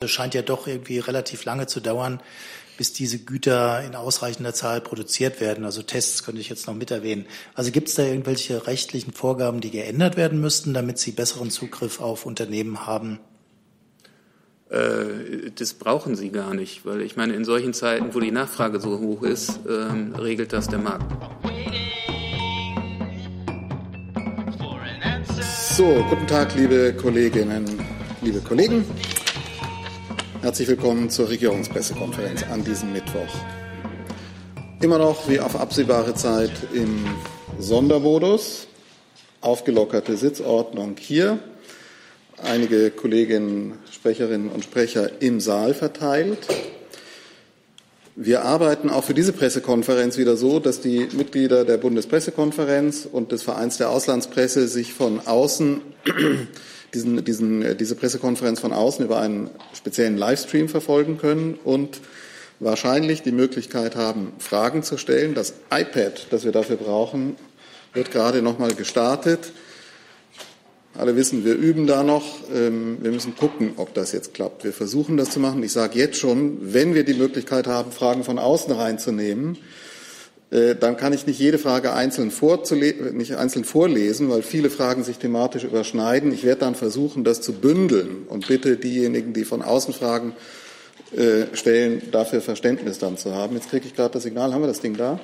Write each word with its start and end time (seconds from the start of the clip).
Es 0.00 0.12
scheint 0.12 0.32
ja 0.32 0.42
doch 0.42 0.68
irgendwie 0.68 1.00
relativ 1.00 1.44
lange 1.44 1.66
zu 1.66 1.80
dauern, 1.80 2.20
bis 2.76 2.92
diese 2.92 3.18
Güter 3.18 3.82
in 3.82 3.96
ausreichender 3.96 4.54
Zahl 4.54 4.80
produziert 4.80 5.40
werden. 5.40 5.64
Also 5.64 5.82
Tests 5.82 6.22
könnte 6.22 6.40
ich 6.40 6.48
jetzt 6.48 6.68
noch 6.68 6.74
mit 6.76 6.92
erwähnen. 6.92 7.26
Also 7.54 7.72
gibt 7.72 7.88
es 7.88 7.96
da 7.96 8.04
irgendwelche 8.04 8.68
rechtlichen 8.68 9.12
Vorgaben, 9.12 9.60
die 9.60 9.72
geändert 9.72 10.16
werden 10.16 10.40
müssten, 10.40 10.72
damit 10.72 11.00
Sie 11.00 11.10
besseren 11.10 11.50
Zugriff 11.50 12.00
auf 12.00 12.26
Unternehmen 12.26 12.86
haben? 12.86 13.18
Äh, 14.70 15.50
das 15.56 15.74
brauchen 15.74 16.14
sie 16.14 16.30
gar 16.30 16.54
nicht, 16.54 16.86
weil 16.86 17.00
ich 17.00 17.16
meine, 17.16 17.34
in 17.34 17.44
solchen 17.44 17.74
Zeiten, 17.74 18.14
wo 18.14 18.20
die 18.20 18.30
Nachfrage 18.30 18.78
so 18.78 19.00
hoch 19.00 19.24
ist, 19.24 19.58
ähm, 19.68 20.14
regelt 20.14 20.52
das 20.52 20.68
der 20.68 20.78
Markt. 20.78 21.10
So, 25.74 26.04
guten 26.08 26.26
Tag, 26.28 26.54
liebe 26.54 26.94
Kolleginnen, 26.94 27.64
liebe 28.22 28.38
Kollegen. 28.38 28.84
Herzlich 30.40 30.68
willkommen 30.68 31.10
zur 31.10 31.28
Regierungspressekonferenz 31.30 32.44
an 32.44 32.62
diesem 32.62 32.92
Mittwoch. 32.92 33.34
Immer 34.80 34.98
noch 34.98 35.28
wie 35.28 35.40
auf 35.40 35.56
absehbare 35.60 36.14
Zeit 36.14 36.52
im 36.72 37.04
Sondermodus. 37.58 38.68
Aufgelockerte 39.40 40.16
Sitzordnung 40.16 40.94
hier 40.96 41.40
einige 42.40 42.92
Kolleginnen, 42.92 43.74
Sprecherinnen 43.90 44.48
und 44.48 44.62
Sprecher 44.62 45.20
im 45.20 45.40
Saal 45.40 45.74
verteilt. 45.74 46.46
Wir 48.14 48.44
arbeiten 48.44 48.90
auch 48.90 49.02
für 49.02 49.14
diese 49.14 49.32
Pressekonferenz 49.32 50.18
wieder 50.18 50.36
so, 50.36 50.60
dass 50.60 50.80
die 50.80 51.08
Mitglieder 51.16 51.64
der 51.64 51.78
Bundespressekonferenz 51.78 53.08
und 53.10 53.32
des 53.32 53.42
Vereins 53.42 53.76
der 53.76 53.90
Auslandspresse 53.90 54.68
sich 54.68 54.92
von 54.92 55.18
außen 55.26 55.80
diesen, 56.94 57.24
diesen, 57.24 57.76
diese 57.76 57.94
Pressekonferenz 57.94 58.60
von 58.60 58.72
außen 58.72 59.04
über 59.04 59.20
einen 59.20 59.50
speziellen 59.74 60.16
Livestream 60.16 60.68
verfolgen 60.68 61.18
können 61.18 61.58
und 61.64 62.00
wahrscheinlich 62.60 63.22
die 63.22 63.32
Möglichkeit 63.32 63.96
haben, 63.96 64.32
Fragen 64.38 64.82
zu 64.82 64.96
stellen. 64.96 65.34
Das 65.34 65.54
iPad, 65.70 66.26
das 66.30 66.44
wir 66.44 66.52
dafür 66.52 66.76
brauchen, 66.76 67.36
wird 67.94 68.10
gerade 68.10 68.42
noch 68.42 68.58
mal 68.58 68.74
gestartet. 68.74 69.52
Alle 70.96 71.14
wissen, 71.14 71.44
wir 71.44 71.54
üben 71.54 71.86
da 71.86 72.02
noch. 72.02 72.24
Ähm, 72.52 72.98
wir 73.00 73.12
müssen 73.12 73.36
gucken, 73.36 73.74
ob 73.76 73.94
das 73.94 74.12
jetzt 74.12 74.34
klappt. 74.34 74.64
Wir 74.64 74.72
versuchen 74.72 75.16
das 75.16 75.30
zu 75.30 75.38
machen. 75.38 75.62
Ich 75.62 75.72
sage 75.72 75.98
jetzt 75.98 76.18
schon, 76.18 76.58
wenn 76.60 76.94
wir 76.94 77.04
die 77.04 77.14
Möglichkeit 77.14 77.68
haben, 77.68 77.92
Fragen 77.92 78.24
von 78.24 78.38
außen 78.38 78.72
reinzunehmen, 78.72 79.54
äh, 79.54 79.87
dann 80.50 80.96
kann 80.96 81.12
ich 81.12 81.26
nicht 81.26 81.38
jede 81.38 81.58
Frage 81.58 81.92
einzeln, 81.92 82.32
nicht 83.12 83.36
einzeln 83.36 83.64
vorlesen, 83.64 84.30
weil 84.30 84.42
viele 84.42 84.70
Fragen 84.70 85.04
sich 85.04 85.18
thematisch 85.18 85.64
überschneiden. 85.64 86.32
Ich 86.32 86.42
werde 86.44 86.60
dann 86.60 86.74
versuchen, 86.74 87.22
das 87.22 87.42
zu 87.42 87.52
bündeln 87.52 88.24
und 88.28 88.48
bitte 88.48 88.78
diejenigen, 88.78 89.34
die 89.34 89.44
von 89.44 89.60
außen 89.60 89.92
Fragen 89.92 90.32
äh, 91.14 91.54
stellen, 91.54 92.02
dafür 92.12 92.40
Verständnis 92.40 92.98
dann 92.98 93.18
zu 93.18 93.34
haben. 93.34 93.56
Jetzt 93.56 93.68
kriege 93.68 93.86
ich 93.86 93.94
gerade 93.94 94.12
das 94.12 94.22
Signal. 94.22 94.54
Haben 94.54 94.62
wir 94.62 94.68
das 94.68 94.80
Ding 94.80 94.96
da? 94.96 95.20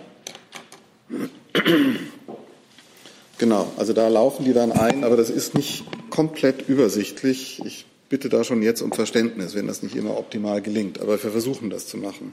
Genau, 3.38 3.72
also 3.76 3.92
da 3.92 4.06
laufen 4.06 4.44
die 4.44 4.52
dann 4.52 4.70
ein, 4.70 5.02
aber 5.02 5.16
das 5.16 5.28
ist 5.28 5.54
nicht 5.54 5.84
komplett 6.08 6.68
übersichtlich. 6.68 7.60
Ich 7.64 7.84
bitte 8.08 8.28
da 8.28 8.44
schon 8.44 8.62
jetzt 8.62 8.80
um 8.80 8.92
Verständnis, 8.92 9.56
wenn 9.56 9.66
das 9.66 9.82
nicht 9.82 9.96
immer 9.96 10.16
optimal 10.16 10.62
gelingt, 10.62 11.00
aber 11.00 11.20
wir 11.22 11.30
versuchen 11.32 11.68
das 11.68 11.88
zu 11.88 11.96
machen. 11.96 12.32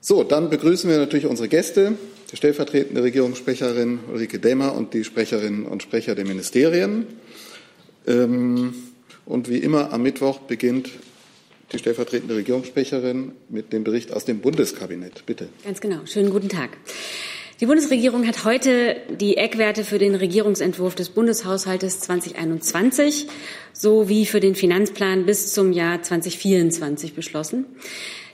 So, 0.00 0.22
dann 0.22 0.48
begrüßen 0.48 0.88
wir 0.88 0.98
natürlich 0.98 1.26
unsere 1.26 1.48
Gäste, 1.48 1.94
die 2.30 2.36
stellvertretende 2.36 3.02
Regierungssprecherin 3.02 3.98
Ulrike 4.12 4.38
Dämer 4.38 4.74
und 4.74 4.94
die 4.94 5.02
Sprecherinnen 5.02 5.66
und 5.66 5.82
Sprecher 5.82 6.14
der 6.14 6.24
Ministerien. 6.24 7.06
Ähm, 8.06 8.74
und 9.26 9.48
wie 9.50 9.58
immer 9.58 9.92
am 9.92 10.02
Mittwoch 10.02 10.38
beginnt 10.38 10.90
die 11.72 11.78
stellvertretende 11.78 12.36
Regierungssprecherin 12.36 13.32
mit 13.48 13.72
dem 13.72 13.82
Bericht 13.82 14.12
aus 14.12 14.24
dem 14.24 14.38
Bundeskabinett. 14.38 15.26
Bitte. 15.26 15.48
Ganz 15.64 15.80
genau. 15.80 15.98
Schönen 16.06 16.30
guten 16.30 16.48
Tag. 16.48 16.70
Die 17.60 17.66
Bundesregierung 17.66 18.24
hat 18.24 18.44
heute 18.44 18.96
die 19.20 19.36
Eckwerte 19.36 19.82
für 19.82 19.98
den 19.98 20.14
Regierungsentwurf 20.14 20.94
des 20.94 21.08
Bundeshaushaltes 21.08 21.98
2021 22.00 23.26
sowie 23.72 24.26
für 24.26 24.38
den 24.38 24.54
Finanzplan 24.54 25.26
bis 25.26 25.52
zum 25.52 25.72
Jahr 25.72 26.00
2024 26.00 27.14
beschlossen. 27.14 27.66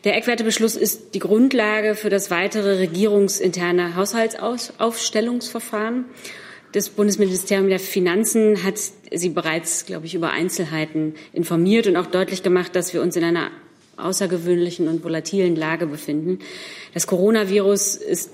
Der 0.05 0.17
Eckwertebeschluss 0.17 0.77
ist 0.77 1.15
die 1.15 1.19
Grundlage 1.19 1.95
für 1.95 2.11
das 2.11 2.31
weitere 2.31 2.79
regierungsinterne 2.79 3.97
Haushaltsaufstellungsverfahren 3.97 6.05
das 6.75 6.89
Bundesministerium 6.89 7.69
der 7.69 7.79
Finanzen 7.79 8.65
hat 8.65 8.81
Sie 9.13 9.29
bereits, 9.29 9.87
glaube 9.87 10.07
ich, 10.07 10.17
über 10.17 10.31
Einzelheiten 10.31 11.15
informiert 11.33 11.87
und 11.87 11.97
auch 11.97 12.07
deutlich 12.07 12.43
gemacht, 12.43 12.75
dass 12.75 12.93
wir 12.93 13.01
uns 13.01 13.15
in 13.15 13.23
einer 13.23 13.53
außergewöhnlichen 13.97 14.89
und 14.89 15.05
volatilen 15.05 15.55
Lage 15.55 15.87
befinden. 15.87 16.41
Das 16.93 17.07
Coronavirus 17.07 17.95
ist 17.95 18.33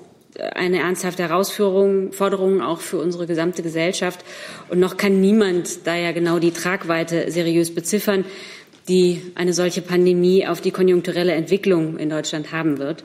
eine 0.55 0.79
ernsthafte 0.79 1.25
Herausforderung, 1.25 2.13
Forderung 2.13 2.63
auch 2.63 2.81
für 2.81 2.97
unsere 2.97 3.27
gesamte 3.27 3.63
Gesellschaft. 3.63 4.25
Und 4.71 4.81
noch 4.81 4.97
kann 4.97 5.21
niemand 5.21 5.87
da 5.87 5.95
ja 5.95 6.13
genau 6.13 6.39
die 6.39 6.53
Tragweite 6.53 7.31
seriös 7.31 7.75
beziffern, 7.75 8.25
die 8.91 9.23
eine 9.37 9.53
solche 9.53 9.83
Pandemie 9.83 10.47
auf 10.47 10.61
die 10.61 10.73
konjunkturelle 10.73 11.33
Entwicklung 11.33 11.97
in 11.97 12.11
Deutschland 12.11 12.51
haben 12.51 12.79
wird. 12.79 13.05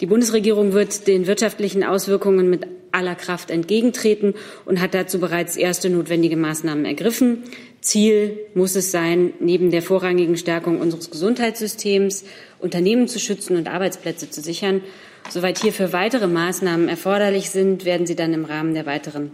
Die 0.00 0.06
Bundesregierung 0.06 0.74
wird 0.74 1.06
den 1.06 1.26
wirtschaftlichen 1.26 1.84
Auswirkungen 1.84 2.50
mit 2.50 2.66
aller 2.92 3.14
Kraft 3.14 3.50
entgegentreten 3.50 4.34
und 4.66 4.80
hat 4.80 4.92
dazu 4.92 5.18
bereits 5.18 5.56
erste 5.56 5.88
notwendige 5.88 6.36
Maßnahmen 6.36 6.84
ergriffen. 6.84 7.44
Ziel 7.80 8.38
muss 8.54 8.76
es 8.76 8.90
sein, 8.90 9.32
neben 9.40 9.70
der 9.70 9.80
vorrangigen 9.80 10.36
Stärkung 10.36 10.80
unseres 10.80 11.10
Gesundheitssystems 11.10 12.24
Unternehmen 12.58 13.08
zu 13.08 13.18
schützen 13.18 13.56
und 13.56 13.68
Arbeitsplätze 13.68 14.28
zu 14.28 14.42
sichern. 14.42 14.82
Soweit 15.30 15.58
hierfür 15.58 15.94
weitere 15.94 16.26
Maßnahmen 16.26 16.88
erforderlich 16.88 17.48
sind, 17.48 17.86
werden 17.86 18.06
sie 18.06 18.16
dann 18.16 18.34
im 18.34 18.44
Rahmen 18.44 18.74
der 18.74 18.84
weiteren 18.84 19.30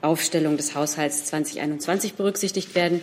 Aufstellung 0.00 0.56
des 0.56 0.74
Haushalts 0.74 1.26
2021 1.26 2.14
berücksichtigt 2.14 2.74
werden. 2.74 3.00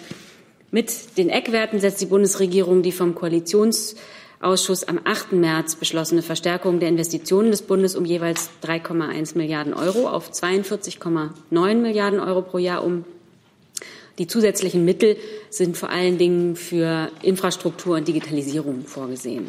Mit 0.74 1.18
den 1.18 1.30
Eckwerten 1.30 1.82
setzt 1.82 2.00
die 2.00 2.06
Bundesregierung 2.06 2.82
die 2.82 2.94
vom 2.94 3.14
Koalitions 3.14 3.96
Ausschuss 4.40 4.86
am 4.86 5.02
8. 5.04 5.34
März 5.34 5.76
beschlossene 5.76 6.22
Verstärkung 6.22 6.80
der 6.80 6.88
Investitionen 6.88 7.52
des 7.52 7.62
Bundes 7.62 7.96
um 7.98 8.06
jeweils 8.06 8.50
3,1 8.64 9.38
Milliarden 9.38 9.74
Euro 9.74 10.08
auf 10.08 10.32
42,9 10.32 11.76
Milliarden 11.76 12.22
Euro 12.22 12.42
pro 12.42 12.58
Jahr 12.58 12.86
um. 12.86 13.04
Die 14.18 14.28
zusätzlichen 14.28 14.86
Mittel 14.86 15.18
sind 15.50 15.78
vor 15.78 15.90
allen 15.90 16.18
Dingen 16.18 16.56
für 16.56 17.12
Infrastruktur 17.22 17.98
und 17.98 18.08
Digitalisierung 18.08 18.86
vorgesehen. 18.86 19.48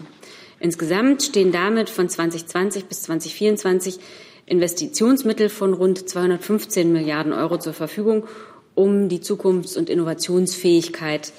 Insgesamt 0.59 1.23
stehen 1.23 1.53
damit 1.53 1.89
von 1.89 2.09
2020 2.09 2.87
bis 2.87 3.03
2024 3.03 4.01
Investitionsmittel 4.47 5.49
von 5.49 5.73
rund 5.73 6.09
215 6.09 6.93
Milliarden 6.93 7.33
Euro 7.33 7.59
zur 7.59 7.73
Verfügung, 7.73 8.25
um 8.75 9.09
die 9.09 9.21
Zukunfts- 9.21 9.77
und 9.77 9.91
Innovationsfähigkeit 9.91 11.33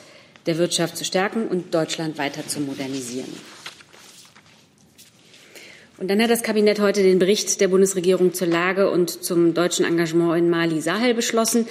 der 0.45 0.57
Wirtschaft 0.57 0.97
zu 0.97 1.05
stärken 1.05 1.47
und 1.47 1.73
Deutschland 1.73 2.17
weiter 2.17 2.47
zu 2.47 2.59
modernisieren. 2.59 3.33
Und 5.99 6.09
dann 6.09 6.21
hat 6.21 6.31
das 6.31 6.43
Kabinett 6.43 6.81
heute 6.81 7.03
den 7.03 7.19
Bericht 7.19 7.61
der 7.61 7.67
Bundesregierung 7.67 8.33
zur 8.33 8.47
Lage 8.47 8.89
und 8.89 9.23
zum 9.23 9.53
deutschen 9.53 9.85
Engagement 9.85 10.37
in 10.37 10.49
Mali 10.49 10.81
Sahel 10.81 11.13
beschlossen. 11.13 11.67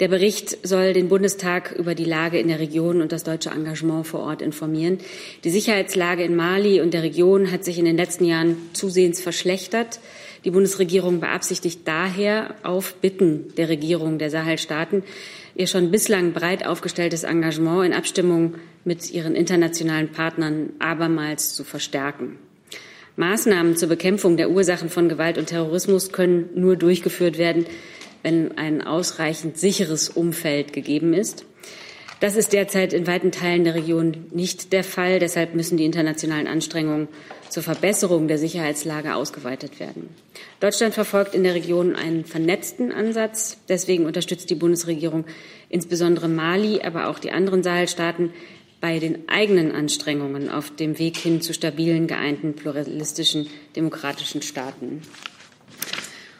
Der 0.00 0.08
Bericht 0.08 0.66
soll 0.66 0.92
den 0.92 1.08
Bundestag 1.08 1.72
über 1.72 1.94
die 1.94 2.04
Lage 2.04 2.38
in 2.38 2.48
der 2.48 2.60
Region 2.60 3.02
und 3.02 3.12
das 3.12 3.24
deutsche 3.24 3.50
Engagement 3.50 4.06
vor 4.06 4.20
Ort 4.20 4.42
informieren. 4.42 4.98
Die 5.42 5.50
Sicherheitslage 5.50 6.22
in 6.24 6.34
Mali 6.34 6.80
und 6.80 6.94
der 6.94 7.02
Region 7.02 7.50
hat 7.50 7.64
sich 7.64 7.78
in 7.78 7.84
den 7.84 7.96
letzten 7.96 8.24
Jahren 8.24 8.56
zusehends 8.72 9.20
verschlechtert. 9.20 10.00
Die 10.44 10.50
Bundesregierung 10.50 11.20
beabsichtigt 11.20 11.80
daher 11.86 12.54
auf 12.62 12.94
Bitten 12.96 13.54
der 13.56 13.70
Regierung 13.70 14.18
der 14.18 14.28
Sahelstaaten 14.28 15.02
ihr 15.54 15.66
schon 15.66 15.90
bislang 15.90 16.32
breit 16.32 16.66
aufgestelltes 16.66 17.22
Engagement 17.22 17.86
in 17.86 17.92
Abstimmung 17.94 18.56
mit 18.84 19.10
ihren 19.10 19.34
internationalen 19.34 20.10
Partnern 20.10 20.70
abermals 20.80 21.54
zu 21.54 21.64
verstärken. 21.64 22.38
Maßnahmen 23.16 23.76
zur 23.76 23.88
Bekämpfung 23.88 24.36
der 24.36 24.50
Ursachen 24.50 24.90
von 24.90 25.08
Gewalt 25.08 25.38
und 25.38 25.46
Terrorismus 25.46 26.12
können 26.12 26.50
nur 26.54 26.76
durchgeführt 26.76 27.38
werden, 27.38 27.64
wenn 28.22 28.58
ein 28.58 28.82
ausreichend 28.82 29.56
sicheres 29.56 30.08
Umfeld 30.10 30.72
gegeben 30.72 31.14
ist. 31.14 31.46
Das 32.20 32.36
ist 32.36 32.52
derzeit 32.52 32.92
in 32.92 33.06
weiten 33.06 33.32
Teilen 33.32 33.64
der 33.64 33.74
Region 33.74 34.26
nicht 34.30 34.72
der 34.72 34.84
Fall. 34.84 35.18
Deshalb 35.18 35.54
müssen 35.54 35.76
die 35.76 35.84
internationalen 35.84 36.46
Anstrengungen 36.46 37.08
zur 37.54 37.62
Verbesserung 37.62 38.26
der 38.26 38.36
Sicherheitslage 38.36 39.14
ausgeweitet 39.14 39.78
werden. 39.78 40.08
Deutschland 40.58 40.92
verfolgt 40.92 41.36
in 41.36 41.44
der 41.44 41.54
Region 41.54 41.94
einen 41.94 42.24
vernetzten 42.24 42.90
Ansatz. 42.90 43.58
Deswegen 43.68 44.06
unterstützt 44.06 44.50
die 44.50 44.56
Bundesregierung 44.56 45.24
insbesondere 45.68 46.26
Mali, 46.26 46.82
aber 46.82 47.08
auch 47.08 47.20
die 47.20 47.30
anderen 47.30 47.62
Sahelstaaten 47.62 48.30
bei 48.80 48.98
den 48.98 49.28
eigenen 49.28 49.70
Anstrengungen 49.70 50.50
auf 50.50 50.74
dem 50.74 50.98
Weg 50.98 51.16
hin 51.16 51.40
zu 51.40 51.54
stabilen, 51.54 52.08
geeinten, 52.08 52.54
pluralistischen, 52.54 53.46
demokratischen 53.76 54.42
Staaten. 54.42 55.02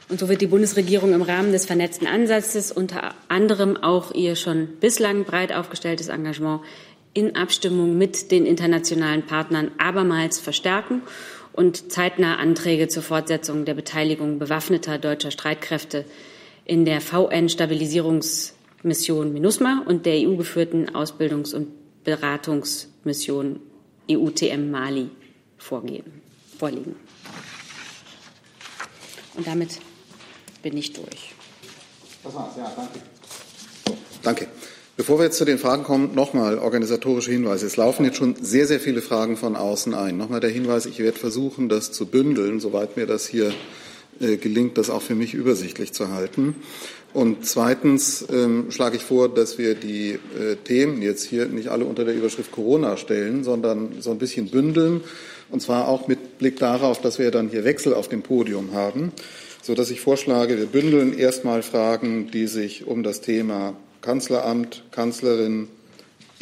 Und 0.09 0.19
so 0.19 0.29
wird 0.29 0.41
die 0.41 0.49
Bundesregierung 0.49 1.15
im 1.15 1.23
Rahmen 1.23 1.53
des 1.53 1.65
vernetzten 1.65 2.09
Ansatzes 2.09 2.73
unter 2.73 3.15
anderem 3.29 3.77
auch 3.77 4.13
ihr 4.13 4.35
schon 4.35 4.67
bislang 4.81 5.23
breit 5.23 5.53
aufgestelltes 5.53 6.09
Engagement 6.09 6.61
in 7.15 7.35
Abstimmung 7.37 7.97
mit 7.97 8.33
den 8.33 8.45
internationalen 8.45 9.25
Partnern 9.25 9.71
abermals 9.79 10.41
verstärken 10.41 11.03
und 11.53 11.93
zeitnah 11.93 12.37
Anträge 12.37 12.89
zur 12.89 13.05
Fortsetzung 13.05 13.65
der 13.65 13.75
Beteiligung 13.75 14.41
bewaffneter 14.41 14.99
deutscher 14.99 15.31
Streitkräfte 15.31 16.05
in 16.65 16.85
der 16.85 17.01
VN-Stabilisierungsmission 17.01 19.33
MINUSMA 19.33 19.85
und 19.87 20.07
der 20.07 20.29
EU-geführten 20.29 20.91
Ausbildungs- 20.91 21.55
und 21.55 21.69
Beratungsmission 22.03 23.61
EUTM 24.11 24.71
Mali 24.71 25.09
vorgehen, 25.57 26.21
vorlegen. 26.59 26.97
Und 29.35 29.47
damit 29.47 29.79
bin 30.63 30.77
ich 30.77 30.93
durch. 30.93 31.33
Das 32.25 32.35
war's, 32.35 32.57
ja, 32.57 32.73
danke. 32.77 32.99
Danke. 34.23 34.49
Bevor 34.97 35.19
wir 35.19 35.25
jetzt 35.25 35.39
zu 35.39 35.45
den 35.45 35.59
Fragen 35.59 35.83
kommen, 35.83 36.15
nochmal 36.15 36.57
organisatorische 36.57 37.33
Hinweise. 37.33 37.67
Es 37.67 37.77
laufen 37.77 38.05
jetzt 38.05 38.17
schon 38.17 38.37
sehr, 38.41 38.69
sehr 38.69 38.79
viele 38.79 39.03
Fragen 39.03 39.37
von 39.37 39.57
außen 39.57 39.93
ein. 39.93 40.17
Nochmal 40.17 40.39
der 40.39 40.51
Hinweis, 40.51 40.87
ich 40.87 41.01
werde 41.01 41.19
versuchen, 41.19 41.69
das 41.69 41.91
zu 41.91 42.07
bündeln, 42.07 42.61
soweit 42.61 42.97
mir 42.97 43.05
das 43.07 43.27
hier 43.27 43.53
äh, 44.21 44.37
gelingt, 44.37 44.79
das 44.79 44.91
auch 44.91 45.03
für 45.03 45.17
mich 45.17 45.35
übersichtlich 45.35 45.93
zu 45.93 46.13
halten. 46.13 46.55
Und 47.13 47.45
zweitens 47.45 48.25
ähm, 48.33 48.71
schlage 48.71 48.95
ich 48.97 49.03
vor, 49.03 49.29
dass 49.29 49.59
wir 49.59 49.75
die 49.75 50.11
äh, 50.13 50.55
Themen 50.63 51.03
jetzt 51.03 51.25
hier 51.25 51.47
nicht 51.47 51.71
alle 51.71 51.87
unter 51.87 52.05
der 52.05 52.15
Überschrift 52.15 52.53
Corona 52.53 52.97
stellen, 52.97 53.43
sondern 53.43 53.97
so 53.99 54.13
ein 54.13 54.19
bisschen 54.19 54.49
bündeln. 54.51 55.01
Und 55.51 55.61
zwar 55.61 55.89
auch 55.89 56.07
mit 56.07 56.39
Blick 56.39 56.61
darauf, 56.61 57.01
dass 57.01 57.19
wir 57.19 57.33
dann 57.33 57.49
hier 57.49 57.65
Wechsel 57.65 57.95
auf 57.95 58.07
dem 58.07 58.23
Podium 58.23 58.73
haben, 58.75 59.11
so 59.61 59.75
dass 59.75 59.91
ich 59.91 60.01
vorschlage, 60.01 60.57
wir 60.57 60.67
bündeln 60.67 61.19
erstmal 61.19 61.65
Fragen, 61.65 62.31
die 62.31 62.47
sich 62.47 62.87
um 62.87 63.03
das 63.03 63.23
Thema 63.23 63.75
Kanzleramt, 64.05 64.85
Kanzlerin, 64.91 65.69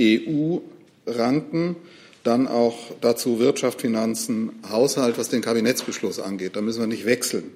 EU 0.01 0.59
ranken. 1.07 1.77
Dann 2.25 2.49
auch 2.49 2.77
dazu 3.01 3.39
Wirtschaft, 3.39 3.81
Finanzen, 3.81 4.51
Haushalt, 4.69 5.19
was 5.19 5.29
den 5.29 5.43
Kabinettsbeschluss 5.43 6.21
angeht. 6.21 6.57
Da 6.57 6.61
müssen 6.61 6.81
wir 6.81 6.87
nicht 6.87 7.07
wechseln. 7.07 7.53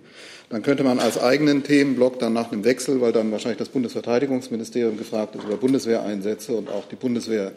Dann 0.48 0.62
könnte 0.62 0.84
man 0.84 1.00
als 1.00 1.18
eigenen 1.18 1.64
Themenblock 1.64 2.20
dann 2.20 2.32
nach 2.32 2.52
einem 2.52 2.64
Wechsel, 2.64 3.00
weil 3.00 3.12
dann 3.12 3.32
wahrscheinlich 3.32 3.58
das 3.58 3.68
Bundesverteidigungsministerium 3.68 4.96
gefragt 4.96 5.34
ist, 5.34 5.44
über 5.44 5.56
Bundeswehreinsätze 5.56 6.52
und 6.52 6.68
auch 6.68 6.86
die 6.88 6.96
Bundeswehr 6.96 7.52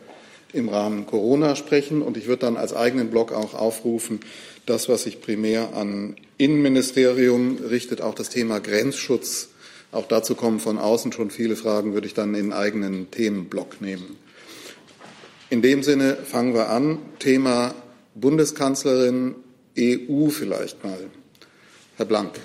im 0.54 0.69
Rahmen 0.69 1.06
Corona 1.06 1.56
sprechen. 1.56 2.02
Und 2.02 2.18
ich 2.18 2.28
würde 2.28 2.42
dann 2.42 2.57
als 2.57 2.74
eigenen 2.74 3.10
Block 3.12 3.31
auch 3.31 3.54
aufrufen, 3.54 4.22
das, 4.66 4.90
was 4.90 5.04
sich 5.04 5.22
primär 5.22 5.75
an 5.75 6.16
Innenministerium 6.38 7.57
richtet, 7.69 8.02
auch 8.02 8.16
das 8.16 8.30
Thema 8.30 8.60
Grenzschutz 8.60 9.50
auch 9.91 10.07
dazu 10.07 10.36
kommen 10.36 10.59
von 10.59 10.77
außen 10.77 11.12
schon 11.12 11.31
viele 11.31 11.56
Fragen, 11.56 11.94
würde 11.94 12.07
ich 12.07 12.13
dann 12.13 12.36
in 12.36 12.53
eigenen 12.53 13.09
Themenblock 13.12 13.81
nehmen. 13.81 14.18
In 15.50 15.62
dem 15.62 15.81
Sinne 15.81 16.15
fangen 16.15 16.53
wir 16.53 16.69
an. 16.69 17.00
Thema 17.18 17.74
Bundeskanzlerin 18.13 19.36
EU 19.77 20.30
vielleicht 20.30 20.83
mal. 20.83 21.00
Herr 21.97 22.06
Blank. 22.06 22.39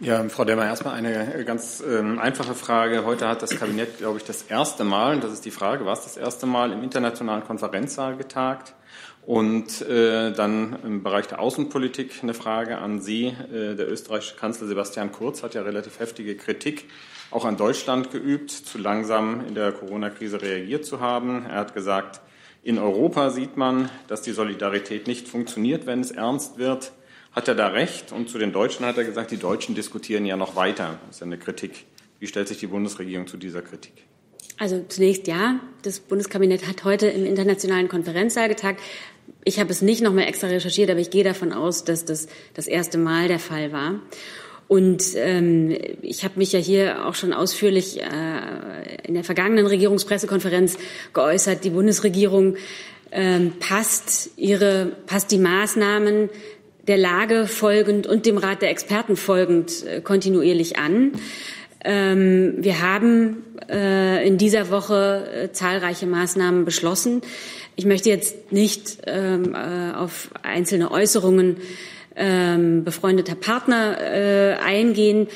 Ja, 0.00 0.28
Frau 0.28 0.44
Demmer, 0.44 0.64
erstmal 0.64 0.94
eine 0.94 1.44
ganz 1.44 1.80
ähm, 1.88 2.18
einfache 2.18 2.56
Frage. 2.56 3.04
Heute 3.04 3.28
hat 3.28 3.40
das 3.40 3.50
Kabinett, 3.50 3.98
glaube 3.98 4.18
ich, 4.18 4.24
das 4.24 4.42
erste 4.42 4.82
Mal, 4.82 5.14
und 5.14 5.22
das 5.22 5.32
ist 5.32 5.44
die 5.44 5.52
Frage, 5.52 5.86
war 5.86 5.92
es 5.92 6.02
das 6.02 6.16
erste 6.16 6.46
Mal 6.46 6.72
im 6.72 6.82
internationalen 6.82 7.44
Konferenzsaal 7.44 8.16
getagt? 8.16 8.74
Und 9.24 9.82
äh, 9.82 10.32
dann 10.32 10.76
im 10.84 11.02
Bereich 11.04 11.28
der 11.28 11.38
Außenpolitik 11.38 12.22
eine 12.22 12.34
Frage 12.34 12.78
an 12.78 13.00
Sie. 13.00 13.26
Äh, 13.26 13.76
der 13.76 13.90
österreichische 13.90 14.34
Kanzler 14.36 14.66
Sebastian 14.66 15.12
Kurz 15.12 15.42
hat 15.44 15.54
ja 15.54 15.62
relativ 15.62 16.00
heftige 16.00 16.36
Kritik 16.36 16.86
auch 17.30 17.44
an 17.44 17.56
Deutschland 17.56 18.10
geübt, 18.10 18.50
zu 18.50 18.78
langsam 18.78 19.46
in 19.46 19.54
der 19.54 19.72
Corona-Krise 19.72 20.42
reagiert 20.42 20.84
zu 20.84 21.00
haben. 21.00 21.46
Er 21.46 21.56
hat 21.56 21.74
gesagt, 21.74 22.20
in 22.64 22.78
Europa 22.78 23.30
sieht 23.30 23.56
man, 23.56 23.90
dass 24.06 24.22
die 24.22 24.32
Solidarität 24.32 25.06
nicht 25.06 25.28
funktioniert, 25.28 25.86
wenn 25.86 26.00
es 26.00 26.10
ernst 26.10 26.58
wird. 26.58 26.92
Hat 27.32 27.48
er 27.48 27.54
da 27.54 27.68
recht? 27.68 28.12
Und 28.12 28.28
zu 28.28 28.38
den 28.38 28.52
Deutschen 28.52 28.84
hat 28.84 28.98
er 28.98 29.04
gesagt, 29.04 29.30
die 29.30 29.38
Deutschen 29.38 29.74
diskutieren 29.74 30.26
ja 30.26 30.36
noch 30.36 30.54
weiter. 30.56 30.98
Das 31.06 31.16
ist 31.16 31.20
ja 31.20 31.26
eine 31.26 31.38
Kritik. 31.38 31.86
Wie 32.18 32.26
stellt 32.26 32.48
sich 32.48 32.58
die 32.58 32.66
Bundesregierung 32.66 33.26
zu 33.26 33.36
dieser 33.36 33.62
Kritik? 33.62 34.04
Also 34.58 34.84
zunächst 34.86 35.26
ja, 35.26 35.58
das 35.82 35.98
Bundeskabinett 35.98 36.68
hat 36.68 36.84
heute 36.84 37.08
im 37.08 37.24
internationalen 37.24 37.88
Konferenzsaal 37.88 38.48
getagt. 38.48 38.80
Ich 39.44 39.58
habe 39.58 39.70
es 39.70 39.82
nicht 39.82 40.02
noch 40.02 40.12
mal 40.12 40.22
extra 40.22 40.46
recherchiert, 40.46 40.90
aber 40.90 41.00
ich 41.00 41.10
gehe 41.10 41.24
davon 41.24 41.52
aus, 41.52 41.84
dass 41.84 42.04
das 42.04 42.28
das 42.54 42.66
erste 42.66 42.98
Mal 42.98 43.28
der 43.28 43.40
Fall 43.40 43.72
war. 43.72 44.00
Und 44.68 45.02
ähm, 45.16 45.76
ich 46.00 46.24
habe 46.24 46.38
mich 46.38 46.52
ja 46.52 46.58
hier 46.58 47.06
auch 47.06 47.14
schon 47.14 47.32
ausführlich 47.32 48.00
äh, 48.00 48.06
in 49.06 49.14
der 49.14 49.24
vergangenen 49.24 49.66
Regierungspressekonferenz 49.66 50.78
geäußert. 51.12 51.64
Die 51.64 51.70
Bundesregierung 51.70 52.56
ähm, 53.10 53.52
passt 53.58 54.30
ihre 54.36 54.92
passt 55.06 55.30
die 55.30 55.38
Maßnahmen 55.38 56.30
der 56.88 56.96
Lage 56.96 57.46
folgend 57.46 58.06
und 58.06 58.24
dem 58.26 58.38
Rat 58.38 58.62
der 58.62 58.70
Experten 58.70 59.16
folgend 59.16 59.84
äh, 59.86 60.00
kontinuierlich 60.00 60.78
an. 60.78 61.12
Ähm, 61.84 62.54
wir 62.58 62.80
haben 62.80 63.44
äh, 63.68 64.26
in 64.26 64.38
dieser 64.38 64.70
Woche 64.70 65.28
äh, 65.34 65.52
zahlreiche 65.52 66.06
Maßnahmen 66.06 66.64
beschlossen. 66.64 67.22
Ich 67.76 67.86
möchte 67.86 68.08
jetzt 68.08 68.52
nicht 68.52 68.98
ähm, 69.06 69.54
äh, 69.54 69.92
auf 69.94 70.30
einzelne 70.42 70.90
Äußerungen 70.90 71.56
ähm, 72.14 72.84
befreundeter 72.84 73.34
Partner 73.34 73.98
äh, 74.00 74.54
eingehen. 74.62 75.26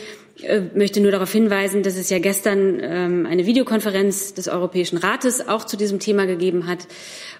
Äh, 0.42 0.62
möchte 0.74 1.00
nur 1.00 1.10
darauf 1.10 1.32
hinweisen, 1.32 1.82
dass 1.82 1.96
es 1.96 2.10
ja 2.10 2.18
gestern 2.18 2.78
ähm, 2.80 3.26
eine 3.26 3.46
Videokonferenz 3.46 4.34
des 4.34 4.48
Europäischen 4.48 4.98
Rates 4.98 5.48
auch 5.48 5.64
zu 5.64 5.76
diesem 5.76 5.98
Thema 5.98 6.26
gegeben 6.26 6.66
hat 6.66 6.86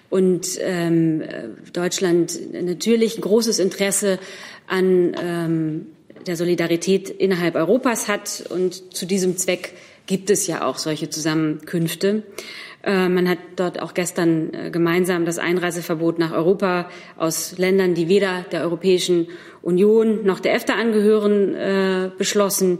und 0.09 0.57
ähm, 0.61 1.21
Deutschland 1.73 2.39
natürlich 2.53 3.21
großes 3.21 3.59
Interesse 3.59 4.19
an 4.67 5.15
ähm, 5.21 5.85
der 6.27 6.35
Solidarität 6.35 7.09
innerhalb 7.09 7.55
Europas 7.55 8.07
hat. 8.07 8.43
Und 8.49 8.95
zu 8.95 9.05
diesem 9.05 9.37
Zweck 9.37 9.73
gibt 10.05 10.29
es 10.29 10.47
ja 10.47 10.65
auch 10.65 10.77
solche 10.77 11.09
Zusammenkünfte. 11.09 12.23
Äh, 12.87 13.09
man 13.09 13.27
hat 13.27 13.39
dort 13.57 13.81
auch 13.81 13.93
gestern 13.93 14.53
äh, 14.53 14.69
gemeinsam 14.71 15.25
das 15.25 15.39
Einreiseverbot 15.39 16.19
nach 16.19 16.31
Europa 16.31 16.89
aus 17.17 17.57
Ländern, 17.57 17.95
die 17.95 18.07
weder 18.07 18.45
der 18.51 18.61
Europäischen 18.61 19.27
Union 19.61 20.25
noch 20.25 20.39
der 20.39 20.53
EFTA 20.55 20.73
angehören, 20.73 21.53
äh, 21.53 22.11
beschlossen. 22.17 22.79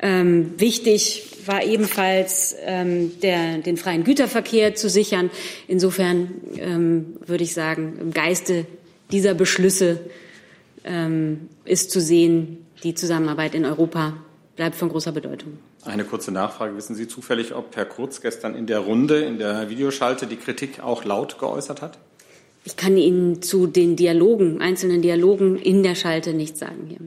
Ähm, 0.00 0.54
wichtig 0.56 1.28
war 1.44 1.62
ebenfalls 1.64 2.56
ähm, 2.64 3.12
der, 3.20 3.58
den 3.58 3.76
freien 3.76 4.04
Güterverkehr 4.04 4.74
zu 4.74 4.88
sichern. 4.88 5.30
Insofern 5.68 6.30
ähm, 6.56 7.16
würde 7.26 7.44
ich 7.44 7.52
sagen, 7.52 7.98
im 8.00 8.12
Geiste 8.12 8.64
dieser 9.10 9.34
Beschlüsse 9.34 10.00
ist 11.64 11.92
zu 11.92 12.00
sehen, 12.00 12.66
die 12.82 12.94
Zusammenarbeit 12.94 13.54
in 13.54 13.64
Europa 13.64 14.14
bleibt 14.56 14.76
von 14.76 14.88
großer 14.88 15.12
Bedeutung. 15.12 15.58
Eine 15.84 16.04
kurze 16.04 16.30
Nachfrage. 16.30 16.76
Wissen 16.76 16.94
Sie 16.94 17.08
zufällig, 17.08 17.54
ob 17.54 17.74
Herr 17.74 17.86
Kurz 17.86 18.20
gestern 18.20 18.54
in 18.54 18.66
der 18.66 18.80
Runde, 18.80 19.20
in 19.20 19.38
der 19.38 19.70
Videoschalte, 19.70 20.26
die 20.26 20.36
Kritik 20.36 20.80
auch 20.80 21.04
laut 21.04 21.38
geäußert 21.38 21.82
hat? 21.82 21.98
Ich 22.64 22.76
kann 22.76 22.96
Ihnen 22.96 23.42
zu 23.42 23.66
den 23.66 23.96
Dialogen, 23.96 24.60
einzelnen 24.60 25.02
Dialogen 25.02 25.56
in 25.56 25.82
der 25.82 25.94
Schalte 25.94 26.32
nichts 26.32 26.60
sagen 26.60 26.86
hier. 26.86 27.00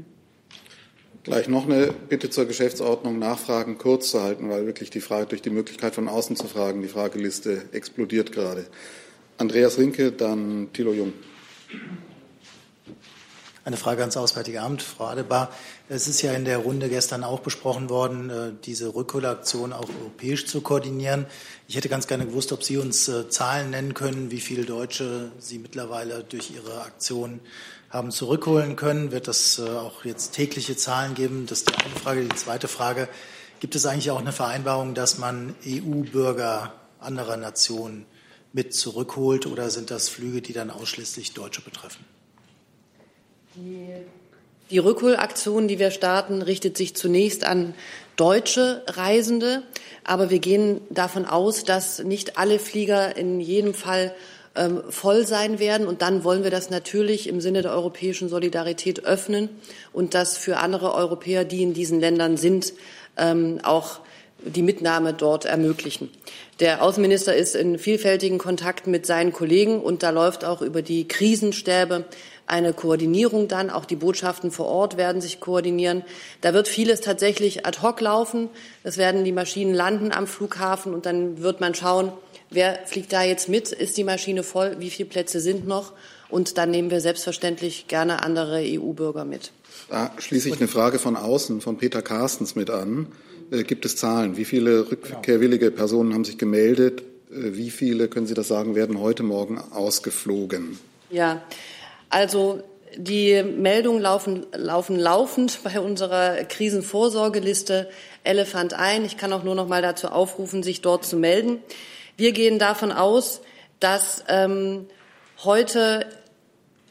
Gleich 1.24 1.48
noch 1.48 1.66
eine 1.66 1.92
Bitte 2.10 2.30
zur 2.30 2.46
Geschäftsordnung, 2.46 3.18
Nachfragen 3.18 3.78
kurz 3.78 4.12
zu 4.12 4.22
halten, 4.22 4.50
weil 4.50 4.66
wirklich 4.68 4.90
die 4.90 5.02
Frage 5.02 5.28
durch 5.28 5.42
die 5.42 5.50
Möglichkeit 5.50 5.96
von 5.96 6.08
außen 6.08 6.36
zu 6.36 6.48
fragen, 6.48 6.82
die 6.82 6.88
Frageliste 6.88 7.64
explodiert 7.72 8.32
gerade. 8.32 8.66
Andreas 9.38 9.78
Rinke, 9.80 10.12
dann 10.12 10.70
Thilo 10.74 10.94
Jung. 10.94 11.14
Eine 13.66 13.78
Frage 13.78 14.02
ans 14.02 14.16
Auswärtige 14.16 14.62
Amt, 14.62 14.84
Frau 14.84 15.06
Adebar. 15.06 15.52
Es 15.90 16.08
ist 16.08 16.22
ja 16.22 16.34
in 16.34 16.46
der 16.46 16.60
Runde 16.60 16.88
gestern 16.88 17.24
auch 17.24 17.40
besprochen 17.40 17.90
worden, 17.90 18.30
äh, 18.30 18.52
diese 18.64 18.94
Rückholaktion 18.94 19.74
auch 19.74 19.90
europäisch 20.02 20.46
zu 20.46 20.62
koordinieren. 20.62 21.26
Ich 21.68 21.76
hätte 21.76 21.90
ganz 21.90 22.06
gerne 22.06 22.28
gewusst, 22.28 22.52
ob 22.52 22.64
Sie 22.64 22.78
uns 22.78 23.08
äh, 23.08 23.28
Zahlen 23.28 23.72
nennen 23.72 23.96
können, 23.96 24.30
wie 24.30 24.40
viele 24.40 24.66
Deutsche 24.66 25.32
Sie 25.40 25.58
mittlerweile 25.58 26.24
durch 26.24 26.52
Ihre 26.52 26.84
Aktion 26.84 27.40
haben 27.90 28.12
zurückholen 28.12 28.76
können. 28.76 29.12
Wird 29.12 29.28
das 29.28 29.58
äh, 29.58 29.68
auch 29.68 30.06
jetzt 30.06 30.34
tägliche 30.34 30.78
Zahlen 30.78 31.16
geben? 31.16 31.48
Das 31.48 31.62
ist 31.62 31.70
die 31.72 31.74
eine 31.74 31.96
Frage. 31.96 32.22
Die 32.22 32.36
zweite 32.36 32.68
Frage, 32.68 33.10
gibt 33.62 33.74
es 33.74 33.88
eigentlich 33.88 34.12
auch 34.12 34.20
eine 34.20 34.32
Vereinbarung, 34.32 34.94
dass 34.94 35.18
man 35.18 35.56
EU-Bürger 35.66 36.72
anderer 37.00 37.38
Nationen 37.38 38.06
mit 38.54 38.76
zurückholt 38.76 39.48
oder 39.48 39.72
sind 39.72 39.90
das 39.90 40.08
Flüge, 40.08 40.44
die 40.44 40.54
dann 40.54 40.70
ausschließlich 40.70 41.34
Deutsche 41.34 41.62
betreffen? 41.62 42.06
Die, 44.72 44.78
Rückholaktion, 44.78 45.68
die 45.68 45.80
wir 45.80 45.92
starten, 45.92 46.42
richtet 46.42 46.76
sich 46.76 46.96
zunächst 46.96 47.46
an 47.46 47.74
deutsche 48.18 48.84
Reisende, 48.88 49.64
aber 50.04 50.30
wir 50.30 50.40
gehen 50.40 50.82
davon 50.90 51.26
aus, 51.26 51.64
dass 51.64 52.00
nicht 52.00 52.38
alle 52.38 52.60
Flieger 52.60 53.16
in 53.16 53.40
jedem 53.40 53.74
Fall 53.74 54.14
ähm, 54.56 54.84
voll 54.90 55.26
sein 55.26 55.60
werden. 55.60 55.88
Und 55.88 56.02
dann 56.02 56.24
wollen 56.24 56.44
wir 56.44 56.52
das 56.52 56.70
natürlich 56.70 57.28
im 57.28 57.40
Sinne 57.42 57.62
der 57.62 57.72
europäischen 57.72 58.28
Solidarität 58.28 59.06
öffnen 59.06 59.50
und 59.94 60.14
das 60.14 60.38
für 60.38 60.58
andere 60.58 60.94
Europäer, 60.94 61.46
die 61.46 61.64
in 61.64 61.74
diesen 61.74 62.00
Ländern 62.00 62.38
sind, 62.38 62.74
ähm, 63.18 63.60
auch 63.64 64.00
die 64.44 64.62
Mitnahme 64.62 65.14
dort 65.14 65.46
ermöglichen. 65.46 66.10
Der 66.60 66.82
Außenminister 66.82 67.36
ist 67.36 67.56
in 67.56 67.80
vielfältigen 67.80 68.38
Kontakten 68.38 68.92
mit 68.92 69.06
seinen 69.06 69.34
Kollegen 69.34 69.82
und 69.82 70.04
da 70.04 70.10
läuft 70.12 70.46
auch 70.46 70.62
über 70.62 70.82
die 70.82 71.08
Krisenstäbe 71.08 72.06
eine 72.48 72.74
Koordinierung 72.74 73.48
dann. 73.48 73.70
Auch 73.70 73.86
die 73.86 73.96
Botschaften 73.96 74.52
vor 74.52 74.68
Ort 74.68 74.98
werden 74.98 75.22
sich 75.22 75.40
koordinieren. 75.40 76.04
Da 76.42 76.54
wird 76.54 76.68
vieles 76.68 77.02
tatsächlich 77.02 77.66
ad 77.66 77.82
hoc 77.82 78.02
laufen. 78.02 78.50
Es 78.84 78.98
werden 78.98 79.24
die 79.24 79.32
Maschinen 79.32 79.74
landen 79.74 80.12
am 80.12 80.28
Flughafen 80.28 80.94
und 80.94 81.06
dann 81.06 81.42
wird 81.42 81.62
man 81.62 81.74
schauen, 81.76 82.12
wer 82.50 82.80
fliegt 82.86 83.14
da 83.14 83.24
jetzt 83.24 83.50
mit? 83.50 83.72
Ist 83.72 83.98
die 83.98 84.04
Maschine 84.04 84.44
voll? 84.44 84.78
Wie 84.80 84.90
viele 84.90 85.10
Plätze 85.10 85.40
sind 85.40 85.68
noch? 85.68 85.94
Und 86.30 86.58
dann 86.58 86.72
nehmen 86.72 86.92
wir 86.92 87.02
selbstverständlich 87.02 87.88
gerne 87.88 88.24
andere 88.24 88.62
EU-Bürger 88.64 89.26
mit. 89.26 89.52
Da 89.90 90.12
schließe 90.18 90.50
ich 90.50 90.58
eine 90.58 90.68
Frage 90.68 91.00
von 91.00 91.16
außen, 91.16 91.62
von 91.62 91.78
Peter 91.78 92.02
Carstens 92.02 92.56
mit 92.56 92.70
an. 92.70 93.08
Äh, 93.52 93.64
gibt 93.64 93.86
es 93.86 93.96
Zahlen? 93.96 94.38
Wie 94.38 94.46
viele 94.46 94.92
rückkehrwillige 94.92 95.72
Personen 95.72 96.14
haben 96.14 96.26
sich 96.26 96.38
gemeldet? 96.38 97.04
Äh, 97.32 97.56
wie 97.56 97.70
viele, 97.70 98.08
können 98.08 98.28
Sie 98.28 98.34
das 98.34 98.48
sagen, 98.48 98.76
werden 98.76 99.00
heute 99.00 99.24
Morgen 99.24 99.60
ausgeflogen? 99.60 100.80
Ja, 101.12 101.44
also 102.10 102.64
die 102.98 103.44
Meldungen 103.44 104.02
laufen, 104.02 104.46
laufen 104.54 104.98
laufend 104.98 105.60
bei 105.64 105.80
unserer 105.80 106.44
Krisenvorsorgeliste 106.44 107.90
Elefant 108.24 108.74
ein. 108.74 109.06
Ich 109.06 109.18
kann 109.18 109.34
auch 109.34 109.44
nur 109.44 109.56
noch 109.56 109.68
mal 109.68 109.82
dazu 109.82 110.08
aufrufen, 110.08 110.64
sich 110.64 110.82
dort 110.82 111.06
zu 111.06 111.18
melden. 111.18 111.60
Wir 112.18 112.32
gehen 112.32 112.60
davon 112.60 112.92
aus, 112.92 113.42
dass 113.80 114.24
ähm, 114.30 114.88
heute 115.44 116.06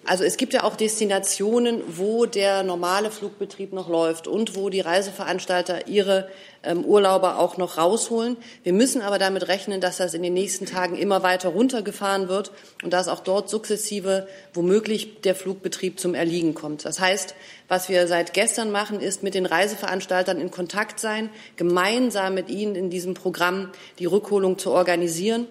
also 0.06 0.24
es 0.24 0.36
gibt 0.36 0.52
ja 0.52 0.64
auch 0.64 0.76
Destinationen, 0.76 1.82
wo 1.86 2.26
der 2.26 2.62
normale 2.62 3.10
Flugbetrieb 3.10 3.72
noch 3.72 3.88
läuft 3.88 4.26
und 4.28 4.54
wo 4.54 4.68
die 4.68 4.80
Reiseveranstalter 4.80 5.86
ihre 5.86 6.28
ähm, 6.62 6.84
Urlauber 6.84 7.38
auch 7.38 7.56
noch 7.56 7.78
rausholen. 7.78 8.36
Wir 8.62 8.72
müssen 8.72 9.00
aber 9.00 9.18
damit 9.18 9.48
rechnen, 9.48 9.80
dass 9.80 9.96
das 9.96 10.12
in 10.12 10.22
den 10.22 10.34
nächsten 10.34 10.66
Tagen 10.66 10.96
immer 10.96 11.22
weiter 11.22 11.48
runtergefahren 11.48 12.28
wird 12.28 12.52
und 12.82 12.92
dass 12.92 13.08
auch 13.08 13.20
dort 13.20 13.48
sukzessive 13.48 14.28
womöglich 14.52 15.22
der 15.22 15.34
Flugbetrieb 15.34 15.98
zum 15.98 16.14
Erliegen 16.14 16.54
kommt. 16.54 16.84
Das 16.84 17.00
heißt, 17.00 17.34
was 17.68 17.88
wir 17.88 18.06
seit 18.06 18.34
gestern 18.34 18.70
machen, 18.70 19.00
ist 19.00 19.22
mit 19.22 19.34
den 19.34 19.46
Reiseveranstaltern 19.46 20.38
in 20.38 20.50
Kontakt 20.50 21.00
sein, 21.00 21.30
gemeinsam 21.56 22.34
mit 22.34 22.50
ihnen 22.50 22.74
in 22.74 22.90
diesem 22.90 23.14
Programm 23.14 23.70
die 23.98 24.06
Rückholung 24.06 24.58
zu 24.58 24.70
organisieren. 24.70 25.46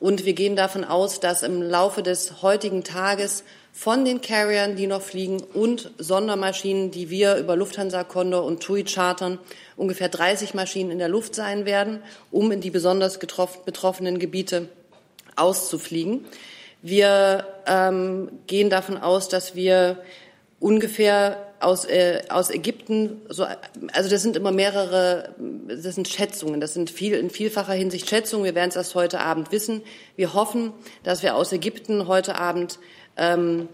Und 0.00 0.24
wir 0.24 0.32
gehen 0.32 0.54
davon 0.54 0.84
aus, 0.84 1.18
dass 1.18 1.42
im 1.42 1.60
Laufe 1.60 2.02
des 2.02 2.40
heutigen 2.42 2.84
Tages 2.84 3.42
von 3.78 4.04
den 4.04 4.20
Carriern, 4.20 4.74
die 4.74 4.88
noch 4.88 5.02
fliegen, 5.02 5.40
und 5.54 5.92
Sondermaschinen, 5.98 6.90
die 6.90 7.10
wir 7.10 7.36
über 7.36 7.54
Lufthansa 7.54 8.02
Condor 8.02 8.42
und 8.42 8.60
TUI 8.60 8.82
chartern, 8.82 9.38
ungefähr 9.76 10.08
30 10.08 10.52
Maschinen 10.52 10.90
in 10.90 10.98
der 10.98 11.08
Luft 11.08 11.36
sein 11.36 11.64
werden, 11.64 12.00
um 12.32 12.50
in 12.50 12.60
die 12.60 12.70
besonders 12.70 13.20
betroffenen 13.20 14.18
Gebiete 14.18 14.68
auszufliegen. 15.36 16.24
Wir 16.82 17.46
ähm, 17.66 18.32
gehen 18.48 18.68
davon 18.68 18.96
aus, 18.96 19.28
dass 19.28 19.54
wir 19.54 20.02
ungefähr 20.58 21.36
aus, 21.60 21.84
äh, 21.84 22.22
aus 22.30 22.50
Ägypten, 22.50 23.22
so, 23.28 23.46
also 23.92 24.10
das 24.10 24.22
sind 24.22 24.36
immer 24.36 24.50
mehrere, 24.50 25.36
das 25.68 25.94
sind 25.94 26.08
Schätzungen, 26.08 26.60
das 26.60 26.74
sind 26.74 26.90
viel, 26.90 27.14
in 27.14 27.30
vielfacher 27.30 27.74
Hinsicht 27.74 28.08
Schätzungen. 28.08 28.44
Wir 28.44 28.56
werden 28.56 28.70
es 28.70 28.76
erst 28.76 28.96
heute 28.96 29.20
Abend 29.20 29.52
wissen. 29.52 29.82
Wir 30.16 30.34
hoffen, 30.34 30.72
dass 31.04 31.22
wir 31.22 31.36
aus 31.36 31.52
Ägypten 31.52 32.08
heute 32.08 32.34
Abend 32.34 32.80
ähm, 33.18 33.68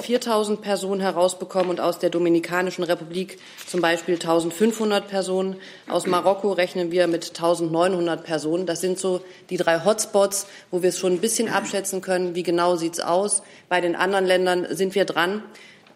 4000 0.00 0.60
Personen 0.60 1.00
herausbekommen 1.00 1.70
und 1.70 1.80
aus 1.80 1.98
der 1.98 2.10
Dominikanischen 2.10 2.82
Republik 2.82 3.38
zum 3.66 3.80
Beispiel 3.80 4.14
1500 4.14 5.08
Personen. 5.08 5.56
Aus 5.88 6.06
Marokko 6.06 6.52
rechnen 6.52 6.90
wir 6.90 7.06
mit 7.06 7.28
1900 7.28 8.24
Personen. 8.24 8.66
Das 8.66 8.80
sind 8.80 8.98
so 8.98 9.20
die 9.50 9.56
drei 9.56 9.84
Hotspots, 9.84 10.46
wo 10.70 10.82
wir 10.82 10.88
es 10.88 10.98
schon 10.98 11.12
ein 11.12 11.20
bisschen 11.20 11.48
abschätzen 11.48 12.00
können, 12.00 12.34
wie 12.34 12.42
genau 12.42 12.76
sieht 12.76 12.94
es 12.94 13.00
aus. 13.00 13.42
Bei 13.68 13.80
den 13.80 13.94
anderen 13.94 14.26
Ländern 14.26 14.66
sind 14.70 14.94
wir 14.94 15.04
dran 15.04 15.42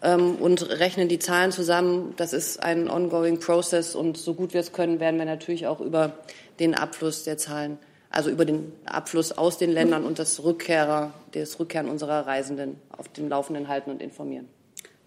ähm, 0.02 0.36
und 0.36 0.68
rechnen 0.78 1.08
die 1.08 1.18
Zahlen 1.18 1.50
zusammen. 1.50 2.14
Das 2.16 2.32
ist 2.32 2.62
ein 2.62 2.88
ongoing 2.88 3.40
process 3.40 3.94
und 3.94 4.16
so 4.16 4.34
gut 4.34 4.54
wir 4.54 4.60
es 4.60 4.72
können, 4.72 5.00
werden 5.00 5.18
wir 5.18 5.26
natürlich 5.26 5.66
auch 5.66 5.80
über 5.80 6.12
den 6.60 6.74
Abfluss 6.74 7.24
der 7.24 7.38
Zahlen 7.38 7.78
also 8.16 8.30
über 8.30 8.46
den 8.46 8.72
Abfluss 8.86 9.32
aus 9.32 9.58
den 9.58 9.70
Ländern 9.70 10.04
und 10.04 10.18
das 10.18 10.42
Rückkehrer, 10.42 11.12
das 11.32 11.60
Rückkehren 11.60 11.88
unserer 11.88 12.26
Reisenden 12.26 12.76
auf 12.88 13.08
dem 13.08 13.28
Laufenden 13.28 13.68
halten 13.68 13.90
und 13.90 14.00
informieren. 14.02 14.48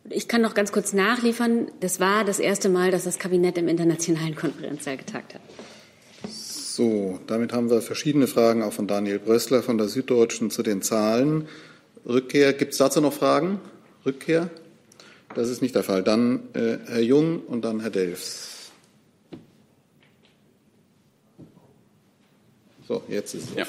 Ich 0.10 0.28
kann 0.28 0.42
noch 0.42 0.54
ganz 0.54 0.72
kurz 0.72 0.94
nachliefern. 0.94 1.72
Das 1.80 2.00
war 2.00 2.24
das 2.24 2.40
erste 2.40 2.70
Mal, 2.70 2.92
dass 2.92 3.06
das 3.06 3.18
Kabinett 3.18 3.58
im 3.58 3.68
internationalen 3.68 4.36
Konferenzsaal 4.36 4.98
getagt 4.98 5.34
hat. 5.34 5.42
So, 6.30 7.20
damit 7.26 7.52
haben 7.52 7.70
wir 7.70 7.82
verschiedene 7.82 8.28
Fragen 8.28 8.62
auch 8.62 8.74
von 8.74 8.88
Daniel 8.88 9.20
Brössler 9.20 9.64
von 9.64 9.78
der 9.78 9.88
Süddeutschen 9.88 10.52
zu 10.52 10.62
den 10.62 10.82
Zahlen. 10.84 11.48
Rückkehr, 12.08 12.54
gibt 12.54 12.74
es 12.74 12.78
dazu 12.78 13.02
noch 13.02 13.14
Fragen? 13.14 13.60
Rückkehr? 14.06 14.50
Das 15.34 15.50
ist 15.50 15.62
nicht 15.62 15.76
der 15.76 15.84
Fall. 15.84 16.04
Dann 16.04 16.42
äh, 16.54 16.78
Herr 16.88 17.02
Jung 17.02 17.42
und 17.42 17.66
dann 17.66 17.80
Herr 17.80 17.90
Delfs. 17.90 18.59
So, 22.90 23.04
jetzt 23.08 23.36
ist 23.36 23.52
es. 23.52 23.56
Ja. 23.56 23.66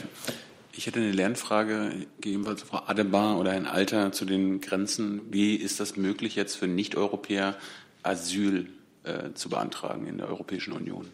Ich 0.72 0.86
hätte 0.86 0.98
eine 0.98 1.12
Lernfrage 1.12 2.06
gegebenenfalls 2.22 2.62
Frau 2.62 2.78
Adebar 2.86 3.38
oder 3.38 3.52
Herrn 3.52 3.66
Alter 3.66 4.12
zu 4.12 4.24
den 4.24 4.62
Grenzen. 4.62 5.20
Wie 5.30 5.56
ist 5.56 5.78
das 5.78 5.98
möglich, 5.98 6.36
jetzt 6.36 6.56
für 6.56 6.66
Nicht-Europäer 6.66 7.54
Asyl 8.02 8.70
äh, 9.04 9.34
zu 9.34 9.50
beantragen 9.50 10.06
in 10.06 10.16
der 10.16 10.28
Europäischen 10.28 10.72
Union? 10.72 11.06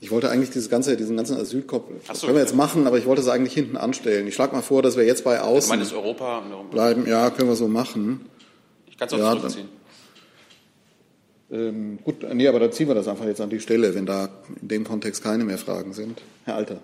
Ich 0.00 0.10
wollte 0.10 0.30
eigentlich 0.30 0.50
dieses 0.50 0.68
ganze, 0.68 0.96
diesen 0.96 1.16
ganzen 1.16 1.36
Asylkopf, 1.36 1.88
das 2.08 2.18
so, 2.18 2.26
können 2.26 2.38
wir 2.38 2.42
jetzt 2.42 2.56
machen, 2.56 2.88
aber 2.88 2.98
ich 2.98 3.06
wollte 3.06 3.22
es 3.22 3.28
eigentlich 3.28 3.54
hinten 3.54 3.76
anstellen. 3.76 4.26
Ich 4.26 4.34
schlage 4.34 4.56
mal 4.56 4.62
vor, 4.62 4.82
dass 4.82 4.96
wir 4.96 5.06
jetzt 5.06 5.22
bei 5.22 5.40
Außen 5.40 5.68
meines 5.68 5.92
Europa 5.92 6.42
bleiben. 6.72 7.06
Ja, 7.06 7.30
können 7.30 7.50
wir 7.50 7.56
so 7.56 7.68
machen. 7.68 8.26
Ich 8.88 8.96
kann 8.98 9.06
es 9.06 9.14
auch 9.14 9.18
ja, 9.18 9.36
zurückziehen. 9.36 9.68
Ähm, 11.52 11.98
gut, 12.04 12.22
nee, 12.32 12.46
aber 12.46 12.60
da 12.60 12.70
ziehen 12.70 12.88
wir 12.88 12.94
das 12.94 13.08
einfach 13.08 13.24
jetzt 13.24 13.40
an 13.40 13.50
die 13.50 13.60
Stelle, 13.60 13.94
wenn 13.94 14.06
da 14.06 14.28
in 14.60 14.68
dem 14.68 14.84
Kontext 14.84 15.22
keine 15.22 15.44
mehr 15.44 15.58
Fragen 15.58 15.92
sind. 15.92 16.22
Herr 16.44 16.54
Alter. 16.56 16.80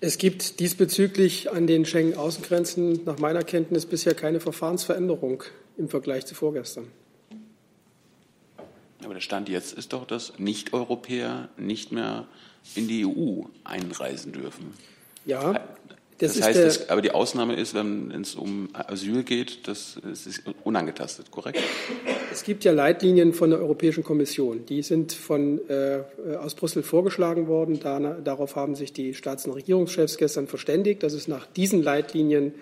Es 0.00 0.18
gibt 0.18 0.60
diesbezüglich 0.60 1.50
an 1.50 1.66
den 1.66 1.86
Schengen-Außengrenzen 1.86 3.04
nach 3.06 3.18
meiner 3.18 3.42
Kenntnis 3.42 3.86
bisher 3.86 4.14
keine 4.14 4.40
Verfahrensveränderung 4.40 5.42
im 5.78 5.88
Vergleich 5.88 6.26
zu 6.26 6.34
vorgestern. 6.34 6.88
Aber 9.02 9.14
der 9.14 9.20
Stand 9.20 9.48
jetzt 9.48 9.72
ist 9.72 9.92
doch, 9.92 10.06
dass 10.06 10.38
Nicht-Europäer 10.38 11.48
nicht 11.56 11.92
mehr 11.92 12.26
in 12.74 12.88
die 12.88 13.06
EU 13.06 13.44
einreisen 13.64 14.32
dürfen. 14.32 14.74
Ja, 15.24 15.75
das, 16.18 16.34
das 16.34 16.46
heißt, 16.46 16.58
das, 16.58 16.88
aber 16.88 17.02
die 17.02 17.10
Ausnahme 17.10 17.56
ist, 17.56 17.74
wenn 17.74 18.10
es 18.10 18.34
um 18.34 18.68
Asyl 18.72 19.22
geht, 19.22 19.68
das, 19.68 19.98
das 20.02 20.26
ist 20.26 20.42
unangetastet, 20.64 21.30
korrekt? 21.30 21.60
Es 22.32 22.42
gibt 22.42 22.64
ja 22.64 22.72
Leitlinien 22.72 23.34
von 23.34 23.50
der 23.50 23.58
Europäischen 23.58 24.02
Kommission. 24.02 24.64
Die 24.66 24.82
sind 24.82 25.12
von, 25.12 25.60
äh, 25.68 26.00
aus 26.38 26.54
Brüssel 26.54 26.82
vorgeschlagen 26.82 27.48
worden. 27.48 27.80
Da, 27.80 27.98
darauf 27.98 28.56
haben 28.56 28.74
sich 28.74 28.92
die 28.94 29.12
Staats- 29.12 29.46
und 29.46 29.52
Regierungschefs 29.52 30.16
gestern 30.16 30.46
verständigt, 30.46 31.02
dass 31.02 31.12
es 31.12 31.28
nach 31.28 31.46
diesen 31.46 31.82
Leitlinien 31.82 32.54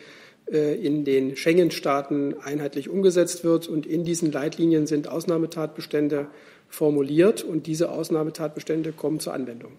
äh, 0.53 0.75
in 0.75 1.05
den 1.05 1.37
Schengen-Staaten 1.37 2.35
einheitlich 2.43 2.89
umgesetzt 2.89 3.45
wird. 3.45 3.69
Und 3.69 3.87
in 3.87 4.05
diesen 4.05 4.33
Leitlinien 4.33 4.89
sind 4.89 5.07
Ausnahmetatbestände 5.09 6.27
formuliert. 6.69 7.45
Und 7.45 7.69
diese 7.69 7.91
Ausnahmetatbestände 7.91 8.93
kommen 8.93 9.21
zur 9.21 9.33
Anwendung. 9.33 9.73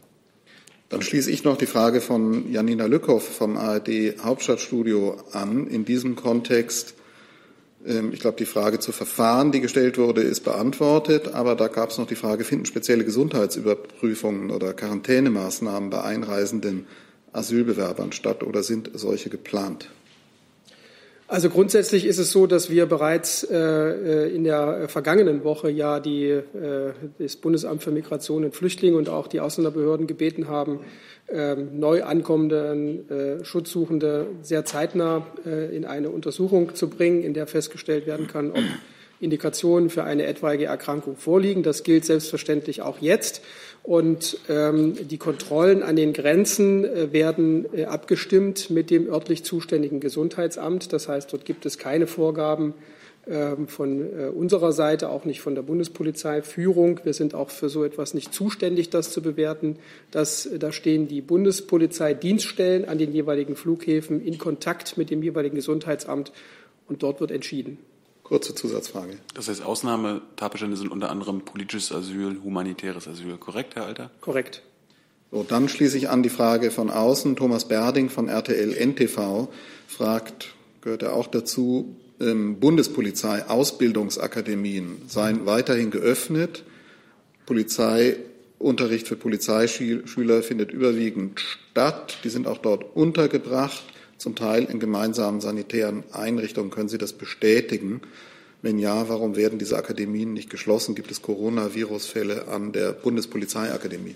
Dann 0.90 1.02
schließe 1.02 1.32
ich 1.32 1.44
noch 1.44 1.58
die 1.58 1.66
Frage 1.66 2.00
von 2.00 2.52
Janina 2.52 2.86
Lückhoff 2.86 3.28
vom 3.28 3.58
ARD 3.58 4.20
Hauptstadtstudio 4.24 5.18
an. 5.32 5.68
In 5.68 5.84
diesem 5.84 6.16
Kontext, 6.16 6.94
ähm, 7.86 8.14
ich 8.14 8.20
glaube, 8.20 8.38
die 8.38 8.46
Frage 8.46 8.80
zu 8.80 8.92
Verfahren, 8.92 9.52
die 9.52 9.62
gestellt 9.62 9.98
wurde, 9.98 10.22
ist 10.22 10.42
beantwortet. 10.42 11.34
Aber 11.34 11.56
da 11.56 11.70
gab 11.70 11.90
es 11.90 11.98
noch 11.98 12.08
die 12.08 12.16
Frage, 12.16 12.44
finden 12.44 12.66
spezielle 12.66 13.04
Gesundheitsüberprüfungen 13.04 14.52
oder 14.52 14.74
Quarantänemaßnahmen 14.74 15.90
bei 15.90 16.04
einreisenden 16.04 16.86
Asylbewerbern 17.34 18.12
statt 18.12 18.44
oder 18.44 18.62
sind 18.62 18.92
solche 18.94 19.30
geplant? 19.30 19.90
Also 21.28 21.50
grundsätzlich 21.50 22.06
ist 22.06 22.20
es 22.20 22.32
so, 22.32 22.46
dass 22.46 22.70
wir 22.70 22.86
bereits 22.86 23.44
äh, 23.44 24.28
in 24.30 24.44
der 24.44 24.88
vergangenen 24.88 25.44
Woche 25.44 25.72
ja 25.72 26.00
die, 26.00 26.26
äh, 26.26 26.44
das 27.18 27.36
Bundesamt 27.38 27.82
für 27.82 27.90
Migration 27.90 28.46
und 28.46 28.56
Flüchtlinge 28.56 28.96
und 28.96 29.10
auch 29.10 29.28
die 29.28 29.40
Ausländerbehörden 29.40 30.06
gebeten 30.06 30.48
haben, 30.48 30.82
äh, 31.28 31.56
neu 31.56 32.04
ankommende 32.04 33.40
äh, 33.42 33.44
Schutzsuchende 33.44 34.28
sehr 34.44 34.66
zeitnah 34.66 35.26
äh, 35.48 35.76
in 35.76 35.86
eine 35.86 36.12
Untersuchung 36.12 36.76
zu 36.76 36.92
bringen, 36.92 37.24
in 37.24 37.34
der 37.34 37.48
festgestellt 37.48 38.06
werden 38.06 38.28
kann, 38.28 38.52
ob 38.52 38.64
Indikationen 39.20 39.90
für 39.90 40.04
eine 40.04 40.28
etwaige 40.28 40.66
Erkrankung 40.66 41.16
vorliegen. 41.16 41.64
Das 41.64 41.82
gilt 41.82 42.06
selbstverständlich 42.06 42.84
auch 42.84 43.00
jetzt. 43.00 43.42
Und 43.86 44.40
ähm, 44.50 44.96
die 45.08 45.20
Kontrollen 45.20 45.84
an 45.84 45.96
den 45.96 46.12
Grenzen 46.12 46.86
äh, 46.86 47.14
werden 47.14 47.68
äh, 47.72 47.86
abgestimmt 47.86 48.72
mit 48.72 48.90
dem 48.90 49.08
örtlich 49.08 49.44
zuständigen 49.44 50.00
Gesundheitsamt. 50.00 50.92
Das 50.92 51.08
heißt, 51.08 51.32
dort 51.32 51.46
gibt 51.46 51.68
es 51.68 51.78
keine 51.78 52.08
Vorgaben 52.08 52.74
ähm, 53.28 53.68
von 53.68 54.02
äh, 54.02 54.26
unserer 54.30 54.72
Seite, 54.72 55.10
auch 55.10 55.24
nicht 55.26 55.40
von 55.40 55.54
der 55.54 55.62
Bundespolizeiführung. 55.62 57.02
Wir 57.04 57.14
sind 57.14 57.36
auch 57.36 57.52
für 57.52 57.70
so 57.70 57.84
etwas 57.84 58.16
nicht 58.16 58.34
zuständig, 58.34 58.90
das 58.90 59.12
zu 59.12 59.22
bewerten. 59.22 59.78
Das, 60.10 60.50
da 60.58 60.72
stehen 60.72 61.08
die 61.08 61.22
Bundespolizeidienststellen 61.22 62.86
an 62.86 62.98
den 62.98 63.14
jeweiligen 63.14 63.56
Flughäfen 63.56 64.20
in 64.20 64.40
Kontakt 64.40 64.98
mit 64.98 65.12
dem 65.12 65.22
jeweiligen 65.22 65.58
Gesundheitsamt 65.58 66.32
und 66.88 67.04
dort 67.04 67.20
wird 67.22 67.30
entschieden. 67.30 67.78
Kurze 68.26 68.56
Zusatzfrage. 68.56 69.20
Das 69.36 69.50
heißt, 69.50 69.64
Ausnahmetatbestände 69.64 70.76
sind 70.78 70.92
unter 70.92 71.12
anderem 71.12 71.42
politisches 71.42 71.92
Asyl, 71.92 72.42
humanitäres 72.44 73.08
Asyl. 73.08 73.38
Korrekt, 73.38 73.76
Herr 73.76 73.86
Alter? 73.86 74.10
Korrekt. 74.20 74.64
So, 75.32 75.44
dann 75.44 75.70
schließe 75.70 75.96
ich 75.96 76.10
an 76.10 76.24
die 76.24 76.30
Frage 76.30 76.72
von 76.72 76.90
außen. 76.90 77.36
Thomas 77.36 77.68
Berding 77.68 78.10
von 78.10 78.28
RTL 78.28 78.74
NTV 78.74 79.48
fragt, 79.88 80.56
gehört 80.82 81.04
er 81.04 81.14
auch 81.14 81.28
dazu, 81.28 81.98
ähm, 82.20 82.60
Bundespolizei, 82.60 83.48
Ausbildungsakademien 83.48 85.04
seien 85.06 85.46
weiterhin 85.46 85.92
geöffnet. 85.92 86.64
Polizeiunterricht 87.46 89.08
für 89.08 89.18
Polizeischüler 89.18 90.42
findet 90.42 90.72
überwiegend 90.72 91.42
statt. 91.42 92.18
Die 92.24 92.30
sind 92.30 92.48
auch 92.48 92.58
dort 92.58 92.96
untergebracht 92.96 93.84
zum 94.18 94.36
Teil 94.36 94.66
in 94.66 94.80
gemeinsamen 94.80 95.42
sanitären 95.42 96.04
Einrichtungen. 96.12 96.72
Können 96.72 96.90
Sie 96.90 96.98
das 96.98 97.14
bestätigen? 97.14 98.02
Wenn 98.62 98.80
ja, 98.80 99.10
warum 99.10 99.36
werden 99.36 99.60
diese 99.60 99.78
Akademien 99.78 100.34
nicht 100.34 100.50
geschlossen? 100.50 100.96
Gibt 100.96 101.12
es 101.12 101.22
Coronavirus-Fälle 101.22 102.48
an 102.48 102.72
der 102.72 102.94
Bundespolizeiakademie? 102.94 104.16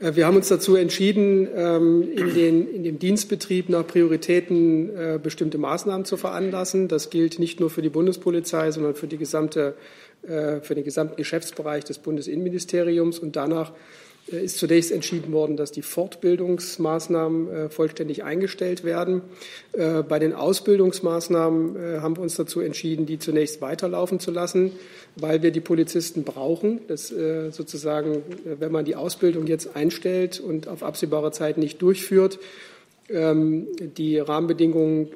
Äh, 0.00 0.16
wir 0.16 0.26
haben 0.26 0.36
uns 0.36 0.48
dazu 0.48 0.76
entschieden, 0.76 1.48
ähm, 1.54 2.02
in, 2.02 2.34
den, 2.34 2.74
in 2.74 2.84
dem 2.84 2.98
Dienstbetrieb 2.98 3.68
nach 3.68 3.86
Prioritäten 3.86 4.90
äh, 4.96 5.18
bestimmte 5.22 5.58
Maßnahmen 5.58 6.04
zu 6.04 6.16
veranlassen. 6.16 6.88
Das 6.88 7.10
gilt 7.10 7.38
nicht 7.38 7.60
nur 7.60 7.70
für 7.70 7.82
die 7.82 7.88
Bundespolizei, 7.88 8.70
sondern 8.70 8.94
für, 8.94 9.06
die 9.06 9.18
gesamte, 9.18 9.74
äh, 10.22 10.60
für 10.60 10.74
den 10.74 10.84
gesamten 10.84 11.16
Geschäftsbereich 11.16 11.84
des 11.84 11.98
Bundesinnenministeriums. 11.98 13.18
Und 13.18 13.36
danach 13.36 13.72
ist 14.36 14.58
zunächst 14.58 14.92
entschieden 14.92 15.32
worden, 15.32 15.56
dass 15.56 15.72
die 15.72 15.82
Fortbildungsmaßnahmen 15.82 17.50
äh, 17.50 17.68
vollständig 17.68 18.24
eingestellt 18.24 18.84
werden. 18.84 19.22
Äh, 19.72 20.02
bei 20.02 20.18
den 20.18 20.32
Ausbildungsmaßnahmen 20.32 22.00
haben 22.02 22.16
wir 22.16 22.22
uns 22.22 22.36
dazu 22.36 22.60
entschieden, 22.60 23.06
die 23.06 23.18
zunächst 23.18 23.60
weiterlaufen 23.60 24.20
zu 24.20 24.30
lassen, 24.30 24.72
weil 25.16 25.42
wir 25.42 25.50
die 25.50 25.60
Polizisten 25.60 26.24
brauchen. 26.24 26.80
Das 26.88 27.08
sozusagen, 27.08 28.22
wenn 28.44 28.72
man 28.72 28.84
die 28.84 28.96
Ausbildung 28.96 29.46
jetzt 29.46 29.74
einstellt 29.74 30.40
und 30.40 30.68
auf 30.68 30.82
absehbare 30.82 31.32
Zeit 31.32 31.58
nicht 31.58 31.82
durchführt, 31.82 32.38
die 33.12 34.18
Rahmenbedingungen 34.18 35.08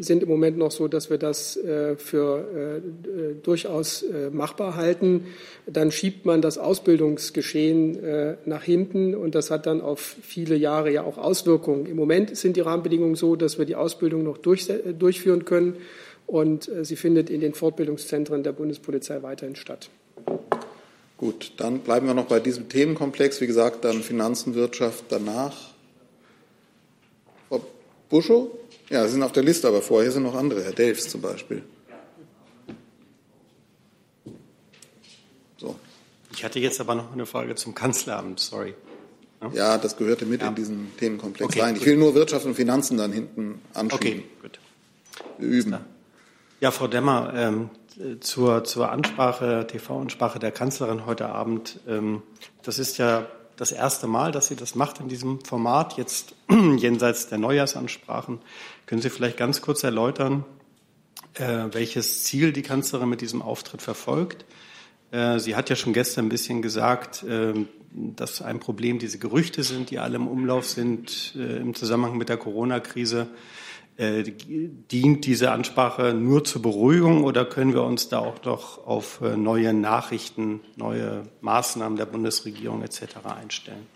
sind 0.00 0.22
im 0.22 0.28
Moment 0.28 0.56
noch 0.56 0.70
so, 0.70 0.88
dass 0.88 1.10
wir 1.10 1.18
das 1.18 1.56
äh, 1.56 1.96
für 1.96 2.80
äh, 2.80 3.34
durchaus 3.42 4.02
äh, 4.02 4.30
machbar 4.30 4.76
halten. 4.76 5.26
Dann 5.66 5.90
schiebt 5.90 6.24
man 6.24 6.40
das 6.40 6.58
Ausbildungsgeschehen 6.58 7.98
nach 8.44 8.62
hinten 8.62 9.14
und 9.14 9.34
das 9.34 9.50
hat 9.50 9.66
dann 9.66 9.80
auf 9.80 10.16
viele 10.22 10.56
Jahre 10.56 10.90
ja 10.92 11.02
auch 11.02 11.18
Auswirkungen. 11.18 11.86
Im 11.86 11.96
Moment 11.96 12.36
sind 12.36 12.56
die 12.56 12.60
Rahmenbedingungen 12.60 13.14
so, 13.14 13.36
dass 13.36 13.58
wir 13.58 13.64
die 13.64 13.76
Ausbildung 13.76 14.24
noch 14.24 14.38
durchführen 14.38 15.44
können 15.44 15.76
und 16.26 16.70
sie 16.82 16.96
findet 16.96 17.30
in 17.30 17.40
den 17.40 17.54
Fortbildungszentren 17.54 18.42
der 18.42 18.52
Bundespolizei 18.52 19.22
weiterhin 19.22 19.56
statt. 19.56 19.90
Gut, 21.16 21.52
dann 21.56 21.78
bleiben 21.80 22.06
wir 22.06 22.14
noch 22.14 22.26
bei 22.26 22.40
diesem 22.40 22.68
Themenkomplex. 22.68 23.40
Wie 23.40 23.46
gesagt, 23.46 23.84
dann 23.84 24.02
Finanzen, 24.02 24.54
Wirtschaft 24.54 25.04
danach. 25.08 25.73
Buschow? 28.08 28.48
Ja, 28.90 29.04
Sie 29.06 29.12
sind 29.12 29.22
auf 29.22 29.32
der 29.32 29.42
Liste, 29.42 29.68
aber 29.68 29.82
vorher 29.82 30.10
sind 30.10 30.24
noch 30.24 30.34
andere, 30.34 30.62
Herr 30.62 30.72
Delfs 30.72 31.08
zum 31.08 31.20
Beispiel. 31.20 31.62
So. 35.56 35.76
Ich 36.32 36.44
hatte 36.44 36.58
jetzt 36.58 36.80
aber 36.80 36.94
noch 36.94 37.12
eine 37.12 37.26
Frage 37.26 37.54
zum 37.54 37.74
Kanzleramt, 37.74 38.40
sorry. 38.40 38.74
Ja, 39.40 39.50
ja 39.54 39.78
das 39.78 39.96
gehörte 39.96 40.26
mit 40.26 40.42
ja. 40.42 40.48
in 40.48 40.54
diesen 40.54 40.96
Themenkomplex 40.98 41.50
okay, 41.50 41.60
rein. 41.60 41.76
Ich 41.76 41.86
will 41.86 41.96
nur 41.96 42.14
Wirtschaft 42.14 42.44
und 42.46 42.54
Finanzen 42.54 42.98
dann 42.98 43.12
hinten 43.12 43.60
anschieben. 43.72 43.94
Okay, 43.94 44.24
gut. 44.42 44.58
Üben. 45.38 45.76
Ja, 46.60 46.70
Frau 46.70 46.86
Demmer, 46.86 47.32
ähm, 47.34 47.70
zur, 48.20 48.64
zur 48.64 48.90
Ansprache, 48.90 49.66
TV-Ansprache 49.66 50.38
der 50.38 50.50
Kanzlerin 50.50 51.06
heute 51.06 51.28
Abend. 51.28 51.80
Ähm, 51.86 52.22
das 52.62 52.78
ist 52.78 52.98
ja 52.98 53.26
das 53.56 53.72
erste 53.72 54.06
Mal, 54.06 54.32
dass 54.32 54.48
sie 54.48 54.56
das 54.56 54.74
macht 54.74 55.00
in 55.00 55.08
diesem 55.08 55.40
Format, 55.44 55.96
jetzt 55.96 56.34
jenseits 56.50 57.28
der 57.28 57.38
Neujahrsansprachen. 57.38 58.40
Können 58.86 59.00
Sie 59.00 59.10
vielleicht 59.10 59.36
ganz 59.36 59.62
kurz 59.62 59.82
erläutern, 59.82 60.44
äh, 61.34 61.66
welches 61.72 62.24
Ziel 62.24 62.52
die 62.52 62.62
Kanzlerin 62.62 63.08
mit 63.08 63.20
diesem 63.20 63.42
Auftritt 63.42 63.82
verfolgt? 63.82 64.44
Äh, 65.10 65.38
sie 65.38 65.56
hat 65.56 65.70
ja 65.70 65.76
schon 65.76 65.92
gestern 65.92 66.26
ein 66.26 66.30
bisschen 66.30 66.62
gesagt, 66.62 67.22
äh, 67.22 67.54
dass 67.92 68.42
ein 68.42 68.60
Problem 68.60 68.98
diese 68.98 69.18
Gerüchte 69.18 69.62
sind, 69.62 69.90
die 69.90 69.98
alle 69.98 70.16
im 70.16 70.26
Umlauf 70.26 70.68
sind 70.68 71.36
im 71.36 71.74
Zusammenhang 71.74 72.18
mit 72.18 72.28
der 72.28 72.36
Corona-Krise. 72.36 73.28
Äh, 73.96 74.24
dient 74.90 75.24
diese 75.24 75.52
Ansprache 75.52 76.14
nur 76.14 76.42
zur 76.42 76.62
Beruhigung 76.62 77.22
oder 77.22 77.44
können 77.44 77.74
wir 77.74 77.84
uns 77.84 78.08
da 78.08 78.18
auch 78.18 78.40
doch 78.40 78.84
auf 78.88 79.20
äh, 79.20 79.36
neue 79.36 79.72
Nachrichten, 79.72 80.60
neue 80.74 81.22
Maßnahmen 81.42 81.96
der 81.96 82.06
Bundesregierung 82.06 82.82
etc. 82.82 83.02
einstellen? 83.40 83.86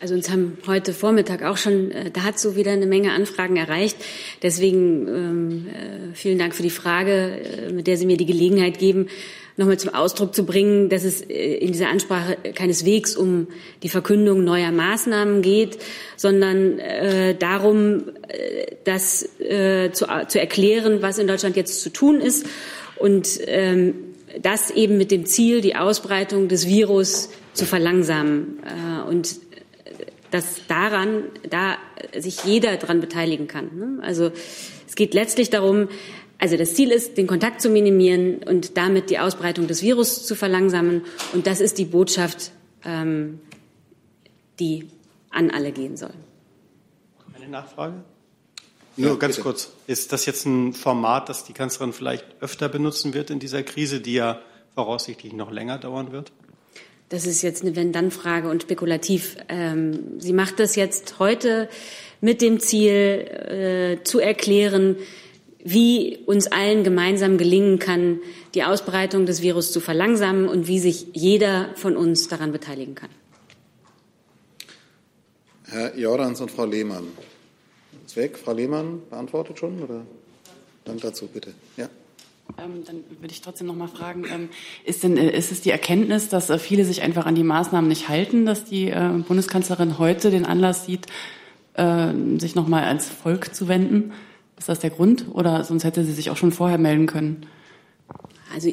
Also 0.00 0.14
uns 0.14 0.30
haben 0.30 0.56
heute 0.66 0.94
Vormittag 0.94 1.42
auch 1.42 1.58
schon 1.58 1.90
äh, 1.90 2.10
dazu 2.10 2.56
wieder 2.56 2.72
eine 2.72 2.86
Menge 2.86 3.12
Anfragen 3.12 3.56
erreicht. 3.56 3.98
Deswegen 4.42 5.06
ähm, 5.06 5.66
vielen 6.14 6.38
Dank 6.38 6.54
für 6.54 6.62
die 6.62 6.70
Frage, 6.70 7.68
mit 7.74 7.86
der 7.88 7.98
Sie 7.98 8.06
mir 8.06 8.16
die 8.16 8.24
Gelegenheit 8.24 8.78
geben, 8.78 9.08
nochmal 9.60 9.78
zum 9.78 9.94
Ausdruck 9.94 10.34
zu 10.34 10.44
bringen, 10.44 10.88
dass 10.88 11.04
es 11.04 11.20
äh, 11.20 11.54
in 11.58 11.72
dieser 11.72 11.88
Ansprache 11.88 12.36
keineswegs 12.54 13.14
um 13.16 13.46
die 13.84 13.88
Verkündung 13.88 14.42
neuer 14.42 14.72
Maßnahmen 14.72 15.42
geht, 15.42 15.78
sondern 16.16 16.78
äh, 16.80 17.36
darum, 17.36 18.08
äh, 18.26 18.74
das 18.84 19.22
äh, 19.38 19.92
zu, 19.92 20.06
zu 20.26 20.40
erklären, 20.40 21.02
was 21.02 21.18
in 21.18 21.28
Deutschland 21.28 21.56
jetzt 21.56 21.82
zu 21.82 21.90
tun 21.90 22.20
ist 22.20 22.46
und 22.96 23.38
ähm, 23.46 23.94
das 24.40 24.70
eben 24.70 24.96
mit 24.96 25.10
dem 25.10 25.26
Ziel, 25.26 25.60
die 25.60 25.76
Ausbreitung 25.76 26.48
des 26.48 26.66
Virus 26.66 27.30
zu 27.52 27.66
verlangsamen 27.66 28.58
äh, 28.64 29.08
und 29.08 29.36
dass 30.30 30.66
daran, 30.68 31.24
da 31.48 31.76
sich 32.16 32.44
jeder 32.44 32.76
daran 32.76 33.00
beteiligen 33.00 33.48
kann. 33.48 33.70
Ne? 33.76 33.98
Also 34.02 34.30
es 34.86 34.94
geht 34.94 35.12
letztlich 35.12 35.50
darum, 35.50 35.88
also 36.40 36.56
das 36.56 36.74
Ziel 36.74 36.90
ist, 36.90 37.18
den 37.18 37.26
Kontakt 37.26 37.60
zu 37.60 37.68
minimieren 37.68 38.42
und 38.42 38.78
damit 38.78 39.10
die 39.10 39.18
Ausbreitung 39.18 39.66
des 39.66 39.82
Virus 39.82 40.24
zu 40.26 40.34
verlangsamen. 40.34 41.02
Und 41.34 41.46
das 41.46 41.60
ist 41.60 41.76
die 41.76 41.84
Botschaft, 41.84 42.50
ähm, 42.82 43.40
die 44.58 44.88
an 45.28 45.50
alle 45.50 45.70
gehen 45.70 45.98
soll. 45.98 46.14
Eine 47.34 47.48
Nachfrage? 47.48 48.02
Nur 48.96 49.10
ja, 49.10 49.16
ganz 49.16 49.36
bitte. 49.36 49.42
kurz. 49.42 49.72
Ist 49.86 50.12
das 50.12 50.24
jetzt 50.24 50.46
ein 50.46 50.72
Format, 50.72 51.28
das 51.28 51.44
die 51.44 51.52
Kanzlerin 51.52 51.92
vielleicht 51.92 52.24
öfter 52.40 52.70
benutzen 52.70 53.12
wird 53.12 53.28
in 53.28 53.38
dieser 53.38 53.62
Krise, 53.62 54.00
die 54.00 54.14
ja 54.14 54.40
voraussichtlich 54.74 55.34
noch 55.34 55.50
länger 55.50 55.76
dauern 55.76 56.10
wird? 56.10 56.32
Das 57.10 57.26
ist 57.26 57.42
jetzt 57.42 57.62
eine 57.62 57.76
Wenn-Dann-Frage 57.76 58.48
und 58.48 58.62
spekulativ. 58.62 59.36
Ähm, 59.48 60.18
sie 60.20 60.32
macht 60.32 60.58
das 60.58 60.74
jetzt 60.74 61.18
heute 61.18 61.68
mit 62.22 62.40
dem 62.40 62.60
Ziel, 62.60 63.98
äh, 64.00 64.04
zu 64.04 64.20
erklären, 64.20 64.96
wie 65.64 66.18
uns 66.26 66.46
allen 66.46 66.84
gemeinsam 66.84 67.38
gelingen 67.38 67.78
kann, 67.78 68.20
die 68.54 68.64
Ausbreitung 68.64 69.26
des 69.26 69.42
Virus 69.42 69.72
zu 69.72 69.80
verlangsamen 69.80 70.48
und 70.48 70.66
wie 70.66 70.78
sich 70.78 71.08
jeder 71.12 71.70
von 71.76 71.96
uns 71.96 72.28
daran 72.28 72.52
beteiligen 72.52 72.94
kann. 72.94 73.10
Herr 75.66 75.96
Jordans 75.96 76.40
und 76.40 76.50
Frau 76.50 76.64
Lehmann. 76.64 77.04
Ist 78.04 78.16
weg. 78.16 78.38
Frau 78.38 78.52
Lehmann 78.52 79.02
beantwortet 79.08 79.58
schon? 79.58 79.80
Oder? 79.82 80.04
Dann 80.84 80.98
dazu 80.98 81.28
bitte. 81.28 81.52
Ja. 81.76 81.88
Ähm, 82.58 82.82
dann 82.84 83.04
würde 83.20 83.32
ich 83.32 83.40
trotzdem 83.40 83.68
noch 83.68 83.76
mal 83.76 83.86
fragen, 83.86 84.24
ähm, 84.32 84.48
ist, 84.84 85.04
denn, 85.04 85.16
äh, 85.16 85.30
ist 85.36 85.52
es 85.52 85.60
die 85.60 85.70
Erkenntnis, 85.70 86.28
dass 86.28 86.50
äh, 86.50 86.58
viele 86.58 86.84
sich 86.84 87.02
einfach 87.02 87.26
an 87.26 87.36
die 87.36 87.44
Maßnahmen 87.44 87.88
nicht 87.88 88.08
halten, 88.08 88.46
dass 88.46 88.64
die 88.64 88.90
äh, 88.90 89.22
Bundeskanzlerin 89.28 89.98
heute 89.98 90.32
den 90.32 90.44
Anlass 90.44 90.86
sieht, 90.86 91.06
äh, 91.74 92.12
sich 92.38 92.56
noch 92.56 92.66
mal 92.66 92.82
ans 92.84 93.08
Volk 93.08 93.54
zu 93.54 93.68
wenden? 93.68 94.12
Ist 94.60 94.68
das 94.68 94.78
der 94.78 94.90
Grund 94.90 95.24
oder 95.32 95.64
sonst 95.64 95.84
hätte 95.84 96.04
sie 96.04 96.12
sich 96.12 96.28
auch 96.28 96.36
schon 96.36 96.52
vorher 96.52 96.76
melden 96.76 97.06
können? 97.06 97.46
Also 98.54 98.70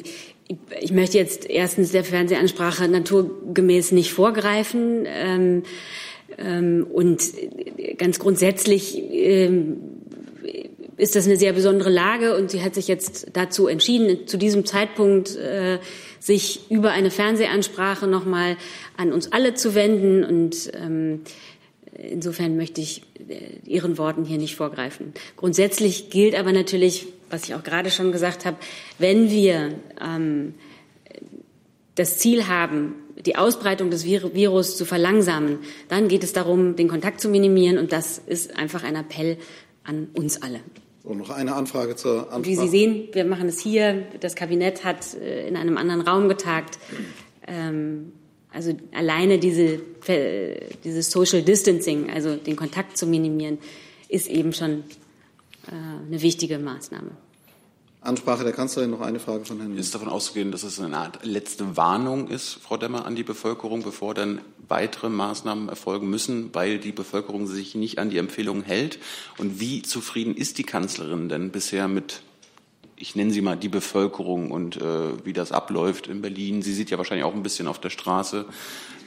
ich, 0.80 0.92
möchte 0.92 1.16
jetzt 1.16 1.48
erstens 1.48 1.92
der 1.92 2.04
Fernsehansprache 2.04 2.88
naturgemäß 2.88 3.92
nicht 3.92 4.12
vorgreifen. 4.12 5.06
Ähm, 5.06 5.62
ähm, 6.36 6.86
und 6.92 7.22
ganz 7.96 8.18
grundsätzlich 8.18 8.98
ähm, 8.98 9.78
ist 10.98 11.16
das 11.16 11.24
eine 11.24 11.38
sehr 11.38 11.54
besondere 11.54 11.88
Lage 11.88 12.36
und 12.36 12.50
sie 12.50 12.62
hat 12.62 12.74
sich 12.74 12.86
jetzt 12.86 13.28
dazu 13.32 13.66
entschieden, 13.66 14.26
zu 14.26 14.36
diesem 14.36 14.66
Zeitpunkt 14.66 15.36
äh, 15.36 15.78
sich 16.20 16.70
über 16.70 16.90
eine 16.90 17.10
Fernsehansprache 17.10 18.06
nochmal 18.06 18.58
an 18.98 19.10
uns 19.10 19.32
alle 19.32 19.54
zu 19.54 19.74
wenden 19.74 20.22
und 20.22 20.70
ähm, 20.74 21.22
insofern 21.98 22.56
möchte 22.56 22.80
ich 22.80 23.02
äh, 23.28 23.68
Ihren 23.68 23.98
Worten 23.98 24.24
hier 24.24 24.38
nicht 24.38 24.56
vorgreifen. 24.56 25.12
Grundsätzlich 25.36 26.10
gilt 26.10 26.34
aber 26.34 26.52
natürlich, 26.52 27.06
was 27.30 27.44
ich 27.44 27.54
auch 27.54 27.62
gerade 27.62 27.90
schon 27.90 28.12
gesagt 28.12 28.44
habe, 28.46 28.56
wenn 28.98 29.30
wir 29.30 29.74
ähm, 30.00 30.54
das 31.94 32.18
Ziel 32.18 32.46
haben, 32.46 32.94
die 33.26 33.36
Ausbreitung 33.36 33.90
des 33.90 34.04
Virus 34.04 34.76
zu 34.76 34.84
verlangsamen, 34.84 35.58
dann 35.88 36.08
geht 36.08 36.22
es 36.22 36.32
darum, 36.32 36.76
den 36.76 36.88
Kontakt 36.88 37.20
zu 37.20 37.28
minimieren 37.28 37.78
und 37.78 37.92
das 37.92 38.18
ist 38.18 38.56
einfach 38.56 38.84
ein 38.84 38.94
Appell 38.94 39.36
an 39.82 40.08
uns 40.14 40.40
alle. 40.40 40.60
So, 41.02 41.14
noch 41.14 41.30
eine 41.30 41.54
Anfrage 41.54 41.96
zur 41.96 42.32
Ansprache. 42.32 42.44
Wie 42.44 42.54
Sie 42.56 42.68
sehen, 42.68 43.08
wir 43.12 43.24
machen 43.24 43.48
es 43.48 43.58
hier. 43.58 44.04
Das 44.20 44.34
Kabinett 44.34 44.84
hat 44.84 45.14
äh, 45.14 45.48
in 45.48 45.56
einem 45.56 45.76
anderen 45.76 46.02
Raum 46.02 46.28
getagt. 46.28 46.78
Ähm, 47.46 48.12
also 48.52 48.76
alleine 48.92 49.38
diese, 49.38 49.80
dieses 50.84 51.10
Social 51.10 51.42
Distancing, 51.42 52.10
also 52.10 52.36
den 52.36 52.56
Kontakt 52.56 52.96
zu 52.96 53.06
minimieren, 53.06 53.58
ist 54.08 54.28
eben 54.28 54.52
schon 54.52 54.84
äh, 55.66 55.72
eine 56.06 56.22
wichtige 56.22 56.58
Maßnahme. 56.58 57.10
Ansprache 58.00 58.44
der 58.44 58.52
Kanzlerin, 58.52 58.90
noch 58.90 59.00
eine 59.00 59.18
Frage 59.18 59.44
von 59.44 59.58
Herrn 59.58 59.76
Ist 59.76 59.94
davon 59.94 60.08
auszugehen, 60.08 60.52
dass 60.52 60.62
es 60.62 60.80
eine 60.80 60.96
Art 60.96 61.24
letzte 61.24 61.76
Warnung 61.76 62.28
ist, 62.28 62.54
Frau 62.54 62.76
Demmer, 62.76 63.04
an 63.04 63.16
die 63.16 63.24
Bevölkerung, 63.24 63.82
bevor 63.82 64.14
dann 64.14 64.40
weitere 64.68 65.08
Maßnahmen 65.08 65.68
erfolgen 65.68 66.08
müssen, 66.08 66.54
weil 66.54 66.78
die 66.78 66.92
Bevölkerung 66.92 67.46
sich 67.46 67.74
nicht 67.74 67.98
an 67.98 68.08
die 68.08 68.18
Empfehlungen 68.18 68.62
hält? 68.62 68.98
Und 69.36 69.60
wie 69.60 69.82
zufrieden 69.82 70.36
ist 70.36 70.58
die 70.58 70.62
Kanzlerin 70.62 71.28
denn 71.28 71.50
bisher 71.50 71.88
mit, 71.88 72.22
ich 72.98 73.16
nenne 73.16 73.30
sie 73.30 73.40
mal, 73.40 73.56
die 73.56 73.68
Bevölkerung 73.68 74.50
und 74.50 74.76
äh, 74.76 75.24
wie 75.24 75.32
das 75.32 75.52
abläuft 75.52 76.08
in 76.08 76.20
Berlin? 76.20 76.62
Sie 76.62 76.72
sieht 76.72 76.90
ja 76.90 76.98
wahrscheinlich 76.98 77.24
auch 77.24 77.34
ein 77.34 77.42
bisschen 77.42 77.68
auf 77.68 77.80
der 77.80 77.90
Straße. 77.90 78.44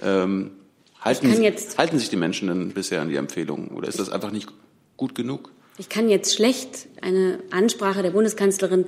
Ähm, 0.03 0.51
halten, 0.99 1.29
halten 1.77 1.99
sich 1.99 2.09
die 2.09 2.15
Menschen 2.15 2.47
denn 2.47 2.69
bisher 2.69 3.01
an 3.01 3.09
die 3.09 3.15
Empfehlungen 3.15 3.69
oder 3.69 3.87
ist 3.87 3.99
das 3.99 4.09
einfach 4.09 4.31
nicht 4.31 4.49
gut 4.97 5.15
genug? 5.15 5.51
Ich 5.77 5.89
kann 5.89 6.09
jetzt 6.09 6.35
schlecht 6.35 6.87
eine 7.01 7.39
Ansprache 7.51 8.01
der 8.03 8.11
Bundeskanzlerin 8.11 8.85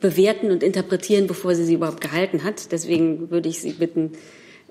bewerten 0.00 0.50
und 0.50 0.62
interpretieren, 0.62 1.26
bevor 1.26 1.54
sie 1.54 1.64
sie 1.64 1.74
überhaupt 1.74 2.00
gehalten 2.00 2.44
hat. 2.44 2.70
Deswegen 2.72 3.30
würde 3.30 3.48
ich 3.48 3.60
Sie 3.60 3.72
bitten, 3.72 4.12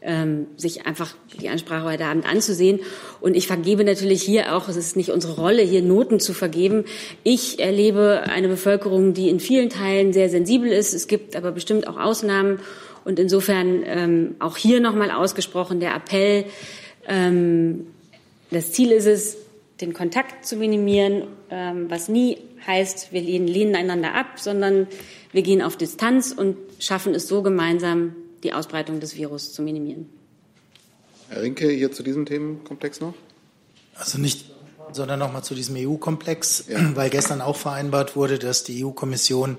ähm, 0.08 0.48
sich 0.56 0.88
einfach 0.88 1.16
die 1.40 1.50
Ansprache 1.50 1.84
heute 1.84 2.06
Abend 2.06 2.26
anzusehen. 2.26 2.80
Und 3.20 3.36
ich 3.36 3.46
vergebe 3.46 3.84
natürlich 3.84 4.24
hier 4.24 4.56
auch, 4.56 4.70
es 4.70 4.78
ist 4.78 4.96
nicht 4.96 5.12
unsere 5.12 5.36
Rolle, 5.36 5.62
hier 5.62 5.84
Noten 5.84 6.20
zu 6.20 6.34
vergeben. 6.34 6.86
Ich 7.24 7.60
erlebe 7.60 8.24
eine 8.26 8.48
Bevölkerung, 8.48 9.14
die 9.14 9.30
in 9.30 9.40
vielen 9.40 9.70
Teilen 9.70 10.14
sehr 10.14 10.30
sensibel 10.30 10.72
ist. 10.72 10.94
Es 10.94 11.08
gibt 11.08 11.36
aber 11.36 11.52
bestimmt 11.52 11.88
auch 11.88 11.98
Ausnahmen. 11.98 12.60
Und 13.04 13.20
insofern 13.20 13.84
ähm, 13.86 14.36
auch 14.40 14.58
hier 14.58 14.80
nochmal 14.80 15.12
ausgesprochen 15.12 15.80
der 15.80 15.94
Appell, 15.94 16.46
ähm, 17.08 17.88
das 18.50 18.72
Ziel 18.72 18.92
ist 18.92 19.06
es, 19.06 19.38
den 19.82 19.94
Kontakt 19.94 20.46
zu 20.46 20.56
minimieren, 20.56 21.24
ähm, 21.52 21.86
was 21.90 22.10
nie 22.10 22.38
heißt, 22.66 23.12
wir 23.12 23.22
lehnen, 23.22 23.48
lehnen 23.48 23.76
einander 23.76 24.14
ab, 24.14 24.38
sondern 24.38 24.88
wir 25.32 25.42
gehen 25.42 25.62
auf 25.62 25.78
Distanz 25.78 26.32
und 26.32 26.58
schaffen 26.80 27.14
es 27.14 27.28
so 27.28 27.42
gemeinsam, 27.44 28.16
die 28.44 28.54
Ausbreitung 28.54 29.00
des 29.00 29.16
Virus 29.16 29.54
zu 29.54 29.62
minimieren. 29.62 30.10
Herr 31.30 31.42
Rinke, 31.42 31.70
hier 31.70 31.92
zu 31.92 32.04
diesem 32.04 32.26
Themenkomplex 32.26 33.02
noch? 33.02 33.14
Also 33.96 34.18
nicht, 34.18 34.52
sondern 34.92 35.20
noch 35.20 35.34
mal 35.34 35.44
zu 35.44 35.56
diesem 35.56 35.76
EU-Komplex, 35.78 36.66
ja. 36.70 36.80
weil 36.96 37.10
gestern 37.10 37.42
auch 37.42 37.56
vereinbart 37.56 38.16
wurde, 38.16 38.40
dass 38.40 38.64
die 38.64 38.86
EU-Kommission 38.86 39.58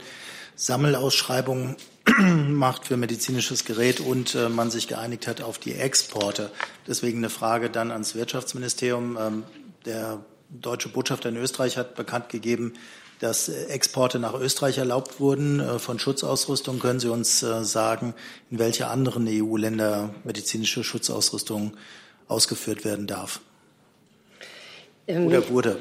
Sammelausschreibungen 0.56 1.76
macht 2.48 2.86
für 2.86 2.96
medizinisches 2.96 3.64
Gerät 3.64 4.00
und 4.00 4.34
äh, 4.34 4.48
man 4.48 4.70
sich 4.70 4.88
geeinigt 4.88 5.26
hat 5.26 5.40
auf 5.40 5.58
die 5.58 5.74
Exporte. 5.74 6.50
Deswegen 6.86 7.18
eine 7.18 7.30
Frage 7.30 7.70
dann 7.70 7.90
ans 7.90 8.14
Wirtschaftsministerium. 8.14 9.18
Ähm, 9.20 9.44
der 9.84 10.24
deutsche 10.50 10.88
Botschafter 10.88 11.28
in 11.28 11.36
Österreich 11.36 11.76
hat 11.76 11.94
bekannt 11.94 12.28
gegeben, 12.30 12.74
dass 13.20 13.48
Exporte 13.48 14.18
nach 14.18 14.34
Österreich 14.34 14.78
erlaubt 14.78 15.20
wurden 15.20 15.60
äh, 15.60 15.78
von 15.78 15.98
Schutzausrüstung. 15.98 16.78
Können 16.78 17.00
Sie 17.00 17.08
uns 17.08 17.42
äh, 17.42 17.64
sagen, 17.64 18.14
in 18.50 18.58
welche 18.58 18.88
anderen 18.88 19.26
EU-Länder 19.28 20.10
medizinische 20.24 20.84
Schutzausrüstung 20.84 21.76
ausgeführt 22.28 22.84
werden 22.84 23.06
darf? 23.06 23.40
Ähm, 25.06 25.26
Oder 25.26 25.48
wurde? 25.48 25.78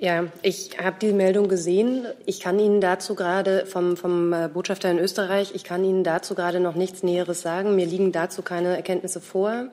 Ja, 0.00 0.26
ich 0.42 0.78
habe 0.78 0.96
die 1.00 1.12
Meldung 1.12 1.48
gesehen. 1.48 2.06
Ich 2.24 2.38
kann 2.38 2.60
Ihnen 2.60 2.80
dazu 2.80 3.16
gerade 3.16 3.66
vom, 3.66 3.96
vom 3.96 4.32
äh, 4.32 4.48
Botschafter 4.52 4.90
in 4.90 5.00
Österreich, 5.00 5.52
ich 5.54 5.64
kann 5.64 5.84
Ihnen 5.84 6.04
dazu 6.04 6.36
gerade 6.36 6.60
noch 6.60 6.76
nichts 6.76 7.02
Näheres 7.02 7.40
sagen. 7.40 7.74
Mir 7.74 7.86
liegen 7.86 8.12
dazu 8.12 8.42
keine 8.42 8.76
Erkenntnisse 8.76 9.20
vor. 9.20 9.66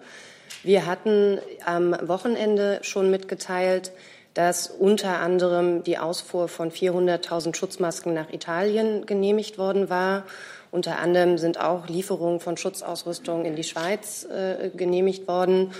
Wir 0.64 0.88
hatten 0.88 1.38
am 1.64 1.96
Wochenende 2.08 2.80
schon 2.82 3.12
mitgeteilt, 3.12 3.92
dass 4.36 4.68
unter 4.68 5.20
anderem 5.20 5.84
die 5.84 5.98
Ausfuhr 5.98 6.48
von 6.48 6.70
400.000 6.70 7.56
Schutzmasken 7.56 8.14
nach 8.14 8.32
Italien 8.32 9.06
genehmigt 9.06 9.58
worden 9.58 9.90
war. 9.90 10.26
Unter 10.72 11.00
anderem 11.00 11.38
sind 11.38 11.60
auch 11.60 11.88
Lieferungen 11.88 12.42
von 12.42 12.58
Schutzausrüstung 12.58 13.46
in 13.46 13.56
die 13.56 13.64
Schweiz 13.64 14.26
äh, 14.26 14.70
genehmigt 14.76 15.28
worden, 15.28 15.72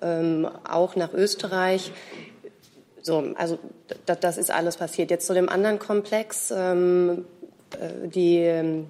ähm, 0.00 0.48
auch 0.68 0.94
nach 0.94 1.12
Österreich. 1.12 1.90
So, 3.02 3.34
also 3.36 3.58
das 4.06 4.38
ist 4.38 4.52
alles 4.52 4.76
passiert. 4.76 5.10
Jetzt 5.10 5.26
zu 5.26 5.34
dem 5.34 5.48
anderen 5.48 5.80
Komplex. 5.80 6.52
Ähm, 6.56 7.24
äh, 7.72 8.08
die 8.08 8.38
ähm, 8.38 8.86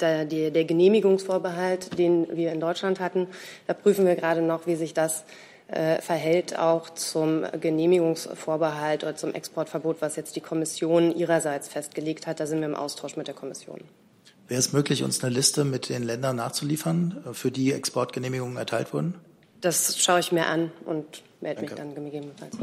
der, 0.00 0.24
der, 0.26 0.64
Genehmigungsvorbehalt, 0.64 1.98
den 1.98 2.36
wir 2.36 2.52
in 2.52 2.60
Deutschland 2.60 3.00
hatten, 3.00 3.28
da 3.66 3.72
prüfen 3.72 4.06
wir 4.06 4.14
gerade 4.14 4.42
noch, 4.42 4.66
wie 4.66 4.76
sich 4.76 4.92
das 4.92 5.24
verhält 5.68 6.56
auch 6.56 6.90
zum 6.90 7.44
Genehmigungsvorbehalt 7.60 9.02
oder 9.02 9.16
zum 9.16 9.34
Exportverbot, 9.34 9.96
was 10.00 10.14
jetzt 10.14 10.36
die 10.36 10.40
Kommission 10.40 11.14
ihrerseits 11.14 11.66
festgelegt 11.66 12.28
hat. 12.28 12.38
Da 12.38 12.46
sind 12.46 12.60
wir 12.60 12.66
im 12.66 12.76
Austausch 12.76 13.16
mit 13.16 13.26
der 13.26 13.34
Kommission. 13.34 13.80
Wäre 14.48 14.60
es 14.60 14.72
möglich, 14.72 15.02
uns 15.02 15.24
eine 15.24 15.34
Liste 15.34 15.64
mit 15.64 15.88
den 15.88 16.04
Ländern 16.04 16.36
nachzuliefern, 16.36 17.24
äh, 17.26 17.34
für 17.34 17.50
die 17.50 17.72
Exportgenehmigungen 17.72 18.56
erteilt 18.56 18.92
wurden? 18.92 19.14
Das 19.60 19.98
schaue 19.98 20.20
ich 20.20 20.30
mir 20.30 20.46
an 20.46 20.70
und 20.84 21.22
melde 21.40 21.62
mich 21.62 21.72
dann 21.72 21.94
gegebenenfalls. 21.94 22.56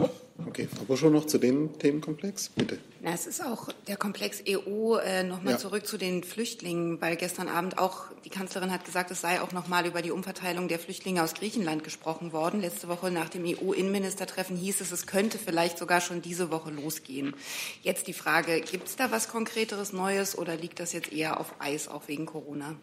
Okay, 0.48 0.70
Frau 0.74 0.86
Buschow 0.86 1.12
noch 1.12 1.26
zu 1.26 1.38
dem 1.38 1.78
Themenkomplex, 1.78 2.50
bitte. 2.50 2.78
Na, 3.06 3.12
es 3.12 3.28
ist 3.28 3.44
auch 3.44 3.68
der 3.88 3.98
Komplex 3.98 4.42
EU. 4.48 4.96
Äh, 4.96 5.24
Nochmal 5.24 5.56
ja. 5.56 5.60
zurück 5.60 5.86
zu 5.86 5.98
den 5.98 6.24
Flüchtlingen, 6.24 7.02
weil 7.02 7.18
gestern 7.18 7.50
Abend 7.50 7.78
auch 7.78 8.06
die 8.24 8.30
Kanzlerin 8.30 8.72
hat 8.72 8.86
gesagt, 8.86 9.12
es 9.12 9.20
sei 9.20 9.42
auch 9.42 9.52
nochmal 9.52 9.86
über 9.86 10.02
die 10.02 10.12
Umverteilung 10.12 10.70
der 10.70 10.80
Flüchtlinge 10.80 11.22
aus 11.22 11.34
Griechenland 11.34 11.84
gesprochen 11.84 12.32
worden. 12.32 12.62
Letzte 12.62 12.88
Woche 12.88 13.12
nach 13.12 13.28
dem 13.28 13.44
EU-Innenministertreffen 13.46 14.56
hieß 14.56 14.80
es, 14.80 14.94
es 14.94 15.06
könnte 15.06 15.38
vielleicht 15.38 15.78
sogar 15.78 16.00
schon 16.00 16.22
diese 16.22 16.50
Woche 16.50 16.72
losgehen. 16.72 17.36
Jetzt 17.82 18.08
die 18.08 18.14
Frage, 18.14 18.62
gibt 18.62 18.88
es 18.88 18.96
da 18.96 19.12
was 19.12 19.28
Konkreteres 19.28 19.92
Neues 19.92 20.38
oder 20.38 20.56
liegt 20.56 20.80
das 20.80 20.94
jetzt 20.94 21.12
eher 21.12 21.42
auf 21.42 21.56
Eis, 21.60 21.90
auch 21.90 22.08
wegen 22.08 22.26
Corona? 22.26 22.78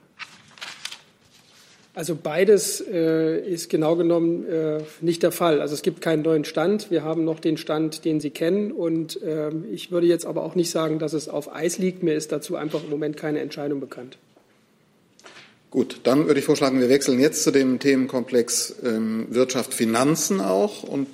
Also 2.01 2.17
beides 2.17 2.81
äh, 2.81 3.47
ist 3.47 3.69
genau 3.69 3.95
genommen 3.95 4.51
äh, 4.51 4.79
nicht 5.03 5.23
der 5.23 5.33
Fall. 5.33 5.61
Also 5.61 5.75
es 5.75 5.83
gibt 5.83 6.01
keinen 6.01 6.23
neuen 6.23 6.47
Stand. 6.47 6.91
Wir 6.91 7.05
haben 7.05 7.27
noch 7.27 7.41
den 7.41 7.59
Stand, 7.59 8.07
den 8.07 8.21
Sie 8.21 8.31
kennen. 8.31 8.73
Und 8.73 9.21
äh, 9.21 9.51
ich 9.71 9.91
würde 9.91 10.07
jetzt 10.07 10.25
aber 10.25 10.43
auch 10.43 10.55
nicht 10.55 10.71
sagen, 10.71 10.99
dass 10.99 11.13
es 11.13 11.29
auf 11.29 11.55
Eis 11.55 11.77
liegt. 11.77 12.03
Mir 12.03 12.15
ist 12.15 12.33
dazu 12.33 12.57
einfach 12.57 12.83
im 12.85 12.89
Moment 12.89 13.19
keine 13.19 13.41
Entscheidung 13.41 13.81
bekannt. 13.81 14.17
Gut, 15.71 16.01
dann 16.05 16.27
würde 16.27 16.41
ich 16.41 16.47
vorschlagen, 16.47 16.81
wir 16.81 16.89
wechseln 16.89 17.21
jetzt 17.21 17.43
zu 17.43 17.51
dem 17.51 17.79
Themenkomplex 17.79 18.77
ähm, 18.83 19.27
Wirtschaft, 19.29 19.75
Finanzen 19.75 20.41
auch 20.41 20.83
und 20.83 21.07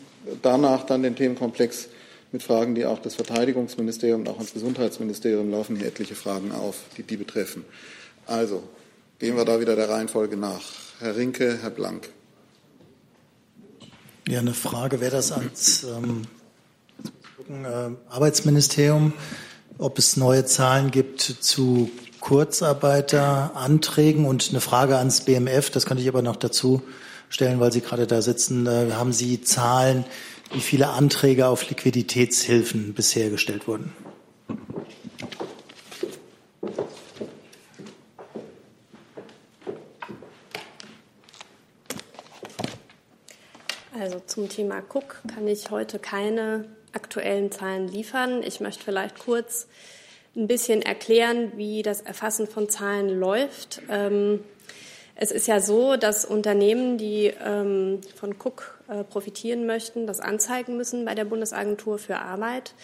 danach 0.42 0.86
dann 0.86 1.02
den 1.02 1.16
Themenkomplex 1.16 1.88
mit 2.30 2.44
Fragen, 2.44 2.76
die 2.76 2.86
auch 2.86 3.00
das 3.00 3.16
Verteidigungsministerium 3.16 4.20
und 4.20 4.28
auch 4.28 4.38
das 4.38 4.52
Gesundheitsministerium 4.52 5.50
laufen 5.50 5.74
hier 5.74 5.88
etliche 5.88 6.14
Fragen 6.14 6.52
auf, 6.52 6.76
die 6.96 7.02
die 7.02 7.16
betreffen. 7.16 7.64
Also, 8.26 8.62
Gehen 9.18 9.36
wir 9.36 9.46
da 9.46 9.60
wieder 9.60 9.76
der 9.76 9.88
Reihenfolge 9.88 10.36
nach. 10.36 10.60
Herr 10.98 11.16
Rinke, 11.16 11.58
Herr 11.62 11.70
Blank. 11.70 12.10
Ja, 14.28 14.40
eine 14.40 14.52
Frage 14.52 15.00
wäre 15.00 15.12
das 15.12 15.32
ans 15.32 15.84
ähm, 15.84 16.22
äh, 17.48 17.92
Arbeitsministerium, 18.10 19.14
ob 19.78 19.98
es 19.98 20.18
neue 20.18 20.44
Zahlen 20.44 20.90
gibt 20.90 21.22
zu 21.22 21.90
Kurzarbeiteranträgen 22.20 24.26
und 24.26 24.50
eine 24.50 24.60
Frage 24.60 24.98
ans 24.98 25.22
BMF, 25.22 25.70
das 25.70 25.86
könnte 25.86 26.02
ich 26.02 26.08
aber 26.08 26.22
noch 26.22 26.36
dazu 26.36 26.82
stellen, 27.30 27.58
weil 27.58 27.72
Sie 27.72 27.80
gerade 27.80 28.06
da 28.06 28.20
sitzen. 28.20 28.66
Äh, 28.66 28.92
haben 28.92 29.14
Sie 29.14 29.40
Zahlen, 29.40 30.04
wie 30.52 30.60
viele 30.60 30.88
Anträge 30.88 31.46
auf 31.46 31.66
Liquiditätshilfen 31.70 32.92
bisher 32.92 33.30
gestellt 33.30 33.66
wurden? 33.66 33.94
Zum 44.26 44.48
Thema 44.48 44.82
Cook 44.92 45.22
kann 45.34 45.48
ich 45.48 45.70
heute 45.70 45.98
keine 45.98 46.66
aktuellen 46.92 47.50
Zahlen 47.50 47.88
liefern. 47.88 48.42
Ich 48.42 48.60
möchte 48.60 48.84
vielleicht 48.84 49.18
kurz 49.18 49.68
ein 50.36 50.46
bisschen 50.46 50.82
erklären, 50.82 51.52
wie 51.56 51.82
das 51.82 52.02
Erfassen 52.02 52.46
von 52.46 52.68
Zahlen 52.68 53.18
läuft. 53.18 53.80
Ähm, 53.88 54.44
es 55.14 55.30
ist 55.30 55.48
ja 55.48 55.60
so, 55.60 55.96
dass 55.96 56.26
Unternehmen, 56.26 56.98
die 56.98 57.32
ähm, 57.42 58.02
von 58.14 58.32
Cook 58.32 58.78
äh, 58.88 59.02
profitieren 59.02 59.64
möchten, 59.64 60.06
das 60.06 60.20
anzeigen 60.20 60.76
müssen 60.76 61.06
bei 61.06 61.14
der 61.14 61.24
Bundesagentur 61.24 61.98
für 61.98 62.18
Arbeit. 62.18 62.74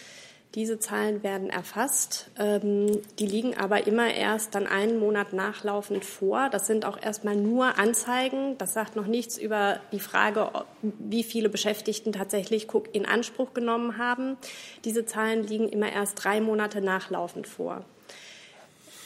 Diese 0.55 0.77
Zahlen 0.77 1.23
werden 1.23 1.49
erfasst. 1.49 2.29
Ähm, 2.37 3.01
die 3.17 3.25
liegen 3.25 3.57
aber 3.57 3.87
immer 3.87 4.13
erst 4.13 4.53
dann 4.53 4.67
einen 4.67 4.99
Monat 4.99 5.33
nachlaufend 5.33 6.05
vor. 6.05 6.49
Das 6.51 6.67
sind 6.67 6.85
auch 6.85 7.01
erstmal 7.01 7.35
nur 7.35 7.79
Anzeigen. 7.79 8.55
Das 8.59 8.73
sagt 8.73 8.95
noch 8.95 9.07
nichts 9.07 9.39
über 9.39 9.79
die 9.91 9.99
Frage, 9.99 10.51
wie 10.81 11.23
viele 11.23 11.49
Beschäftigten 11.49 12.11
tatsächlich 12.11 12.71
Cook 12.71 12.93
in 12.93 13.07
Anspruch 13.07 13.55
genommen 13.55 13.97
haben. 13.97 14.37
Diese 14.85 15.07
Zahlen 15.07 15.43
liegen 15.43 15.69
immer 15.69 15.91
erst 15.91 16.23
drei 16.23 16.39
Monate 16.39 16.81
nachlaufend 16.81 17.47
vor. 17.47 17.83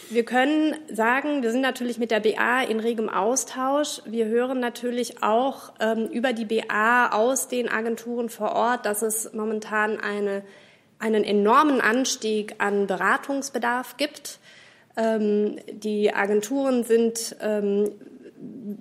Wir 0.09 0.23
können 0.23 0.75
sagen, 0.89 1.43
wir 1.43 1.51
sind 1.51 1.61
natürlich 1.61 1.97
mit 1.97 2.11
der 2.11 2.21
BA 2.21 2.63
in 2.63 2.81
regem 2.81 3.09
Austausch. 3.09 4.01
Wir 4.05 4.25
hören 4.25 4.59
natürlich 4.59 5.23
auch 5.23 5.73
ähm, 5.79 6.07
über 6.07 6.33
die 6.33 6.45
BA 6.45 7.09
aus 7.11 7.47
den 7.47 7.69
Agenturen 7.69 8.29
vor 8.29 8.53
Ort, 8.53 8.85
dass 8.85 9.01
es 9.01 9.31
momentan 9.33 9.99
eine 9.99 10.43
einen 10.99 11.23
enormen 11.23 11.81
Anstieg 11.81 12.55
an 12.59 12.87
Beratungsbedarf 12.87 13.97
gibt. 13.97 14.39
Ähm, 14.95 15.57
die 15.71 16.13
Agenturen 16.13 16.83
sind 16.83 17.35
ähm, 17.41 17.91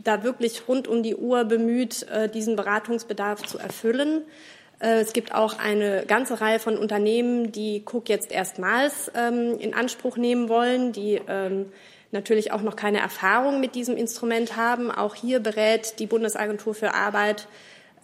da 0.04 0.22
wirklich 0.22 0.68
rund 0.68 0.88
um 0.88 1.02
die 1.02 1.14
Uhr 1.16 1.44
bemüht, 1.44 2.06
äh, 2.08 2.28
diesen 2.28 2.56
Beratungsbedarf 2.56 3.42
zu 3.42 3.58
erfüllen. 3.58 4.22
Äh, 4.78 5.00
es 5.00 5.12
gibt 5.12 5.34
auch 5.34 5.58
eine 5.58 6.04
ganze 6.06 6.40
Reihe 6.40 6.58
von 6.58 6.76
Unternehmen, 6.76 7.52
die 7.52 7.82
Cook 7.84 8.08
jetzt 8.08 8.32
erstmals 8.32 9.10
ähm, 9.14 9.58
in 9.58 9.74
Anspruch 9.74 10.16
nehmen 10.16 10.48
wollen, 10.48 10.92
die 10.92 11.20
ähm, 11.28 11.66
natürlich 12.12 12.52
auch 12.52 12.62
noch 12.62 12.76
keine 12.76 13.00
Erfahrung 13.00 13.60
mit 13.60 13.74
diesem 13.74 13.96
Instrument 13.96 14.56
haben. 14.56 14.90
Auch 14.90 15.14
hier 15.14 15.40
berät 15.40 15.98
die 15.98 16.06
Bundesagentur 16.06 16.74
für 16.74 16.94
Arbeit 16.94 17.46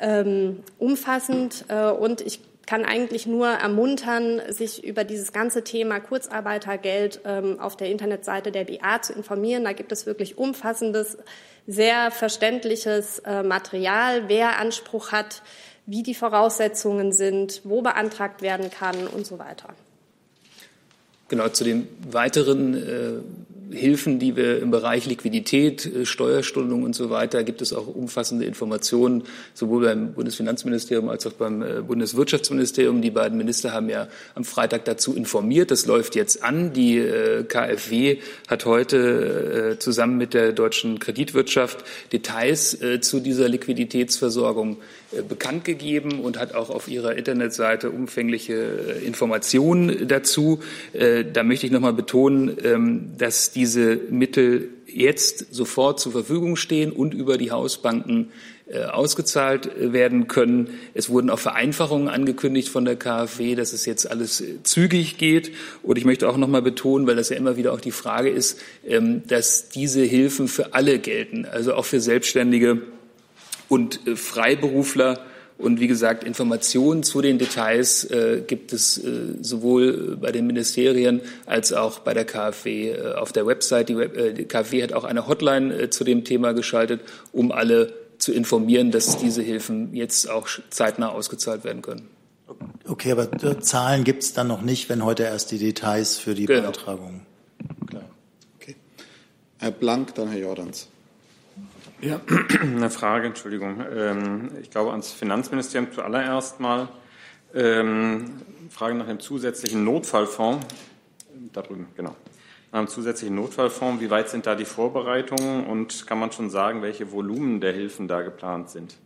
ähm, 0.01 0.63
umfassend. 0.79 1.65
Äh, 1.69 1.91
und 1.91 2.21
ich 2.21 2.41
kann 2.67 2.85
eigentlich 2.85 3.27
nur 3.27 3.49
ermuntern, 3.49 4.41
sich 4.49 4.85
über 4.85 5.05
dieses 5.05 5.33
ganze 5.33 5.65
Thema 5.65 6.01
Kurzarbeitergeld 6.01 7.21
ähm, 7.25 7.59
auf 7.61 7.77
der 7.77 7.91
Internetseite 7.91 8.53
der 8.53 8.65
BA 8.65 9.03
zu 9.03 9.13
informieren. 9.13 9.65
Da 9.65 9.73
gibt 9.73 9.93
es 9.93 10.07
wirklich 10.07 10.39
umfassendes, 10.39 11.19
sehr 11.67 12.11
verständliches 12.11 13.21
äh, 13.21 13.43
Material, 13.43 14.29
wer 14.29 14.59
Anspruch 14.59 15.13
hat, 15.13 15.43
wie 15.87 16.03
die 16.03 16.15
Voraussetzungen 16.15 17.13
sind, 17.13 17.61
wo 17.65 17.83
beantragt 17.83 18.43
werden 18.43 18.71
kann 18.71 19.07
und 19.09 19.27
so 19.27 19.39
weiter. 19.39 19.69
Genau, 21.29 21.49
zu 21.49 21.65
den 21.65 21.89
weiteren 22.11 22.75
äh, 22.75 23.23
Hilfen, 23.73 24.19
die 24.19 24.37
wir 24.37 24.61
im 24.61 24.71
Bereich 24.71 25.07
Liquidität, 25.07 25.87
äh, 25.87 26.07
Steuerstundung 26.07 26.83
und 26.83 26.95
so 26.95 27.11
weiter, 27.11 27.45
gibt 27.45 27.63
es 27.63 27.73
auch 27.73 27.87
umfassende 27.87 28.45
Informationen, 28.45 29.25
sowohl 29.55 29.85
beim 29.85 30.13
Bundesfinanzministerium 30.13 31.09
als 31.09 31.27
auch 31.27 31.33
beim 31.33 31.63
äh, 31.63 31.83
Bundeswirtschaftsministerium. 31.83 33.03
Die 33.03 33.11
beiden 33.11 33.39
Minister 33.39 33.73
haben 33.73 33.89
ja 33.89 34.09
am 34.35 34.45
Freitag 34.45 34.85
dazu 34.85 35.15
informiert. 35.15 35.71
Das 35.71 35.87
läuft 35.87 36.15
jetzt 36.15 36.43
an. 36.43 36.73
Die 36.73 36.99
äh, 36.99 37.45
KfW 37.45 38.19
hat 38.49 38.67
heute 38.67 39.77
zusammen 39.79 40.19
mit 40.19 40.35
der 40.35 40.53
deutschen 40.53 40.99
Kreditwirtschaft 40.99 41.85
Details 42.13 42.79
zu 43.01 43.21
dieser 43.21 43.49
Liquiditätsversorgung 43.49 44.79
bekannt 45.29 45.65
gegeben 45.65 46.21
und 46.21 46.39
hat 46.39 46.55
auch 46.55 46.71
auf 46.71 46.89
ihrer 46.89 47.17
Internetseite 47.17 47.91
umfängliche 47.91 48.55
Informationen 49.05 50.09
dazu. 50.09 50.61
Da 50.93 51.43
möchte 51.43 51.67
ich 51.67 51.73
noch 51.73 51.81
mal 51.81 51.93
betonen, 51.93 52.57
ähm, 52.65 53.13
dass 53.19 53.53
diese 53.63 53.95
Mittel 54.11 54.71
jetzt 54.89 55.55
sofort 55.55 56.01
zur 56.01 56.11
Verfügung 56.11 56.57
stehen 56.57 56.91
und 56.91 57.15
über 57.15 57.39
die 57.39 57.53
Hausbanken 57.53 58.33
äh, 58.67 58.87
ausgezahlt 58.87 59.71
werden 59.77 60.27
können. 60.27 60.71
Es 60.95 61.09
wurden 61.09 61.31
auch 61.31 61.39
Vereinfachungen 61.39 62.09
angekündigt 62.09 62.69
von 62.69 62.85
der 62.85 62.97
KfW, 62.97 63.55
dass 63.55 63.73
es 63.73 63.87
jetzt 63.87 64.11
alles 64.11 64.43
zügig 64.65 65.17
geht. 65.17 65.53
Und 65.85 65.97
ich 65.97 66.05
möchte 66.05 66.29
auch 66.29 66.37
noch 66.37 66.49
mal 66.49 66.61
betonen, 66.61 67.07
weil 67.07 67.15
das 67.15 67.29
ja 67.29 67.37
immer 67.37 67.57
wieder 67.57 67.73
auch 67.73 67.81
die 67.81 67.93
Frage 67.93 68.31
ist, 68.31 68.59
ähm, 68.85 69.23
dass 69.29 69.69
diese 69.69 70.03
Hilfen 70.03 70.49
für 70.49 70.75
alle 70.75 70.99
gelten, 70.99 71.45
also 71.45 71.75
auch 71.75 71.85
für 71.85 72.01
Selbstständige 72.01 72.83
und 73.69 74.05
äh, 74.09 74.17
Freiberufler. 74.17 75.25
Und 75.63 75.81
wie 75.81 75.87
gesagt, 75.87 76.25
Informationen 76.25 77.03
zu 77.03 77.21
den 77.23 77.39
Details 77.39 78.05
äh, 78.05 78.43
gibt 78.47 78.73
es 78.73 78.99
äh, 78.99 79.37
sowohl 79.41 80.17
bei 80.21 80.33
den 80.33 80.47
Ministerien 80.47 81.21
als 81.47 81.73
auch 81.73 82.01
bei 82.01 82.15
der 82.15 82.25
KfW 82.25 82.91
äh, 82.91 83.15
auf 83.15 83.33
der 83.33 83.47
Website. 83.47 83.89
Die, 83.89 83.97
Web, 83.97 84.17
äh, 84.17 84.33
die, 84.35 84.45
KfW 84.45 84.83
hat 84.83 84.93
auch 84.93 85.05
eine 85.05 85.29
Hotline 85.29 85.75
äh, 85.75 85.91
zu 85.91 86.05
dem 86.05 86.25
Thema 86.25 86.53
geschaltet, 86.53 87.01
um 87.33 87.53
alle 87.53 87.93
zu 88.19 88.33
informieren, 88.33 88.91
dass 88.91 89.19
diese 89.19 89.43
Hilfen 89.43 89.95
jetzt 89.95 90.29
auch 90.29 90.49
zeitnah 90.71 91.11
ausgezahlt 91.11 91.65
werden 91.65 91.83
können. 91.83 92.09
Okay, 92.87 93.13
aber 93.13 93.61
Zahlen 93.61 94.05
gibt 94.05 94.23
es 94.23 94.33
dann 94.33 94.49
noch 94.49 94.63
nicht, 94.63 94.89
wenn 94.89 95.05
heute 95.05 95.23
erst 95.23 95.51
die 95.51 95.59
Details 95.59 96.19
für 96.19 96.35
die 96.35 96.47
genau. 96.47 96.63
Beantragung. 96.63 97.23
Klar. 97.89 98.05
Okay. 98.61 98.77
Herr 99.59 99.71
Blank, 99.71 100.15
dann 100.15 100.29
Herr 100.29 100.39
Jordans. 100.41 100.89
Ja, 102.03 102.21
eine 102.61 102.91
Frage, 102.91 103.29
Entschuldigung. 103.29 103.81
Ähm, 103.95 104.51
ich 104.61 104.71
glaube 104.71 104.91
ans 104.91 105.13
Finanzministerium 105.13 105.93
zuallererst 105.93 106.59
mal. 106.59 106.89
Ähm, 107.55 108.25
Frage 108.71 108.97
nach 108.97 109.07
dem 109.07 109.21
zusätzlichen 109.21 109.85
Notfallfonds. 109.85 110.67
Da 111.53 111.63
drüben, 111.63 111.87
genau. 111.97 112.17
Nach 112.73 112.81
dem 112.81 112.89
zusätzlichen 112.89 113.37
Notfallfonds, 113.37 114.03
wie 114.03 114.11
weit 114.11 114.31
sind 114.31 114.47
da 114.47 114.57
die 114.57 114.65
Vorbereitungen 114.65 115.65
und 115.67 116.09
kann 116.09 116.19
man 116.19 116.33
schon 116.33 116.51
sagen, 116.51 116.83
welche 116.83 117.13
Volumen 117.13 117.61
der 117.61 117.73
Hilfen 117.73 118.09
da 118.09 118.23
geplant 118.23 118.71
sind? 118.71 118.97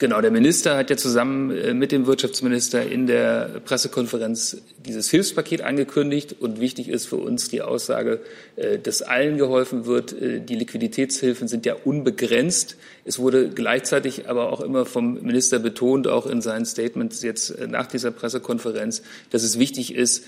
Genau, 0.00 0.20
der 0.20 0.30
Minister 0.30 0.76
hat 0.76 0.90
ja 0.90 0.96
zusammen 0.96 1.50
äh, 1.50 1.74
mit 1.74 1.90
dem 1.90 2.06
Wirtschaftsminister 2.06 2.86
in 2.88 3.08
der 3.08 3.60
Pressekonferenz 3.64 4.58
dieses 4.78 5.10
Hilfspaket 5.10 5.62
angekündigt. 5.62 6.36
Und 6.38 6.60
wichtig 6.60 6.88
ist 6.88 7.06
für 7.06 7.16
uns 7.16 7.48
die 7.48 7.62
Aussage, 7.62 8.20
äh, 8.54 8.78
dass 8.78 9.02
allen 9.02 9.38
geholfen 9.38 9.86
wird. 9.86 10.12
Äh, 10.12 10.38
die 10.38 10.54
Liquiditätshilfen 10.54 11.48
sind 11.48 11.66
ja 11.66 11.74
unbegrenzt. 11.74 12.76
Es 13.04 13.18
wurde 13.18 13.48
gleichzeitig 13.48 14.28
aber 14.28 14.52
auch 14.52 14.60
immer 14.60 14.86
vom 14.86 15.14
Minister 15.14 15.58
betont, 15.58 16.06
auch 16.06 16.26
in 16.26 16.42
seinen 16.42 16.64
Statements 16.64 17.20
jetzt 17.22 17.58
nach 17.66 17.86
dieser 17.86 18.12
Pressekonferenz, 18.12 19.02
dass 19.30 19.42
es 19.42 19.58
wichtig 19.58 19.94
ist, 19.94 20.24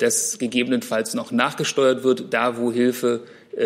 dass 0.00 0.38
gegebenenfalls 0.38 1.14
noch 1.14 1.30
nachgesteuert 1.30 2.02
wird, 2.02 2.34
da 2.34 2.56
wo 2.56 2.72
Hilfe 2.72 3.20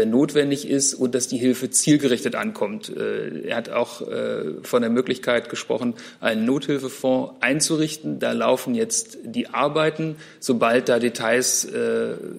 notwendig 0.07 0.69
ist 0.69 0.95
und 0.95 1.15
dass 1.15 1.27
die 1.27 1.37
Hilfe 1.37 1.69
zielgerichtet 1.71 2.37
ankommt. 2.37 2.95
Äh, 2.97 3.49
er 3.49 3.57
hat 3.57 3.71
auch 3.71 4.07
äh, 4.09 4.55
von 4.63 4.83
der 4.83 4.91
Möglichkeit 4.91 5.49
gesprochen, 5.49 5.95
einen 6.21 6.45
Nothilfefonds 6.45 7.35
einzurichten. 7.41 8.21
Da 8.21 8.33
laufen 8.33 8.75
jetzt 8.75 9.19
die 9.25 9.49
Arbeiten. 9.49 10.17
Sobald 10.39 10.89
da 10.89 10.99
Details 10.99 11.69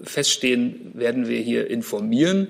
feststehen, 0.03 0.91
werden 0.93 1.27
wir 1.27 1.39
hier 1.39 1.69
informieren. 1.69 2.47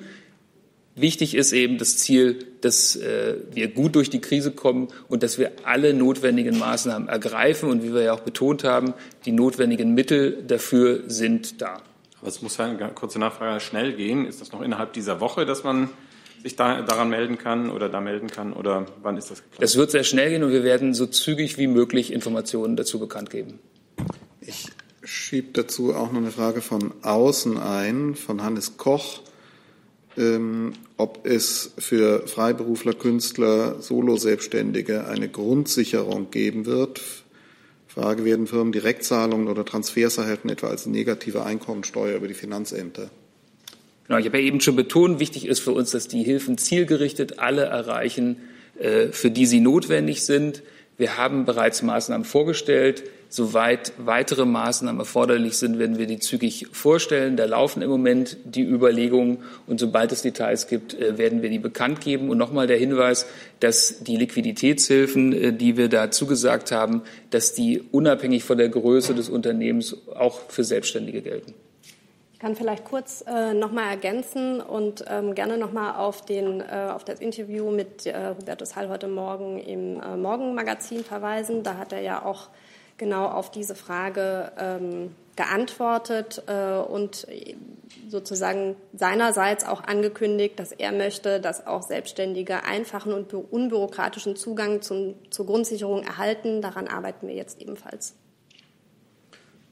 Wichtig 0.95 1.35
ist 1.35 1.53
eben 1.53 1.77
das 1.77 1.97
Ziel, 1.97 2.45
dass 2.61 2.99
wir 2.99 3.67
gut 3.69 3.95
durch 3.95 4.09
die 4.09 4.21
Krise 4.21 4.51
kommen 4.51 4.89
und 5.07 5.23
dass 5.23 5.37
wir 5.37 5.51
alle 5.63 5.93
notwendigen 5.93 6.57
Maßnahmen 6.57 7.07
ergreifen. 7.07 7.69
Und 7.69 7.83
wie 7.83 7.93
wir 7.93 8.03
ja 8.03 8.13
auch 8.13 8.21
betont 8.21 8.63
haben, 8.63 8.93
die 9.25 9.31
notwendigen 9.31 9.93
Mittel 9.93 10.43
dafür 10.47 11.03
sind 11.07 11.61
da. 11.61 11.81
Aber 12.21 12.29
es 12.29 12.41
muss 12.41 12.57
ja 12.57 12.65
eine 12.65 12.89
kurze 12.89 13.19
Nachfrage 13.19 13.59
schnell 13.59 13.93
gehen. 13.93 14.25
Ist 14.25 14.41
das 14.41 14.51
noch 14.51 14.61
innerhalb 14.61 14.93
dieser 14.93 15.19
Woche, 15.19 15.45
dass 15.45 15.63
man 15.63 15.89
sich 16.43 16.55
da, 16.55 16.81
daran 16.81 17.09
melden 17.09 17.37
kann 17.37 17.69
oder 17.69 17.89
da 17.89 17.99
melden 17.99 18.27
kann 18.27 18.53
oder 18.53 18.85
wann 19.01 19.17
ist 19.17 19.31
das 19.31 19.43
geplant? 19.43 19.63
Das 19.63 19.75
wird 19.75 19.91
sehr 19.91 20.03
schnell 20.03 20.29
gehen 20.29 20.43
und 20.43 20.51
wir 20.51 20.63
werden 20.63 20.93
so 20.93 21.05
zügig 21.07 21.57
wie 21.57 21.67
möglich 21.67 22.13
Informationen 22.13 22.75
dazu 22.75 22.99
bekannt 22.99 23.29
geben. 23.29 23.59
Ich 24.39 24.67
schiebe 25.03 25.49
dazu 25.53 25.95
auch 25.95 26.11
noch 26.11 26.21
eine 26.21 26.31
Frage 26.31 26.61
von 26.61 26.93
außen 27.01 27.57
ein, 27.57 28.15
von 28.15 28.43
Hannes 28.43 28.77
Koch, 28.77 29.21
ähm, 30.17 30.73
ob 30.97 31.25
es 31.25 31.73
für 31.77 32.27
Freiberufler, 32.27 32.93
Künstler, 32.93 33.81
Solo-Selbstständige 33.81 35.07
eine 35.07 35.29
Grundsicherung 35.29 36.31
geben 36.31 36.65
wird 36.65 37.01
Frage, 37.93 38.23
werden 38.23 38.47
Firmen 38.47 38.71
Direktzahlungen 38.71 39.49
oder 39.49 39.65
Transfers 39.65 40.17
erhalten, 40.17 40.47
etwa 40.47 40.67
als 40.67 40.85
negative 40.85 41.43
Einkommensteuer 41.43 42.15
über 42.15 42.29
die 42.29 42.33
Finanzämter? 42.33 43.09
Genau, 44.07 44.17
ich 44.17 44.25
habe 44.25 44.39
ja 44.39 44.45
eben 44.45 44.61
schon 44.61 44.77
betont, 44.77 45.19
wichtig 45.19 45.45
ist 45.45 45.59
für 45.59 45.73
uns, 45.73 45.91
dass 45.91 46.07
die 46.07 46.23
Hilfen 46.23 46.57
zielgerichtet 46.57 47.39
alle 47.39 47.63
erreichen, 47.63 48.37
äh, 48.79 49.07
für 49.07 49.29
die 49.29 49.45
sie 49.45 49.59
notwendig 49.59 50.23
sind. 50.23 50.63
Wir 50.97 51.17
haben 51.17 51.43
bereits 51.43 51.81
Maßnahmen 51.81 52.23
vorgestellt, 52.23 53.03
Soweit 53.33 53.93
weitere 53.97 54.43
Maßnahmen 54.43 54.99
erforderlich 54.99 55.57
sind, 55.57 55.79
werden 55.79 55.97
wir 55.97 56.05
die 56.05 56.19
zügig 56.19 56.67
vorstellen. 56.73 57.37
Da 57.37 57.45
laufen 57.45 57.81
im 57.81 57.89
Moment 57.89 58.35
die 58.43 58.61
Überlegungen 58.61 59.37
und 59.67 59.79
sobald 59.79 60.11
es 60.11 60.21
Details 60.21 60.67
gibt, 60.67 60.93
äh, 60.95 61.17
werden 61.17 61.41
wir 61.41 61.49
die 61.49 61.57
bekannt 61.57 62.01
geben. 62.01 62.29
Und 62.29 62.37
nochmal 62.37 62.67
der 62.67 62.75
Hinweis, 62.75 63.25
dass 63.61 64.03
die 64.03 64.17
Liquiditätshilfen, 64.17 65.31
äh, 65.31 65.53
die 65.53 65.77
wir 65.77 65.87
da 65.87 66.11
zugesagt 66.11 66.73
haben, 66.73 67.03
dass 67.29 67.53
die 67.53 67.81
unabhängig 67.93 68.43
von 68.43 68.57
der 68.57 68.67
Größe 68.67 69.15
des 69.15 69.29
Unternehmens 69.29 69.95
auch 70.13 70.41
für 70.49 70.65
Selbstständige 70.65 71.21
gelten. 71.21 71.53
Ich 72.33 72.39
kann 72.39 72.57
vielleicht 72.57 72.83
kurz 72.83 73.23
äh, 73.25 73.53
noch 73.53 73.71
mal 73.71 73.89
ergänzen 73.89 74.59
und 74.59 75.05
ähm, 75.07 75.35
gerne 75.35 75.57
noch 75.57 75.71
mal 75.71 75.95
auf, 75.95 76.23
äh, 76.29 76.63
auf 76.89 77.05
das 77.05 77.21
Interview 77.21 77.71
mit 77.71 78.05
äh, 78.05 78.33
Hubertus 78.37 78.75
Hall 78.75 78.89
heute 78.89 79.07
Morgen 79.07 79.57
im 79.57 80.01
äh, 80.01 80.17
Morgenmagazin 80.17 81.05
verweisen. 81.05 81.63
Da 81.63 81.77
hat 81.77 81.93
er 81.93 82.01
ja 82.01 82.25
auch 82.25 82.49
genau 83.01 83.25
auf 83.25 83.49
diese 83.49 83.73
Frage 83.73 84.51
ähm, 84.59 85.15
geantwortet 85.35 86.43
äh, 86.45 86.75
und 86.75 87.25
sozusagen 88.07 88.75
seinerseits 88.93 89.65
auch 89.65 89.83
angekündigt, 89.83 90.59
dass 90.59 90.71
er 90.71 90.91
möchte, 90.91 91.39
dass 91.39 91.65
auch 91.65 91.81
Selbstständige 91.81 92.63
einfachen 92.63 93.11
und 93.11 93.33
unbürokratischen 93.33 94.35
Zugang 94.35 94.83
zum, 94.83 95.15
zur 95.31 95.47
Grundsicherung 95.47 96.03
erhalten. 96.03 96.61
Daran 96.61 96.87
arbeiten 96.87 97.27
wir 97.27 97.33
jetzt 97.33 97.59
ebenfalls. 97.59 98.13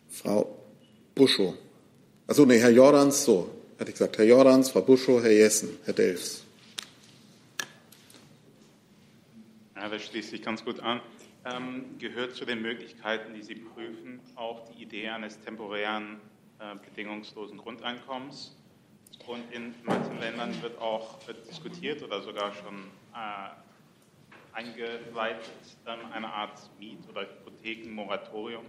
Frau 0.09 0.57
Buschow. 1.13 1.53
Also 2.25 2.45
nee, 2.45 2.57
Herr 2.57 2.71
Jordans, 2.71 3.25
so, 3.25 3.51
hätte 3.77 3.91
ich 3.91 3.95
gesagt. 3.95 4.17
Herr 4.17 4.25
Jordans, 4.25 4.71
Frau 4.71 4.81
Buschow, 4.81 5.21
Herr 5.21 5.31
Jessen, 5.31 5.77
Herr 5.85 5.93
Delfs. 5.93 6.43
Ja, 9.75 9.87
das 9.87 10.01
schließt 10.01 10.31
sich 10.31 10.41
ganz 10.41 10.65
gut 10.65 10.79
an 10.79 10.99
ähm, 11.45 11.97
gehört 11.99 12.35
zu 12.35 12.45
den 12.45 12.61
Möglichkeiten, 12.61 13.33
die 13.33 13.43
Sie 13.43 13.55
prüfen, 13.55 14.19
auch 14.35 14.67
die 14.69 14.83
Idee 14.83 15.09
eines 15.09 15.39
temporären, 15.39 16.19
äh, 16.59 16.75
bedingungslosen 16.75 17.57
Grundeinkommens. 17.57 18.55
Und 19.27 19.51
in 19.53 19.75
manchen 19.83 20.19
Ländern 20.19 20.61
wird 20.61 20.79
auch 20.79 21.25
wird 21.27 21.47
diskutiert 21.47 22.01
oder 22.03 22.21
sogar 22.21 22.53
schon 22.53 22.85
äh, 23.13 23.49
eingeleitet 24.53 25.49
ähm, 25.85 25.99
eine 26.11 26.27
Art 26.27 26.59
Miet- 26.79 27.07
oder 27.09 27.21
Hypothekenmoratorium. 27.21 28.65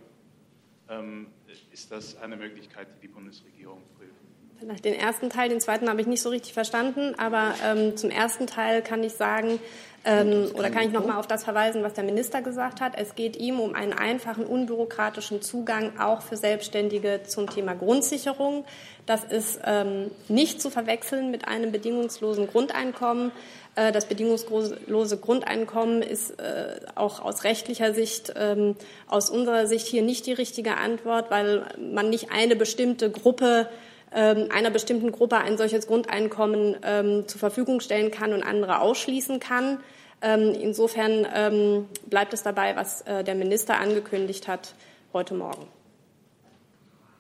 Ähm, 0.88 1.28
ist 1.72 1.90
das 1.90 2.16
eine 2.20 2.36
Möglichkeit, 2.36 2.88
die 2.96 3.06
die 3.06 3.12
Bundesregierung 3.12 3.82
prüft? 3.96 4.10
Vielleicht 4.58 4.84
den 4.84 4.94
ersten 4.94 5.30
Teil, 5.30 5.48
den 5.48 5.60
zweiten 5.60 5.88
habe 5.88 6.02
ich 6.02 6.06
nicht 6.06 6.20
so 6.20 6.28
richtig 6.28 6.52
verstanden, 6.52 7.14
aber 7.16 7.54
ähm, 7.64 7.96
zum 7.96 8.10
ersten 8.10 8.46
Teil 8.46 8.82
kann 8.82 9.02
ich 9.02 9.14
sagen, 9.14 9.58
ähm, 10.04 10.50
oder 10.54 10.70
kann 10.70 10.84
ich 10.84 10.92
noch 10.92 11.06
mal 11.06 11.18
auf 11.18 11.26
das 11.26 11.44
verweisen, 11.44 11.82
was 11.82 11.92
der 11.92 12.04
Minister 12.04 12.40
gesagt 12.40 12.80
hat? 12.80 12.92
Es 12.96 13.14
geht 13.14 13.36
ihm 13.36 13.60
um 13.60 13.74
einen 13.74 13.92
einfachen, 13.92 14.46
unbürokratischen 14.46 15.42
Zugang 15.42 15.98
auch 15.98 16.22
für 16.22 16.38
Selbstständige 16.38 17.20
zum 17.26 17.50
Thema 17.50 17.74
Grundsicherung. 17.74 18.64
Das 19.04 19.24
ist 19.24 19.60
ähm, 19.64 20.10
nicht 20.28 20.62
zu 20.62 20.70
verwechseln 20.70 21.30
mit 21.30 21.48
einem 21.48 21.70
bedingungslosen 21.70 22.46
Grundeinkommen. 22.46 23.30
Äh, 23.74 23.92
das 23.92 24.06
bedingungslose 24.06 25.18
Grundeinkommen 25.18 26.00
ist 26.00 26.40
äh, 26.40 26.80
auch 26.94 27.20
aus 27.20 27.44
rechtlicher 27.44 27.92
Sicht, 27.92 28.32
ähm, 28.36 28.76
aus 29.06 29.28
unserer 29.28 29.66
Sicht 29.66 29.86
hier 29.86 30.02
nicht 30.02 30.24
die 30.26 30.32
richtige 30.32 30.78
Antwort, 30.78 31.30
weil 31.30 31.66
man 31.78 32.08
nicht 32.08 32.32
eine 32.32 32.56
bestimmte 32.56 33.10
Gruppe 33.10 33.68
einer 34.12 34.70
bestimmten 34.70 35.12
Gruppe 35.12 35.36
ein 35.36 35.56
solches 35.56 35.86
Grundeinkommen 35.86 36.76
ähm, 36.82 37.28
zur 37.28 37.38
Verfügung 37.38 37.80
stellen 37.80 38.10
kann 38.10 38.32
und 38.32 38.42
andere 38.42 38.80
ausschließen 38.80 39.38
kann. 39.38 39.78
Ähm, 40.22 40.54
insofern 40.60 41.26
ähm, 41.32 41.86
bleibt 42.06 42.34
es 42.34 42.42
dabei, 42.42 42.76
was 42.76 43.02
äh, 43.02 43.24
der 43.24 43.34
Minister 43.34 43.78
angekündigt 43.78 44.48
hat 44.48 44.74
heute 45.12 45.34
Morgen. 45.34 45.66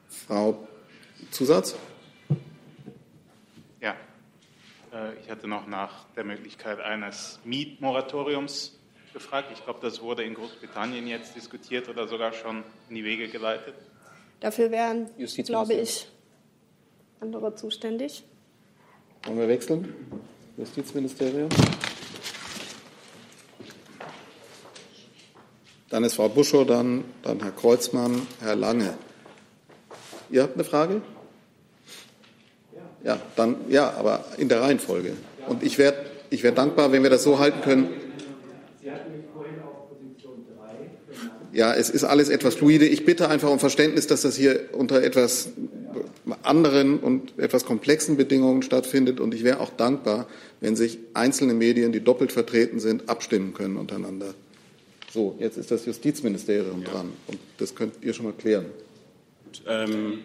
Frau 0.08 0.66
Zusatz? 1.30 1.76
Ja, 3.80 3.94
äh, 4.92 5.14
ich 5.22 5.30
hatte 5.30 5.48
noch 5.48 5.66
nach 5.66 6.04
der 6.16 6.24
Möglichkeit 6.24 6.80
eines 6.80 7.38
Mietmoratoriums 7.44 8.78
gefragt. 9.14 9.48
Ich 9.52 9.64
glaube, 9.64 9.80
das 9.80 10.02
wurde 10.02 10.22
in 10.22 10.34
Großbritannien 10.34 11.06
jetzt 11.06 11.34
diskutiert 11.34 11.88
oder 11.88 12.06
sogar 12.06 12.32
schon 12.32 12.64
in 12.88 12.96
die 12.96 13.04
Wege 13.04 13.28
geleitet. 13.28 13.74
Dafür 14.40 14.70
wären, 14.70 15.10
glaube 15.44 15.74
ich, 15.74 16.06
andere 17.20 17.54
zuständig. 17.54 18.24
Wollen 19.24 19.38
wir 19.38 19.48
wechseln? 19.48 19.94
Justizministerium. 20.56 21.48
Dann 25.90 26.04
ist 26.04 26.14
Frau 26.14 26.28
Buschow, 26.28 26.66
dann, 26.66 27.04
dann 27.22 27.40
Herr 27.42 27.50
Kreuzmann, 27.50 28.26
Herr 28.40 28.56
Lange. 28.56 28.94
Ihr 30.30 30.42
habt 30.42 30.54
eine 30.54 30.64
Frage? 30.64 31.02
Ja, 33.02 33.20
dann, 33.36 33.56
ja, 33.68 33.90
aber 33.90 34.24
in 34.38 34.48
der 34.48 34.62
Reihenfolge. 34.62 35.14
Und 35.48 35.62
ich 35.62 35.78
wäre 35.78 35.94
ich 36.30 36.44
wär 36.44 36.52
dankbar, 36.52 36.92
wenn 36.92 37.02
wir 37.02 37.10
das 37.10 37.24
so 37.24 37.38
halten 37.38 37.60
können. 37.60 37.88
Ja, 41.52 41.74
es 41.74 41.90
ist 41.90 42.04
alles 42.04 42.28
etwas 42.28 42.54
fluide. 42.54 42.86
Ich 42.86 43.04
bitte 43.04 43.28
einfach 43.28 43.50
um 43.50 43.58
Verständnis, 43.58 44.06
dass 44.06 44.22
das 44.22 44.36
hier 44.36 44.68
unter 44.72 45.02
etwas 45.02 45.48
anderen 46.42 46.98
und 46.98 47.38
etwas 47.38 47.64
komplexen 47.64 48.16
Bedingungen 48.16 48.62
stattfindet. 48.62 49.20
Und 49.20 49.34
ich 49.34 49.44
wäre 49.44 49.60
auch 49.60 49.70
dankbar, 49.70 50.26
wenn 50.60 50.76
sich 50.76 50.98
einzelne 51.14 51.54
Medien, 51.54 51.92
die 51.92 52.00
doppelt 52.00 52.32
vertreten 52.32 52.80
sind, 52.80 53.08
abstimmen 53.08 53.54
können 53.54 53.76
untereinander. 53.76 54.34
So, 55.10 55.36
jetzt 55.40 55.56
ist 55.56 55.70
das 55.70 55.86
Justizministerium 55.86 56.82
ja. 56.82 56.88
dran. 56.90 57.12
Und 57.26 57.38
das 57.58 57.74
könnt 57.74 57.94
ihr 58.02 58.12
schon 58.14 58.26
mal 58.26 58.32
klären. 58.32 58.66
Ähm, 59.66 60.20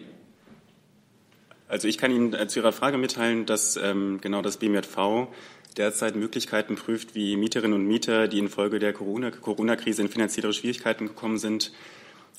also 1.68 1.88
ich 1.88 1.98
kann 1.98 2.12
Ihnen 2.12 2.32
äh, 2.34 2.46
zu 2.46 2.60
Ihrer 2.60 2.72
Frage 2.72 2.96
mitteilen, 2.96 3.46
dass 3.46 3.76
ähm, 3.76 4.18
genau 4.20 4.42
das 4.42 4.58
BMJV 4.58 5.26
derzeit 5.76 6.16
Möglichkeiten 6.16 6.76
prüft, 6.76 7.14
wie 7.14 7.36
Mieterinnen 7.36 7.74
und 7.74 7.86
Mieter, 7.86 8.28
die 8.28 8.38
infolge 8.38 8.78
der 8.78 8.92
Corona-Krise 8.92 10.02
in 10.02 10.08
finanzielle 10.08 10.52
Schwierigkeiten 10.52 11.08
gekommen 11.08 11.38
sind, 11.38 11.72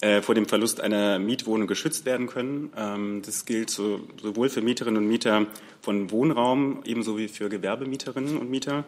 äh, 0.02 0.22
vor 0.22 0.36
dem 0.36 0.46
Verlust 0.46 0.80
einer 0.80 1.18
Mietwohnung 1.20 1.68
geschützt 1.68 2.06
werden 2.06 2.28
können. 2.28 2.72
Ähm, 2.78 3.22
das 3.26 3.46
gilt 3.46 3.70
so, 3.70 4.02
sowohl 4.22 4.50
für 4.50 4.62
Mieterinnen 4.62 5.02
und 5.02 5.08
Mieter 5.08 5.48
von 5.82 6.12
Wohnraum 6.12 6.82
ebenso 6.86 7.18
wie 7.18 7.28
für 7.28 7.50
Gewerbemieterinnen 7.50 8.38
und 8.38 8.50
Mieter. 8.50 8.86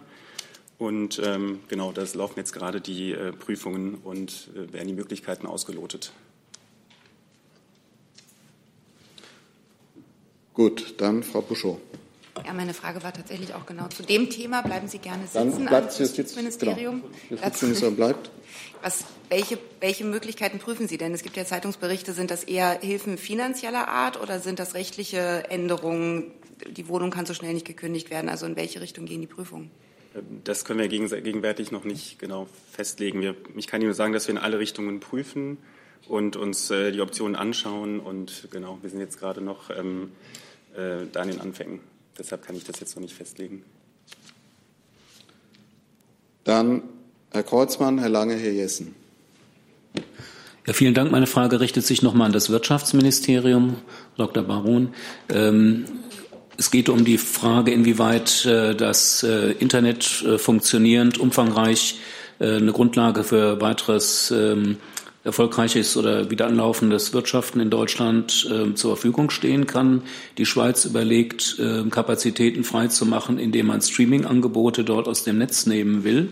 Und 0.77 1.21
ähm, 1.25 1.59
genau, 1.67 1.91
das 1.91 2.15
laufen 2.15 2.35
jetzt 2.37 2.53
gerade 2.53 2.79
die 2.79 3.11
äh, 3.11 3.33
Prüfungen 3.33 3.95
und 3.95 4.49
äh, 4.55 4.71
werden 4.71 4.87
die 4.87 4.93
Möglichkeiten 4.93 5.45
ausgelotet. 5.45 6.13
Gut, 10.53 10.95
dann 10.97 11.23
Frau 11.23 11.41
Buschow. 11.41 11.79
Ja, 12.45 12.53
meine 12.53 12.73
Frage 12.73 13.03
war 13.03 13.13
tatsächlich 13.13 13.53
auch 13.53 13.65
genau 13.65 13.87
zu 13.87 14.03
dem 14.03 14.29
Thema. 14.29 14.61
Bleiben 14.61 14.87
Sie 14.87 14.99
gerne 14.99 15.23
sitzen. 15.23 15.51
Dann 15.51 15.65
bleibt 15.65 15.87
das 15.87 15.99
Justizministerium. 15.99 17.01
Genau. 17.01 17.41
Justizministerium 17.41 17.95
bleibt. 17.95 18.29
Was, 18.81 19.03
welche, 19.29 19.57
welche 19.81 20.05
Möglichkeiten 20.05 20.59
prüfen 20.59 20.87
Sie 20.87 20.97
denn? 20.97 21.13
Es 21.13 21.23
gibt 21.23 21.35
ja 21.35 21.45
Zeitungsberichte, 21.45 22.13
sind 22.13 22.31
das 22.31 22.43
eher 22.43 22.79
Hilfen 22.79 23.17
finanzieller 23.17 23.87
Art 23.87 24.21
oder 24.21 24.39
sind 24.39 24.59
das 24.59 24.73
rechtliche 24.73 25.49
Änderungen? 25.49 26.31
Die 26.65 26.87
Wohnung 26.87 27.11
kann 27.11 27.25
so 27.25 27.33
schnell 27.33 27.53
nicht 27.53 27.65
gekündigt 27.65 28.09
werden. 28.09 28.29
Also 28.29 28.45
in 28.45 28.55
welche 28.55 28.81
Richtung 28.81 29.05
gehen 29.05 29.21
die 29.21 29.27
Prüfungen? 29.27 29.69
Das 30.43 30.65
können 30.65 30.79
wir 30.79 30.87
gegenwärtig 30.87 31.71
noch 31.71 31.83
nicht 31.83 32.19
genau 32.19 32.47
festlegen. 32.71 33.21
Wir, 33.21 33.35
ich 33.55 33.67
kann 33.67 33.81
Ihnen 33.81 33.89
nur 33.89 33.95
sagen, 33.95 34.13
dass 34.13 34.27
wir 34.27 34.33
in 34.33 34.41
alle 34.41 34.59
Richtungen 34.59 34.99
prüfen 34.99 35.57
und 36.07 36.35
uns 36.35 36.71
äh, 36.71 36.91
die 36.91 37.01
Optionen 37.01 37.35
anschauen. 37.35 37.99
Und 37.99 38.47
genau, 38.51 38.79
wir 38.81 38.89
sind 38.89 38.99
jetzt 38.99 39.19
gerade 39.19 39.41
noch 39.41 39.69
ähm, 39.69 40.11
äh, 40.75 41.05
da 41.11 41.23
in 41.23 41.29
den 41.29 41.41
Anfängen. 41.41 41.81
Deshalb 42.17 42.45
kann 42.45 42.55
ich 42.55 42.63
das 42.63 42.79
jetzt 42.79 42.95
noch 42.95 43.01
nicht 43.01 43.13
festlegen. 43.13 43.63
Dann 46.43 46.81
Herr 47.31 47.43
Kreuzmann, 47.43 47.99
Herr 47.99 48.09
Lange, 48.09 48.35
Herr 48.35 48.51
Jessen. 48.51 48.95
Ja, 50.65 50.73
vielen 50.73 50.93
Dank. 50.93 51.11
Meine 51.11 51.27
Frage 51.27 51.59
richtet 51.59 51.85
sich 51.85 52.01
nochmal 52.01 52.27
an 52.27 52.33
das 52.33 52.49
Wirtschaftsministerium, 52.49 53.75
Dr. 54.17 54.43
Baron. 54.43 54.89
Ähm, 55.29 55.85
es 56.57 56.71
geht 56.71 56.89
um 56.89 57.05
die 57.05 57.17
Frage, 57.17 57.71
inwieweit 57.71 58.45
äh, 58.45 58.75
das 58.75 59.23
äh, 59.23 59.51
Internet 59.53 60.23
äh, 60.23 60.37
funktionierend, 60.37 61.17
umfangreich 61.17 61.99
äh, 62.39 62.57
eine 62.57 62.71
Grundlage 62.71 63.23
für 63.23 63.61
weiteres 63.61 64.31
ähm, 64.31 64.77
erfolgreiches 65.23 65.97
oder 65.97 66.31
wieder 66.31 66.47
anlaufendes 66.47 67.13
Wirtschaften 67.13 67.59
in 67.59 67.69
Deutschland 67.69 68.49
äh, 68.49 68.73
zur 68.73 68.95
Verfügung 68.95 69.29
stehen 69.29 69.67
kann. 69.67 70.03
Die 70.37 70.45
Schweiz 70.45 70.85
überlegt, 70.85 71.57
äh, 71.59 71.83
Kapazitäten 71.89 72.63
freizumachen, 72.63 73.37
indem 73.37 73.67
man 73.67 73.81
Streaming-Angebote 73.81 74.83
dort 74.83 75.07
aus 75.07 75.23
dem 75.23 75.37
Netz 75.37 75.65
nehmen 75.65 76.03
will. 76.03 76.29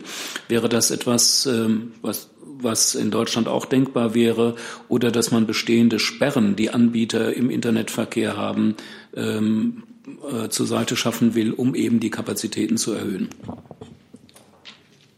Wäre 0.48 0.70
das 0.70 0.92
etwas, 0.92 1.46
äh, 1.46 1.68
was 2.02 2.30
was 2.60 2.96
in 2.96 3.12
Deutschland 3.12 3.48
auch 3.48 3.66
denkbar 3.66 4.16
wäre, 4.16 4.56
oder 4.90 5.12
dass 5.12 5.32
man 5.32 5.46
bestehende 5.46 6.00
Sperren, 6.00 6.56
die 6.56 6.72
Anbieter 6.72 7.36
im 7.36 7.52
Internetverkehr 7.52 8.36
haben, 8.36 8.76
ähm, 9.16 9.84
äh, 10.32 10.50
zur 10.50 10.66
Seite 10.66 10.96
schaffen 10.96 11.36
will, 11.36 11.54
um 11.54 11.76
eben 11.76 12.00
die 12.00 12.10
Kapazitäten 12.10 12.78
zu 12.78 12.94
erhöhen. 12.94 13.30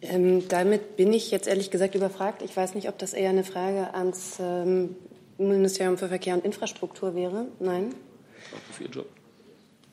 Ähm, 0.10 0.48
damit 0.48 0.98
bin 0.98 1.14
ich 1.14 1.30
jetzt 1.30 1.48
ehrlich 1.48 1.70
gesagt 1.70 1.94
überfragt. 1.94 2.42
Ich 2.42 2.56
weiß 2.58 2.74
nicht, 2.74 2.90
ob 2.90 2.98
das 2.98 3.14
eher 3.14 3.30
eine 3.30 3.44
Frage 3.44 3.94
ans 3.94 4.38
ähm, 4.40 4.96
Ministerium 5.38 5.98
für 5.98 6.08
Verkehr 6.08 6.34
und 6.34 6.44
Infrastruktur 6.44 7.14
wäre. 7.14 7.46
Nein? 7.60 7.94
Für 8.72 8.84
Ihr 8.84 8.90
Job. 8.90 9.10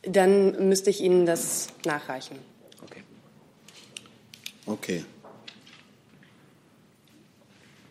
Dann 0.02 0.68
müsste 0.68 0.88
ich 0.88 1.02
Ihnen 1.02 1.26
das 1.26 1.68
nachreichen. 1.84 2.38
Okay. 2.82 3.02
Okay. 4.64 5.04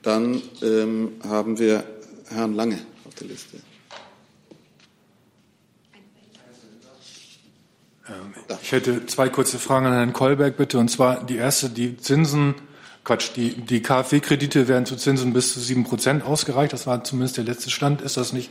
Dann 0.01 0.41
ähm, 0.63 1.19
haben 1.28 1.59
wir 1.59 1.84
Herrn 2.30 2.53
Lange 2.53 2.80
auf 3.05 3.13
der 3.15 3.28
Liste. 3.28 3.57
Ich 8.62 8.72
hätte 8.72 9.06
zwei 9.06 9.30
kurze 9.30 9.60
Fragen 9.60 9.86
an 9.88 9.93
Herrn 9.93 10.14
Kolberg, 10.14 10.58
bitte. 10.58 10.78
Und 10.78 10.89
zwar 10.89 11.24
die 11.24 11.38
erste, 11.38 11.70
die 11.70 11.97
Zinsen, 11.97 12.56
Quatsch, 13.03 13.32
die, 13.36 13.53
die 13.53 13.84
KfW-Kredite 13.84 14.68
werden 14.68 14.88
zu 14.88 14.95
Zinsen 14.95 15.32
bis 15.32 15.53
zu 15.53 15.60
sieben 15.60 15.84
Prozent 15.84 16.24
ausgereicht. 16.24 16.74
Das 16.74 16.88
war 16.88 17.03
zumindest 17.03 17.38
der 17.38 17.43
letzte 17.43 17.70
Stand. 17.70 18.01
Ist 18.01 18.18
das 18.18 18.34
nicht 18.34 18.49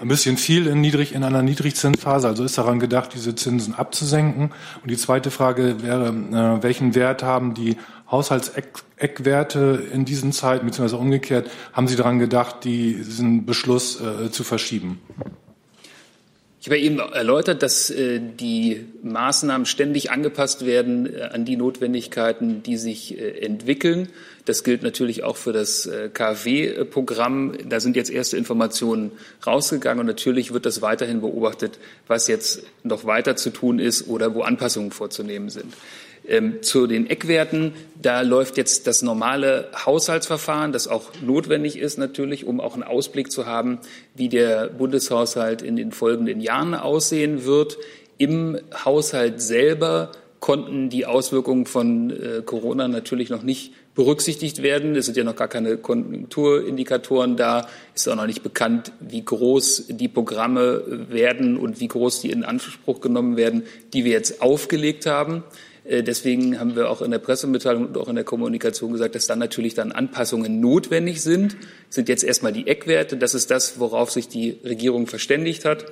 ein 0.00 0.08
bisschen 0.08 0.36
viel 0.36 0.66
in, 0.66 0.82
niedrig, 0.82 1.14
in 1.14 1.24
einer 1.24 1.42
Niedrigzinsphase? 1.42 2.28
Also 2.28 2.44
ist 2.44 2.58
daran 2.58 2.80
gedacht, 2.80 3.10
diese 3.14 3.34
Zinsen 3.34 3.74
abzusenken? 3.74 4.52
Und 4.82 4.90
die 4.90 4.98
zweite 4.98 5.30
Frage 5.30 5.82
wäre, 5.82 6.08
äh, 6.08 6.62
welchen 6.62 6.94
Wert 6.94 7.22
haben 7.22 7.54
die 7.54 7.78
Haushaltseckwerte 8.10 9.82
in 9.92 10.04
diesen 10.04 10.32
Zeiten, 10.32 10.66
beziehungsweise 10.66 11.00
umgekehrt, 11.00 11.50
haben 11.72 11.88
Sie 11.88 11.96
daran 11.96 12.18
gedacht, 12.18 12.64
diesen 12.64 13.46
Beschluss 13.46 14.00
äh, 14.00 14.30
zu 14.30 14.44
verschieben? 14.44 15.00
Ich 16.64 16.70
habe 16.70 16.78
eben 16.78 16.98
erläutert, 16.98 17.62
dass 17.62 17.90
äh, 17.90 18.18
die 18.22 18.86
Maßnahmen 19.02 19.66
ständig 19.66 20.10
angepasst 20.10 20.64
werden 20.64 21.14
äh, 21.14 21.20
an 21.24 21.44
die 21.44 21.58
Notwendigkeiten, 21.58 22.62
die 22.62 22.78
sich 22.78 23.20
äh, 23.20 23.38
entwickeln. 23.44 24.08
Das 24.46 24.64
gilt 24.64 24.82
natürlich 24.82 25.24
auch 25.24 25.36
für 25.36 25.52
das 25.52 25.88
KfW-Programm. 26.12 27.68
Da 27.68 27.80
sind 27.80 27.96
jetzt 27.96 28.10
erste 28.10 28.38
Informationen 28.38 29.12
rausgegangen 29.46 30.00
und 30.00 30.06
natürlich 30.06 30.54
wird 30.54 30.64
das 30.64 30.80
weiterhin 30.80 31.20
beobachtet, 31.20 31.78
was 32.06 32.28
jetzt 32.28 32.62
noch 32.82 33.04
weiter 33.04 33.36
zu 33.36 33.50
tun 33.50 33.78
ist 33.78 34.08
oder 34.08 34.34
wo 34.34 34.40
Anpassungen 34.40 34.90
vorzunehmen 34.90 35.50
sind. 35.50 35.72
Ähm, 36.26 36.62
zu 36.62 36.86
den 36.86 37.10
Eckwerten, 37.10 37.74
da 38.00 38.22
läuft 38.22 38.56
jetzt 38.56 38.86
das 38.86 39.02
normale 39.02 39.68
Haushaltsverfahren, 39.84 40.72
das 40.72 40.88
auch 40.88 41.10
notwendig 41.22 41.78
ist 41.78 41.98
natürlich, 41.98 42.46
um 42.46 42.60
auch 42.60 42.74
einen 42.74 42.82
Ausblick 42.82 43.30
zu 43.30 43.44
haben, 43.44 43.78
wie 44.14 44.30
der 44.30 44.68
Bundeshaushalt 44.68 45.60
in 45.60 45.76
den 45.76 45.92
folgenden 45.92 46.40
Jahren 46.40 46.74
aussehen 46.74 47.44
wird. 47.44 47.76
Im 48.16 48.58
Haushalt 48.84 49.42
selber 49.42 50.12
konnten 50.40 50.88
die 50.88 51.04
Auswirkungen 51.04 51.66
von 51.66 52.10
äh, 52.10 52.42
Corona 52.44 52.88
natürlich 52.88 53.30
noch 53.30 53.42
nicht 53.42 53.72
berücksichtigt 53.94 54.62
werden. 54.62 54.96
Es 54.96 55.06
sind 55.06 55.16
ja 55.16 55.24
noch 55.24 55.36
gar 55.36 55.48
keine 55.48 55.76
Konjunkturindikatoren 55.76 57.36
da. 57.36 57.66
Ist 57.94 58.08
auch 58.08 58.16
noch 58.16 58.26
nicht 58.26 58.42
bekannt, 58.42 58.92
wie 59.00 59.24
groß 59.24 59.86
die 59.88 60.08
Programme 60.08 61.06
werden 61.08 61.56
und 61.56 61.80
wie 61.80 61.88
groß 61.88 62.20
die 62.20 62.30
in 62.30 62.44
Anspruch 62.44 63.00
genommen 63.00 63.36
werden, 63.36 63.62
die 63.92 64.04
wir 64.04 64.12
jetzt 64.12 64.42
aufgelegt 64.42 65.06
haben. 65.06 65.44
Äh, 65.84 66.02
deswegen 66.02 66.58
haben 66.58 66.76
wir 66.76 66.90
auch 66.90 67.02
in 67.02 67.10
der 67.10 67.18
Pressemitteilung 67.18 67.86
und 67.86 67.98
auch 67.98 68.08
in 68.08 68.16
der 68.16 68.24
Kommunikation 68.24 68.92
gesagt, 68.92 69.14
dass 69.14 69.26
dann 69.26 69.38
natürlich 69.38 69.74
dann 69.74 69.92
Anpassungen 69.92 70.60
notwendig 70.60 71.22
sind. 71.22 71.54
Das 71.86 71.96
sind 71.96 72.08
jetzt 72.08 72.24
erstmal 72.24 72.52
die 72.52 72.66
Eckwerte. 72.66 73.16
Das 73.16 73.34
ist 73.34 73.50
das, 73.50 73.78
worauf 73.78 74.10
sich 74.10 74.28
die 74.28 74.58
Regierung 74.64 75.06
verständigt 75.06 75.64
hat. 75.64 75.86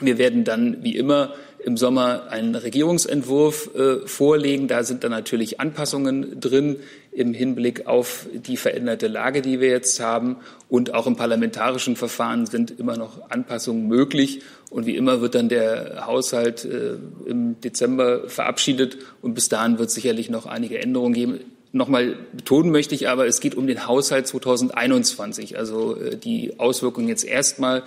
Wir 0.00 0.18
werden 0.18 0.44
dann, 0.44 0.82
wie 0.82 0.96
immer, 0.96 1.34
im 1.64 1.76
Sommer 1.76 2.28
einen 2.30 2.54
Regierungsentwurf 2.54 3.74
äh, 3.74 4.06
vorlegen. 4.06 4.66
Da 4.66 4.82
sind 4.82 5.04
dann 5.04 5.10
natürlich 5.10 5.60
Anpassungen 5.60 6.40
drin 6.40 6.76
im 7.12 7.34
Hinblick 7.34 7.86
auf 7.86 8.26
die 8.32 8.56
veränderte 8.56 9.08
Lage, 9.08 9.42
die 9.42 9.60
wir 9.60 9.68
jetzt 9.68 9.98
haben. 10.00 10.36
Und 10.68 10.94
auch 10.94 11.06
im 11.06 11.16
parlamentarischen 11.16 11.96
Verfahren 11.96 12.46
sind 12.46 12.78
immer 12.78 12.96
noch 12.96 13.30
Anpassungen 13.30 13.88
möglich. 13.88 14.42
Und 14.70 14.86
wie 14.86 14.96
immer 14.96 15.20
wird 15.20 15.34
dann 15.34 15.48
der 15.48 16.06
Haushalt 16.06 16.64
äh, 16.64 16.96
im 17.26 17.60
Dezember 17.60 18.28
verabschiedet. 18.28 18.98
Und 19.22 19.34
bis 19.34 19.48
dahin 19.48 19.78
wird 19.78 19.88
es 19.88 19.94
sicherlich 19.94 20.30
noch 20.30 20.46
einige 20.46 20.78
Änderungen 20.78 21.14
geben. 21.14 21.40
Nochmal 21.72 22.16
betonen 22.32 22.70
möchte 22.70 22.94
ich 22.94 23.08
aber, 23.08 23.26
es 23.26 23.40
geht 23.40 23.56
um 23.56 23.66
den 23.66 23.86
Haushalt 23.86 24.28
2021. 24.28 25.58
Also 25.58 25.96
äh, 25.96 26.16
die 26.16 26.58
Auswirkungen 26.58 27.08
jetzt 27.08 27.24
erstmal, 27.24 27.82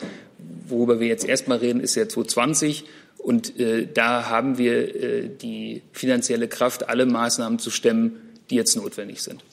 worüber 0.68 1.00
wir 1.00 1.08
jetzt 1.08 1.26
erstmal 1.26 1.60
reden, 1.60 1.80
ist 1.80 1.96
ja 1.96 2.10
2020. 2.10 2.84
Und 3.18 3.58
äh, 3.58 3.88
da 3.92 4.30
haben 4.30 4.58
wir 4.58 4.96
äh, 4.96 5.30
die 5.30 5.82
finanzielle 5.94 6.50
Kraft, 6.50 6.90
alle 6.90 7.06
Maßnahmen 7.06 7.58
zu 7.58 7.70
stemmen, 7.70 8.20
die 8.54 8.58
jetzt 8.58 8.76
notwendig 8.76 9.22
sind. 9.24 9.44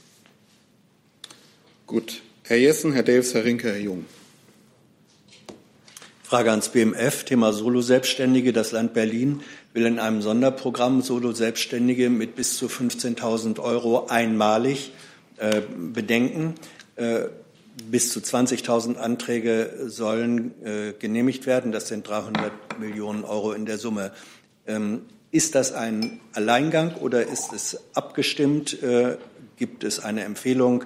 Gut. 1.87 2.21
Herr 2.45 2.59
Jessen, 2.59 2.93
Herr 2.93 3.03
Davis, 3.03 3.33
Herr 3.33 3.45
Rinke, 3.45 3.69
Herr 3.69 3.79
Jung. 3.79 4.05
Frage 6.23 6.51
ans 6.51 6.69
BMF, 6.69 7.25
Thema 7.25 7.53
Solo-Selbstständige. 7.55 8.53
Das 8.53 8.73
Land 8.73 8.93
Berlin 8.93 9.41
will 9.73 9.87
in 9.87 9.99
einem 9.99 10.21
Sonderprogramm 10.21 11.01
Solo-Selbstständige 11.01 12.11
mit 12.11 12.37
bis 12.37 12.59
zu 12.59 12.67
15.000 12.67 13.59
Euro 13.59 14.07
einmalig 14.07 14.93
äh, 15.39 15.63
bedenken. 15.77 16.57
Äh, 16.97 17.29
bis 17.91 18.13
zu 18.13 18.21
20.000 18.21 18.97
Anträge 18.97 19.85
sollen 19.87 20.53
äh, 20.63 20.93
genehmigt 20.93 21.47
werden. 21.47 21.73
Das 21.73 21.89
sind 21.89 22.07
300 22.07 22.79
Millionen 22.79 23.25
Euro 23.25 23.53
in 23.53 23.65
der 23.65 23.79
Summe. 23.79 24.13
Ähm, 24.67 25.07
ist 25.33 25.55
das 25.55 25.73
ein 25.73 26.21
Alleingang 26.33 26.95
oder 26.97 27.27
ist 27.27 27.53
es 27.53 27.79
abgestimmt? 27.95 28.83
Äh, 28.83 29.17
gibt 29.57 29.85
es 29.85 30.01
eine 30.01 30.25
Empfehlung, 30.25 30.85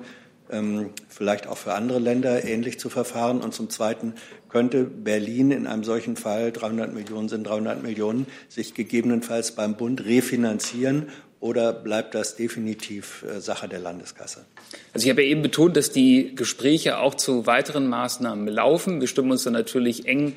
ähm, 0.50 0.90
vielleicht 1.08 1.46
auch 1.46 1.56
für 1.56 1.74
andere 1.74 1.98
Länder 1.98 2.44
ähnlich 2.44 2.78
zu 2.78 2.90
verfahren? 2.90 3.40
Und 3.40 3.54
zum 3.54 3.70
Zweiten, 3.70 4.14
könnte 4.54 4.84
Berlin 4.84 5.50
in 5.50 5.66
einem 5.66 5.82
solchen 5.82 6.16
Fall, 6.16 6.52
300 6.52 6.94
Millionen 6.94 7.28
sind 7.28 7.44
300 7.44 7.82
Millionen, 7.82 8.26
sich 8.48 8.74
gegebenenfalls 8.74 9.52
beim 9.52 9.76
Bund 9.76 10.04
refinanzieren 10.04 11.08
oder 11.40 11.72
bleibt 11.74 12.14
das 12.14 12.36
definitiv 12.36 13.22
äh, 13.28 13.40
Sache 13.40 13.68
der 13.68 13.78
Landeskasse? 13.78 14.46
Also 14.94 15.04
ich 15.04 15.10
habe 15.10 15.22
ja 15.22 15.28
eben 15.28 15.42
betont, 15.42 15.76
dass 15.76 15.90
die 15.90 16.34
Gespräche 16.34 16.98
auch 16.98 17.16
zu 17.16 17.46
weiteren 17.46 17.86
Maßnahmen 17.86 18.48
laufen. 18.48 19.00
Wir 19.00 19.08
stimmen 19.08 19.30
uns 19.30 19.42
da 19.42 19.50
natürlich 19.50 20.06
eng 20.06 20.34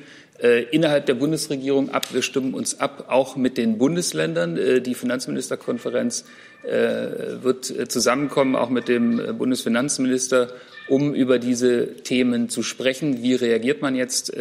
innerhalb 0.70 1.06
der 1.06 1.14
Bundesregierung 1.14 1.90
ab. 1.90 2.12
Wir 2.12 2.22
stimmen 2.22 2.54
uns 2.54 2.78
ab, 2.78 3.06
auch 3.08 3.36
mit 3.36 3.58
den 3.58 3.78
Bundesländern. 3.78 4.56
Äh, 4.56 4.80
die 4.80 4.94
Finanzministerkonferenz 4.94 6.24
äh, 6.62 7.42
wird 7.42 7.70
äh, 7.70 7.88
zusammenkommen, 7.88 8.56
auch 8.56 8.68
mit 8.68 8.88
dem 8.88 9.18
äh, 9.18 9.32
Bundesfinanzminister, 9.32 10.52
um 10.88 11.14
über 11.14 11.38
diese 11.38 11.94
Themen 12.02 12.48
zu 12.48 12.62
sprechen. 12.62 13.22
Wie 13.22 13.34
reagiert 13.34 13.82
man 13.82 13.94
jetzt 13.94 14.32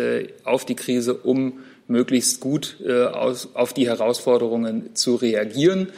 auf 0.46 0.64
die 0.64 0.76
Krise, 0.76 1.14
um 1.14 1.60
möglichst 1.88 2.40
gut 2.40 2.78
äh, 2.86 3.06
auf 3.06 3.74
die 3.74 3.88
Herausforderungen 3.88 4.96
zu 4.96 5.16
reagieren. 5.16 5.90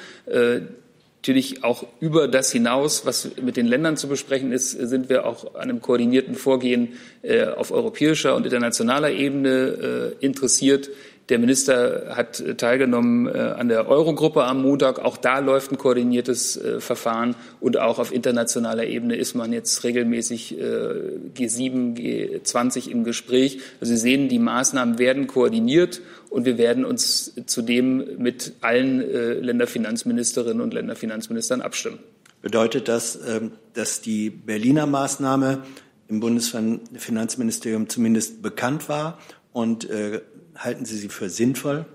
Natürlich 1.22 1.65
auch 1.65 1.86
über 1.99 2.30
das 2.30 2.49
hinaus, 2.51 3.05
was 3.05 3.32
mit 3.41 3.57
den 3.57 3.67
Ländern 3.67 3.97
zu 3.97 4.07
besprechen 4.07 4.53
ist, 4.53 4.72
sind 4.72 5.09
wir 5.09 5.26
auch 5.26 5.53
an 5.55 5.63
einem 5.63 5.82
koordinierten 5.82 6.34
Vorgehen 6.34 6.93
äh, 7.24 7.43
auf 7.43 7.72
europäischer 7.72 8.38
und 8.38 8.45
internationaler 8.45 9.11
Ebene 9.11 10.15
äh, 10.22 10.26
interessiert. 10.26 10.89
Der 11.30 11.38
Minister 11.38 12.15
hat 12.15 12.43
teilgenommen 12.57 13.27
äh, 13.27 13.38
an 13.38 13.69
der 13.69 13.88
Eurogruppe 13.88 14.43
am 14.45 14.63
Montag. 14.63 14.97
Auch 14.97 15.15
da 15.15 15.38
läuft 15.39 15.71
ein 15.71 15.77
koordiniertes 15.77 16.57
äh, 16.57 16.80
Verfahren. 16.80 17.36
Und 17.59 17.77
auch 17.77 17.99
auf 17.99 18.11
internationaler 18.11 18.86
Ebene 18.86 19.15
ist 19.15 19.36
man 19.36 19.53
jetzt 19.53 19.84
regelmäßig 19.84 20.57
G7, 20.57 21.99
äh, 21.99 22.39
G20 22.39 22.89
im 22.89 23.03
Gespräch. 23.03 23.59
Also 23.80 23.93
Sie 23.93 23.99
sehen, 23.99 24.27
die 24.27 24.39
Maßnahmen 24.39 24.97
werden 24.97 25.27
koordiniert. 25.27 26.01
Und 26.32 26.45
wir 26.45 26.57
werden 26.57 26.84
uns 26.84 27.34
zudem 27.45 28.17
mit 28.17 28.53
allen 28.61 28.99
Länderfinanzministerinnen 28.99 30.61
und 30.61 30.73
Länderfinanzministern 30.73 31.61
abstimmen. 31.61 31.99
Bedeutet 32.41 32.88
das, 32.88 33.19
ähm, 33.27 33.51
dass 33.73 34.01
die 34.01 34.30
Berliner 34.30 34.86
Maßnahme 34.86 35.63
im 36.07 36.19
Bundesfinanzministerium 36.19 37.89
zumindest 37.89 38.41
bekannt 38.41 38.89
war 38.89 39.19
und 39.53 39.88
Halten 40.60 40.86
Sie 40.86 40.97
sie 40.97 41.07
für 41.07 41.30
sinnvoll? 41.30 41.86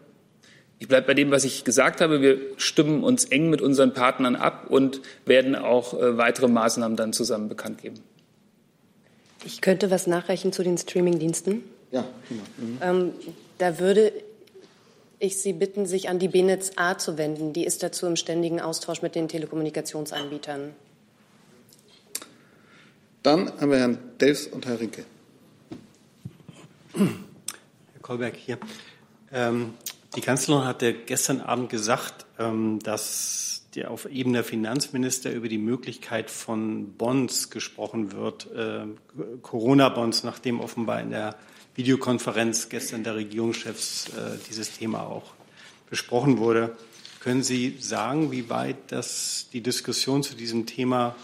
Ich 0.79 0.89
bleibe 0.89 1.07
bei 1.07 1.15
dem, 1.15 1.31
was 1.31 1.45
ich 1.45 1.65
gesagt 1.65 2.01
habe. 2.01 2.21
Wir 2.21 2.41
stimmen 2.57 3.05
uns 3.05 3.27
eng 3.27 3.51
mit 3.51 3.61
unseren 3.61 3.93
Partnern 3.95 4.37
ab 4.37 4.67
und 4.71 5.03
werden 5.27 5.55
auch 5.55 5.95
äh, 5.95 6.17
weitere 6.17 6.49
Maßnahmen 6.49 6.97
dann 6.97 7.13
zusammen 7.13 7.49
bekannt 7.49 7.83
geben. 7.83 8.01
Ich 9.45 9.61
könnte 9.61 9.91
was 9.91 10.07
nachreichen 10.07 10.53
zu 10.53 10.63
den 10.63 10.79
Streamingdiensten. 10.79 11.63
Ja, 11.91 12.05
genau. 12.29 12.43
Mhm. 12.57 12.79
Ähm, 12.81 13.13
da 13.59 13.79
würde 13.79 14.13
ich 15.19 15.39
Sie 15.39 15.53
bitten, 15.53 15.87
sich 15.87 16.09
an 16.09 16.19
die 16.19 16.29
BNetz 16.29 16.73
A 16.77 16.97
zu 16.97 17.19
wenden. 17.19 17.53
Die 17.53 17.65
ist 17.65 17.83
dazu 17.83 18.07
im 18.07 18.17
ständigen 18.17 18.61
Austausch 18.61 19.03
mit 19.03 19.15
den 19.15 19.29
Telekommunikationsanbietern. 19.29 20.75
Dann 23.23 23.53
haben 23.61 23.71
wir 23.71 23.79
Herrn 23.79 23.99
Delfs 24.21 24.47
und 24.47 24.67
Herrn 24.67 24.77
Rinke. 24.79 25.05
Kolberg 28.05 28.37
hier. 28.37 28.59
Ähm, 29.33 29.73
die 30.15 30.21
Kanzlerin 30.21 30.67
hatte 30.67 30.93
gestern 30.93 31.41
Abend 31.41 31.71
gesagt, 31.71 32.27
ähm, 32.39 32.79
dass 32.81 33.63
die 33.75 33.87
auf 33.87 34.05
Ebene 34.05 34.39
der 34.39 34.45
Finanzminister 34.45 35.33
über 35.33 35.49
die 35.49 35.59
Möglichkeit 35.59 36.31
von 36.31 36.93
Bonds 36.99 37.49
gesprochen 37.49 38.13
wird, 38.13 38.47
äh, 38.55 38.85
Corona-Bonds, 39.41 40.23
nachdem 40.23 40.61
offenbar 40.61 41.01
in 41.01 41.11
der 41.11 41.35
Videokonferenz 41.77 42.69
gestern 42.69 43.05
der 43.05 43.17
Regierungschefs 43.17 44.11
äh, 44.11 44.39
dieses 44.51 44.77
Thema 44.77 45.05
auch 45.05 45.33
besprochen 45.89 46.37
wurde. 46.37 46.77
Können 47.21 47.43
Sie 47.43 47.79
sagen, 47.81 48.31
wie 48.31 48.51
weit 48.51 48.77
das 48.89 49.49
die 49.51 49.63
Diskussion 49.63 50.23
zu 50.23 50.37
diesem 50.37 50.67
Thema 50.67 51.17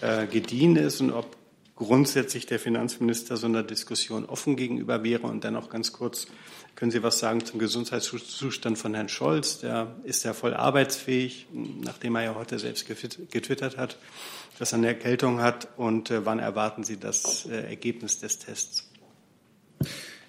äh, 0.00 0.28
gediehen 0.28 0.76
ist 0.76 1.00
und 1.00 1.10
ob 1.10 1.36
grundsätzlich 1.76 2.46
der 2.46 2.58
Finanzminister 2.58 3.36
so 3.36 3.46
einer 3.46 3.62
Diskussion 3.62 4.24
offen 4.24 4.56
gegenüber 4.56 5.02
wäre? 5.02 5.26
Und 5.26 5.44
dann 5.44 5.56
auch 5.56 5.70
ganz 5.70 5.92
kurz, 5.92 6.26
können 6.74 6.90
Sie 6.90 7.02
was 7.02 7.18
sagen 7.18 7.44
zum 7.44 7.58
Gesundheitszustand 7.58 8.78
von 8.78 8.94
Herrn 8.94 9.08
Scholz? 9.08 9.60
Der 9.60 9.94
ist 10.04 10.24
ja 10.24 10.32
voll 10.32 10.54
arbeitsfähig, 10.54 11.46
nachdem 11.52 12.16
er 12.16 12.22
ja 12.22 12.34
heute 12.34 12.58
selbst 12.58 12.86
getwittert 12.86 13.76
hat, 13.76 13.98
dass 14.58 14.72
er 14.72 14.78
eine 14.78 14.88
Erkältung 14.88 15.40
hat. 15.40 15.68
Und 15.76 16.10
äh, 16.10 16.24
wann 16.24 16.38
erwarten 16.38 16.84
Sie 16.84 16.98
das 16.98 17.46
äh, 17.46 17.68
Ergebnis 17.68 18.18
des 18.18 18.38
Tests? 18.38 18.90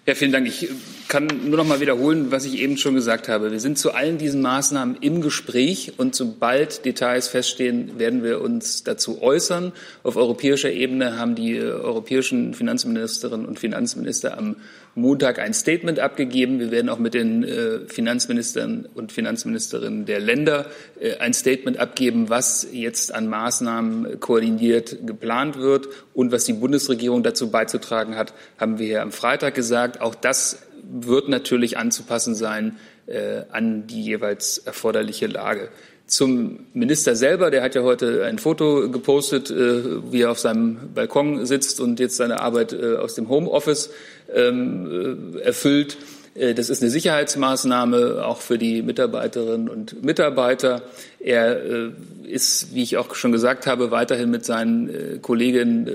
Ja, 0.07 0.13
vielen 0.13 0.31
Dank. 0.31 0.45
Ich 0.47 0.69
kann 1.07 1.27
nur 1.45 1.57
noch 1.57 1.65
mal 1.65 1.79
wiederholen, 1.79 2.31
was 2.31 2.45
ich 2.45 2.59
eben 2.59 2.77
schon 2.77 2.93
gesagt 2.93 3.27
habe. 3.27 3.51
Wir 3.51 3.59
sind 3.59 3.79
zu 3.79 3.93
allen 3.93 4.19
diesen 4.19 4.39
Maßnahmen 4.41 4.97
im 5.01 5.21
Gespräch 5.21 5.93
und 5.97 6.13
sobald 6.13 6.85
Details 6.85 7.27
feststehen, 7.27 7.97
werden 7.97 8.23
wir 8.23 8.41
uns 8.41 8.83
dazu 8.83 9.23
äußern. 9.23 9.71
Auf 10.03 10.15
europäischer 10.15 10.71
Ebene 10.71 11.17
haben 11.17 11.33
die 11.33 11.59
europäischen 11.59 12.53
Finanzministerinnen 12.53 13.47
und 13.47 13.59
Finanzminister 13.59 14.37
am 14.37 14.57
Montag 14.95 15.39
ein 15.39 15.53
Statement 15.53 15.99
abgegeben. 15.99 16.59
Wir 16.59 16.71
werden 16.71 16.89
auch 16.89 16.99
mit 16.99 17.13
den 17.13 17.43
äh, 17.43 17.79
Finanzministern 17.87 18.87
und 18.95 19.11
Finanzministerinnen 19.11 20.05
der 20.05 20.21
Länder 20.21 20.67
äh, 20.99 21.17
ein 21.17 21.33
Statement 21.33 21.77
abgeben, 21.77 22.29
was 22.29 22.65
jetzt 22.71 23.13
an 23.13 23.27
Maßnahmen 23.27 24.21
koordiniert 24.21 25.05
geplant 25.05 25.57
wird 25.57 25.89
und 26.13 26.31
was 26.31 26.45
die 26.45 26.53
Bundesregierung 26.53 27.23
dazu 27.23 27.51
beizutragen 27.51 28.15
hat, 28.15 28.33
haben 28.57 28.79
wir 28.79 28.87
hier 28.87 29.01
am 29.01 29.11
Freitag 29.11 29.53
gesagt. 29.53 29.94
Auch 30.01 30.15
das 30.15 30.63
wird 30.83 31.29
natürlich 31.29 31.77
anzupassen 31.77 32.35
sein 32.35 32.77
äh, 33.07 33.43
an 33.51 33.87
die 33.87 34.03
jeweils 34.03 34.59
erforderliche 34.59 35.27
Lage. 35.27 35.69
Zum 36.07 36.67
Minister 36.73 37.15
selber, 37.15 37.49
der 37.49 37.63
hat 37.63 37.73
ja 37.73 37.81
heute 37.81 38.25
ein 38.25 38.37
Foto 38.37 38.91
gepostet, 38.91 39.49
wie 39.49 40.21
er 40.21 40.29
auf 40.29 40.37
seinem 40.37 40.93
Balkon 40.93 41.47
sitzt 41.47 41.79
und 41.79 41.99
jetzt 41.99 42.17
seine 42.17 42.41
Arbeit 42.41 42.75
aus 42.75 43.15
dem 43.15 43.27
Homeoffice 43.27 43.89
ähm, 44.31 45.35
äh, 45.35 45.39
erfüllt. 45.39 45.97
Äh, 46.35 46.53
das 46.53 46.69
ist 46.69 46.81
eine 46.81 46.91
Sicherheitsmaßnahme 46.91 48.25
auch 48.25 48.41
für 48.41 48.57
die 48.57 48.81
Mitarbeiterinnen 48.81 49.69
und 49.69 50.03
Mitarbeiter. 50.03 50.83
Er 51.19 51.63
äh, 51.63 51.91
ist, 52.27 52.73
wie 52.73 52.83
ich 52.83 52.97
auch 52.97 53.15
schon 53.15 53.31
gesagt 53.31 53.65
habe, 53.67 53.91
weiterhin 53.91 54.29
mit 54.29 54.45
seinen 54.45 55.21
Kollegen 55.21 55.87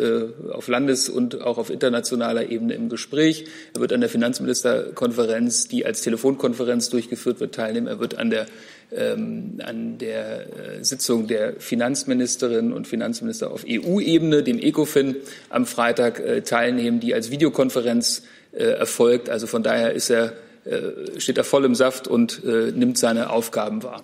auf 0.52 0.68
Landes- 0.68 1.08
und 1.08 1.42
auch 1.42 1.58
auf 1.58 1.70
internationaler 1.70 2.50
Ebene 2.50 2.74
im 2.74 2.88
Gespräch. 2.88 3.46
Er 3.74 3.80
wird 3.80 3.92
an 3.92 4.00
der 4.00 4.08
Finanzministerkonferenz, 4.08 5.66
die 5.66 5.84
als 5.84 6.02
Telefonkonferenz 6.02 6.88
durchgeführt 6.88 7.40
wird, 7.40 7.56
teilnehmen. 7.56 7.88
Er 7.88 7.98
wird 7.98 8.16
an 8.16 8.30
der 8.30 8.46
ähm, 8.92 9.58
an 9.64 9.98
der 9.98 10.46
Sitzung 10.82 11.26
der 11.26 11.54
Finanzministerinnen 11.58 12.72
und 12.72 12.86
Finanzminister 12.86 13.50
auf 13.50 13.64
EU-Ebene, 13.68 14.44
dem 14.44 14.58
ECOFIN, 14.60 15.16
am 15.48 15.66
Freitag 15.66 16.44
teilnehmen, 16.44 17.00
die 17.00 17.12
als 17.12 17.32
Videokonferenz 17.32 18.18
äh, 18.20 18.39
erfolgt. 18.52 19.28
Also 19.28 19.46
von 19.46 19.62
daher 19.62 19.92
ist 19.92 20.10
er, 20.10 20.34
äh, 20.64 21.20
steht 21.20 21.38
er 21.38 21.44
voll 21.44 21.64
im 21.64 21.74
Saft 21.74 22.08
und 22.08 22.42
äh, 22.44 22.72
nimmt 22.72 22.98
seine 22.98 23.30
Aufgaben 23.30 23.82
wahr. 23.82 24.02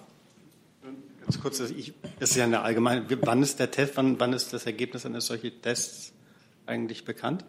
Ganz 1.23 1.41
kurz, 1.41 1.61
ich, 1.61 1.93
das 2.21 2.31
ist 2.31 2.37
ja 2.37 2.45
eine 2.45 2.63
allgemeine. 2.63 3.05
Wann 3.23 3.43
ist 3.43 3.59
der 3.59 3.71
Test, 3.71 3.97
wann, 3.97 4.21
wann 4.21 4.33
ist 4.33 4.53
das 4.53 4.65
Ergebnis 4.67 5.05
eines 5.05 5.27
solchen 5.27 5.51
Tests 5.61 6.13
eigentlich 6.67 7.05
bekannt? 7.05 7.45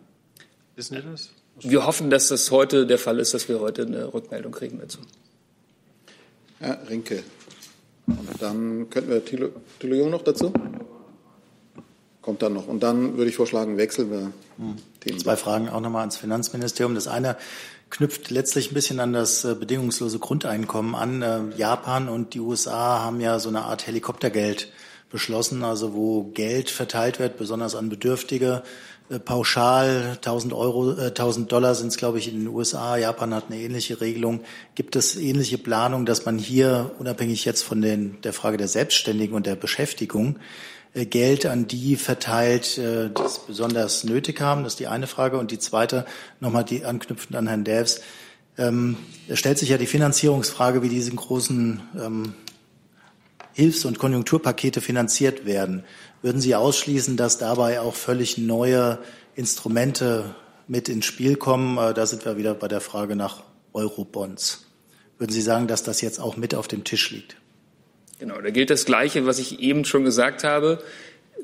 Wissen 0.75 0.95
Sie 0.95 1.03
das? 1.03 1.29
Wir 1.59 1.85
hoffen, 1.85 2.09
dass 2.09 2.27
das 2.27 2.51
heute 2.51 2.85
der 2.87 2.97
Fall 2.97 3.19
ist, 3.19 3.33
dass 3.33 3.49
wir 3.49 3.59
heute 3.59 3.83
eine 3.83 4.13
Rückmeldung 4.13 4.51
kriegen 4.51 4.79
dazu. 4.79 4.99
Herr 6.59 6.79
Rinke. 6.89 7.23
Und 8.07 8.41
dann 8.41 8.89
könnten 8.89 9.09
wir 9.09 9.23
Thilo, 9.23 9.49
Thilo 9.79 10.09
noch 10.09 10.23
dazu? 10.23 10.53
kommt 12.27 12.41
dann 12.41 12.55
noch. 12.55 12.67
Und 12.67 12.83
dann 12.83 13.15
würde 13.15 13.29
ich 13.29 13.37
vorschlagen, 13.37 13.77
wechseln 13.77 14.11
wir 14.11 14.33
hm. 14.57 14.75
Themen. 15.07 15.19
Zwei 15.19 15.35
Fragen 15.35 15.69
auch 15.69 15.81
nochmal 15.81 16.01
ans 16.01 16.17
Finanzministerium. 16.17 16.95
Das 16.95 17.07
eine 17.07 17.37
knüpft 17.89 18.29
letztlich 18.29 18.71
ein 18.71 18.73
bisschen 18.73 18.99
an 18.99 19.13
das 19.13 19.43
äh, 19.45 19.55
bedingungslose 19.55 20.19
Grundeinkommen 20.19 20.95
an. 20.95 21.21
Äh, 21.21 21.57
Japan 21.57 22.09
und 22.09 22.33
die 22.33 22.39
USA 22.39 22.99
haben 22.99 23.21
ja 23.21 23.39
so 23.39 23.49
eine 23.49 23.63
Art 23.63 23.87
Helikoptergeld 23.87 24.71
beschlossen, 25.09 25.63
also 25.63 25.93
wo 25.93 26.23
Geld 26.23 26.69
verteilt 26.69 27.19
wird, 27.19 27.37
besonders 27.37 27.75
an 27.75 27.89
Bedürftige. 27.89 28.63
Äh, 29.09 29.19
pauschal 29.19 30.17
1000 30.17 30.53
Euro, 30.53 30.91
1000 30.91 31.49
Dollar 31.49 31.75
sind 31.75 31.87
es, 31.87 31.97
glaube 31.97 32.19
ich, 32.19 32.27
in 32.27 32.39
den 32.41 32.47
USA. 32.49 32.97
Japan 32.97 33.33
hat 33.33 33.45
eine 33.49 33.59
ähnliche 33.59 34.01
Regelung. 34.01 34.41
Gibt 34.75 34.95
es 34.95 35.15
ähnliche 35.15 35.57
Planung, 35.57 36.05
dass 36.05 36.25
man 36.25 36.37
hier, 36.37 36.91
unabhängig 36.99 37.45
jetzt 37.45 37.63
von 37.63 37.81
den, 37.81 38.19
der 38.21 38.33
Frage 38.33 38.57
der 38.57 38.67
Selbstständigen 38.67 39.35
und 39.35 39.45
der 39.45 39.55
Beschäftigung, 39.55 40.39
Geld 41.05 41.45
an 41.45 41.67
die 41.67 41.95
verteilt, 41.95 42.77
äh, 42.77 43.09
die 43.09 43.21
es 43.21 43.39
besonders 43.39 44.03
nötig 44.03 44.41
haben. 44.41 44.63
Das 44.63 44.73
ist 44.73 44.79
die 44.79 44.87
eine 44.87 45.07
Frage. 45.07 45.37
Und 45.37 45.51
die 45.51 45.59
zweite, 45.59 46.05
nochmal 46.39 46.63
die 46.63 46.85
anknüpfend 46.85 47.35
an 47.35 47.47
Herrn 47.47 47.63
Delfs. 47.63 48.01
Ähm, 48.57 48.97
es 49.27 49.39
stellt 49.39 49.59
sich 49.59 49.69
ja 49.69 49.77
die 49.77 49.85
Finanzierungsfrage, 49.85 50.81
wie 50.81 50.89
diese 50.89 51.11
großen 51.11 51.81
ähm, 51.99 52.33
Hilfs- 53.53 53.85
und 53.85 53.99
Konjunkturpakete 53.99 54.81
finanziert 54.81 55.45
werden. 55.45 55.83
Würden 56.21 56.41
Sie 56.41 56.55
ausschließen, 56.55 57.17
dass 57.17 57.37
dabei 57.37 57.81
auch 57.81 57.95
völlig 57.95 58.37
neue 58.37 58.99
Instrumente 59.35 60.35
mit 60.67 60.89
ins 60.89 61.05
Spiel 61.05 61.35
kommen? 61.35 61.77
Äh, 61.77 61.93
da 61.93 62.05
sind 62.05 62.25
wir 62.25 62.37
wieder 62.37 62.53
bei 62.53 62.67
der 62.67 62.81
Frage 62.81 63.15
nach 63.15 63.43
Eurobonds. 63.73 64.65
Würden 65.17 65.31
Sie 65.31 65.41
sagen, 65.41 65.67
dass 65.67 65.83
das 65.83 66.01
jetzt 66.01 66.19
auch 66.19 66.37
mit 66.37 66.55
auf 66.55 66.67
dem 66.67 66.83
Tisch 66.83 67.11
liegt? 67.11 67.37
Genau, 68.19 68.41
da 68.41 68.49
gilt 68.49 68.69
das 68.71 68.85
Gleiche, 68.85 69.25
was 69.25 69.37
ich 69.37 69.59
eben 69.59 69.85
schon 69.85 70.03
gesagt 70.03 70.43
habe. 70.43 70.79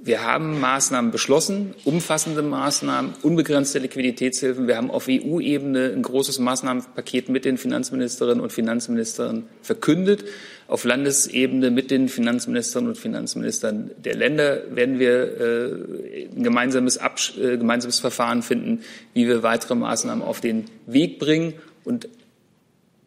Wir 0.02 0.24
haben 0.24 0.60
Maßnahmen 0.60 1.12
beschlossen, 1.12 1.76
umfassende 1.86 2.42
Maßnahmen, 2.42 3.14
unbegrenzte 3.22 3.78
Liquiditätshilfen. 3.78 4.68
Wir 4.68 4.76
haben 4.76 4.90
auf 4.90 5.08
EU-Ebene 5.08 5.94
ein 5.96 6.02
großes 6.02 6.40
Maßnahmenpaket 6.40 7.30
mit 7.30 7.46
den 7.46 7.58
Finanzministerinnen 7.58 8.42
und 8.42 8.52
Finanzministern 8.52 9.44
verkündet. 9.62 10.26
Auf 10.68 10.84
Landesebene 10.84 11.70
mit 11.70 11.92
den 11.92 12.10
Finanzministerinnen 12.10 12.90
und 12.90 12.98
Finanzministern 12.98 13.92
der 14.04 14.16
Länder 14.16 14.64
werden 14.76 14.98
wir 14.98 15.40
äh, 15.40 16.26
ein 16.36 16.44
gemeinsames, 16.44 16.98
Absch 16.98 17.38
äh, 17.38 17.58
gemeinsames 17.58 18.00
Verfahren 18.00 18.42
finden, 18.42 18.82
wie 19.14 19.28
wir 19.28 19.44
weitere 19.44 19.76
Maßnahmen 19.76 20.24
auf 20.24 20.42
den 20.42 20.66
Weg 20.88 21.20
bringen. 21.20 21.54
Und 21.86 22.10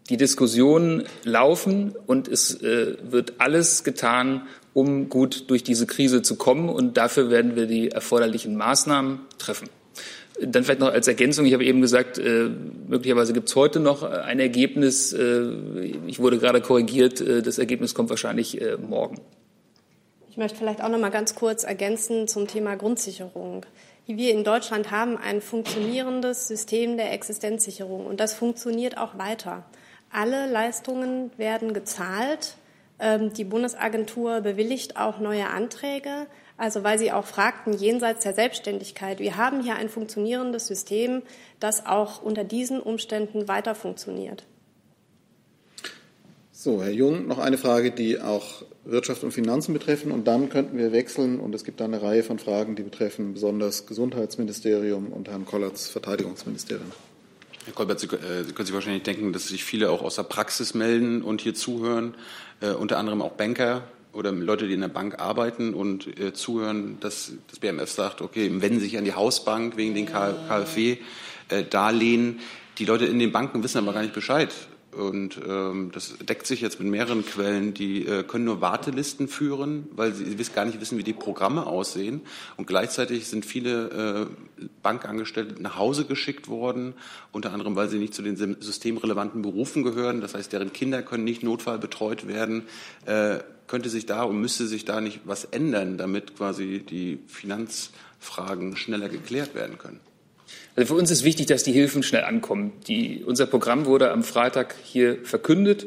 die 0.08 0.16
Diskussionen 0.16 1.04
laufen 1.24 1.94
und 2.06 2.28
es 2.28 2.60
äh, 2.62 2.96
wird 3.02 3.34
alles 3.38 3.84
getan, 3.84 4.46
um 4.72 5.08
gut 5.08 5.50
durch 5.50 5.64
diese 5.64 5.86
Krise 5.86 6.22
zu 6.22 6.36
kommen. 6.36 6.68
Und 6.68 6.96
dafür 6.96 7.30
werden 7.30 7.56
wir 7.56 7.66
die 7.66 7.90
erforderlichen 7.90 8.56
Maßnahmen 8.56 9.20
treffen. 9.38 9.68
Dann 10.40 10.64
vielleicht 10.64 10.80
noch 10.80 10.92
als 10.92 11.08
Ergänzung, 11.08 11.46
ich 11.46 11.54
habe 11.54 11.64
eben 11.64 11.80
gesagt, 11.80 12.18
äh, 12.18 12.50
möglicherweise 12.86 13.32
gibt 13.32 13.48
es 13.48 13.56
heute 13.56 13.80
noch 13.80 14.02
ein 14.02 14.38
Ergebnis. 14.38 15.12
Äh, 15.12 15.48
ich 16.06 16.18
wurde 16.18 16.38
gerade 16.38 16.60
korrigiert, 16.60 17.20
äh, 17.20 17.42
das 17.42 17.58
Ergebnis 17.58 17.94
kommt 17.94 18.10
wahrscheinlich 18.10 18.60
äh, 18.60 18.76
morgen. 18.76 19.18
Ich 20.28 20.36
möchte 20.36 20.58
vielleicht 20.58 20.82
auch 20.82 20.90
noch 20.90 20.98
mal 20.98 21.10
ganz 21.10 21.34
kurz 21.34 21.64
ergänzen 21.64 22.28
zum 22.28 22.46
Thema 22.46 22.76
Grundsicherung. 22.76 23.64
Wir 24.06 24.32
in 24.32 24.44
Deutschland 24.44 24.90
haben 24.90 25.16
ein 25.16 25.40
funktionierendes 25.40 26.46
System 26.46 26.98
der 26.98 27.12
Existenzsicherung 27.14 28.04
und 28.06 28.20
das 28.20 28.34
funktioniert 28.34 28.98
auch 28.98 29.16
weiter. 29.16 29.64
Alle 30.16 30.50
Leistungen 30.50 31.30
werden 31.36 31.74
gezahlt. 31.74 32.56
Ähm, 32.98 33.34
die 33.34 33.44
Bundesagentur 33.44 34.40
bewilligt 34.40 34.96
auch 34.96 35.20
neue 35.20 35.50
Anträge. 35.50 36.26
Also 36.56 36.82
weil 36.82 36.98
Sie 36.98 37.12
auch 37.12 37.26
fragten, 37.26 37.74
jenseits 37.74 38.22
der 38.22 38.32
Selbstständigkeit. 38.32 39.18
Wir 39.18 39.36
haben 39.36 39.62
hier 39.62 39.74
ein 39.74 39.90
funktionierendes 39.90 40.66
System, 40.66 41.20
das 41.60 41.84
auch 41.84 42.22
unter 42.22 42.44
diesen 42.44 42.80
Umständen 42.80 43.46
weiter 43.46 43.74
funktioniert. 43.74 44.44
So, 46.50 46.82
Herr 46.82 46.92
Jung, 46.92 47.26
noch 47.26 47.38
eine 47.38 47.58
Frage, 47.58 47.90
die 47.90 48.18
auch 48.18 48.62
Wirtschaft 48.86 49.22
und 49.22 49.32
Finanzen 49.32 49.74
betreffen. 49.74 50.12
Und 50.12 50.26
dann 50.26 50.48
könnten 50.48 50.78
wir 50.78 50.92
wechseln. 50.92 51.40
Und 51.40 51.54
es 51.54 51.62
gibt 51.62 51.80
da 51.80 51.84
eine 51.84 52.00
Reihe 52.00 52.22
von 52.22 52.38
Fragen, 52.38 52.74
die 52.74 52.82
betreffen 52.82 53.34
besonders 53.34 53.86
Gesundheitsministerium 53.86 55.08
und 55.08 55.28
Herrn 55.28 55.44
Kollerts 55.44 55.88
Verteidigungsministerium. 55.88 56.90
Herr 57.66 57.74
Kolbert, 57.74 58.00
Sie, 58.00 58.06
äh, 58.06 58.44
Sie, 58.44 58.52
können 58.52 58.66
sich 58.66 58.74
wahrscheinlich 58.74 59.02
denken, 59.02 59.32
dass 59.32 59.48
sich 59.48 59.64
viele 59.64 59.90
auch 59.90 60.02
aus 60.02 60.14
der 60.14 60.22
Praxis 60.22 60.72
melden 60.74 61.22
und 61.22 61.40
hier 61.40 61.52
zuhören, 61.52 62.14
äh, 62.60 62.70
unter 62.70 62.96
anderem 62.96 63.20
auch 63.22 63.32
Banker 63.32 63.82
oder 64.12 64.30
Leute, 64.30 64.68
die 64.68 64.74
in 64.74 64.82
der 64.82 64.86
Bank 64.88 65.18
arbeiten 65.18 65.74
und 65.74 66.06
äh, 66.18 66.32
zuhören, 66.32 66.98
dass 67.00 67.32
das 67.50 67.58
BMF 67.58 67.90
sagt, 67.90 68.22
okay, 68.22 68.48
wenden 68.60 68.78
Sie 68.78 68.84
sich 68.86 68.96
an 68.98 69.04
die 69.04 69.14
Hausbank 69.14 69.76
wegen 69.76 69.96
den 69.96 70.06
KfW-Darlehen. 70.06 70.98
Äh, 72.38 72.42
die 72.78 72.84
Leute 72.84 73.06
in 73.06 73.18
den 73.18 73.32
Banken 73.32 73.64
wissen 73.64 73.78
aber 73.78 73.92
gar 73.92 74.02
nicht 74.02 74.14
Bescheid 74.14 74.54
und 74.96 75.38
ähm, 75.46 75.90
das 75.92 76.16
deckt 76.18 76.46
sich 76.46 76.60
jetzt 76.60 76.80
mit 76.80 76.88
mehreren 76.88 77.24
Quellen, 77.24 77.74
die 77.74 78.06
äh, 78.06 78.22
können 78.22 78.44
nur 78.44 78.60
Wartelisten 78.60 79.28
führen, 79.28 79.86
weil 79.92 80.14
sie, 80.14 80.24
sie 80.24 80.52
gar 80.52 80.64
nicht 80.64 80.80
wissen, 80.80 80.96
wie 80.96 81.02
die 81.02 81.12
Programme 81.12 81.66
aussehen. 81.66 82.22
Und 82.56 82.66
gleichzeitig 82.66 83.28
sind 83.28 83.44
viele 83.44 84.28
äh, 84.58 84.64
Bankangestellte 84.82 85.62
nach 85.62 85.76
Hause 85.76 86.06
geschickt 86.06 86.48
worden, 86.48 86.94
unter 87.32 87.52
anderem, 87.52 87.76
weil 87.76 87.88
sie 87.88 87.98
nicht 87.98 88.14
zu 88.14 88.22
den 88.22 88.36
systemrelevanten 88.36 89.42
Berufen 89.42 89.82
gehören. 89.82 90.20
Das 90.20 90.34
heißt, 90.34 90.52
deren 90.52 90.72
Kinder 90.72 91.02
können 91.02 91.24
nicht 91.24 91.42
notfallbetreut 91.42 92.26
werden. 92.26 92.62
Äh, 93.04 93.40
könnte 93.66 93.90
sich 93.90 94.06
da 94.06 94.22
und 94.22 94.40
müsste 94.40 94.66
sich 94.66 94.84
da 94.84 95.00
nicht 95.00 95.20
was 95.24 95.44
ändern, 95.44 95.98
damit 95.98 96.36
quasi 96.36 96.84
die 96.88 97.18
Finanzfragen 97.26 98.76
schneller 98.76 99.08
geklärt 99.08 99.54
werden 99.54 99.76
können? 99.76 100.00
Also 100.76 100.94
für 100.94 101.00
uns 101.00 101.10
ist 101.10 101.24
wichtig, 101.24 101.46
dass 101.46 101.62
die 101.62 101.72
Hilfen 101.72 102.02
schnell 102.02 102.24
ankommen. 102.24 102.72
Die, 102.86 103.24
unser 103.24 103.46
Programm 103.46 103.86
wurde 103.86 104.12
am 104.12 104.22
Freitag 104.22 104.74
hier 104.84 105.18
verkündet. 105.24 105.86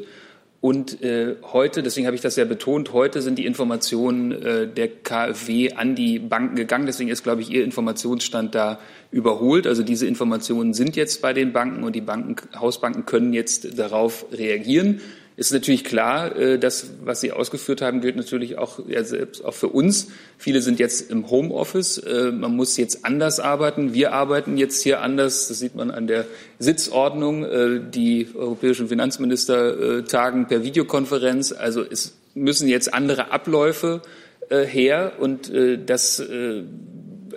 Und 0.60 1.02
äh, 1.02 1.36
heute, 1.52 1.82
deswegen 1.82 2.06
habe 2.06 2.16
ich 2.16 2.20
das 2.20 2.36
ja 2.36 2.44
betont, 2.44 2.92
heute 2.92 3.22
sind 3.22 3.38
die 3.38 3.46
Informationen 3.46 4.32
äh, 4.32 4.66
der 4.66 4.88
KfW 4.88 5.72
an 5.72 5.94
die 5.94 6.18
Banken 6.18 6.56
gegangen. 6.56 6.84
Deswegen 6.84 7.08
ist, 7.08 7.22
glaube 7.22 7.40
ich, 7.40 7.50
Ihr 7.50 7.64
Informationsstand 7.64 8.54
da 8.54 8.78
überholt. 9.10 9.66
Also 9.66 9.82
diese 9.82 10.06
Informationen 10.06 10.74
sind 10.74 10.96
jetzt 10.96 11.22
bei 11.22 11.32
den 11.32 11.52
Banken 11.52 11.82
und 11.84 11.94
die 11.94 12.02
Banken, 12.02 12.36
Hausbanken 12.58 13.06
können 13.06 13.32
jetzt 13.32 13.78
darauf 13.78 14.26
reagieren 14.32 15.00
ist 15.40 15.54
natürlich 15.54 15.84
klar, 15.84 16.36
äh, 16.36 16.58
das, 16.58 16.90
was 17.02 17.22
Sie 17.22 17.32
ausgeführt 17.32 17.80
haben, 17.80 18.02
gilt 18.02 18.14
natürlich 18.14 18.58
auch, 18.58 18.78
ja, 18.86 19.02
selbst 19.02 19.42
auch 19.42 19.54
für 19.54 19.68
uns. 19.68 20.08
Viele 20.36 20.60
sind 20.60 20.78
jetzt 20.78 21.10
im 21.10 21.30
Homeoffice. 21.30 21.96
Äh, 21.96 22.30
man 22.30 22.54
muss 22.54 22.76
jetzt 22.76 23.06
anders 23.06 23.40
arbeiten. 23.40 23.94
Wir 23.94 24.12
arbeiten 24.12 24.58
jetzt 24.58 24.82
hier 24.82 25.00
anders. 25.00 25.48
Das 25.48 25.58
sieht 25.58 25.74
man 25.74 25.90
an 25.90 26.06
der 26.06 26.26
Sitzordnung. 26.58 27.44
Äh, 27.44 27.80
die 27.90 28.28
europäischen 28.34 28.88
Finanzminister 28.88 30.04
tagen 30.04 30.46
per 30.46 30.62
Videokonferenz. 30.62 31.52
Also 31.52 31.82
es 31.90 32.18
müssen 32.34 32.68
jetzt 32.68 32.92
andere 32.92 33.30
Abläufe 33.32 34.02
her 34.50 35.12
und 35.20 35.52
das 35.86 36.20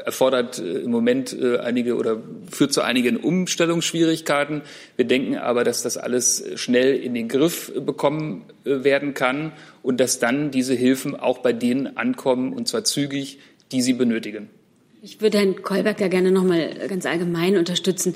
erfordert 0.04 0.60
äh, 0.60 0.80
im 0.80 0.92
Moment 0.92 1.38
äh, 1.40 1.58
einige 1.58 1.96
oder 1.96 2.22
führt 2.50 2.74
zu 2.74 2.82
einigen 2.82 3.18
Umstellungsschwierigkeiten. 3.18 4.62
Wir 4.96 5.06
denken 5.06 5.38
aber, 5.38 5.64
dass 5.64 5.84
das 5.84 5.98
alles 5.98 6.44
schnell 6.56 6.96
in 6.96 7.14
den 7.14 7.28
Griff 7.28 7.72
bekommen 7.86 8.46
äh, 8.66 8.84
werden 8.84 9.14
kann 9.14 9.54
und 9.82 10.00
dass 10.00 10.20
dann 10.20 10.52
diese 10.52 10.74
Hilfen 10.74 11.16
auch 11.16 11.40
bei 11.40 11.54
denen 11.54 11.98
ankommen 11.98 12.54
und 12.54 12.68
zwar 12.68 12.84
zügig, 12.84 13.40
die 13.72 13.82
sie 13.82 13.94
benötigen. 13.94 14.50
Ich 15.06 15.20
würde 15.20 15.38
Herrn 15.38 15.62
Kolberg 15.62 15.98
da 15.98 16.08
gerne 16.08 16.32
noch 16.32 16.46
mal 16.46 16.88
ganz 16.88 17.06
allgemein 17.06 17.58
unterstützen. 17.58 18.16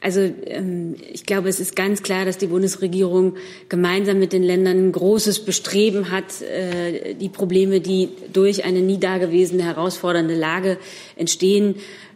Also 0.00 0.20
ähm, 0.20 0.94
ich 1.12 1.26
glaube, 1.26 1.48
es 1.48 1.58
ist 1.58 1.74
ganz 1.74 2.04
klar, 2.04 2.24
dass 2.24 2.38
die 2.38 2.46
Bundesregierung 2.46 3.34
gemeinsam 3.68 4.20
mit 4.20 4.32
den 4.32 4.44
Ländern 4.44 4.78
ein 4.78 4.92
großes 4.92 5.44
Bestreben 5.44 6.12
hat, 6.12 6.40
äh, 6.42 7.14
die 7.14 7.28
Probleme, 7.28 7.80
die 7.80 8.10
durch 8.32 8.64
eine 8.64 8.82
nie 8.82 9.00
dagewesene 9.00 9.64
herausfordernde 9.64 10.36
Lage 10.36 10.78
entstehen, 11.16 11.74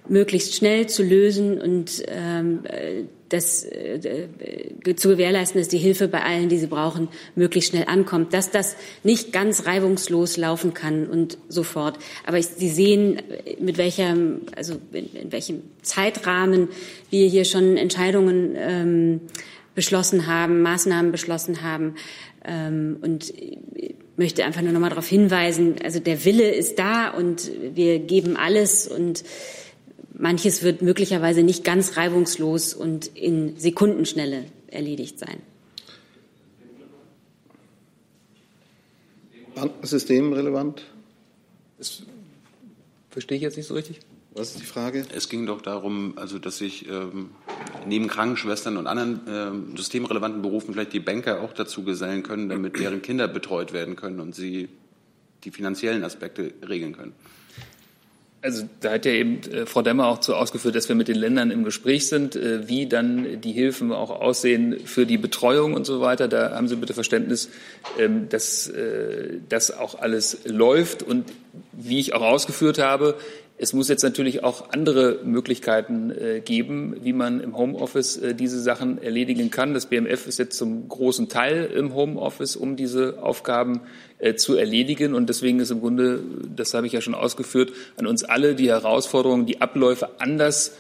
möglichst 0.09 0.55
schnell 0.55 0.89
zu 0.89 1.03
lösen 1.03 1.61
und 1.61 2.03
ähm, 2.09 2.61
das 3.33 3.65
äh, 3.65 4.01
zu 4.97 5.09
gewährleisten, 5.09 5.61
dass 5.61 5.69
die 5.69 5.79
Hilfe 5.79 6.09
bei 6.09 6.23
allen, 6.23 6.49
die 6.49 6.59
sie 6.59 6.67
brauchen, 6.67 7.09
möglichst 7.35 7.71
schnell 7.71 7.85
ankommt. 7.87 8.35
Dass 8.35 8.51
das 8.51 8.77
nicht 9.03 9.33
ganz 9.33 9.67
reibungslos 9.67 10.37
laufen 10.37 10.75
kann 10.75 11.07
und 11.07 11.39
sofort. 11.49 11.99
Aber 12.27 12.39
ich, 12.39 12.47
Sie 12.47 12.69
sehen, 12.69 13.23
mit 13.59 13.79
welchem, 13.79 14.43
also 14.55 14.77
in, 14.93 15.09
in, 15.15 15.33
welchem 15.33 15.63
Zeitrahmen 15.83 16.69
wir 17.11 17.27
hier 17.29 17.45
schon 17.45 17.77
Entscheidungen 17.77 18.55
ähm, 18.57 19.21
beschlossen 19.75 20.27
haben, 20.27 20.61
Maßnahmen 20.61 21.13
beschlossen 21.13 21.63
haben. 21.63 21.95
Ähm, 22.45 22.99
und 23.01 23.33
möchte 24.17 24.45
einfach 24.45 24.61
nur 24.63 24.73
noch 24.73 24.81
mal 24.81 24.91
darauf 24.91 25.09
hinweisen, 25.09 25.77
also 25.83 25.99
der 25.99 26.25
Wille 26.25 26.51
ist 26.51 26.79
da 26.79 27.09
und 27.11 27.51
wir 27.75 27.99
geben 27.99 28.37
alles 28.37 28.87
und 28.87 29.25
Manches 30.15 30.63
wird 30.63 30.83
möglicherweise 30.83 31.43
nicht 31.43 31.65
ganz 31.65 31.97
reibungslos 31.97 32.75
und 32.75 33.07
in 33.07 33.57
Sekundenschnelle 33.59 34.45
erledigt 34.69 35.19
sein. 35.19 35.41
Systemrelevant? 39.83 40.83
Das 41.79 42.03
verstehe 43.11 43.37
ich 43.37 43.43
jetzt 43.43 43.57
nicht 43.57 43.67
so 43.67 43.75
richtig. 43.75 44.01
Was 44.35 44.53
ist 44.53 44.61
die 44.61 44.67
Frage? 44.67 45.05
Es 45.15 45.29
ging 45.29 45.45
doch 45.45 45.61
darum, 45.61 46.15
also 46.17 46.39
dass 46.39 46.57
sich 46.57 46.89
ähm, 46.89 47.31
neben 47.87 48.09
Krankenschwestern 48.09 48.79
und 48.79 48.87
anderen 48.87 49.21
ähm, 49.29 49.77
systemrelevanten 49.77 50.41
Berufen 50.41 50.73
vielleicht 50.73 50.95
die 50.95 51.01
Banker 51.01 51.43
auch 51.43 51.53
dazu 51.53 51.83
gesellen 51.83 52.23
können, 52.23 52.49
damit 52.49 52.79
deren 52.79 53.03
Kinder 53.03 53.29
betreut 53.29 53.75
werden 53.75 53.95
können 53.95 54.21
und 54.21 54.35
sie 54.35 54.71
die 55.45 55.51
finanziellen 55.51 56.03
Aspekte 56.03 56.55
regeln 56.67 56.95
können. 56.97 57.13
Also 58.45 58.69
da 58.81 58.91
hat 58.91 59.07
ja 59.07 59.13
eben 59.13 59.41
äh, 59.53 59.67
Frau 59.67 59.83
Demmer 59.83 60.09
auch 60.09 60.21
so 60.21 60.35
ausgeführt, 60.35 60.75
dass 60.75 60.89
wir 60.89 60.97
mit 60.97 61.07
den 61.07 61.15
Ländern 61.15 61.53
im 61.53 61.63
Gespräch 61.63 62.09
sind, 62.09 62.35
äh, 62.35 62.69
wie 62.69 62.87
dann 62.87 63.41
die 63.41 63.53
Hilfen 63.53 63.93
auch 63.93 64.11
aussehen 64.11 64.81
für 64.85 65.07
die 65.07 65.17
Betreuung 65.17 65.75
und 65.75 65.87
so 65.87 66.01
weiter. 66.01 66.27
Da 66.27 66.51
haben 66.51 66.67
Sie 66.67 66.75
bitte 66.75 66.93
Verständnis, 66.93 67.51
ähm, 68.01 68.29
dass 68.29 68.69
äh, 68.69 69.39
das 69.49 69.71
auch 69.71 70.01
alles 70.01 70.41
läuft. 70.45 71.05
Und 71.05 71.27
wie 71.71 72.01
ich 72.01 72.15
auch 72.15 72.23
ausgeführt 72.23 72.79
habe, 72.79 73.15
es 73.63 73.73
muss 73.73 73.89
jetzt 73.89 74.03
natürlich 74.03 74.43
auch 74.43 74.71
andere 74.71 75.21
Möglichkeiten 75.23 76.11
äh, 76.11 76.41
geben, 76.41 76.97
wie 77.01 77.13
man 77.13 77.41
im 77.41 77.57
Homeoffice 77.57 78.17
äh, 78.17 78.35
diese 78.35 78.61
Sachen 78.61 79.01
erledigen 79.01 79.53
kann. 79.53 79.73
Das 79.73 79.87
BMF 79.87 80.27
ist 80.27 80.41
jetzt 80.41 80.59
zum 80.59 80.89
großen 80.89 81.29
Teil 81.29 81.67
im 81.67 81.95
Homeoffice, 81.95 82.57
um 82.57 82.75
diese 82.75 83.23
Aufgaben 83.23 83.83
äh, 84.19 84.35
zu 84.35 84.57
erledigen. 84.57 85.15
Und 85.15 85.29
deswegen 85.29 85.61
ist 85.61 85.71
im 85.71 85.79
Grunde, 85.79 86.25
das 86.57 86.75
habe 86.75 86.89
ich 86.89 86.93
ja 86.93 87.01
schon 87.01 87.15
ausgeführt, 87.15 87.73
an 87.97 88.09
uns 88.09 88.25
alle 88.25 88.57
die 88.57 88.69
Herausforderung, 88.69 89.47
die 89.47 89.61
Abläufe 89.61 90.21
anders 90.21 90.77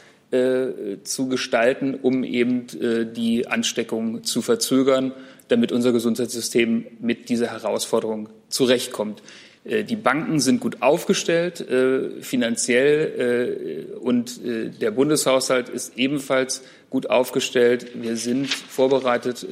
zu 1.04 1.28
gestalten, 1.28 1.94
um 2.00 2.24
eben 2.24 2.66
die 3.14 3.48
Ansteckung 3.48 4.24
zu 4.24 4.40
verzögern, 4.40 5.12
damit 5.48 5.72
unser 5.72 5.92
Gesundheitssystem 5.92 6.86
mit 7.00 7.28
dieser 7.28 7.48
Herausforderung 7.48 8.30
zurechtkommt. 8.48 9.22
Äh, 9.64 9.84
die 9.84 9.96
Banken 9.96 10.40
sind 10.40 10.60
gut 10.60 10.82
aufgestellt 10.82 11.60
äh, 11.60 12.20
finanziell 12.20 13.88
äh, 13.92 13.96
und 13.96 14.40
der 14.44 14.90
Bundeshaushalt 14.90 15.68
ist 15.68 15.96
ebenfalls 15.96 16.62
gut 16.90 17.08
aufgestellt. 17.08 17.86
Wir 17.94 18.16
sind 18.16 18.48
vorbereitet 18.52 19.46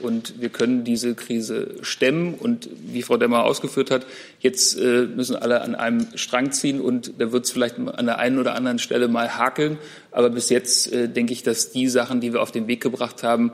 und 0.00 0.40
wir 0.40 0.48
können 0.48 0.82
diese 0.82 1.14
Krise 1.14 1.76
stemmen. 1.82 2.34
Und 2.34 2.68
wie 2.84 3.02
Frau 3.02 3.16
Demmer 3.16 3.44
ausgeführt 3.44 3.92
hat, 3.92 4.06
jetzt 4.40 4.76
müssen 4.76 5.36
alle 5.36 5.60
an 5.60 5.76
einem 5.76 6.08
Strang 6.16 6.50
ziehen 6.50 6.80
und 6.80 7.12
da 7.18 7.30
wird 7.30 7.44
es 7.44 7.52
vielleicht 7.52 7.78
an 7.78 8.06
der 8.06 8.18
einen 8.18 8.40
oder 8.40 8.56
anderen 8.56 8.80
Stelle 8.80 9.06
mal 9.06 9.38
hakeln. 9.38 9.78
Aber 10.10 10.30
bis 10.30 10.48
jetzt 10.48 10.90
denke 10.92 11.32
ich, 11.32 11.44
dass 11.44 11.70
die 11.70 11.86
Sachen, 11.86 12.20
die 12.20 12.32
wir 12.32 12.42
auf 12.42 12.50
den 12.50 12.66
Weg 12.66 12.80
gebracht 12.80 13.22
haben, 13.22 13.52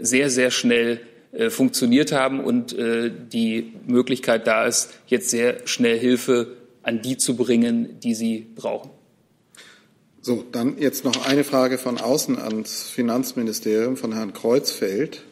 sehr, 0.00 0.28
sehr 0.28 0.50
schnell 0.50 1.00
funktioniert 1.50 2.12
haben 2.12 2.40
und 2.40 2.72
äh, 2.72 3.10
die 3.10 3.74
Möglichkeit 3.86 4.46
da 4.46 4.66
ist, 4.66 4.90
jetzt 5.06 5.30
sehr 5.30 5.66
schnell 5.66 5.98
Hilfe 5.98 6.56
an 6.82 7.02
die 7.02 7.18
zu 7.18 7.36
bringen, 7.36 8.00
die 8.00 8.14
sie 8.14 8.46
brauchen. 8.54 8.90
So, 10.20 10.44
dann 10.50 10.78
jetzt 10.78 11.04
noch 11.04 11.26
eine 11.26 11.44
Frage 11.44 11.78
von 11.78 11.98
außen 11.98 12.38
ans 12.38 12.88
Finanzministerium 12.88 13.96
von 13.96 14.12
Herrn 14.12 14.32
Kreuzfeld. 14.32 15.22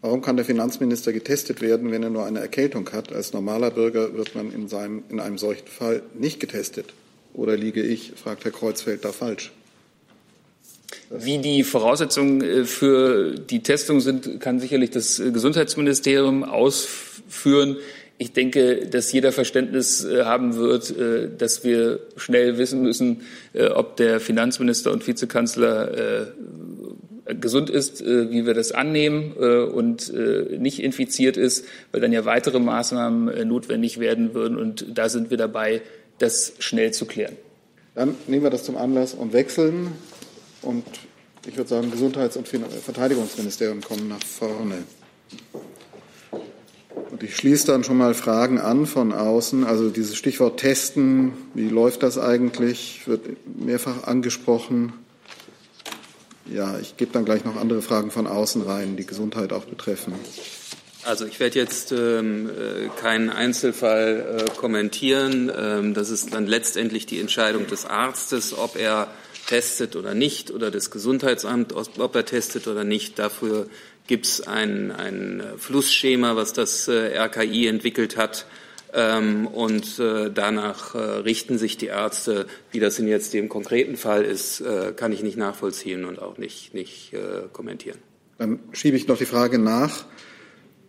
Warum 0.00 0.20
kann 0.20 0.36
der 0.36 0.44
Finanzminister 0.44 1.12
getestet 1.12 1.60
werden, 1.60 1.90
wenn 1.90 2.02
er 2.02 2.10
nur 2.10 2.26
eine 2.26 2.40
Erkältung 2.40 2.90
hat? 2.92 3.12
Als 3.12 3.32
normaler 3.32 3.70
Bürger 3.70 4.14
wird 4.14 4.34
man 4.34 4.52
in, 4.52 4.68
seinem, 4.68 5.04
in 5.08 5.20
einem 5.20 5.38
solchen 5.38 5.66
Fall 5.66 6.02
nicht 6.18 6.40
getestet. 6.40 6.92
Oder 7.34 7.56
liege 7.56 7.82
ich, 7.82 8.12
fragt 8.16 8.44
Herr 8.44 8.52
Kreuzfeld, 8.52 9.04
da 9.04 9.12
falsch? 9.12 9.52
Wie 11.10 11.38
die 11.38 11.62
Voraussetzungen 11.62 12.42
äh, 12.42 12.64
für 12.64 13.32
die 13.32 13.62
Testung 13.62 14.00
sind, 14.00 14.40
kann 14.40 14.60
sicherlich 14.60 14.90
das 14.90 15.22
Gesundheitsministerium 15.32 16.44
ausführen. 16.44 17.76
Ich 18.18 18.32
denke, 18.32 18.86
dass 18.86 19.12
jeder 19.12 19.30
Verständnis 19.30 20.04
äh, 20.04 20.24
haben 20.24 20.56
wird, 20.56 20.90
äh, 20.96 21.28
dass 21.36 21.64
wir 21.64 22.00
schnell 22.16 22.58
wissen 22.58 22.82
müssen, 22.82 23.22
ob 23.74 23.96
der 23.96 24.20
Finanzminister 24.20 24.92
und 24.92 25.06
Vizekanzler 25.06 26.28
gesund 27.40 27.70
ist, 27.70 28.04
wie 28.04 28.46
wir 28.46 28.54
das 28.54 28.70
annehmen 28.72 29.32
und 29.32 30.12
nicht 30.58 30.80
infiziert 30.82 31.36
ist, 31.36 31.64
weil 31.90 32.00
dann 32.00 32.12
ja 32.12 32.24
weitere 32.24 32.60
Maßnahmen 32.60 33.48
notwendig 33.48 33.98
werden 33.98 34.34
würden. 34.34 34.58
Und 34.58 34.86
da 34.94 35.08
sind 35.08 35.30
wir 35.30 35.36
dabei, 35.36 35.80
das 36.18 36.52
schnell 36.58 36.92
zu 36.92 37.06
klären. 37.06 37.36
Dann 37.94 38.14
nehmen 38.26 38.42
wir 38.42 38.50
das 38.50 38.64
zum 38.64 38.76
Anlass 38.76 39.14
und 39.14 39.32
wechseln 39.32 39.92
und 40.66 40.84
ich 41.46 41.56
würde 41.56 41.70
sagen, 41.70 41.90
Gesundheits- 41.90 42.36
und 42.36 42.48
Verteidigungsministerium 42.48 43.80
kommen 43.80 44.08
nach 44.08 44.22
vorne. 44.22 44.82
Und 47.10 47.22
ich 47.22 47.36
schließe 47.36 47.68
dann 47.68 47.84
schon 47.84 47.96
mal 47.96 48.14
Fragen 48.14 48.58
an 48.58 48.86
von 48.86 49.12
außen. 49.12 49.64
Also 49.64 49.90
dieses 49.90 50.16
Stichwort 50.16 50.58
Testen, 50.58 51.32
wie 51.54 51.68
läuft 51.68 52.02
das 52.02 52.18
eigentlich, 52.18 53.06
wird 53.06 53.22
mehrfach 53.46 54.04
angesprochen. 54.04 54.92
Ja, 56.52 56.78
ich 56.80 56.96
gebe 56.96 57.12
dann 57.12 57.24
gleich 57.24 57.44
noch 57.44 57.56
andere 57.56 57.80
Fragen 57.80 58.10
von 58.10 58.26
außen 58.26 58.62
rein, 58.62 58.96
die 58.96 59.06
Gesundheit 59.06 59.52
auch 59.52 59.64
betreffen. 59.64 60.14
Also 61.04 61.26
ich 61.26 61.38
werde 61.38 61.60
jetzt 61.60 61.92
ähm, 61.92 62.50
äh, 62.50 62.88
keinen 63.00 63.30
Einzelfall 63.30 64.40
äh, 64.40 64.50
kommentieren. 64.56 65.50
Ähm, 65.56 65.94
das 65.94 66.10
ist 66.10 66.34
dann 66.34 66.46
letztendlich 66.46 67.06
die 67.06 67.20
Entscheidung 67.20 67.68
des 67.68 67.86
Arztes, 67.86 68.56
ob 68.56 68.76
er 68.76 69.08
testet 69.46 69.96
oder 69.96 70.14
nicht, 70.14 70.50
oder 70.50 70.70
des 70.70 70.90
Gesundheitsamts, 70.90 71.74
ob 71.98 72.14
er 72.14 72.24
testet 72.24 72.68
oder 72.68 72.84
nicht. 72.84 73.18
Dafür 73.18 73.68
gibt 74.06 74.26
es 74.26 74.46
ein, 74.46 74.90
ein 74.90 75.42
Flussschema, 75.56 76.36
was 76.36 76.52
das 76.52 76.88
äh, 76.88 77.16
RKI 77.16 77.66
entwickelt 77.66 78.16
hat. 78.16 78.46
Ähm, 78.92 79.46
und 79.46 79.98
äh, 79.98 80.30
danach 80.32 80.94
äh, 80.94 80.98
richten 80.98 81.58
sich 81.58 81.76
die 81.76 81.86
Ärzte. 81.86 82.46
Wie 82.70 82.80
das 82.80 82.98
in 82.98 83.08
jetzt 83.08 83.34
dem 83.34 83.48
konkreten 83.48 83.96
Fall 83.96 84.24
ist, 84.24 84.62
kann 84.96 85.12
ich 85.12 85.22
nicht 85.22 85.36
nachvollziehen 85.36 86.04
und 86.04 86.20
auch 86.20 86.38
nicht, 86.38 86.74
nicht 86.74 87.12
kommentieren. 87.52 87.98
Dann 88.38 88.60
schiebe 88.72 88.96
ich 88.96 89.06
noch 89.08 89.18
die 89.18 89.26
Frage 89.26 89.58
nach 89.58 90.04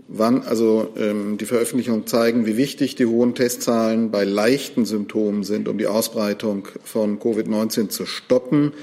wann 0.08 0.41
also 0.43 0.93
ähm, 0.97 1.38
die 1.38 1.45
Veröffentlichungen 1.45 2.08
zeigen, 2.08 2.45
wie 2.45 2.58
wichtig 2.58 2.95
die 2.95 3.05
hohen 3.05 3.36
Testzahlen 3.36 4.12
bei 4.12 4.24
leichten 4.24 4.86
Symptomen 4.86 5.43
sind, 5.43 5.68
um 5.68 5.78
die 5.78 5.88
Ausbreitung 5.88 6.68
von 6.84 7.20
Covid-19 7.20 7.89
zu 7.89 8.05
stoppen. 8.05 8.74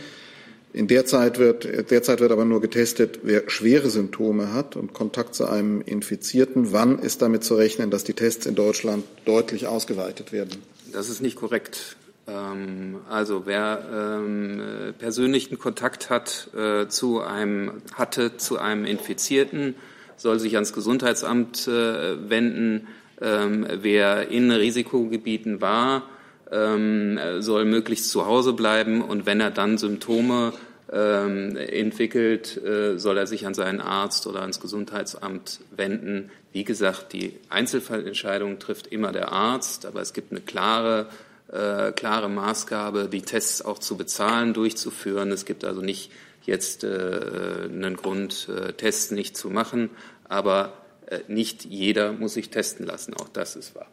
In 0.72 0.88
der 0.88 1.06
Zeit 1.06 1.38
wird, 1.38 1.90
derzeit 1.90 2.20
wird 2.20 2.32
aber 2.32 2.44
nur 2.44 2.60
getestet, 2.60 3.20
wer 3.22 3.48
schwere 3.48 3.90
Symptome 3.90 4.52
hat 4.52 4.74
und 4.74 4.92
Kontakt 4.92 5.34
zu 5.36 5.46
einem 5.46 5.80
Infizierten. 5.80 6.72
Wann 6.72 6.98
ist 6.98 7.22
damit 7.22 7.44
zu 7.44 7.54
rechnen, 7.54 7.90
dass 7.90 8.02
die 8.02 8.14
Tests 8.14 8.44
in 8.44 8.56
Deutschland 8.56 9.04
deutlich 9.24 9.68
ausgeweitet 9.68 10.32
werden? 10.32 10.62
Das 10.92 11.08
ist 11.08 11.22
nicht 11.22 11.36
korrekt. 11.36 11.96
Ähm, 12.26 12.96
also 13.08 13.46
wer 13.46 14.18
ähm, 14.20 14.94
persönlichen 14.98 15.58
Kontakt 15.58 16.10
hat 16.10 16.50
äh, 16.56 16.88
zu 16.88 17.20
einem 17.20 17.82
hatte 17.94 18.36
zu 18.36 18.58
einem 18.58 18.84
Infizierten, 18.84 19.76
soll 20.16 20.38
sich 20.38 20.54
ans 20.54 20.72
Gesundheitsamt 20.72 21.68
äh, 21.68 22.28
wenden. 22.30 22.88
Ähm, 23.20 23.66
wer 23.80 24.28
in 24.28 24.50
Risikogebieten 24.50 25.60
war, 25.60 26.02
ähm, 26.50 27.18
soll 27.38 27.64
möglichst 27.64 28.10
zu 28.10 28.26
Hause 28.26 28.52
bleiben 28.52 29.02
und 29.02 29.26
wenn 29.26 29.40
er 29.40 29.50
dann 29.50 29.78
Symptome 29.78 30.52
ähm, 30.92 31.56
entwickelt, 31.56 32.62
äh, 32.64 32.98
soll 32.98 33.18
er 33.18 33.26
sich 33.26 33.46
an 33.46 33.54
seinen 33.54 33.80
Arzt 33.80 34.26
oder 34.26 34.42
ans 34.42 34.60
Gesundheitsamt 34.60 35.60
wenden. 35.74 36.30
Wie 36.52 36.64
gesagt, 36.64 37.12
die 37.12 37.34
Einzelfallentscheidung 37.48 38.58
trifft 38.58 38.86
immer 38.88 39.10
der 39.10 39.32
Arzt, 39.32 39.86
aber 39.86 40.00
es 40.00 40.12
gibt 40.12 40.30
eine 40.30 40.40
klare, 40.40 41.08
äh, 41.50 41.92
klare 41.92 42.28
Maßgabe, 42.28 43.08
die 43.10 43.22
Tests 43.22 43.62
auch 43.62 43.78
zu 43.78 43.96
bezahlen, 43.96 44.54
durchzuführen. 44.54 45.32
Es 45.32 45.44
gibt 45.46 45.64
also 45.64 45.80
nicht 45.80 46.10
jetzt 46.46 46.84
äh, 46.84 47.68
einen 47.68 47.96
Grund, 47.96 48.48
äh, 48.48 48.72
Tests 48.72 49.10
nicht 49.10 49.36
zu 49.36 49.50
machen. 49.50 49.90
Aber 50.28 50.72
äh, 51.06 51.20
nicht 51.28 51.64
jeder 51.64 52.12
muss 52.12 52.34
sich 52.34 52.50
testen 52.50 52.86
lassen. 52.86 53.14
Auch 53.14 53.28
das 53.28 53.56
ist 53.56 53.74
wahr. 53.74 53.88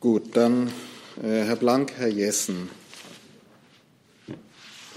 Gut, 0.00 0.36
dann 0.36 0.68
äh, 1.22 1.44
Herr 1.44 1.56
Blank, 1.56 1.92
Herr 1.96 2.08
Jessen. 2.08 2.68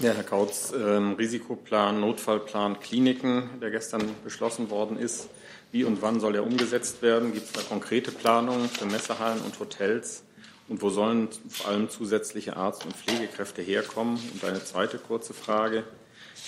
Ja, 0.00 0.12
Herr 0.12 0.22
Kautz, 0.22 0.72
ähm, 0.78 1.14
Risikoplan, 1.14 2.00
Notfallplan, 2.00 2.78
Kliniken, 2.78 3.50
der 3.60 3.70
gestern 3.70 4.02
beschlossen 4.22 4.70
worden 4.70 4.96
ist. 4.96 5.28
Wie 5.72 5.82
und 5.82 6.02
wann 6.02 6.20
soll 6.20 6.36
er 6.36 6.44
umgesetzt 6.44 7.02
werden? 7.02 7.32
Gibt 7.32 7.46
es 7.46 7.52
da 7.52 7.60
konkrete 7.62 8.12
Planungen 8.12 8.68
für 8.68 8.86
Messehallen 8.86 9.40
und 9.42 9.58
Hotels? 9.58 10.22
Und 10.68 10.82
wo 10.82 10.90
sollen 10.90 11.28
vor 11.48 11.70
allem 11.70 11.88
zusätzliche 11.88 12.56
Arzt- 12.56 12.84
und 12.84 12.94
Pflegekräfte 12.94 13.62
herkommen? 13.62 14.18
Und 14.32 14.44
eine 14.44 14.62
zweite 14.62 14.98
kurze 14.98 15.32
Frage. 15.32 15.84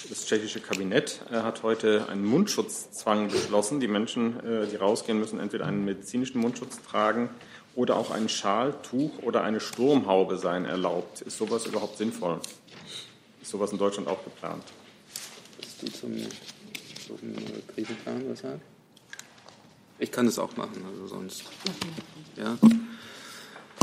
Das 0.09 0.27
tschechische 0.27 0.61
Kabinett 0.61 1.21
äh, 1.31 1.37
hat 1.37 1.62
heute 1.62 2.09
einen 2.09 2.25
Mundschutzzwang 2.25 3.29
beschlossen. 3.29 3.81
Die 3.81 3.89
Menschen, 3.89 4.39
äh, 4.41 4.66
die 4.66 4.77
rausgehen, 4.77 5.18
müssen 5.18 5.41
entweder 5.41 5.66
einen 5.66 5.85
medizinischen 5.85 6.41
Mundschutz 6.41 6.81
tragen 6.83 7.31
oder 7.75 7.97
auch 7.97 8.11
ein 8.11 8.29
Schal, 8.29 8.75
Tuch 8.83 9.18
oder 9.23 9.43
eine 9.43 9.61
Sturmhaube 9.61 10.37
sein 10.37 10.64
erlaubt. 10.64 11.23
Ist 11.23 11.39
sowas 11.39 11.66
überhaupt 11.66 11.99
sinnvoll? 11.99 12.41
Ist 13.41 13.51
sowas 13.51 13.73
in 13.73 13.79
Deutschland 13.79 14.09
auch 14.09 14.23
geplant? 14.25 14.64
Willst 15.59 15.83
du 15.83 15.87
zum, 15.99 16.16
zum 17.07 17.18
Krisenplan 17.75 18.31
was 18.31 18.41
sagen? 18.41 18.61
Ich 19.99 20.11
kann 20.11 20.27
es 20.27 20.39
auch 20.39 20.57
machen, 20.57 20.83
also 20.91 21.07
sonst. 21.07 21.45
Ja. 22.37 22.59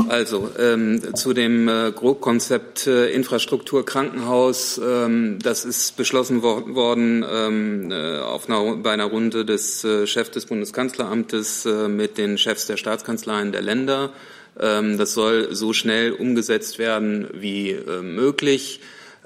Also 0.06 0.50
ähm, 0.58 1.14
zu 1.14 1.34
dem 1.34 1.68
äh, 1.68 1.92
Grobkonzept 1.92 2.86
äh, 2.86 3.10
Infrastruktur 3.10 3.84
Krankenhaus, 3.84 4.80
ähm, 4.82 5.38
das 5.42 5.64
ist 5.64 5.96
beschlossen 5.96 6.42
wo 6.42 6.74
worden 6.74 7.24
ähm, 7.30 7.90
äh, 7.90 8.18
auf 8.18 8.48
einer, 8.48 8.76
bei 8.76 8.92
einer 8.92 9.06
Runde 9.06 9.44
des 9.44 9.84
äh, 9.84 10.06
Chefs 10.06 10.30
des 10.30 10.46
Bundeskanzleramtes 10.46 11.66
äh, 11.66 11.88
mit 11.88 12.16
den 12.16 12.38
Chefs 12.38 12.66
der 12.66 12.76
Staatskanzleien 12.76 13.52
der 13.52 13.62
Länder. 13.62 14.10
Ähm, 14.58 14.96
das 14.98 15.14
soll 15.14 15.54
so 15.54 15.72
schnell 15.72 16.12
umgesetzt 16.12 16.78
werden 16.78 17.28
wie 17.32 17.72
äh, 17.72 18.02
möglich. 18.02 18.80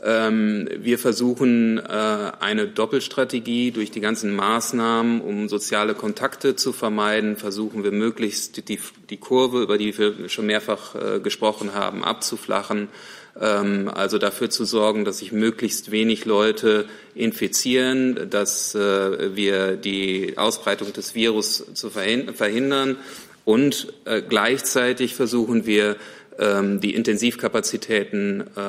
Ähm, 0.04 0.68
wir 0.78 0.98
versuchen 0.98 1.78
äh, 1.78 1.82
eine 2.40 2.66
Doppelstrategie 2.66 3.70
durch 3.70 3.92
die 3.92 4.00
ganzen 4.00 4.34
Maßnahmen, 4.34 5.20
um 5.20 5.48
soziale 5.48 5.94
Kontakte 5.94 6.56
zu 6.56 6.72
vermeiden, 6.72 7.36
versuchen 7.36 7.84
wir 7.84 7.92
möglichst 7.92 8.68
die, 8.68 8.80
die 9.10 9.16
Kurve, 9.18 9.62
über 9.62 9.78
die 9.78 9.96
wir 9.96 10.28
schon 10.28 10.46
mehrfach 10.46 10.96
äh, 10.96 11.20
gesprochen 11.20 11.74
haben, 11.74 12.02
abzuflachen. 12.02 12.88
Ähm, 13.40 13.88
also 13.94 14.18
dafür 14.18 14.50
zu 14.50 14.64
sorgen, 14.64 15.04
dass 15.04 15.18
sich 15.18 15.30
möglichst 15.30 15.92
wenig 15.92 16.24
Leute 16.24 16.86
infizieren, 17.14 18.28
dass 18.28 18.74
äh, 18.74 19.36
wir 19.36 19.76
die 19.76 20.36
Ausbreitung 20.36 20.92
des 20.92 21.14
Virus 21.14 21.64
zu 21.74 21.90
verhindern. 21.90 22.96
Und 23.44 23.92
gleichzeitig 24.28 25.16
versuchen 25.16 25.66
wir, 25.66 25.96
die 26.80 26.94
Intensivkapazitäten 26.94 28.40
äh, 28.56 28.60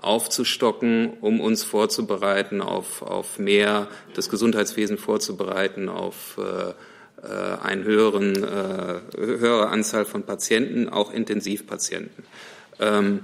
aufzustocken, 0.00 1.12
um 1.20 1.40
uns 1.40 1.64
vorzubereiten 1.64 2.60
auf, 2.60 3.02
auf 3.02 3.38
mehr, 3.38 3.88
das 4.14 4.28
Gesundheitswesen 4.28 4.98
vorzubereiten 4.98 5.88
auf 5.88 6.38
äh, 6.38 6.70
äh, 7.22 7.62
eine 7.62 7.84
höheren, 7.84 8.36
höhere 9.16 9.68
Anzahl 9.68 10.04
von 10.04 10.22
Patienten, 10.22 10.88
auch 10.88 11.12
Intensivpatienten. 11.12 12.24
Ähm, 12.80 13.20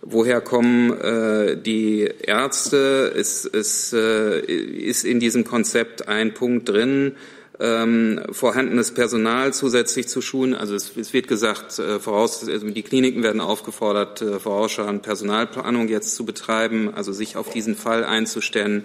woher 0.00 0.40
kommen 0.40 0.92
äh, 1.00 1.56
die 1.60 2.10
Ärzte? 2.22 3.12
Es, 3.16 3.44
es 3.44 3.92
äh, 3.92 4.40
ist 4.40 5.04
in 5.04 5.20
diesem 5.20 5.44
Konzept 5.44 6.08
ein 6.08 6.34
Punkt 6.34 6.68
drin, 6.68 7.16
ähm, 7.60 8.20
vorhandenes 8.30 8.92
Personal 8.92 9.52
zusätzlich 9.52 10.08
zu 10.08 10.20
schulen. 10.20 10.54
Also 10.54 10.74
es, 10.74 10.96
es 10.96 11.12
wird 11.12 11.28
gesagt, 11.28 11.78
äh, 11.78 11.98
voraus, 11.98 12.48
also 12.48 12.68
die 12.68 12.82
Kliniken 12.82 13.22
werden 13.22 13.40
aufgefordert, 13.40 14.22
äh, 14.22 14.38
vorausschauend 14.38 15.02
Personalplanung 15.02 15.88
jetzt 15.88 16.14
zu 16.14 16.24
betreiben, 16.24 16.92
also 16.94 17.12
sich 17.12 17.36
auf 17.36 17.50
diesen 17.50 17.74
Fall 17.74 18.04
einzustellen, 18.04 18.84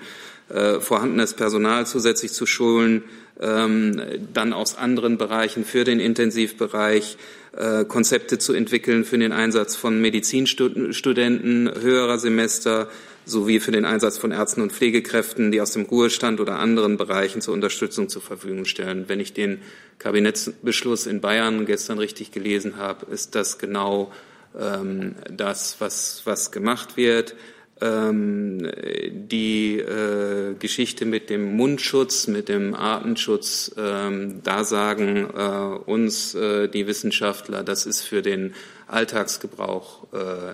äh, 0.50 0.80
vorhandenes 0.80 1.34
Personal 1.34 1.86
zusätzlich 1.86 2.34
zu 2.34 2.46
schulen, 2.46 3.04
ähm, 3.40 4.02
dann 4.34 4.54
aus 4.54 4.78
anderen 4.78 5.18
Bereichen 5.18 5.66
für 5.66 5.84
den 5.84 6.00
Intensivbereich 6.00 7.18
äh, 7.56 7.86
Konzepte 7.86 8.40
zu 8.40 8.54
entwickeln 8.54 9.06
für 9.06 9.18
den 9.18 9.32
Einsatz 9.32 9.76
von 9.76 10.02
Medizinstudenten 10.02 11.72
höherer 11.82 12.18
Semester, 12.18 12.90
sowie 13.26 13.60
für 13.60 13.72
den 13.72 13.86
Einsatz 13.86 14.18
von 14.18 14.32
Ärzten 14.32 14.62
und 14.62 14.72
Pflegekräften, 14.72 15.52
die 15.52 15.62
aus 15.62 15.72
dem 15.72 15.84
Ruhestand 15.84 16.40
oder 16.40 16.60
anderen 16.60 16.98
Bereichen 16.98 17.42
zur 17.42 17.54
Unterstützung 17.54 18.10
zur 18.10 18.22
Verfügung 18.22 18.66
stellen. 18.66 19.06
Wenn 19.08 19.20
ich 19.20 19.34
den 19.34 19.62
Kabinettsbeschluss 20.00 21.08
in 21.08 21.22
Bayern 21.22 21.66
gestern 21.66 22.00
richtig 22.00 22.32
gelesen 22.32 22.78
habe, 22.78 23.06
ist 23.12 23.36
das 23.36 23.58
genau 23.58 24.12
ähm, 24.60 25.16
das, 25.30 25.78
was, 25.80 26.22
was 26.26 26.52
gemacht 26.52 26.98
wird. 26.98 27.36
Ähm, 27.82 28.72
die 29.12 29.80
äh, 29.80 30.54
Geschichte 30.60 31.06
mit 31.06 31.30
dem 31.30 31.58
Mundschutz, 31.58 32.28
mit 32.28 32.48
dem 32.48 32.76
Artenschutz, 32.76 33.74
ähm, 33.78 34.42
da 34.44 34.64
sagen 34.64 35.28
äh, 35.36 35.90
uns 35.90 36.36
äh, 36.36 36.68
die 36.68 36.88
Wissenschaftler, 36.88 37.64
das 37.64 37.86
ist 37.86 38.02
für 38.02 38.22
den 38.22 38.54
Alltagsgebrauch 38.88 40.14
äh, 40.14 40.54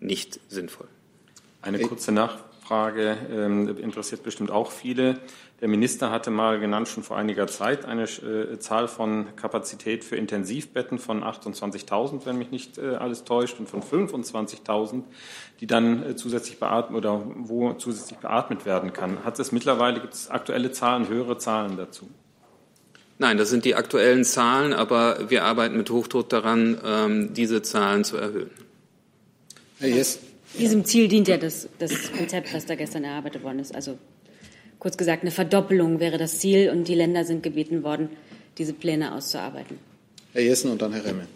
nicht 0.00 0.40
sinnvoll. 0.48 0.88
Eine 1.62 1.78
kurze 1.78 2.10
Nachfrage 2.10 3.16
ähm, 3.30 3.78
interessiert 3.78 4.24
bestimmt 4.24 4.50
auch 4.50 4.72
viele. 4.72 5.20
Der 5.60 5.68
Minister 5.68 6.10
hatte 6.10 6.32
mal 6.32 6.58
genannt, 6.58 6.88
schon 6.88 7.04
vor 7.04 7.16
einiger 7.16 7.46
Zeit, 7.46 7.84
eine 7.84 8.02
äh, 8.02 8.58
Zahl 8.58 8.88
von 8.88 9.36
Kapazität 9.36 10.02
für 10.02 10.16
Intensivbetten 10.16 10.98
von 10.98 11.22
28.000, 11.22 12.26
wenn 12.26 12.36
mich 12.36 12.50
nicht 12.50 12.78
äh, 12.78 12.96
alles 12.96 13.22
täuscht, 13.22 13.60
und 13.60 13.68
von 13.68 13.80
25.000, 13.80 15.04
die 15.60 15.68
dann 15.68 16.02
äh, 16.02 16.16
zusätzlich 16.16 16.58
beatmet 16.58 16.98
oder 16.98 17.22
wo 17.36 17.74
zusätzlich 17.74 18.18
beatmet 18.18 18.66
werden 18.66 18.92
kann. 18.92 19.24
Hat 19.24 19.38
es 19.38 19.52
mittlerweile, 19.52 20.00
gibt 20.00 20.14
es 20.14 20.28
aktuelle 20.28 20.72
Zahlen, 20.72 21.06
höhere 21.06 21.38
Zahlen 21.38 21.76
dazu? 21.76 22.08
Nein, 23.18 23.36
das 23.36 23.50
sind 23.50 23.64
die 23.64 23.76
aktuellen 23.76 24.24
Zahlen, 24.24 24.72
aber 24.72 25.30
wir 25.30 25.44
arbeiten 25.44 25.76
mit 25.76 25.90
Hochdruck 25.90 26.28
daran, 26.28 26.76
ähm, 26.84 27.34
diese 27.34 27.62
Zahlen 27.62 28.02
zu 28.02 28.16
erhöhen. 28.16 28.50
Herr 29.78 29.90
Jess, 29.90 30.18
Diesem 30.58 30.84
Ziel 30.84 31.08
dient 31.08 31.28
ja 31.28 31.38
das, 31.38 31.68
das 31.78 32.12
Konzept, 32.12 32.52
was 32.52 32.66
da 32.66 32.74
gestern 32.74 33.04
erarbeitet 33.04 33.42
worden 33.42 33.58
ist. 33.58 33.74
Also 33.74 33.98
kurz 34.78 34.96
gesagt, 34.96 35.22
eine 35.22 35.30
Verdoppelung 35.30 36.00
wäre 36.00 36.18
das 36.18 36.38
Ziel 36.38 36.70
und 36.70 36.88
die 36.88 36.94
Länder 36.94 37.24
sind 37.24 37.42
gebeten 37.42 37.82
worden, 37.82 38.10
diese 38.58 38.72
Pläne 38.72 39.14
auszuarbeiten. 39.14 39.78
Herr 40.32 40.42
Jessen 40.42 40.70
und 40.70 40.82
dann 40.82 40.92
Herr 40.92 41.04
Remme. 41.04 41.26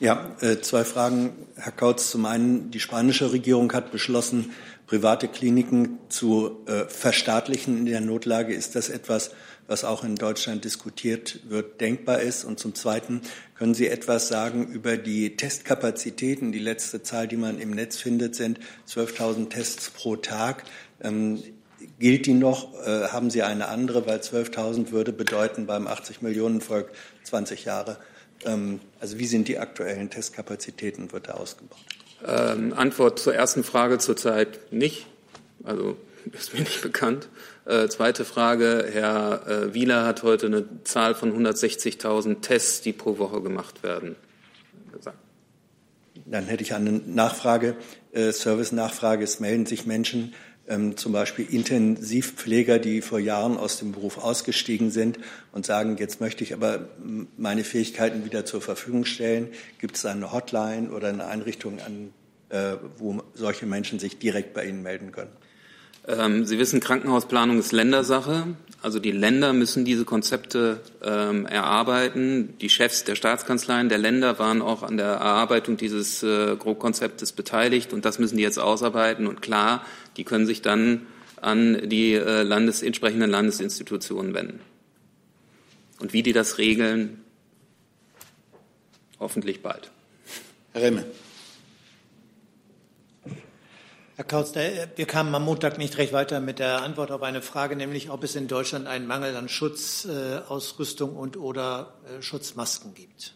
Ja, 0.00 0.36
äh, 0.40 0.60
zwei 0.60 0.84
Fragen, 0.84 1.32
Herr 1.56 1.72
Kautz. 1.72 2.10
Zum 2.10 2.26
einen, 2.26 2.70
die 2.70 2.80
spanische 2.80 3.32
Regierung 3.32 3.72
hat 3.72 3.92
beschlossen, 3.92 4.50
private 4.86 5.28
Kliniken 5.28 5.98
zu 6.08 6.58
äh, 6.66 6.84
verstaatlichen 6.88 7.78
in 7.78 7.86
der 7.86 8.00
Notlage. 8.00 8.54
Ist 8.54 8.74
das 8.74 8.88
etwas, 8.90 9.30
was 9.66 9.84
auch 9.84 10.04
in 10.04 10.16
Deutschland 10.16 10.64
diskutiert 10.64 11.40
wird, 11.48 11.80
denkbar 11.80 12.20
ist? 12.20 12.44
Und 12.44 12.58
zum 12.58 12.74
Zweiten, 12.74 13.22
können 13.56 13.74
Sie 13.74 13.88
etwas 13.88 14.28
sagen 14.28 14.66
über 14.66 14.96
die 14.96 15.36
Testkapazitäten? 15.36 16.52
Die 16.52 16.58
letzte 16.58 17.02
Zahl, 17.02 17.28
die 17.28 17.36
man 17.36 17.58
im 17.58 17.70
Netz 17.70 17.96
findet, 17.96 18.34
sind 18.34 18.60
12.000 18.88 19.48
Tests 19.48 19.90
pro 19.90 20.16
Tag. 20.16 20.64
Ähm, 21.00 21.42
gilt 21.98 22.26
die 22.26 22.34
noch? 22.34 22.74
Äh, 22.86 23.08
haben 23.08 23.30
Sie 23.30 23.42
eine 23.42 23.68
andere? 23.68 24.06
Weil 24.06 24.18
12.000 24.18 24.90
würde 24.90 25.12
bedeuten 25.12 25.66
beim 25.66 25.86
80 25.86 26.22
Millionen 26.22 26.60
Volk 26.60 26.90
20 27.24 27.64
Jahre. 27.64 27.98
Ähm, 28.44 28.80
also 29.00 29.18
wie 29.18 29.26
sind 29.26 29.48
die 29.48 29.58
aktuellen 29.58 30.10
Testkapazitäten? 30.10 31.12
Wird 31.12 31.28
da 31.28 31.32
ausgebaut? 31.32 31.78
Ähm, 32.26 32.72
Antwort 32.74 33.18
zur 33.18 33.34
ersten 33.34 33.64
Frage 33.64 33.98
zurzeit 33.98 34.72
nicht. 34.72 35.06
Also 35.62 35.96
ist 36.32 36.54
mir 36.54 36.60
nicht 36.60 36.82
bekannt. 36.82 37.28
Äh, 37.66 37.88
zweite 37.88 38.24
Frage. 38.24 38.90
Herr 38.92 39.46
äh, 39.48 39.74
Wieler 39.74 40.04
hat 40.04 40.22
heute 40.22 40.46
eine 40.46 40.64
Zahl 40.84 41.14
von 41.14 41.32
160.000 41.32 42.40
Tests, 42.42 42.82
die 42.82 42.92
pro 42.92 43.18
Woche 43.18 43.40
gemacht 43.40 43.82
werden. 43.82 44.16
Dann 46.26 46.44
hätte 46.46 46.62
ich 46.62 46.74
eine 46.74 46.90
Nachfrage, 46.90 47.76
äh, 48.12 48.32
Service-Nachfrage. 48.32 49.24
Es 49.24 49.40
melden 49.40 49.66
sich 49.66 49.86
Menschen, 49.86 50.34
ähm, 50.68 50.96
zum 50.96 51.12
Beispiel 51.12 51.46
Intensivpfleger, 51.50 52.78
die 52.78 53.00
vor 53.00 53.18
Jahren 53.18 53.56
aus 53.56 53.78
dem 53.78 53.92
Beruf 53.92 54.18
ausgestiegen 54.18 54.90
sind 54.90 55.18
und 55.52 55.66
sagen, 55.66 55.96
jetzt 55.98 56.20
möchte 56.20 56.44
ich 56.44 56.54
aber 56.54 56.88
meine 57.36 57.64
Fähigkeiten 57.64 58.24
wieder 58.24 58.44
zur 58.44 58.60
Verfügung 58.60 59.04
stellen. 59.04 59.48
Gibt 59.78 59.96
es 59.96 60.06
eine 60.06 60.32
Hotline 60.32 60.90
oder 60.90 61.08
eine 61.08 61.26
Einrichtung, 61.26 61.78
an, 61.80 62.12
äh, 62.48 62.76
wo 62.98 63.22
solche 63.34 63.66
Menschen 63.66 63.98
sich 63.98 64.18
direkt 64.18 64.54
bei 64.54 64.66
Ihnen 64.66 64.82
melden 64.82 65.12
können? 65.12 65.32
Ähm, 66.06 66.44
Sie 66.44 66.58
wissen, 66.58 66.80
Krankenhausplanung 66.80 67.58
ist 67.58 67.72
Ländersache. 67.72 68.46
Also 68.82 68.98
die 68.98 69.12
Länder 69.12 69.54
müssen 69.54 69.86
diese 69.86 70.04
Konzepte 70.04 70.80
ähm, 71.02 71.46
erarbeiten. 71.46 72.58
Die 72.60 72.68
Chefs 72.68 73.04
der 73.04 73.14
Staatskanzleien 73.14 73.88
der 73.88 73.96
Länder 73.96 74.38
waren 74.38 74.60
auch 74.60 74.82
an 74.82 74.98
der 74.98 75.06
Erarbeitung 75.06 75.78
dieses 75.78 76.22
äh, 76.22 76.56
Grobkonzeptes 76.56 77.32
beteiligt 77.32 77.94
und 77.94 78.04
das 78.04 78.18
müssen 78.18 78.36
die 78.36 78.42
jetzt 78.42 78.58
ausarbeiten. 78.58 79.26
Und 79.26 79.40
klar, 79.40 79.86
die 80.18 80.24
können 80.24 80.44
sich 80.44 80.60
dann 80.60 81.06
an 81.40 81.88
die 81.88 82.12
äh, 82.12 82.42
Landes 82.42 82.82
entsprechenden 82.82 83.30
Landesinstitutionen 83.30 84.34
wenden. 84.34 84.60
Und 86.00 86.12
wie 86.12 86.22
die 86.22 86.34
das 86.34 86.58
regeln, 86.58 87.24
hoffentlich 89.18 89.62
bald. 89.62 89.90
Herr 90.72 90.82
Remme. 90.82 91.06
Herr 94.16 94.24
Kautz, 94.24 94.52
wir 94.54 95.06
kamen 95.06 95.34
am 95.34 95.42
Montag 95.42 95.76
nicht 95.76 95.98
recht 95.98 96.12
weiter 96.12 96.38
mit 96.38 96.60
der 96.60 96.82
Antwort 96.82 97.10
auf 97.10 97.22
eine 97.22 97.42
Frage, 97.42 97.74
nämlich 97.74 98.10
ob 98.10 98.22
es 98.22 98.36
in 98.36 98.46
Deutschland 98.46 98.86
einen 98.86 99.08
Mangel 99.08 99.34
an 99.34 99.48
Schutzausrüstung 99.48 101.16
und 101.16 101.36
oder 101.36 101.94
äh, 102.06 102.22
Schutzmasken 102.22 102.94
gibt. 102.94 103.34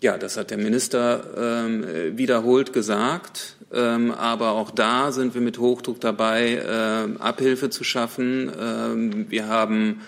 Ja, 0.00 0.18
das 0.18 0.36
hat 0.36 0.50
der 0.50 0.58
Minister 0.58 1.22
ähm, 1.36 2.18
wiederholt 2.18 2.72
gesagt. 2.72 3.54
Ähm, 3.72 4.10
aber 4.10 4.50
auch 4.50 4.72
da 4.72 5.12
sind 5.12 5.32
wir 5.34 5.40
mit 5.40 5.58
Hochdruck 5.58 6.00
dabei, 6.00 6.54
äh, 6.56 7.20
Abhilfe 7.20 7.70
zu 7.70 7.84
schaffen. 7.84 8.50
Ähm, 8.58 9.30
wir 9.30 9.46
haben, 9.46 10.00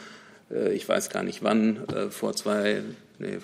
äh, 0.50 0.74
ich 0.74 0.88
weiß 0.88 1.10
gar 1.10 1.22
nicht 1.22 1.44
wann, 1.44 1.88
äh, 1.90 2.10
vor 2.10 2.34
zwei 2.34 2.82
nee, 3.18 3.38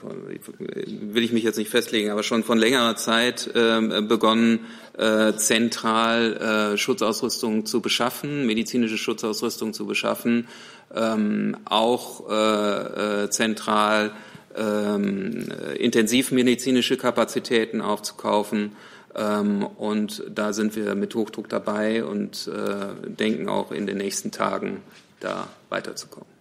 will 0.58 1.22
ich 1.22 1.32
mich 1.32 1.44
jetzt 1.44 1.56
nicht 1.56 1.70
festlegen, 1.70 2.10
aber 2.10 2.22
schon 2.22 2.44
von 2.44 2.58
längerer 2.58 2.96
Zeit 2.96 3.50
äh, 3.54 4.02
begonnen, 4.02 4.66
äh, 4.98 5.32
zentral 5.34 6.72
äh, 6.74 6.76
Schutzausrüstung 6.76 7.66
zu 7.66 7.80
beschaffen, 7.80 8.46
medizinische 8.46 8.98
Schutzausrüstung 8.98 9.72
zu 9.72 9.86
beschaffen, 9.86 10.48
ähm, 10.94 11.56
auch 11.64 12.28
äh, 12.30 13.24
äh, 13.24 13.30
zentral 13.30 14.12
ähm, 14.56 15.48
intensivmedizinische 15.78 16.96
Kapazitäten 16.96 17.80
aufzukaufen. 17.80 18.72
Ähm, 19.14 19.64
und 19.64 20.24
da 20.32 20.52
sind 20.52 20.76
wir 20.76 20.94
mit 20.94 21.14
Hochdruck 21.14 21.48
dabei 21.48 22.04
und 22.04 22.48
äh, 22.48 23.08
denken 23.08 23.48
auch 23.48 23.72
in 23.72 23.86
den 23.86 23.98
nächsten 23.98 24.30
Tagen 24.30 24.82
da 25.20 25.48
weiterzukommen. 25.68 26.39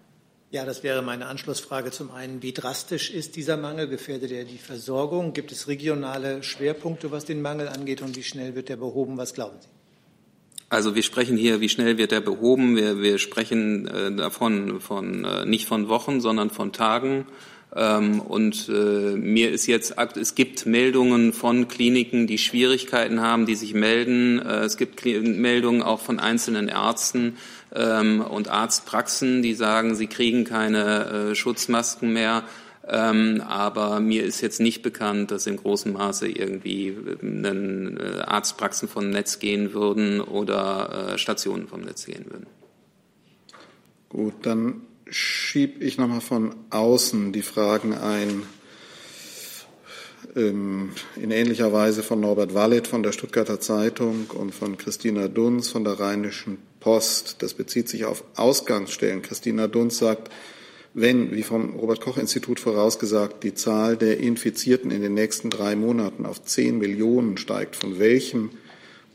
Ja, 0.52 0.66
das 0.66 0.82
wäre 0.82 1.04
meine 1.04 1.28
Anschlussfrage. 1.28 1.92
Zum 1.92 2.10
einen, 2.10 2.42
wie 2.42 2.54
drastisch 2.54 3.12
ist 3.12 3.36
dieser 3.36 3.56
Mangel? 3.56 3.88
Gefährdet 3.88 4.32
er 4.32 4.46
die 4.46 4.58
Versorgung? 4.58 5.34
Gibt 5.34 5.52
es 5.52 5.68
regionale 5.68 6.42
Schwerpunkte, 6.42 7.12
was 7.12 7.26
den 7.26 7.44
Mangel 7.44 7.68
angeht? 7.68 8.02
Und 8.02 8.16
wie 8.16 8.24
schnell 8.24 8.56
wird 8.56 8.72
er 8.72 8.78
behoben? 8.78 9.18
Was 9.18 9.36
glauben 9.36 9.58
Sie? 9.62 9.68
Also 10.70 10.96
wir 10.96 11.04
sprechen 11.04 11.38
hier, 11.38 11.62
wie 11.62 11.70
schnell 11.70 12.00
wird 12.00 12.12
er 12.12 12.22
behoben? 12.22 12.76
Wir, 12.76 13.00
wir 13.00 13.20
sprechen 13.20 13.88
äh, 13.88 14.12
davon 14.16 14.82
von 14.82 15.24
äh, 15.24 15.46
nicht 15.46 15.68
von 15.68 15.88
Wochen, 15.88 16.20
sondern 16.20 16.50
von 16.50 16.74
Tagen. 16.74 17.28
Ähm, 17.76 18.20
und 18.20 18.68
äh, 18.70 19.16
mir 19.16 19.52
ist 19.52 19.68
jetzt, 19.68 19.94
es 20.20 20.34
gibt 20.34 20.66
Meldungen 20.66 21.34
von 21.34 21.68
Kliniken, 21.68 22.26
die 22.26 22.40
Schwierigkeiten 22.40 23.22
haben, 23.22 23.46
die 23.46 23.54
sich 23.56 23.76
melden. 23.76 24.40
Äh, 24.40 24.62
es 24.62 24.78
gibt 24.78 25.06
Meldungen 25.06 25.84
auch 25.84 26.00
von 26.00 26.20
einzelnen 26.20 26.68
Ärzten, 26.68 27.38
ähm, 27.74 28.22
und 28.22 28.48
Arztpraxen, 28.48 29.42
die 29.42 29.54
sagen, 29.54 29.96
sie 29.96 30.08
kriegen 30.08 30.44
keine 30.44 31.32
äh, 31.32 31.36
Schutzmasken 31.36 32.12
mehr. 32.14 32.44
Ähm, 32.88 33.44
aber 33.48 34.00
mir 34.00 34.24
ist 34.24 34.42
jetzt 34.42 34.60
nicht 34.60 34.82
bekannt, 34.82 35.30
dass 35.30 35.46
in 35.46 35.58
großem 35.58 35.94
Maße 35.94 36.28
irgendwie 36.28 36.88
äh, 36.88 38.22
Arztpraxen 38.22 38.88
vom 38.88 39.12
Netz 39.12 39.38
gehen 39.38 39.74
würden 39.74 40.22
oder 40.22 41.14
äh, 41.14 41.18
Stationen 41.20 41.68
vom 41.68 41.82
Netz 41.82 42.06
gehen 42.06 42.26
würden. 42.28 42.48
Gut, 44.10 44.34
dann 44.42 44.82
schiebe 45.08 45.84
ich 45.84 46.00
nochmal 46.00 46.22
von 46.22 46.56
außen 46.72 47.32
die 47.32 47.44
Fragen 47.44 47.94
ein. 47.94 48.44
Ähm, 50.36 50.92
in 51.16 51.30
ähnlicher 51.30 51.72
Weise 51.72 52.02
von 52.02 52.20
Norbert 52.20 52.56
Wallet 52.56 52.88
von 52.88 53.04
der 53.04 53.12
Stuttgarter 53.12 53.60
Zeitung 53.60 54.28
und 54.34 54.54
von 54.54 54.78
Christina 54.78 55.28
Dunz 55.28 55.70
von 55.70 55.84
der 55.84 56.00
Rheinischen 56.00 56.58
Post. 56.80 57.38
Das 57.40 57.54
bezieht 57.54 57.90
sich 57.90 58.06
auf 58.06 58.24
Ausgangsstellen. 58.36 59.22
Christina 59.22 59.68
Dunz 59.68 59.98
sagt, 59.98 60.30
wenn, 60.94 61.32
wie 61.36 61.44
vom 61.44 61.76
Robert 61.76 62.02
Koch 62.02 62.18
Institut 62.18 62.60
vorausgesagt, 62.60 63.44
die 63.44 63.54
Zahl 63.54 63.96
der 63.96 64.20
Infizierten 64.20 64.92
in 64.92 65.02
den 65.02 65.14
nächsten 65.14 65.50
drei 65.50 65.76
Monaten 65.76 66.26
auf 66.26 66.44
zehn 66.44 66.80
Millionen 66.80 67.38
steigt, 67.38 67.76
von 67.76 68.00
welchem 68.00 68.52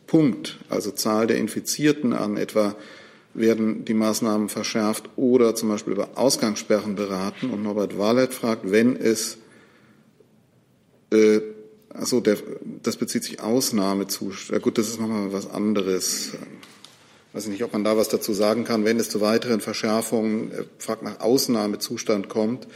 Punkt, 0.06 0.58
also 0.68 0.90
Zahl 0.92 1.26
der 1.26 1.38
Infizierten 1.38 2.12
an 2.12 2.36
etwa, 2.36 2.76
werden 3.34 3.84
die 3.84 3.94
Maßnahmen 3.94 4.48
verschärft 4.48 5.10
oder 5.16 5.56
zum 5.56 5.68
Beispiel 5.68 5.94
über 5.94 6.10
Ausgangssperren 6.14 6.94
beraten? 6.94 7.50
Und 7.50 7.64
Norbert 7.64 7.98
Wallet 7.98 8.32
fragt, 8.32 8.70
wenn 8.70 8.94
es, 8.94 9.38
äh, 11.10 11.40
also 11.88 12.20
das 12.20 12.96
bezieht 12.96 13.24
sich 13.24 13.40
Ausnahmezustand. 13.40 14.62
Gut, 14.62 14.78
das 14.78 14.88
ist 14.88 15.00
nochmal 15.00 15.32
was 15.32 15.50
anderes 15.50 16.34
weiß 17.34 17.44
ich 17.44 17.50
nicht, 17.50 17.64
ob 17.64 17.72
man 17.72 17.84
da 17.84 17.96
was 17.96 18.08
dazu 18.08 18.32
sagen 18.32 18.64
kann, 18.64 18.84
wenn 18.84 18.98
es 18.98 19.10
zu 19.10 19.20
weiteren 19.20 19.60
Verschärfungen, 19.60 20.52
äh, 20.52 20.64
fragt 20.78 21.02
nach 21.02 21.20
Ausnahmezustand 21.20 22.28
kommt, 22.28 22.66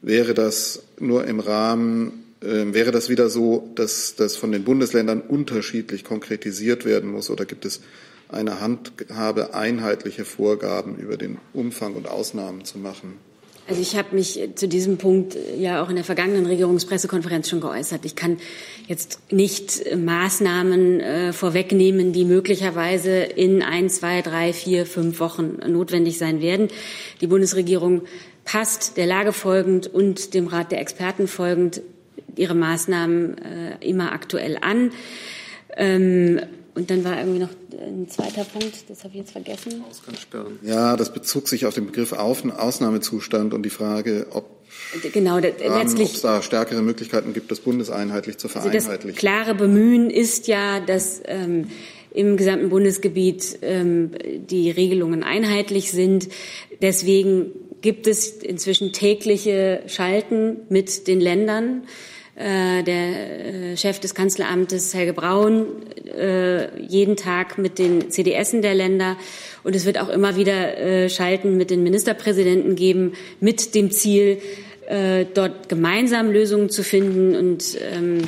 wäre 0.00 0.34
das 0.34 0.84
nur 1.00 1.26
im 1.26 1.40
Rahmen, 1.40 2.24
äh, 2.40 2.72
wäre 2.72 2.92
das 2.92 3.08
wieder 3.08 3.28
so, 3.28 3.68
dass 3.74 4.14
das 4.14 4.36
von 4.36 4.52
den 4.52 4.64
Bundesländern 4.64 5.20
unterschiedlich 5.20 6.04
konkretisiert 6.04 6.84
werden 6.84 7.10
muss 7.10 7.28
oder 7.28 7.44
gibt 7.44 7.64
es 7.64 7.80
eine 8.28 8.60
Handhabe, 8.60 9.54
einheitliche 9.54 10.24
Vorgaben 10.24 10.96
über 10.96 11.16
den 11.16 11.38
Umfang 11.52 11.94
und 11.94 12.08
Ausnahmen 12.08 12.64
zu 12.64 12.78
machen? 12.78 13.27
Also 13.68 13.82
ich 13.82 13.96
habe 13.96 14.16
mich 14.16 14.40
zu 14.54 14.66
diesem 14.66 14.96
Punkt 14.96 15.36
ja 15.58 15.82
auch 15.82 15.90
in 15.90 15.96
der 15.96 16.04
vergangenen 16.04 16.46
Regierungspressekonferenz 16.46 17.50
schon 17.50 17.60
geäußert. 17.60 18.06
Ich 18.06 18.16
kann 18.16 18.38
jetzt 18.86 19.20
nicht 19.30 19.94
Maßnahmen 19.94 21.00
äh, 21.00 21.32
vorwegnehmen, 21.34 22.14
die 22.14 22.24
möglicherweise 22.24 23.10
in 23.10 23.62
ein, 23.62 23.90
zwei, 23.90 24.22
drei, 24.22 24.54
vier, 24.54 24.86
fünf 24.86 25.20
Wochen 25.20 25.58
notwendig 25.66 26.16
sein 26.16 26.40
werden. 26.40 26.68
Die 27.20 27.26
Bundesregierung 27.26 28.02
passt 28.46 28.96
der 28.96 29.04
Lage 29.04 29.34
folgend 29.34 29.86
und 29.86 30.32
dem 30.32 30.46
Rat 30.46 30.72
der 30.72 30.80
Experten 30.80 31.28
folgend 31.28 31.82
ihre 32.36 32.54
Maßnahmen 32.54 33.36
äh, 33.36 33.86
immer 33.86 34.12
aktuell 34.12 34.56
an. 34.62 34.92
Ähm, 35.76 36.40
und 36.78 36.90
dann 36.90 37.02
war 37.04 37.18
irgendwie 37.18 37.40
noch 37.40 37.50
ein 37.72 38.08
zweiter 38.08 38.44
Punkt, 38.44 38.88
das 38.88 39.00
habe 39.02 39.14
ich 39.14 39.20
jetzt 39.20 39.32
vergessen. 39.32 39.82
Ja, 40.62 40.96
das 40.96 41.12
bezog 41.12 41.48
sich 41.48 41.66
auf 41.66 41.74
den 41.74 41.86
Begriff 41.86 42.12
Ausnahmezustand 42.12 43.52
und 43.52 43.64
die 43.64 43.70
Frage, 43.70 44.28
ob 44.30 44.46
Genau, 45.12 45.38
letztlich. 45.38 46.08
Ob 46.08 46.14
es 46.14 46.20
da 46.20 46.40
stärkere 46.40 46.82
Möglichkeiten 46.82 47.32
gibt, 47.32 47.50
das 47.50 47.60
bundeseinheitlich 47.60 48.38
zu 48.38 48.48
vereinheitlichen. 48.48 48.90
Also 48.90 49.08
das 49.08 49.16
klare 49.16 49.54
Bemühen 49.54 50.08
ist 50.08 50.46
ja, 50.46 50.78
dass 50.78 51.20
ähm, 51.24 51.68
im 52.12 52.36
gesamten 52.36 52.68
Bundesgebiet 52.68 53.58
ähm, 53.62 54.12
die 54.48 54.70
Regelungen 54.70 55.24
einheitlich 55.24 55.90
sind. 55.90 56.28
Deswegen 56.80 57.50
gibt 57.80 58.06
es 58.06 58.28
inzwischen 58.28 58.92
tägliche 58.92 59.82
Schalten 59.88 60.58
mit 60.68 61.08
den 61.08 61.20
Ländern. 61.20 61.82
Äh, 62.38 62.84
der 62.84 63.72
äh, 63.72 63.76
Chef 63.76 63.98
des 63.98 64.14
Kanzleramtes, 64.14 64.94
Helge 64.94 65.12
Braun, 65.12 65.66
äh, 66.06 66.80
jeden 66.80 67.16
Tag 67.16 67.58
mit 67.58 67.80
den 67.80 68.12
CDSen 68.12 68.62
der 68.62 68.76
Länder. 68.76 69.16
Und 69.64 69.74
es 69.74 69.84
wird 69.84 69.98
auch 69.98 70.08
immer 70.08 70.36
wieder 70.36 71.08
Schalten 71.08 71.56
mit 71.56 71.70
den 71.70 71.82
Ministerpräsidenten 71.82 72.76
geben, 72.76 73.14
mit 73.40 73.74
dem 73.74 73.90
Ziel, 73.90 74.38
dort 75.34 75.68
gemeinsam 75.68 76.30
Lösungen 76.30 76.70
zu 76.70 76.82
finden. 76.82 77.34
Und 77.34 77.76
ähm, 77.92 78.22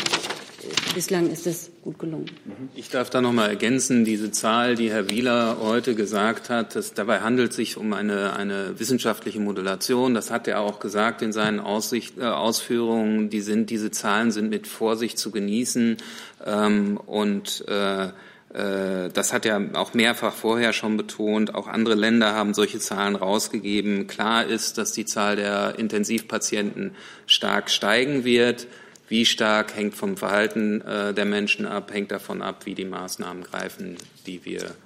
bislang 0.95 1.31
ist 1.31 1.47
das 1.47 1.70
gut 1.83 1.99
gelungen. 1.99 2.27
Ich 2.75 2.91
darf 2.91 3.11
da 3.11 3.21
noch 3.21 3.33
mal 3.33 3.49
ergänzen, 3.49 4.05
diese 4.05 4.31
Zahl, 4.31 4.75
die 4.75 4.91
Herr 4.91 5.09
Wieler 5.11 5.59
heute 5.61 5.95
gesagt 5.95 6.51
hat, 6.51 6.77
dass 6.77 6.95
dabei 6.95 7.21
handelt 7.21 7.53
sich 7.53 7.77
um 7.77 7.93
eine, 7.93 8.35
eine 8.35 8.79
wissenschaftliche 8.79 9.41
Modulation. 9.41 10.15
Das 10.15 10.31
hat 10.31 10.47
er 10.47 10.61
auch 10.61 10.81
gesagt 10.81 11.23
in 11.23 11.33
seinen 11.33 11.61
Aussicht, 11.61 12.19
äh, 12.19 12.25
Ausführungen. 12.25 13.31
Die 13.31 13.41
sind, 13.41 13.71
diese 13.71 13.91
Zahlen 13.91 14.31
sind 14.31 14.51
mit 14.51 14.67
Vorsicht 14.67 15.19
zu 15.19 15.31
genießen. 15.31 15.97
Ähm, 16.45 16.99
und 16.99 17.65
äh, 17.69 18.09
äh, 18.53 19.11
das 19.11 19.33
hat 19.33 19.47
er 19.47 19.61
auch 19.75 19.95
mehrfach 19.95 20.35
vorher 20.35 20.73
schon 20.73 20.97
betont. 20.97 21.55
Auch 21.55 21.67
andere 21.67 21.95
Länder 21.95 22.35
haben 22.35 22.53
solche 22.53 22.79
Zahlen 22.79 23.17
rausgegeben. 23.17 24.07
Klar 24.07 24.45
ist, 24.45 24.79
dass 24.79 24.93
die 24.93 25.05
Zahl 25.05 25.37
der 25.37 25.79
Intensivpatienten 25.79 26.93
stark 27.27 27.71
steigen 27.71 28.25
wird. 28.25 28.67
Wie 29.11 29.27
stark 29.27 29.75
hängt 29.75 29.97
vom 29.97 30.17
Verhalten 30.17 30.83
äh, 30.83 31.13
der 31.13 31.25
Menschen 31.25 31.67
ab, 31.67 31.93
hängt 31.93 32.13
davon 32.13 32.43
ab, 32.43 32.65
wie 32.65 32.77
die 32.77 32.85
Maßnahmen 32.85 33.43
greifen, 33.43 33.97
die 34.25 34.45
wir 34.45 34.77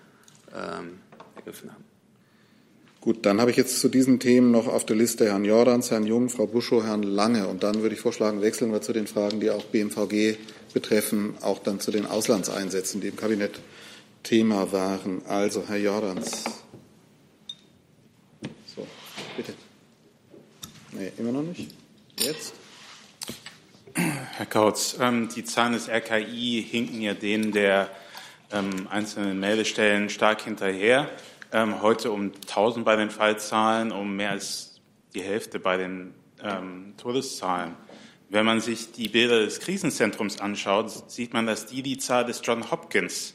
ähm, 0.55 0.99
ergriffen 1.37 1.71
haben. 1.71 1.85
Gut, 3.03 3.27
dann 3.27 3.39
habe 3.39 3.51
ich 3.51 3.59
jetzt 3.59 3.81
zu 3.81 3.91
diesen 3.91 4.21
Themen 4.21 4.51
noch 4.51 4.67
auf 4.67 4.87
der 4.87 4.97
Liste 4.97 5.27
Herrn 5.27 5.45
Jordans, 5.45 5.91
Herrn 5.91 6.07
Jung, 6.07 6.31
Frau 6.31 6.47
Buschow, 6.47 6.83
Herrn 6.83 7.03
Lange. 7.03 7.49
Und 7.49 7.63
dann 7.63 7.83
würde 7.83 7.95
ich 7.95 8.01
vorschlagen, 8.01 8.41
wechseln 8.41 8.73
wir 8.73 8.81
zu 8.81 8.95
den 8.95 9.07
Fragen, 9.07 9.41
die 9.41 9.51
auch 9.51 9.65
BMVG 9.67 10.39
betreffen, 10.73 11.35
auch 11.43 11.59
dann 11.59 11.81
zu 11.81 11.91
den 11.91 12.07
Auslandseinsätzen, 12.07 13.03
die 13.03 13.09
im 13.09 13.17
Kabinett 13.17 13.61
Thema 14.23 14.73
waren. 14.73 15.21
Also, 15.27 15.65
Herr 15.69 15.77
Jordans. 15.77 16.45
So, 18.75 18.87
bitte. 19.37 19.53
Nee, 20.93 21.13
immer 21.19 21.33
noch 21.33 21.43
nicht? 21.43 21.75
Jetzt? 22.19 22.55
Herr 23.95 24.47
Kautz, 24.47 24.97
ähm, 25.01 25.29
die 25.29 25.45
Zahlen 25.45 25.73
des 25.73 25.89
RKI 25.89 26.67
hinken 26.69 27.01
ja 27.01 27.15
denen 27.15 27.53
der 27.53 27.89
ähm, 28.51 28.89
einzelnen 28.91 29.39
Meldestellen 29.39 30.11
stark 30.11 30.43
hinterher. 30.43 31.09
Ähm, 31.53 31.81
heute 31.81 32.11
um 32.11 32.33
1000 32.33 32.85
bei 32.85 32.97
den 32.97 33.11
Fallzahlen, 33.11 33.93
um 33.93 34.17
mehr 34.17 34.31
als 34.31 34.81
die 35.15 35.23
Hälfte 35.23 35.59
bei 35.59 35.77
den 35.77 36.15
Todeszahlen. 36.99 37.75
Wenn 38.29 38.45
man 38.45 38.61
sich 38.61 38.93
die 38.93 39.09
Bilder 39.09 39.41
des 39.41 39.61
Krisenzentrums 39.61 40.39
anschaut, 40.39 41.11
sieht 41.11 41.33
man, 41.33 41.47
dass 41.47 41.65
die 41.65 41.83
die 41.83 41.97
Zahl 41.97 42.27
des 42.27 42.43
John 42.45 42.71
Hopkins 42.71 43.35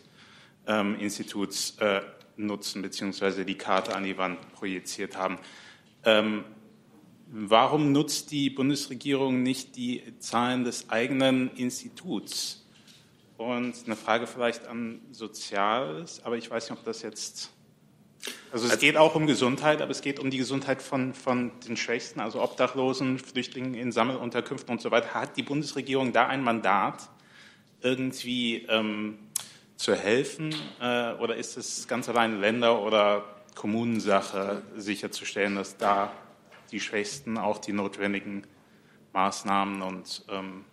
Instituts 0.99 1.75
äh, 1.79 2.01
nutzen, 2.37 2.83
beziehungsweise 2.83 3.45
die 3.45 3.57
Karte 3.57 3.95
an 3.95 4.03
die 4.03 4.15
Wand 4.19 4.37
projiziert 4.53 5.17
haben. 5.17 5.39
Warum 7.31 7.91
nutzt 7.91 8.31
die 8.31 8.49
Bundesregierung 8.49 9.43
nicht 9.43 9.75
die 9.75 10.01
Zahlen 10.17 10.63
des 10.63 10.89
eigenen 10.89 11.51
Instituts? 11.55 12.65
Und 13.37 13.75
eine 13.85 13.95
Frage 13.95 14.25
vielleicht 14.25 14.65
an 14.65 14.99
Soziales, 15.11 16.23
aber 16.25 16.37
ich 16.37 16.49
weiß 16.49 16.71
nicht, 16.71 16.79
ob 16.79 16.83
das 16.85 17.03
jetzt. 17.03 17.51
Also 18.51 18.67
es 18.67 18.79
geht 18.79 18.97
auch 18.97 19.13
um 19.13 19.27
Gesundheit, 19.27 19.79
aber 19.83 19.91
es 19.91 20.01
geht 20.01 20.19
um 20.19 20.31
die 20.31 20.39
Gesundheit 20.39 20.81
von, 20.81 21.13
von 21.13 21.51
den 21.67 21.77
Schwächsten, 21.77 22.19
also 22.19 22.41
Obdachlosen, 22.41 23.19
Flüchtlingen 23.19 23.75
in 23.75 23.91
Sammelunterkünften 23.91 24.71
und 24.71 24.81
so 24.81 24.89
weiter. 24.89 25.13
Hat 25.13 25.37
die 25.37 25.43
Bundesregierung 25.43 26.11
da 26.11 26.25
ein 26.25 26.43
Mandat, 26.43 27.09
irgendwie 27.81 28.65
ähm, 28.69 29.19
zu 29.75 29.93
helfen? 29.93 30.55
Äh, 30.81 31.13
oder 31.13 31.35
ist 31.35 31.57
es 31.57 31.87
ganz 31.87 32.09
allein 32.09 32.41
Länder- 32.41 32.81
oder 32.81 33.23
Kommunensache, 33.53 34.63
sicherzustellen, 34.75 35.55
dass 35.55 35.77
da 35.77 36.11
die 36.71 36.79
Schwächsten 36.79 37.37
auch 37.37 37.57
die 37.57 37.73
notwendigen 37.73 38.43
Maßnahmen 39.13 39.81
und 39.81 40.23
ähm 40.29 40.65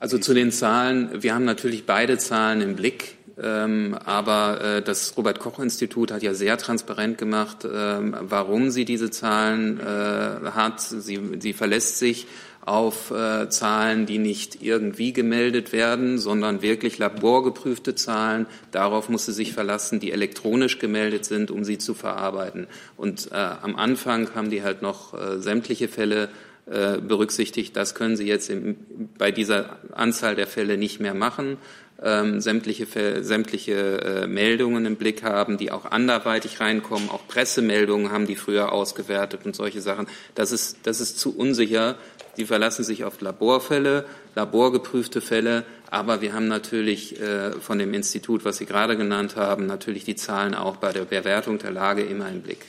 also 0.00 0.18
zu 0.18 0.32
den 0.32 0.52
Zahlen, 0.52 1.24
wir 1.24 1.34
haben 1.34 1.44
natürlich 1.44 1.84
beide 1.84 2.18
Zahlen 2.18 2.60
im 2.60 2.76
Blick, 2.76 3.16
ähm, 3.36 3.96
aber 4.04 4.60
äh, 4.60 4.82
das 4.82 5.16
Robert 5.16 5.40
Koch 5.40 5.58
Institut 5.58 6.12
hat 6.12 6.22
ja 6.22 6.34
sehr 6.34 6.56
transparent 6.56 7.18
gemacht, 7.18 7.66
ähm, 7.70 8.16
warum 8.20 8.70
sie 8.70 8.84
diese 8.84 9.10
Zahlen 9.10 9.80
äh, 9.80 10.52
hat. 10.52 10.80
Sie, 10.80 11.20
sie 11.40 11.52
verlässt 11.52 11.98
sich 11.98 12.28
auf 12.68 13.10
äh, 13.10 13.48
Zahlen, 13.48 14.04
die 14.04 14.18
nicht 14.18 14.62
irgendwie 14.62 15.12
gemeldet 15.14 15.72
werden, 15.72 16.18
sondern 16.18 16.60
wirklich 16.60 16.98
laborgeprüfte 16.98 17.94
Zahlen. 17.94 18.46
Darauf 18.70 19.08
muss 19.08 19.24
sie 19.24 19.32
sich 19.32 19.54
verlassen, 19.54 20.00
die 20.00 20.12
elektronisch 20.12 20.78
gemeldet 20.78 21.24
sind, 21.24 21.50
um 21.50 21.64
sie 21.64 21.78
zu 21.78 21.94
verarbeiten. 21.94 22.66
Und 22.96 23.32
äh, 23.32 23.36
am 23.36 23.74
Anfang 23.76 24.34
haben 24.34 24.50
die 24.50 24.62
halt 24.62 24.82
noch 24.82 25.14
äh, 25.14 25.40
sämtliche 25.40 25.88
Fälle 25.88 26.28
äh, 26.66 26.98
berücksichtigt. 26.98 27.74
Das 27.74 27.94
können 27.94 28.18
sie 28.18 28.26
jetzt 28.26 28.50
im, 28.50 28.76
bei 29.16 29.32
dieser 29.32 29.78
Anzahl 29.92 30.34
der 30.34 30.46
Fälle 30.46 30.76
nicht 30.76 31.00
mehr 31.00 31.14
machen. 31.14 31.56
Ähm, 32.00 32.40
sämtliche, 32.40 33.24
sämtliche 33.24 34.00
äh, 34.00 34.26
Meldungen 34.28 34.86
im 34.86 34.94
Blick 34.94 35.24
haben, 35.24 35.58
die 35.58 35.72
auch 35.72 35.84
anderweitig 35.84 36.60
reinkommen. 36.60 37.10
Auch 37.10 37.26
Pressemeldungen 37.26 38.12
haben 38.12 38.28
die 38.28 38.36
früher 38.36 38.70
ausgewertet 38.70 39.40
und 39.44 39.56
solche 39.56 39.80
Sachen. 39.80 40.06
Das 40.36 40.52
ist, 40.52 40.78
das 40.84 41.00
ist 41.00 41.18
zu 41.18 41.36
unsicher. 41.36 41.96
Die 42.36 42.44
verlassen 42.44 42.84
sich 42.84 43.02
auf 43.02 43.20
Laborfälle, 43.20 44.04
laborgeprüfte 44.36 45.20
Fälle. 45.20 45.64
Aber 45.90 46.20
wir 46.20 46.34
haben 46.34 46.46
natürlich 46.46 47.20
äh, 47.20 47.50
von 47.52 47.80
dem 47.80 47.92
Institut, 47.92 48.44
was 48.44 48.58
Sie 48.58 48.66
gerade 48.66 48.96
genannt 48.96 49.34
haben, 49.34 49.66
natürlich 49.66 50.04
die 50.04 50.14
Zahlen 50.14 50.54
auch 50.54 50.76
bei 50.76 50.92
der 50.92 51.04
Bewertung 51.04 51.58
der 51.58 51.72
Lage 51.72 52.02
immer 52.02 52.28
im 52.28 52.42
Blick. 52.42 52.64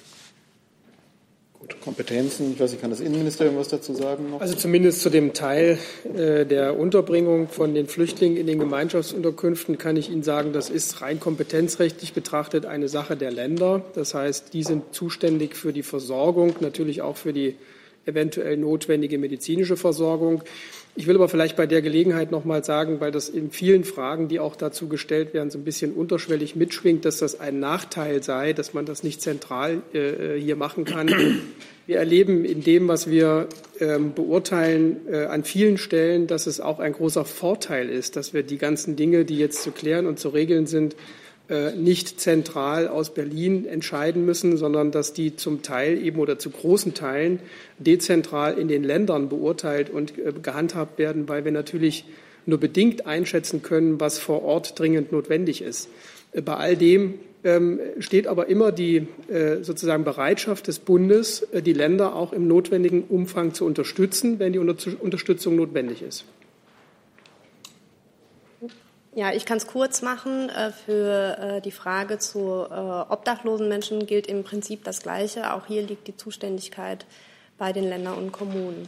Gut, 1.60 1.82
Kompetenzen, 1.82 2.54
ich 2.54 2.60
weiß 2.60 2.72
nicht, 2.72 2.80
kann 2.80 2.90
das 2.90 3.02
Innenministerium 3.02 3.58
was 3.58 3.68
dazu 3.68 3.94
sagen? 3.94 4.32
Noch? 4.32 4.40
Also 4.40 4.56
zumindest 4.56 5.02
zu 5.02 5.10
dem 5.10 5.34
Teil 5.34 5.78
äh, 6.16 6.46
der 6.46 6.80
Unterbringung 6.80 7.50
von 7.50 7.74
den 7.74 7.88
Flüchtlingen 7.88 8.38
in 8.38 8.48
den 8.48 8.60
Gemeinschaftsunterkünften 8.60 9.78
kann 9.78 9.98
ich 9.98 10.10
Ihnen 10.10 10.24
sagen, 10.24 10.54
das 10.54 10.70
ist 10.70 11.02
rein 11.02 11.20
kompetenzrechtlich 11.20 12.14
betrachtet 12.14 12.66
eine 12.66 12.88
Sache 12.88 13.18
der 13.18 13.32
Länder. 13.32 13.84
Das 13.94 14.14
heißt, 14.14 14.54
die 14.54 14.64
sind 14.64 14.94
zuständig 14.96 15.58
für 15.58 15.74
die 15.74 15.84
Versorgung, 15.84 16.56
natürlich 16.62 17.02
auch 17.02 17.18
für 17.18 17.34
die 17.34 17.56
eventuell 18.06 18.56
notwendige 18.56 19.18
medizinische 19.18 19.76
Versorgung. 19.76 20.44
Ich 21.00 21.08
will 21.08 21.16
aber 21.16 21.30
vielleicht 21.30 21.56
bei 21.56 21.66
der 21.66 21.82
Gelegenheit 21.82 22.30
noch 22.30 22.44
mal 22.44 22.62
sagen, 22.62 23.00
weil 23.00 23.10
das 23.10 23.30
in 23.30 23.52
vielen 23.52 23.86
Fragen, 23.86 24.28
die 24.28 24.42
auch 24.42 24.58
dazu 24.58 24.90
gestellt 24.90 25.34
werden, 25.34 25.50
so 25.50 25.58
ein 25.58 25.64
bisschen 25.64 25.94
unterschwellig 25.94 26.58
mitschwingt, 26.58 27.06
dass 27.06 27.20
das 27.20 27.40
ein 27.40 27.62
Nachteil 27.62 28.22
sei, 28.22 28.52
dass 28.52 28.74
man 28.74 28.86
das 28.86 29.02
nicht 29.02 29.22
zentral 29.22 29.82
äh, 29.94 30.38
hier 30.38 30.58
machen 30.58 30.84
kann. 30.84 31.08
Wir 31.88 32.00
erleben 32.00 32.44
in 32.44 32.66
dem, 32.66 32.90
was 32.90 33.10
wir 33.10 33.48
ähm, 33.80 34.14
beurteilen, 34.14 34.98
äh, 35.10 35.24
an 35.24 35.46
vielen 35.46 35.78
Stellen, 35.78 36.28
dass 36.28 36.48
es 36.48 36.60
auch 36.60 36.80
ein 36.80 36.92
großer 36.92 37.24
Vorteil 37.24 37.88
ist, 37.88 38.18
dass 38.18 38.34
wir 38.34 38.44
die 38.44 38.58
ganzen 38.58 38.98
Dinge, 38.98 39.24
die 39.24 39.38
jetzt 39.38 39.64
zu 39.64 39.72
klären 39.72 40.06
und 40.06 40.20
zu 40.20 40.28
regeln 40.28 40.68
sind, 40.68 40.98
nicht 41.76 42.20
zentral 42.20 42.88
aus 42.88 43.14
Berlin 43.14 43.66
entscheiden 43.66 44.24
müssen, 44.24 44.58
sondern 44.58 44.92
dass 44.92 45.14
die 45.14 45.36
zum 45.36 45.64
Teil 45.64 45.98
eben 45.98 46.20
oder 46.20 46.38
zu 46.38 46.52
großen 46.52 46.94
Teilen 46.94 47.40
dezentral 47.80 48.58
in 48.60 48.68
den 48.68 48.84
Ländern 48.84 49.30
beurteilt 49.30 49.90
und 49.90 50.18
äh, 50.20 50.32
gehandhabt 50.32 51.00
werden, 51.00 51.28
weil 51.28 51.46
wir 51.46 51.52
natürlich 51.52 52.06
nur 52.46 52.60
bedingt 52.60 53.08
einschätzen 53.08 53.64
können, 53.64 54.00
was 54.00 54.20
vor 54.20 54.44
Ort 54.44 54.78
dringend 54.78 55.12
notwendig 55.12 55.64
ist. 55.64 55.90
Äh, 56.34 56.42
bei 56.42 56.56
all 56.56 56.76
dem 56.76 57.16
ähm, 57.44 57.80
steht 58.00 58.28
aber 58.28 58.48
immer 58.48 58.72
die 58.72 59.08
sozusagen 59.62 60.04
Bereitschaft 60.04 60.68
des 60.68 60.80
Bundes, 60.80 61.48
die 61.54 61.74
Länder 61.74 62.16
auch 62.16 62.34
im 62.34 62.48
notwendigen 62.48 63.04
Umfang 63.04 63.54
zu 63.54 63.66
unterstützen, 63.66 64.40
wenn 64.40 64.52
die 64.52 64.60
Unterstützung 64.60 65.56
notwendig 65.56 66.02
ist. 66.02 66.26
Ja, 69.20 69.34
ich 69.34 69.46
kann 69.46 69.58
es 69.58 69.68
kurz 69.68 70.02
machen. 70.02 70.48
Äh, 70.48 70.72
für 70.72 71.38
äh, 71.38 71.62
die 71.62 71.72
Frage 71.72 72.20
zu 72.20 72.40
äh, 72.40 72.74
obdachlosen 72.74 73.68
Menschen 73.68 74.06
gilt 74.06 74.28
im 74.28 74.46
Prinzip 74.46 74.86
das 74.86 75.02
Gleiche. 75.02 75.52
Auch 75.54 75.66
hier 75.66 75.82
liegt 75.82 76.08
die 76.08 76.16
Zuständigkeit 76.16 77.06
bei 77.58 77.74
den 77.74 77.84
Ländern 77.84 78.18
und 78.18 78.32
Kommunen. 78.32 78.88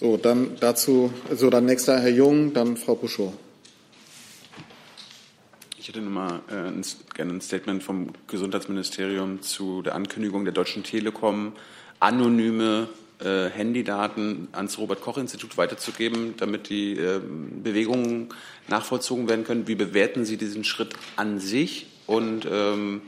So, 0.00 0.16
dann 0.16 0.56
dazu, 0.58 1.12
also 1.28 1.50
dann 1.50 1.66
nächster 1.66 2.00
Herr 2.00 2.08
Jung, 2.08 2.54
dann 2.54 2.78
Frau 2.78 2.94
Buschow. 2.94 3.34
Ich 5.76 5.88
hätte 5.88 6.00
nochmal 6.00 6.40
äh, 6.48 6.72
gerne 7.14 7.34
ein 7.34 7.40
Statement 7.42 7.82
vom 7.82 8.14
Gesundheitsministerium 8.26 9.42
zu 9.42 9.82
der 9.82 9.96
Ankündigung 9.96 10.44
der 10.44 10.54
Deutschen 10.54 10.82
Telekom, 10.82 11.52
anonyme 12.00 12.88
äh, 13.24 13.50
Handydaten 13.50 14.48
ans 14.52 14.78
Robert-Koch-Institut 14.78 15.56
weiterzugeben, 15.56 16.34
damit 16.36 16.68
die 16.68 16.96
äh, 16.96 17.20
Bewegungen 17.20 18.28
nachvollzogen 18.68 19.28
werden 19.28 19.44
können. 19.44 19.68
Wie 19.68 19.74
bewerten 19.74 20.24
Sie 20.24 20.36
diesen 20.36 20.64
Schritt 20.64 20.94
an 21.16 21.38
sich 21.38 21.86
und 22.06 22.46
ähm, 22.50 23.02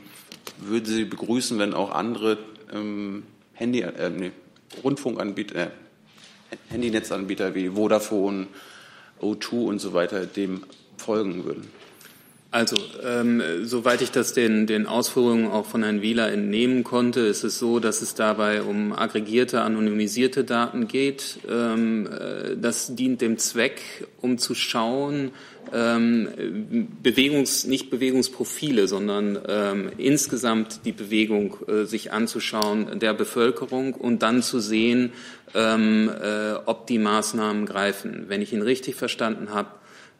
würden 0.57 0.85
Sie 0.85 1.05
begrüßen, 1.05 1.59
wenn 1.59 1.73
auch 1.73 1.91
andere 1.91 2.37
ähm, 2.73 3.23
Handy, 3.53 3.81
äh, 3.81 4.09
nee, 4.09 4.31
Rundfunkanbieter, 4.83 5.55
äh, 5.55 5.69
Handynetzanbieter 6.69 7.55
wie 7.55 7.69
Vodafone, 7.69 8.47
O2 9.21 9.65
und 9.65 9.79
so 9.79 9.93
weiter 9.93 10.25
dem 10.25 10.63
folgen 10.97 11.45
würden? 11.45 11.67
Also, 12.55 12.77
ähm, 13.03 13.43
soweit 13.63 14.01
ich 14.01 14.11
das 14.11 14.31
den, 14.31 14.65
den 14.65 14.87
Ausführungen 14.87 15.51
auch 15.51 15.65
von 15.65 15.83
Herrn 15.83 16.01
Wieler 16.01 16.31
entnehmen 16.31 16.85
konnte, 16.85 17.19
ist 17.19 17.43
es 17.43 17.59
so, 17.59 17.81
dass 17.81 18.01
es 18.01 18.15
dabei 18.15 18.61
um 18.61 18.93
aggregierte, 18.93 19.59
anonymisierte 19.59 20.45
Daten 20.45 20.87
geht. 20.87 21.39
Ähm, 21.51 22.07
äh, 22.07 22.55
das 22.55 22.95
dient 22.95 23.19
dem 23.19 23.37
Zweck, 23.39 23.81
um 24.21 24.37
zu 24.37 24.55
schauen, 24.55 25.31
ähm, 25.73 26.87
Bewegungs-, 27.03 27.67
nicht 27.67 27.89
Bewegungsprofile, 27.89 28.87
sondern 28.87 29.37
ähm, 29.49 29.91
insgesamt 29.97 30.85
die 30.85 30.93
Bewegung 30.93 31.57
äh, 31.67 31.83
sich 31.83 32.13
anzuschauen 32.13 32.99
der 32.99 33.13
Bevölkerung 33.13 33.95
und 33.95 34.23
dann 34.23 34.41
zu 34.41 34.61
sehen, 34.61 35.11
ähm, 35.53 36.09
äh, 36.09 36.53
ob 36.65 36.87
die 36.87 36.99
Maßnahmen 36.99 37.65
greifen. 37.65 38.27
Wenn 38.29 38.41
ich 38.41 38.53
ihn 38.53 38.61
richtig 38.61 38.95
verstanden 38.95 39.53
habe, 39.53 39.67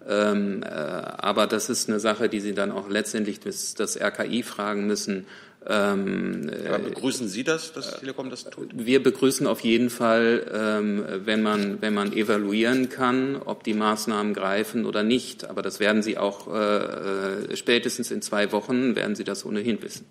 ähm, 0.08 0.64
äh, 0.64 0.68
aber 0.68 1.48
das 1.48 1.70
ist 1.70 1.90
eine 1.90 2.00
Sache, 2.00 2.30
die 2.30 2.40
Sie 2.40 2.54
dann 2.54 2.72
auch 2.72 2.90
letztendlich 2.90 3.40
das, 3.40 3.74
das 3.74 4.00
RKI 4.00 4.44
fragen 4.44 4.88
müssen. 4.88 5.26
Ähm, 5.68 6.52
aber 6.68 6.78
begrüßen 6.78 7.28
Sie 7.28 7.44
das, 7.44 7.74
dass 7.74 8.00
Telekom 8.00 8.30
das 8.30 8.44
tut? 8.44 8.70
Wir 8.74 9.02
begrüßen 9.02 9.48
auf 9.48 9.62
jeden 9.62 9.90
Fall, 9.90 10.46
ähm, 10.54 11.04
wenn, 11.26 11.42
man, 11.42 11.82
wenn 11.82 11.96
man 11.96 12.14
evaluieren 12.14 12.90
kann, 12.90 13.36
ob 13.36 13.64
die 13.64 13.74
Maßnahmen 13.74 14.36
greifen 14.36 14.86
oder 14.86 15.02
nicht. 15.02 15.50
Aber 15.50 15.64
das 15.64 15.80
werden 15.80 16.04
Sie 16.04 16.20
auch 16.20 16.54
äh, 16.54 17.54
äh 17.54 17.56
spätestens 17.56 18.12
in 18.12 18.22
zwei 18.22 18.52
Wochen, 18.52 18.96
werden 18.96 19.16
Sie 19.16 19.24
das 19.24 19.44
ohnehin 19.44 19.82
wissen. 19.82 20.06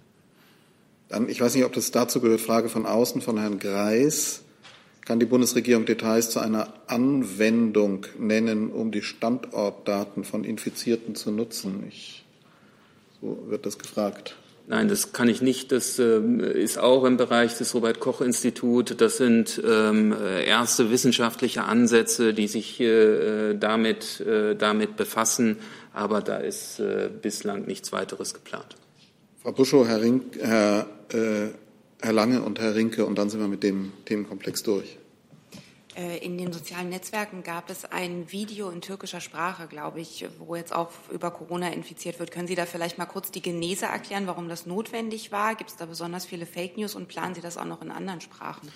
Dann, 1.09 1.29
ich 1.29 1.41
weiß 1.41 1.55
nicht, 1.55 1.65
ob 1.65 1.73
das 1.73 1.93
dazu 1.93 2.21
gehört, 2.21 2.41
Frage 2.41 2.69
von 2.69 2.87
außen 2.87 3.21
von 3.21 3.39
Herrn 3.39 3.61
Greis. 3.61 4.44
Kann 5.05 5.21
die 5.21 5.27
Bundesregierung 5.27 5.85
Details 5.85 6.31
zu 6.31 6.41
einer 6.41 6.73
Anwendung 6.87 8.07
nennen, 8.19 8.71
um 8.71 8.91
die 8.91 9.03
Standortdaten 9.03 10.25
von 10.25 10.45
Infizierten 10.45 11.15
zu 11.15 11.31
nutzen? 11.31 11.85
Ich, 11.89 12.25
so 13.21 13.39
wird 13.49 13.67
das 13.67 13.79
gefragt. 13.79 14.37
Nein, 14.67 14.89
das 14.89 15.13
kann 15.13 15.29
ich 15.29 15.43
nicht. 15.43 15.73
Das 15.73 15.99
äh, 15.99 16.21
ist 16.21 16.79
auch 16.79 17.05
im 17.05 17.19
Bereich 17.19 17.59
des 17.59 17.75
Robert 17.75 18.01
Koch 18.01 18.23
Institut. 18.23 18.99
Das 18.99 19.19
sind 19.19 19.63
ähm, 19.63 20.15
erste 20.47 20.91
wissenschaftliche 20.91 21.65
Ansätze, 21.65 22.33
die 22.33 22.49
sich 22.49 22.81
äh, 22.81 23.53
damit, 23.55 24.21
äh, 24.21 24.57
damit 24.57 24.97
befassen. 24.97 25.59
Aber 25.93 26.23
da 26.23 26.39
ist 26.39 26.81
äh, 26.81 27.11
bislang 27.21 27.67
nichts 27.67 27.93
weiteres 27.93 28.33
geplant. 28.33 28.77
Frau 29.43 29.53
Buschow, 29.53 29.87
Herr, 29.87 30.01
Rink, 30.01 30.39
Herr 30.41 30.87
äh, 31.13 31.49
Herr 32.05 32.13
Lange 32.13 32.43
und 32.43 32.61
Herr 32.61 32.75
Rinke, 32.75 33.07
und 33.07 33.17
dann 33.17 33.31
sind 33.31 33.41
wir 33.41 33.49
mit 33.49 33.63
dem 33.63 33.93
Themenkomplex 34.05 34.63
durch. 34.63 34.99
Äh, 35.97 36.19
in 36.19 36.37
den 36.37 36.53
sozialen 36.53 36.91
Netzwerken 36.91 37.43
gab 37.43 37.71
es 37.71 37.87
ein 37.87 38.31
Video 38.31 38.69
in 38.69 38.83
türkischer 38.83 39.23
Sprache, 39.23 39.69
glaube 39.69 40.01
ich, 40.01 40.27
wo 40.39 40.55
jetzt 40.55 40.75
auch 40.75 40.91
über 41.11 41.31
Corona 41.31 41.73
infiziert 41.73 42.19
wird. 42.19 42.31
Können 42.31 42.47
Sie 42.47 42.57
da 42.57 42.67
vielleicht 42.67 42.99
mal 42.99 43.07
kurz 43.07 43.31
die 43.31 43.41
Genese 43.41 43.87
erklären, 43.87 44.27
warum 44.27 44.51
das 44.51 44.67
notwendig 44.67 45.33
war? 45.33 45.55
Gibt 45.55 45.71
es 45.71 45.77
da 45.77 45.87
besonders 45.87 46.27
viele 46.27 46.45
Fake 46.45 46.77
News 46.77 46.95
und 46.95 47.09
planen 47.09 47.35
Sie 47.35 47.41
das 47.41 47.57
auch 47.57 47.65
noch 47.65 47.81
in 47.81 47.91
anderen 47.91 48.21
Sprachen? 48.21 48.69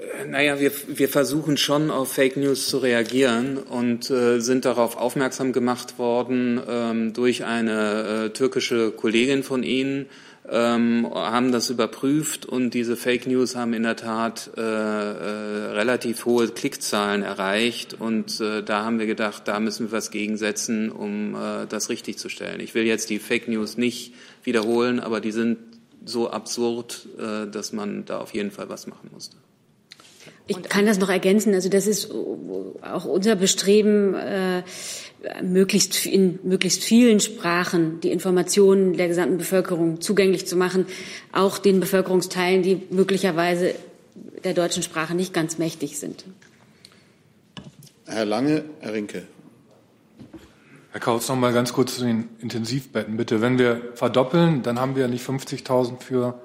Äh, 0.00 0.26
naja, 0.26 0.60
wir, 0.60 0.70
wir 0.86 1.08
versuchen 1.08 1.56
schon 1.56 1.90
auf 1.90 2.12
Fake 2.12 2.36
News 2.36 2.68
zu 2.68 2.78
reagieren 2.78 3.58
und 3.58 4.08
äh, 4.10 4.38
sind 4.40 4.66
darauf 4.66 4.96
aufmerksam 4.96 5.52
gemacht 5.52 5.98
worden 5.98 6.60
ähm, 6.68 7.12
durch 7.12 7.44
eine 7.44 8.26
äh, 8.26 8.30
türkische 8.30 8.92
Kollegin 8.92 9.42
von 9.42 9.62
Ihnen, 9.62 10.06
ähm, 10.50 11.08
haben 11.14 11.52
das 11.52 11.70
überprüft 11.70 12.44
und 12.44 12.74
diese 12.74 12.96
Fake 12.96 13.26
News 13.26 13.54
haben 13.54 13.72
in 13.72 13.84
der 13.84 13.96
Tat 13.96 14.50
äh, 14.56 14.60
äh, 14.60 14.64
relativ 15.72 16.24
hohe 16.24 16.48
Klickzahlen 16.48 17.22
erreicht 17.22 17.94
und 17.94 18.40
äh, 18.40 18.62
da 18.62 18.84
haben 18.84 18.98
wir 18.98 19.06
gedacht, 19.06 19.46
da 19.46 19.60
müssen 19.60 19.86
wir 19.86 19.92
was 19.92 20.10
gegensetzen, 20.10 20.90
um 20.90 21.34
äh, 21.34 21.66
das 21.68 21.88
richtig 21.88 22.18
zu 22.18 22.28
stellen. 22.28 22.60
Ich 22.60 22.74
will 22.74 22.84
jetzt 22.84 23.10
die 23.10 23.20
Fake 23.20 23.46
News 23.48 23.76
nicht 23.76 24.14
wiederholen, 24.42 24.98
aber 24.98 25.20
die 25.20 25.32
sind 25.32 25.58
so 26.04 26.30
absurd, 26.30 27.06
äh, 27.18 27.48
dass 27.48 27.72
man 27.72 28.04
da 28.04 28.18
auf 28.18 28.34
jeden 28.34 28.50
Fall 28.50 28.68
was 28.68 28.86
machen 28.86 29.10
musste. 29.12 29.36
Ich 30.46 30.60
kann 30.64 30.84
das 30.84 30.98
noch 30.98 31.08
ergänzen. 31.08 31.54
Also 31.54 31.68
das 31.68 31.86
ist 31.86 32.10
auch 32.10 33.04
unser 33.04 33.36
Bestreben, 33.36 34.14
äh, 34.14 34.64
möglichst 35.42 36.06
in 36.06 36.38
möglichst 36.42 36.82
vielen 36.82 37.20
Sprachen 37.20 38.00
die 38.00 38.10
Informationen 38.10 38.96
der 38.96 39.08
gesamten 39.08 39.38
Bevölkerung 39.38 40.00
zugänglich 40.00 40.46
zu 40.46 40.56
machen, 40.56 40.86
auch 41.32 41.58
den 41.58 41.80
Bevölkerungsteilen, 41.80 42.62
die 42.62 42.82
möglicherweise 42.90 43.74
der 44.44 44.54
deutschen 44.54 44.82
Sprache 44.82 45.14
nicht 45.14 45.32
ganz 45.32 45.58
mächtig 45.58 45.98
sind. 45.98 46.24
Herr 48.06 48.24
Lange, 48.24 48.64
Herr 48.80 48.92
Rinke. 48.92 49.22
Herr 50.92 51.00
Kautz, 51.00 51.28
noch 51.28 51.36
mal 51.36 51.52
ganz 51.52 51.72
kurz 51.72 51.96
zu 51.96 52.04
den 52.04 52.28
Intensivbetten, 52.40 53.16
bitte. 53.16 53.40
Wenn 53.40 53.58
wir 53.58 53.92
verdoppeln, 53.94 54.62
dann 54.62 54.80
haben 54.80 54.96
wir 54.96 55.06
nicht 55.06 55.24
50.000 55.24 56.00
für 56.00 56.40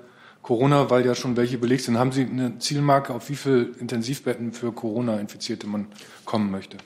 Corona, 0.45 0.91
weil 0.91 1.03
ja 1.03 1.15
schon 1.15 1.37
welche 1.37 1.57
belegt 1.57 1.85
sind. 1.85 1.97
Haben 1.97 2.11
Sie 2.11 2.21
eine 2.21 2.59
Zielmarke, 2.59 3.15
auf 3.15 3.29
wie 3.29 3.35
viele 3.35 3.63
Intensivbetten 3.79 4.53
für 4.53 4.71
Corona-Infizierte 4.71 5.65
man 5.65 5.87
kommen 6.23 6.51
möchte? 6.51 6.77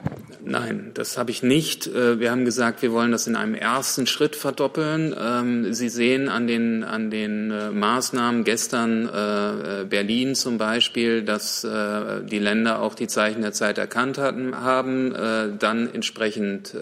Nein, 0.42 0.92
das 0.94 1.18
habe 1.18 1.32
ich 1.32 1.44
nicht. 1.44 1.86
Äh, 1.86 2.22
wir 2.22 2.32
haben 2.32 2.46
gesagt, 2.46 2.82
wir 2.82 2.94
wollen 2.94 3.12
das 3.12 3.28
in 3.28 3.36
einem 3.36 3.56
ersten 3.56 4.08
Schritt 4.08 4.38
verdoppeln. 4.38 5.14
Ähm, 5.20 5.74
Sie 5.74 5.90
sehen 5.90 6.30
an 6.30 6.48
den, 6.48 6.86
an 6.86 7.12
den 7.12 7.52
äh, 7.52 7.72
Maßnahmen 7.72 8.46
gestern 8.46 9.10
äh, 9.10 9.84
Berlin 9.84 10.36
zum 10.36 10.58
Beispiel, 10.58 11.24
dass 11.24 11.62
die 11.62 12.40
Länder 12.40 12.82
auch 12.82 12.96
die 12.96 13.08
Zeichen 13.08 13.42
der 13.42 13.52
Zeit 13.52 13.78
erkannt 13.78 14.18
hatten, 14.18 14.56
haben, 14.56 15.14
dann 15.60 15.94
entsprechend 15.94 16.76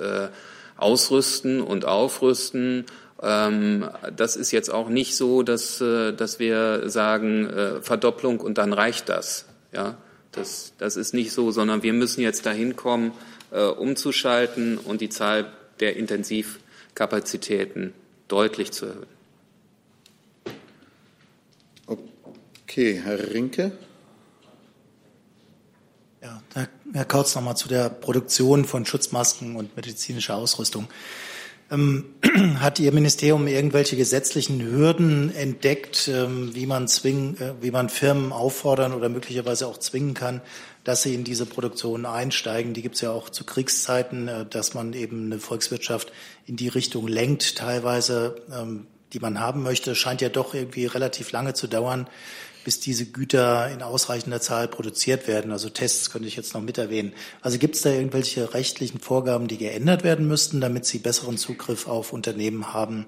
ausrüsten 0.77 1.61
und 1.61 1.85
aufrüsten 1.85 2.85
das 3.19 4.35
ist 4.35 4.51
jetzt 4.51 4.69
auch 4.69 4.89
nicht 4.89 5.15
so, 5.15 5.41
dass, 5.41 5.81
äh, 5.81 6.13
dass 6.13 6.37
wir 6.39 6.89
sagen, 6.89 7.49
äh, 7.49 7.81
Verdopplung 7.81 8.39
und 8.39 8.59
dann 8.59 8.73
reicht 8.73 9.09
das. 9.09 9.45
Ja, 9.73 9.97
das, 10.31 10.73
das 10.77 10.97
ist 10.97 11.13
nicht 11.13 11.31
so, 11.31 11.51
sondern 11.51 11.81
wir 11.83 11.93
müssen 11.93 12.21
jetzt 12.21 12.45
dahin 12.45 12.75
kommen, 12.75 13.11
äh, 13.51 13.63
umzuschalten 13.63 14.77
und 14.77 15.01
die 15.01 15.09
Zahl 15.09 15.51
der 15.79 15.95
Intensivkapazitäten 15.95 17.93
deutlich 18.27 18.71
zu 18.71 18.85
erhöhen. 18.85 19.07
Okay, 22.63 23.01
Herr 23.03 23.33
Rinke. 23.33 23.71
Ja, 26.21 26.41
Herr 26.93 27.05
Kautz 27.05 27.33
nochmal 27.33 27.57
zu 27.57 27.67
der 27.67 27.89
Produktion 27.89 28.65
von 28.65 28.85
Schutzmasken 28.85 29.55
und 29.55 29.75
medizinischer 29.75 30.35
Ausrüstung. 30.35 30.87
Ähm, 31.69 32.05
hat 32.59 32.79
Ihr 32.79 32.91
Ministerium 32.91 33.47
irgendwelche 33.47 33.97
gesetzlichen 33.97 34.61
Hürden 34.61 35.35
entdeckt, 35.35 36.09
ähm, 36.13 36.53
wie 36.53 36.65
man 36.65 36.87
zwingen, 36.87 37.39
äh, 37.39 37.53
wie 37.61 37.71
man 37.71 37.89
Firmen 37.89 38.31
auffordern 38.31 38.93
oder 38.93 39.09
möglicherweise 39.09 39.67
auch 39.67 39.77
zwingen 39.77 40.13
kann, 40.13 40.41
dass 40.83 41.01
sie 41.01 41.13
in 41.13 41.23
diese 41.23 41.45
Produktion 41.45 42.05
einsteigen? 42.05 42.73
Die 42.73 42.81
gibt 42.81 42.95
es 42.95 43.01
ja 43.01 43.11
auch 43.11 43.29
zu 43.29 43.43
Kriegszeiten, 43.43 44.27
äh, 44.27 44.45
dass 44.45 44.73
man 44.73 44.93
eben 44.93 45.25
eine 45.25 45.39
Volkswirtschaft 45.39 46.13
in 46.45 46.55
die 46.55 46.69
Richtung 46.69 47.07
lenkt, 47.07 47.57
teilweise, 47.57 48.35
ähm, 48.53 48.87
die 49.13 49.19
man 49.19 49.39
haben 49.39 49.63
möchte. 49.63 49.95
Scheint 49.95 50.21
ja 50.21 50.29
doch 50.29 50.53
irgendwie 50.53 50.85
relativ 50.85 51.31
lange 51.31 51.53
zu 51.53 51.67
dauern 51.67 52.07
bis 52.67 52.81
diese 52.81 53.05
Güter 53.05 53.71
in 53.71 53.81
ausreichender 53.81 54.41
Zahl 54.41 54.67
produziert 54.67 55.25
werden. 55.25 55.53
Also 55.53 55.69
Tests 55.69 56.11
könnte 56.11 56.27
ich 56.27 56.35
jetzt 56.35 56.53
noch 56.53 56.59
mit 56.59 56.77
erwähnen. 56.77 57.13
Also 57.39 57.59
gibt 57.59 57.75
es 57.75 57.81
da 57.81 57.91
irgendwelche 57.91 58.53
rechtlichen 58.53 58.99
Vorgaben, 58.99 59.47
die 59.47 59.57
geändert 59.57 60.03
werden 60.03 60.27
müssten, 60.27 60.59
damit 60.59 60.85
Sie 60.85 60.99
besseren 60.99 61.37
Zugriff 61.37 61.87
auf 61.87 62.11
Unternehmen 62.11 62.73
haben? 62.73 63.07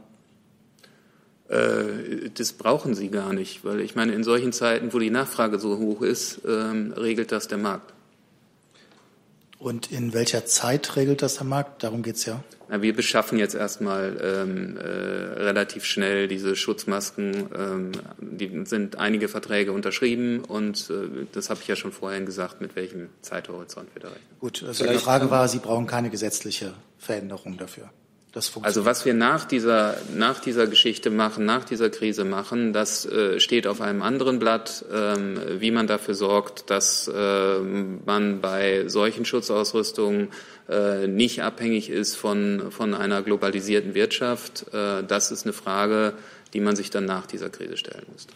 Äh, 1.50 2.30
das 2.34 2.54
brauchen 2.54 2.96
Sie 2.96 3.10
gar 3.10 3.34
nicht, 3.34 3.66
weil 3.66 3.82
ich 3.82 3.96
meine, 3.96 4.14
in 4.14 4.24
solchen 4.24 4.54
Zeiten, 4.54 4.94
wo 4.94 5.00
die 5.00 5.10
Nachfrage 5.10 5.60
so 5.60 5.78
hoch 5.78 6.04
ist, 6.04 6.40
ähm, 6.48 6.94
regelt 6.94 7.34
das 7.34 7.50
der 7.50 7.58
Markt. 7.58 7.94
Und 9.58 9.92
in 9.92 10.14
welcher 10.14 10.46
Zeit 10.46 10.96
regelt 10.96 11.22
das 11.22 11.36
der 11.36 11.44
Markt? 11.44 11.84
Darum 11.84 12.02
geht 12.02 12.16
es 12.16 12.26
ja. 12.26 12.42
Na, 12.70 12.84
wir 12.84 12.96
beschaffen 12.96 13.40
jetzt 13.40 13.56
erstmal 13.56 14.18
ähm, 14.22 14.78
äh, 14.78 14.82
relativ 14.82 15.86
schnell 15.86 16.28
diese 16.28 16.56
Schutzmasken. 16.56 17.50
Ähm, 17.58 17.92
die 18.20 18.66
sind 18.66 18.98
einige 18.98 19.28
Verträge 19.28 19.72
unterschrieben 19.72 20.42
und 20.42 20.90
äh, 20.92 21.26
das 21.32 21.50
habe 21.50 21.62
ich 21.62 21.68
ja 21.68 21.76
schon 21.76 21.92
vorhin 21.92 22.28
gesagt, 22.28 22.62
mit 22.62 22.76
welchem 22.76 23.10
Zeithorizont 23.22 23.90
wir 23.96 24.04
da 24.04 24.10
rechnen. 24.10 24.28
Gut, 24.40 24.64
also 24.68 24.86
die 24.86 24.98
Frage 25.00 25.32
war, 25.32 25.48
Sie 25.48 25.58
brauchen 25.58 25.88
keine 25.88 26.12
gesetzliche 26.12 26.74
Veränderung 27.00 27.58
dafür. 27.58 27.90
also 28.62 28.86
was 28.86 29.04
wir 29.04 29.16
nach 29.16 29.46
dieser, 29.46 29.98
nach 30.16 30.40
dieser 30.40 30.68
Geschichte 30.68 31.10
machen, 31.10 31.46
nach 31.46 31.66
dieser 31.66 31.90
Krise 31.90 32.24
machen, 32.24 32.72
das 32.72 33.04
äh, 33.04 33.40
steht 33.40 33.66
auf 33.66 33.82
einem 33.82 34.04
anderen 34.04 34.38
Blatt, 34.38 34.86
ähm, 34.94 35.40
wie 35.58 35.72
man 35.72 35.88
dafür 35.88 36.14
sorgt, 36.14 36.70
dass 36.70 37.08
äh, 37.08 37.60
man 38.06 38.42
bei 38.42 38.88
solchen 38.88 39.26
Schutzausrüstungen 39.26 40.28
äh, 40.28 40.30
nicht 41.08 41.42
abhängig 41.42 41.90
ist 41.90 42.16
von, 42.16 42.72
von 42.72 42.94
einer 42.94 43.22
globalisierten 43.22 43.96
Wirtschaft. 43.96 44.66
Äh, 44.74 45.04
das 45.04 45.32
ist 45.32 45.46
eine 45.46 45.54
Frage, 45.54 46.14
die 46.54 46.60
man 46.60 46.76
sich 46.76 46.90
dann 46.90 47.06
nach 47.06 47.26
dieser 47.26 47.50
Krise 47.50 47.78
stellen 47.78 48.06
müsste. 48.12 48.34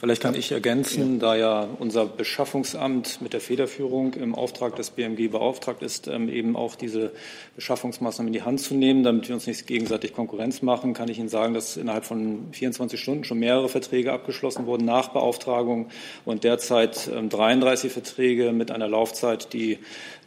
Vielleicht 0.00 0.22
kann 0.22 0.34
ich 0.34 0.50
ergänzen, 0.50 1.18
da 1.18 1.36
ja 1.36 1.68
unser 1.78 2.06
Beschaffungsamt 2.06 3.20
mit 3.20 3.34
der 3.34 3.40
Federführung 3.42 4.14
im 4.14 4.34
Auftrag 4.34 4.74
des 4.76 4.88
BMG 4.88 5.28
beauftragt 5.28 5.82
ist, 5.82 6.08
ähm, 6.08 6.30
eben 6.30 6.56
auch 6.56 6.74
diese 6.74 7.12
Beschaffungsmaßnahmen 7.54 8.28
in 8.28 8.32
die 8.32 8.42
Hand 8.42 8.60
zu 8.60 8.74
nehmen, 8.74 9.02
damit 9.02 9.28
wir 9.28 9.34
uns 9.34 9.46
nicht 9.46 9.66
gegenseitig 9.66 10.14
Konkurrenz 10.14 10.62
machen, 10.62 10.94
kann 10.94 11.10
ich 11.10 11.18
Ihnen 11.18 11.28
sagen, 11.28 11.52
dass 11.52 11.76
innerhalb 11.76 12.06
von 12.06 12.48
24 12.52 12.98
Stunden 12.98 13.24
schon 13.24 13.40
mehrere 13.40 13.68
Verträge 13.68 14.10
abgeschlossen 14.10 14.64
wurden 14.64 14.86
nach 14.86 15.08
Beauftragung 15.08 15.90
und 16.24 16.44
derzeit 16.44 17.06
33 17.06 17.84
ähm, 17.84 17.90
Verträge 17.90 18.52
mit 18.52 18.70
einer 18.70 18.88
Laufzeit, 18.88 19.52
die 19.52 19.80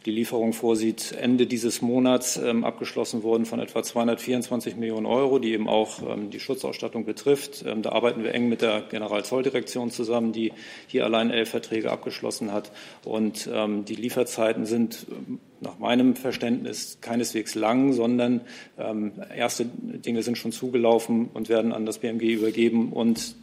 die 0.04 0.10
Lieferung 0.10 0.52
vorsieht, 0.52 1.12
Ende 1.12 1.46
dieses 1.46 1.80
Monats 1.80 2.36
ähm, 2.36 2.64
abgeschlossen 2.64 3.22
wurden 3.22 3.46
von 3.46 3.58
etwa 3.58 3.82
224 3.82 4.76
Millionen 4.76 5.06
Euro, 5.06 5.38
die 5.38 5.52
eben 5.52 5.66
auch 5.66 6.02
ähm, 6.02 6.28
die 6.28 6.40
Schutzausstattung 6.40 7.06
betrifft. 7.06 7.64
Ähm, 7.66 7.80
da 7.80 7.92
arbeiten 7.92 8.22
wir 8.22 8.34
eng 8.34 8.50
mit 8.50 8.60
der 8.60 8.82
Generalzolldirektion 8.82 9.90
zusammen, 9.90 10.32
die 10.32 10.52
hier 10.86 11.04
allein 11.04 11.30
elf 11.30 11.48
Verträge 11.48 11.90
abgeschlossen 11.90 12.52
hat. 12.52 12.70
Und 13.04 13.48
ähm, 13.50 13.86
die 13.86 13.94
Lieferzeiten 13.94 14.66
sind 14.66 15.06
ähm, 15.10 15.38
nach 15.60 15.78
meinem 15.78 16.16
Verständnis 16.16 16.98
keineswegs 17.00 17.54
lang, 17.54 17.94
sondern 17.94 18.42
ähm, 18.76 19.12
erste 19.34 19.64
Dinge 19.64 20.22
sind 20.22 20.36
schon 20.36 20.52
zugelaufen 20.52 21.30
und 21.32 21.48
werden 21.48 21.72
an 21.72 21.86
das 21.86 21.98
BMG 21.98 22.24
übergeben. 22.24 22.92
Und 22.92 23.36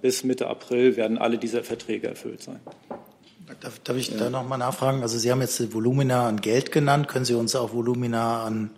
bis 0.00 0.24
Mitte 0.24 0.46
April 0.46 0.96
werden 0.96 1.18
alle 1.18 1.36
diese 1.36 1.62
Verträge 1.62 2.06
erfüllt 2.06 2.42
sein. 2.42 2.60
Darf, 3.60 3.78
darf 3.80 3.96
ich 3.96 4.10
ja. 4.10 4.16
da 4.16 4.30
noch 4.30 4.46
mal 4.46 4.58
nachfragen? 4.58 5.02
Also 5.02 5.18
Sie 5.18 5.30
haben 5.30 5.40
jetzt 5.40 5.72
Volumina 5.72 6.28
an 6.28 6.40
Geld 6.40 6.72
genannt. 6.72 7.08
Können 7.08 7.24
Sie 7.24 7.34
uns 7.34 7.56
auch 7.56 7.72
Volumina 7.72 8.44
an 8.44 8.70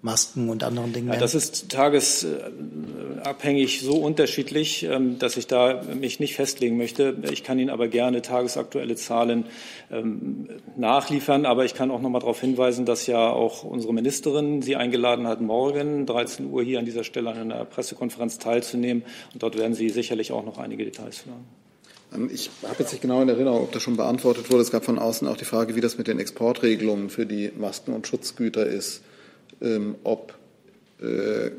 Masken 0.00 0.48
und 0.48 0.62
anderen 0.62 0.92
Dingen 0.92 1.08
ja, 1.08 1.18
Das 1.18 1.34
ist 1.34 1.70
tagesabhängig 1.70 3.80
so 3.80 3.96
unterschiedlich, 3.96 4.84
ähm, 4.84 5.18
dass 5.18 5.36
ich 5.36 5.48
da 5.48 5.82
mich 5.82 6.20
nicht 6.20 6.36
festlegen 6.36 6.76
möchte. 6.76 7.16
Ich 7.32 7.42
kann 7.42 7.58
Ihnen 7.58 7.70
aber 7.70 7.88
gerne 7.88 8.22
tagesaktuelle 8.22 8.94
Zahlen 8.94 9.46
ähm, 9.90 10.48
nachliefern. 10.76 11.46
Aber 11.46 11.64
ich 11.64 11.74
kann 11.74 11.90
auch 11.90 12.00
noch 12.00 12.10
mal 12.10 12.20
darauf 12.20 12.40
hinweisen, 12.40 12.86
dass 12.86 13.08
ja 13.08 13.28
auch 13.28 13.64
unsere 13.64 13.92
Ministerin 13.92 14.62
Sie 14.62 14.76
eingeladen 14.76 15.26
hat, 15.26 15.40
morgen 15.40 16.06
13 16.06 16.46
Uhr 16.46 16.62
hier 16.62 16.78
an 16.78 16.84
dieser 16.84 17.02
Stelle 17.02 17.30
an 17.30 17.38
einer 17.38 17.64
Pressekonferenz 17.64 18.38
teilzunehmen. 18.38 19.02
Und 19.32 19.42
dort 19.42 19.58
werden 19.58 19.74
Sie 19.74 19.88
sicherlich 19.88 20.30
auch 20.30 20.44
noch 20.44 20.58
einige 20.58 20.84
Details 20.84 21.26
hören. 21.26 21.44
Ähm, 22.14 22.30
ich 22.32 22.50
habe 22.62 22.76
jetzt 22.78 22.92
nicht 22.92 23.02
genau 23.02 23.22
in 23.22 23.28
Erinnerung, 23.28 23.62
ob 23.62 23.72
das 23.72 23.82
schon 23.82 23.96
beantwortet 23.96 24.50
wurde. 24.50 24.62
Es 24.62 24.70
gab 24.70 24.84
von 24.84 24.98
außen 24.98 25.26
auch 25.28 25.36
die 25.36 25.44
Frage, 25.44 25.74
wie 25.74 25.80
das 25.80 25.98
mit 25.98 26.06
den 26.06 26.18
Exportregelungen 26.18 27.10
für 27.10 27.26
die 27.26 27.52
Masken 27.56 27.92
und 27.92 28.06
Schutzgüter 28.06 28.66
ist, 28.66 29.02
ähm, 29.60 29.96
ob 30.04 30.34
äh, 31.00 31.50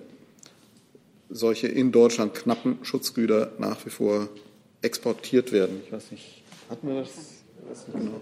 solche 1.29 1.67
in 1.67 1.91
Deutschland 1.91 2.33
knappen 2.33 2.79
Schutzgüter 2.83 3.51
nach 3.59 3.85
wie 3.85 3.89
vor 3.89 4.29
exportiert 4.81 5.51
werden. 5.51 5.81
Ich 5.85 5.91
weiß 5.91 6.11
nicht, 6.11 6.43
hatten 6.69 6.87
wir 6.87 7.01
das? 7.01 7.09
Genau. 7.93 8.21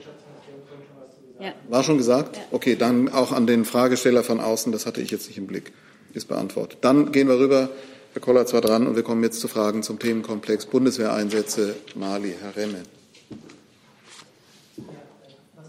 Ja. 1.39 1.53
War 1.69 1.83
schon 1.83 1.97
gesagt? 1.97 2.39
Okay, 2.51 2.75
dann 2.75 3.09
auch 3.09 3.31
an 3.31 3.45
den 3.45 3.63
Fragesteller 3.63 4.23
von 4.23 4.39
außen, 4.39 4.71
das 4.71 4.85
hatte 4.85 5.01
ich 5.01 5.11
jetzt 5.11 5.27
nicht 5.27 5.37
im 5.37 5.45
Blick, 5.45 5.71
ist 6.13 6.27
beantwortet. 6.27 6.79
Dann 6.81 7.11
gehen 7.11 7.27
wir 7.27 7.37
rüber 7.37 7.69
Herr 8.17 8.21
Kollatz 8.21 8.51
war 8.51 8.61
dran 8.61 8.87
und 8.87 8.95
wir 8.95 9.03
kommen 9.03 9.21
jetzt 9.21 9.39
zu 9.39 9.47
Fragen 9.47 9.83
zum 9.83 9.99
Themenkomplex 9.99 10.65
Bundeswehreinsätze 10.65 11.75
Mali. 11.93 12.33
Herr 12.41 12.55
Remme. 12.55 12.81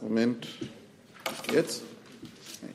Moment. 0.00 0.48
Jetzt? 1.52 1.82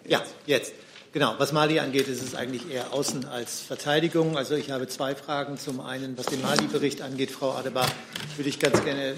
Ja, 0.08 0.22
jetzt. 0.46 0.74
Genau. 1.12 1.34
Was 1.40 1.54
Mali 1.54 1.80
angeht, 1.80 2.08
ist 2.08 2.22
es 2.22 2.36
eigentlich 2.36 2.70
eher 2.72 2.94
Außen 2.94 3.26
als 3.26 3.62
Verteidigung. 3.62 4.38
Also 4.38 4.54
ich 4.54 4.70
habe 4.70 4.88
zwei 4.88 5.16
Fragen. 5.16 5.58
Zum 5.58 5.80
einen, 5.80 6.20
was 6.20 6.28
den 6.28 6.44
Mali-Bericht 6.44 7.02
angeht, 7.02 7.32
Frau 7.32 7.54
Adebar, 7.54 7.88
würde 8.36 8.50
ich 8.50 8.60
ganz 8.60 8.84
gerne 8.84 9.14
äh, 9.14 9.16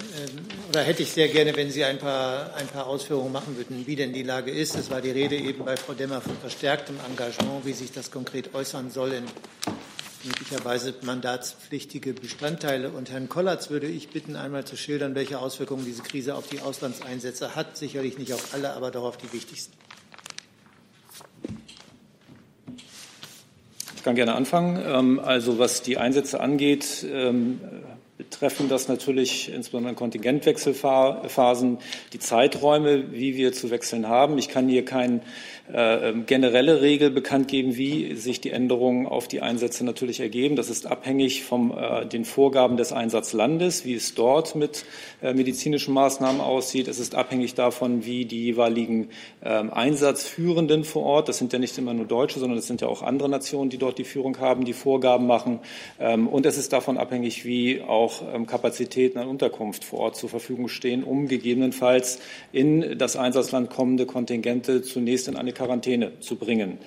oder 0.70 0.84
hätte 0.84 1.04
ich 1.04 1.12
sehr 1.12 1.28
gerne, 1.28 1.54
wenn 1.58 1.70
Sie 1.70 1.84
ein 1.84 2.00
paar, 2.00 2.54
ein 2.54 2.68
paar 2.68 2.88
Ausführungen 2.88 3.34
machen 3.34 3.58
würden, 3.58 3.86
wie 3.88 3.98
denn 3.98 4.14
die 4.14 4.24
Lage 4.24 4.52
ist. 4.52 4.78
Es 4.78 4.90
war 4.90 5.02
die 5.02 5.12
Rede 5.12 5.36
eben 5.36 5.66
bei 5.66 5.76
Frau 5.76 5.92
Demmer 5.92 6.22
von 6.22 6.38
verstärktem 6.38 6.96
Engagement, 7.10 7.66
wie 7.66 7.74
sich 7.74 7.92
das 7.92 8.10
konkret 8.10 8.56
äußern 8.56 8.90
soll 8.90 9.12
in 9.12 9.26
möglicherweise 10.26 10.94
mandatspflichtige 11.02 12.14
Bestandteile. 12.14 12.90
Und 12.90 13.12
Herrn 13.12 13.30
Kollatz 13.30 13.70
würde 13.70 13.88
ich 13.88 14.10
bitten, 14.10 14.36
einmal 14.36 14.66
zu 14.66 14.76
schildern, 14.76 15.16
welche 15.16 15.40
Auswirkungen 15.40 15.86
diese 15.86 16.04
Krise 16.04 16.36
auf 16.36 16.48
die 16.48 16.60
Auslandseinsätze 16.60 17.56
hat. 17.56 17.78
Sicherlich 17.78 18.18
nicht 18.18 18.34
auf 18.34 18.54
alle, 18.54 18.74
aber 18.74 18.92
doch 18.92 19.04
auf 19.04 19.18
die 19.18 19.32
wichtigsten. 19.32 19.74
Ich 23.96 24.04
kann 24.04 24.16
gerne 24.16 24.36
anfangen. 24.36 24.82
Ähm, 24.86 25.20
also 25.20 25.58
was 25.60 25.82
die 25.82 25.98
Einsätze 25.98 26.40
angeht, 26.40 27.06
ähm, 27.10 27.60
betreffen 28.18 28.70
das 28.70 28.88
natürlich 28.88 29.52
insbesondere 29.52 29.94
Kontingentwechselphasen, 29.94 31.80
die 32.14 32.20
Zeiträume, 32.20 33.12
wie 33.12 33.36
wir 33.36 33.52
zu 33.52 33.72
wechseln 33.72 34.08
haben. 34.08 34.38
Ich 34.38 34.48
kann 34.48 34.70
hier 34.70 34.86
keinen 34.86 35.22
äh, 35.74 36.10
ähm, 36.10 36.28
generelle 36.28 36.82
Regel 36.82 37.10
bekannt 37.10 37.48
geben, 37.48 37.76
wie 37.76 38.14
sich 38.16 38.40
die 38.40 38.52
Änderungen 38.52 39.08
auf 39.08 39.28
die 39.28 39.42
Einsätze 39.42 39.84
natürlich 39.84 40.20
ergeben. 40.20 40.56
Das 40.56 40.70
ist 40.70 40.86
abhängig 40.86 41.44
von 41.44 41.76
äh, 41.76 42.06
den 42.06 42.24
Vorgaben 42.24 42.78
des 42.78 42.92
Einsatzlandes, 42.92 43.84
wie 43.84 43.96
es 43.96 44.14
dort 44.14 44.56
mit 44.56 44.86
medizinischen 45.34 45.94
Maßnahmen 45.94 46.42
aussieht. 46.42 46.88
Es 46.88 47.00
ist 47.00 47.16
abhängig 47.16 47.56
davon, 47.56 48.06
wie 48.06 48.26
die 48.26 48.44
jeweiligen 48.46 49.10
ähm, 49.44 49.74
Einsatzführenden 49.74 50.84
vor 50.84 51.04
Ort, 51.04 51.30
das 51.30 51.38
sind 51.38 51.54
ja 51.54 51.60
nicht 51.60 51.78
immer 51.78 51.94
nur 51.94 52.06
Deutsche, 52.06 52.40
sondern 52.40 52.60
es 52.60 52.68
sind 52.68 52.82
ja 52.82 52.88
auch 52.88 53.02
andere 53.02 53.30
Nationen, 53.30 53.70
die 53.70 53.78
dort 53.78 53.98
die 53.98 54.04
Führung 54.04 54.40
haben, 54.40 54.66
die 54.66 54.74
Vorgaben 54.74 55.28
machen. 55.28 55.60
Ähm, 56.00 56.28
und 56.28 56.46
es 56.46 56.58
ist 56.58 56.74
davon 56.74 56.98
abhängig, 56.98 57.46
wie 57.46 57.82
auch 57.82 58.22
ähm, 58.34 58.46
Kapazitäten 58.46 59.18
an 59.20 59.28
Unterkunft 59.28 59.84
vor 59.84 60.00
Ort 60.00 60.16
zur 60.16 60.30
Verfügung 60.30 60.68
stehen, 60.68 61.04
um 61.04 61.28
gegebenenfalls 61.28 62.20
in 62.52 62.98
das 62.98 63.16
Einsatzland 63.16 63.70
kommende 63.70 64.06
Kontingente 64.06 64.82
zunächst 64.82 65.28
in 65.28 65.36
eine 65.36 65.54
Quarantäne 65.54 66.20
zu 66.20 66.36
bringen. 66.36 66.78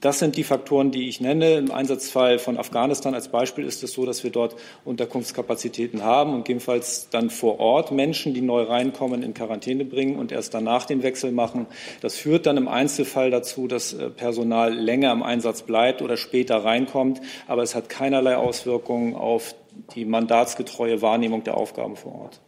Das 0.00 0.18
sind 0.18 0.36
die 0.36 0.44
Faktoren, 0.44 0.90
die 0.90 1.08
ich 1.08 1.20
nenne. 1.20 1.54
Im 1.54 1.70
Einsatzfall 1.70 2.38
von 2.38 2.58
Afghanistan 2.58 3.14
als 3.14 3.28
Beispiel 3.28 3.64
ist 3.64 3.82
es 3.82 3.92
so, 3.92 4.06
dass 4.06 4.24
wir 4.24 4.30
dort 4.30 4.56
Unterkunftskapazitäten 4.84 6.02
haben 6.02 6.32
und 6.34 6.44
gegebenenfalls 6.44 7.03
dann 7.10 7.30
vor 7.30 7.60
Ort 7.60 7.92
Menschen, 7.92 8.34
die 8.34 8.40
neu 8.40 8.62
reinkommen, 8.62 9.22
in 9.22 9.34
Quarantäne 9.34 9.84
bringen 9.84 10.16
und 10.16 10.32
erst 10.32 10.54
danach 10.54 10.86
den 10.86 11.02
Wechsel 11.02 11.32
machen. 11.32 11.66
Das 12.00 12.16
führt 12.16 12.46
dann 12.46 12.56
im 12.56 12.68
Einzelfall 12.68 13.30
dazu, 13.30 13.68
dass 13.68 13.92
äh, 13.92 14.10
Personal 14.10 14.74
länger 14.74 15.12
im 15.12 15.22
Einsatz 15.22 15.62
bleibt 15.62 16.02
oder 16.02 16.16
später 16.16 16.64
reinkommt. 16.64 17.20
Aber 17.46 17.62
es 17.62 17.74
hat 17.74 17.88
keinerlei 17.88 18.36
Auswirkungen 18.36 19.14
auf 19.14 19.54
die 19.94 20.04
mandatsgetreue 20.04 21.02
Wahrnehmung 21.02 21.44
der 21.44 21.56
Aufgaben 21.56 21.96
vor 21.96 22.14
Ort. 22.14 22.40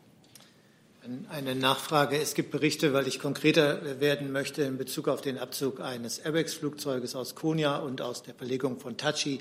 Eine 1.31 1.55
Nachfrage. 1.55 2.17
Es 2.17 2.35
gibt 2.35 2.51
Berichte, 2.51 2.93
weil 2.93 3.07
ich 3.07 3.21
konkreter 3.21 4.01
werden 4.01 4.33
möchte 4.33 4.63
in 4.63 4.77
Bezug 4.77 5.07
auf 5.07 5.21
den 5.21 5.39
Abzug 5.39 5.81
eines 5.81 6.19
Airbags-Flugzeuges 6.19 7.15
aus 7.15 7.37
Konya 7.37 7.77
und 7.77 8.03
aus 8.03 8.25
der 8.25 8.35
Verlegung 8.35 8.81
von 8.81 8.97
Tachi 8.97 9.39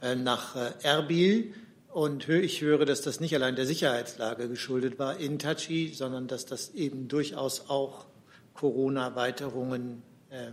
äh, 0.00 0.14
nach 0.14 0.54
äh, 0.54 0.70
Erbil. 0.82 1.54
Und 1.92 2.26
ich 2.26 2.62
höre, 2.62 2.86
dass 2.86 3.02
das 3.02 3.20
nicht 3.20 3.34
allein 3.34 3.54
der 3.54 3.66
Sicherheitslage 3.66 4.48
geschuldet 4.48 4.98
war 4.98 5.18
in 5.18 5.38
Tachi, 5.38 5.92
sondern 5.94 6.26
dass 6.26 6.46
das 6.46 6.70
eben 6.70 7.06
durchaus 7.06 7.68
auch 7.68 8.06
Corona-Weiterungen, 8.54 10.02
äh, 10.30 10.52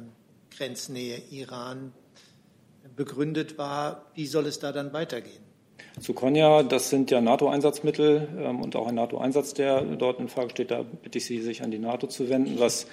Grenznähe 0.51 1.17
Iran 1.31 1.93
begründet 2.97 3.57
war. 3.57 4.11
Wie 4.15 4.27
soll 4.27 4.47
es 4.47 4.59
da 4.59 4.73
dann 4.73 4.91
weitergehen? 4.91 5.48
Zu 5.99 6.13
Konya, 6.13 6.63
das 6.63 6.89
sind 6.89 7.11
ja 7.11 7.19
NATO-Einsatzmittel 7.19 8.27
ähm, 8.39 8.61
und 8.61 8.75
auch 8.75 8.87
ein 8.87 8.95
NATO-Einsatz, 8.95 9.53
der 9.53 9.81
dort 9.81 10.19
in 10.19 10.29
Frage 10.29 10.51
steht. 10.51 10.71
Da 10.71 10.83
bitte 10.83 11.17
ich 11.17 11.25
Sie, 11.25 11.41
sich 11.41 11.61
an 11.61 11.71
die 11.71 11.79
NATO 11.79 12.07
zu 12.07 12.29
wenden. 12.29 12.59
Was 12.59 12.87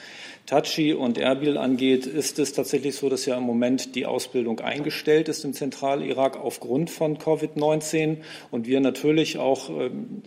Tachi 0.47 0.93
und 0.93 1.19
Erbil 1.19 1.57
angeht, 1.57 2.07
ist 2.07 2.39
es 2.39 2.53
tatsächlich 2.53 2.97
so, 2.97 3.09
dass 3.09 3.27
ja 3.27 3.37
im 3.37 3.45
Moment 3.45 3.95
die 3.95 4.07
Ausbildung 4.07 4.61
eingestellt 4.61 5.29
ist 5.29 5.45
im 5.45 5.53
Zentralirak 5.53 6.37
aufgrund 6.37 6.91
von 6.91 7.19
Covid-19 7.19 8.19
und 8.51 8.67
wir 8.67 8.81
natürlich 8.81 9.39
auch 9.39 9.71
ähm, 9.71 10.23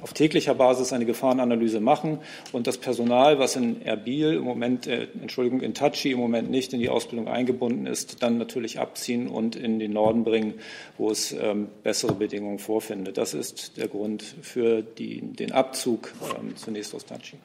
auf 0.00 0.12
täglicher 0.12 0.54
Basis 0.54 0.92
eine 0.92 1.04
Gefahrenanalyse 1.04 1.80
machen 1.80 2.18
und 2.52 2.66
das 2.66 2.78
Personal, 2.78 3.38
was 3.38 3.56
in 3.56 3.82
Erbil 3.82 4.34
im 4.34 4.42
Moment, 4.42 4.86
äh, 4.86 5.08
Entschuldigung, 5.20 5.60
in 5.60 5.74
Tachi 5.74 6.12
im 6.12 6.18
Moment 6.18 6.50
nicht 6.50 6.72
in 6.72 6.80
die 6.80 6.88
Ausbildung 6.88 7.28
eingebunden 7.28 7.86
ist, 7.86 8.22
dann 8.22 8.38
natürlich 8.38 8.78
abziehen 8.78 9.28
und 9.28 9.56
in 9.56 9.78
den 9.78 9.92
Norden 9.92 10.24
bringen, 10.24 10.54
wo 10.96 11.10
es 11.10 11.32
ähm, 11.32 11.68
bessere 11.82 12.14
Bedingungen 12.14 12.58
vorfindet. 12.58 13.18
Das 13.18 13.34
ist 13.34 13.76
der 13.76 13.88
Grund 13.88 14.22
für 14.22 14.82
die, 14.82 15.20
den 15.20 15.52
Abzug 15.52 16.12
ähm, 16.38 16.56
zunächst 16.56 16.94
aus 16.94 17.04
Tachi. 17.04 17.36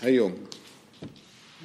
Herr 0.00 0.10
Jung. 0.10 0.34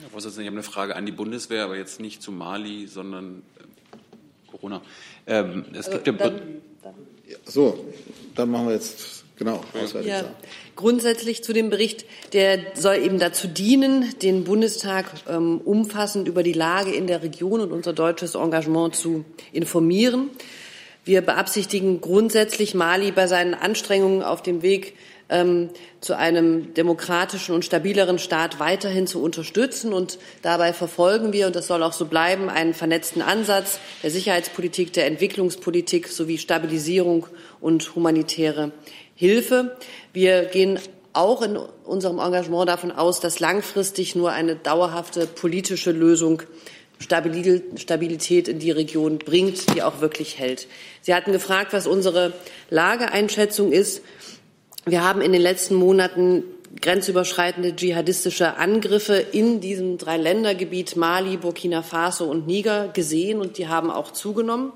Herr 0.01 0.09
Vorsitzender, 0.09 0.43
ich 0.43 0.47
habe 0.47 0.57
eine 0.57 0.63
Frage 0.63 0.95
an 0.95 1.05
die 1.05 1.11
Bundeswehr, 1.11 1.63
aber 1.63 1.77
jetzt 1.77 1.99
nicht 1.99 2.21
zu 2.21 2.31
Mali, 2.31 2.87
sondern 2.87 3.43
äh, 3.59 4.51
Corona. 4.51 4.81
Ähm, 5.27 5.65
es 5.73 5.89
gibt 5.89 6.07
ja, 6.07 6.13
dann, 6.13 6.41
dann. 6.81 6.93
So, 7.45 7.85
dann 8.35 8.49
machen 8.49 8.67
wir 8.67 8.73
jetzt 8.73 9.21
Genau, 9.41 9.59
ja, 10.03 10.23
grundsätzlich 10.75 11.43
zu 11.43 11.51
dem 11.51 11.71
Bericht, 11.71 12.05
der 12.31 12.59
soll 12.75 12.97
eben 12.97 13.17
dazu 13.17 13.47
dienen, 13.47 14.13
den 14.19 14.43
Bundestag 14.43 15.11
ähm, 15.27 15.59
umfassend 15.65 16.27
über 16.27 16.43
die 16.43 16.53
Lage 16.53 16.91
in 16.91 17.07
der 17.07 17.23
Region 17.23 17.59
und 17.59 17.71
unser 17.71 17.91
deutsches 17.91 18.35
Engagement 18.35 18.95
zu 18.95 19.25
informieren. 19.51 20.29
Wir 21.05 21.21
beabsichtigen 21.21 22.01
grundsätzlich 22.01 22.75
Mali 22.75 23.11
bei 23.11 23.25
seinen 23.25 23.55
Anstrengungen 23.55 24.21
auf 24.21 24.43
dem 24.43 24.61
Weg 24.61 24.93
ähm, 25.31 25.69
zu 26.01 26.15
einem 26.15 26.73
demokratischen 26.75 27.55
und 27.55 27.65
stabileren 27.65 28.19
Staat 28.19 28.59
weiterhin 28.59 29.07
zu 29.07 29.23
unterstützen. 29.23 29.93
Und 29.93 30.19
dabei 30.43 30.73
verfolgen 30.73 31.33
wir, 31.33 31.47
und 31.47 31.55
das 31.55 31.67
soll 31.67 31.81
auch 31.81 31.93
so 31.93 32.05
bleiben, 32.05 32.49
einen 32.49 32.75
vernetzten 32.75 33.23
Ansatz 33.23 33.79
der 34.03 34.11
Sicherheitspolitik, 34.11 34.93
der 34.93 35.07
Entwicklungspolitik 35.07 36.07
sowie 36.07 36.37
Stabilisierung 36.37 37.25
und 37.59 37.95
humanitäre 37.95 38.71
Hilfe. 39.15 39.77
Wir 40.13 40.45
gehen 40.45 40.77
auch 41.13 41.41
in 41.41 41.57
unserem 41.85 42.19
Engagement 42.19 42.69
davon 42.69 42.91
aus, 42.91 43.19
dass 43.19 43.39
langfristig 43.39 44.15
nur 44.15 44.31
eine 44.31 44.55
dauerhafte 44.55 45.27
politische 45.27 45.91
Lösung 45.91 46.43
Stabilität 46.99 48.47
in 48.47 48.59
die 48.59 48.71
Region 48.71 49.17
bringt, 49.17 49.73
die 49.75 49.81
auch 49.81 50.01
wirklich 50.01 50.37
hält. 50.37 50.67
Sie 51.01 51.15
hatten 51.15 51.31
gefragt, 51.31 51.73
was 51.73 51.87
unsere 51.87 52.33
Lageeinschätzung 52.69 53.71
ist. 53.71 54.03
Wir 54.85 55.03
haben 55.03 55.21
in 55.21 55.31
den 55.31 55.43
letzten 55.43 55.75
Monaten 55.75 56.43
grenzüberschreitende 56.81 57.75
dschihadistische 57.75 58.57
Angriffe 58.57 59.13
in 59.13 59.61
diesem 59.61 59.99
Dreiländergebiet 59.99 60.95
Mali, 60.95 61.37
Burkina 61.37 61.83
Faso 61.83 62.25
und 62.25 62.47
Niger 62.47 62.87
gesehen 62.87 63.41
und 63.41 63.59
die 63.59 63.67
haben 63.67 63.91
auch 63.91 64.11
zugenommen. 64.11 64.71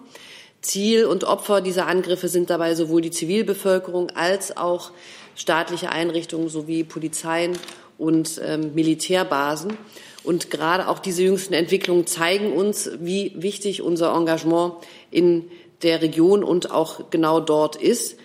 Ziel 0.62 1.06
und 1.06 1.24
Opfer 1.24 1.60
dieser 1.62 1.88
Angriffe 1.88 2.28
sind 2.28 2.52
dabei 2.52 2.76
sowohl 2.76 3.02
die 3.02 3.10
Zivilbevölkerung 3.10 4.12
als 4.12 4.56
auch 4.58 4.92
staatliche 5.36 5.90
Einrichtungen 5.90 6.50
sowie 6.50 6.84
Polizeien 6.84 7.58
und 7.98 8.40
ähm, 8.44 8.76
Militärbasen. 8.76 9.76
Und 10.24 10.52
gerade 10.52 10.88
auch 10.88 11.00
diese 11.00 11.24
jüngsten 11.24 11.56
Entwicklungen 11.56 12.06
zeigen 12.06 12.54
uns, 12.54 12.92
wie 13.00 13.34
wichtig 13.38 13.82
unser 13.82 14.14
Engagement 14.14 14.76
in 15.10 15.50
der 15.82 16.04
Region 16.04 16.44
und 16.44 16.70
auch 16.70 17.10
genau 17.10 17.40
dort 17.40 17.76
ist. 17.76 18.18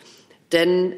Denn 0.53 0.95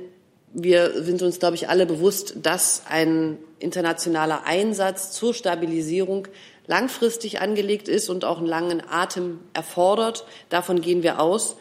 wir 0.55 1.03
sind 1.03 1.23
uns, 1.23 1.39
glaube 1.39 1.57
ich, 1.57 1.69
alle 1.69 1.87
bewusst, 1.87 2.35
dass 2.43 2.83
ein 2.89 3.39
internationaler 3.59 4.45
Einsatz 4.45 5.13
zur 5.13 5.35
Stabilisierung 5.35 6.29
langfristig 6.67 7.41
angelegt 7.41 7.89
ist 7.89 8.09
und 8.09 8.25
auch 8.25 8.39
einen 8.39 8.47
langen 8.47 8.83
Atem 8.89 9.41
erfordert. 9.55 10.25
Davon 10.49 10.81
gehen 10.81 11.03
wir 11.03 11.21
aus. 11.21 11.57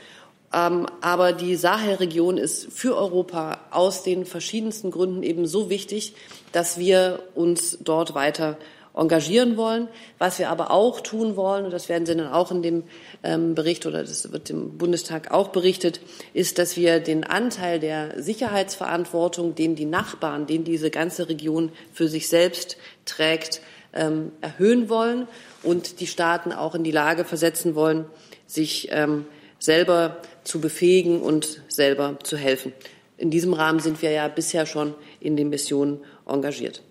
Ähm, 0.53 0.87
aber 0.99 1.31
die 1.31 1.55
Sahelregion 1.55 2.37
ist 2.37 2.71
für 2.71 2.97
Europa 2.97 3.59
aus 3.71 4.03
den 4.03 4.25
verschiedensten 4.25 4.91
Gründen 4.91 5.23
eben 5.23 5.47
so 5.47 5.69
wichtig, 5.69 6.13
dass 6.51 6.77
wir 6.77 7.23
uns 7.35 7.77
dort 7.81 8.13
weiter 8.13 8.57
engagieren 9.01 9.57
wollen. 9.57 9.87
Was 10.19 10.37
wir 10.39 10.49
aber 10.49 10.71
auch 10.71 11.01
tun 11.01 11.35
wollen, 11.35 11.65
und 11.65 11.71
das 11.71 11.89
werden 11.89 12.05
Sie 12.05 12.15
dann 12.15 12.27
auch 12.27 12.51
in 12.51 12.61
dem 12.61 12.83
ähm, 13.23 13.55
Bericht 13.55 13.85
oder 13.85 14.01
das 14.01 14.31
wird 14.31 14.49
im 14.51 14.77
Bundestag 14.77 15.31
auch 15.31 15.49
berichtet, 15.49 15.99
ist, 16.33 16.59
dass 16.59 16.77
wir 16.77 16.99
den 16.99 17.23
Anteil 17.23 17.79
der 17.79 18.21
Sicherheitsverantwortung, 18.21 19.55
den 19.55 19.75
die 19.75 19.85
Nachbarn, 19.85 20.45
den 20.45 20.63
diese 20.63 20.91
ganze 20.91 21.27
Region 21.27 21.71
für 21.91 22.07
sich 22.07 22.29
selbst 22.29 22.77
trägt, 23.05 23.61
ähm, 23.93 24.31
erhöhen 24.39 24.87
wollen 24.87 25.27
und 25.63 25.99
die 25.99 26.07
Staaten 26.07 26.53
auch 26.53 26.75
in 26.75 26.83
die 26.83 26.91
Lage 26.91 27.25
versetzen 27.25 27.75
wollen, 27.75 28.05
sich 28.45 28.89
ähm, 28.91 29.25
selber 29.59 30.17
zu 30.43 30.61
befähigen 30.61 31.21
und 31.21 31.61
selber 31.67 32.17
zu 32.23 32.37
helfen. 32.37 32.71
In 33.17 33.31
diesem 33.31 33.53
Rahmen 33.53 33.79
sind 33.79 34.01
wir 34.01 34.11
ja 34.11 34.27
bisher 34.27 34.65
schon 34.65 34.95
in 35.19 35.35
den 35.35 35.49
Missionen 35.49 35.99
engagiert. 36.25 36.81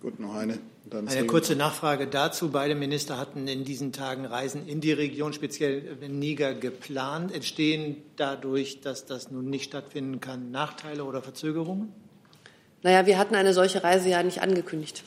Gut, 0.00 0.18
noch 0.18 0.34
eine. 0.34 0.58
Eine 0.90 1.26
kurze 1.26 1.56
Nachfrage 1.56 2.06
dazu. 2.06 2.50
Beide 2.50 2.74
Minister 2.74 3.18
hatten 3.18 3.46
in 3.46 3.64
diesen 3.64 3.92
Tagen 3.92 4.24
Reisen 4.24 4.66
in 4.66 4.80
die 4.80 4.92
Region, 4.92 5.34
speziell 5.34 5.98
in 6.00 6.18
Niger, 6.18 6.54
geplant. 6.54 7.32
Entstehen 7.32 7.96
dadurch, 8.16 8.80
dass 8.80 9.04
das 9.04 9.30
nun 9.30 9.50
nicht 9.50 9.64
stattfinden 9.64 10.20
kann, 10.20 10.50
Nachteile 10.50 11.04
oder 11.04 11.20
Verzögerungen? 11.20 11.92
Naja, 12.82 13.04
wir 13.04 13.18
hatten 13.18 13.34
eine 13.34 13.52
solche 13.52 13.84
Reise 13.84 14.08
ja 14.08 14.22
nicht 14.22 14.40
angekündigt. 14.40 15.04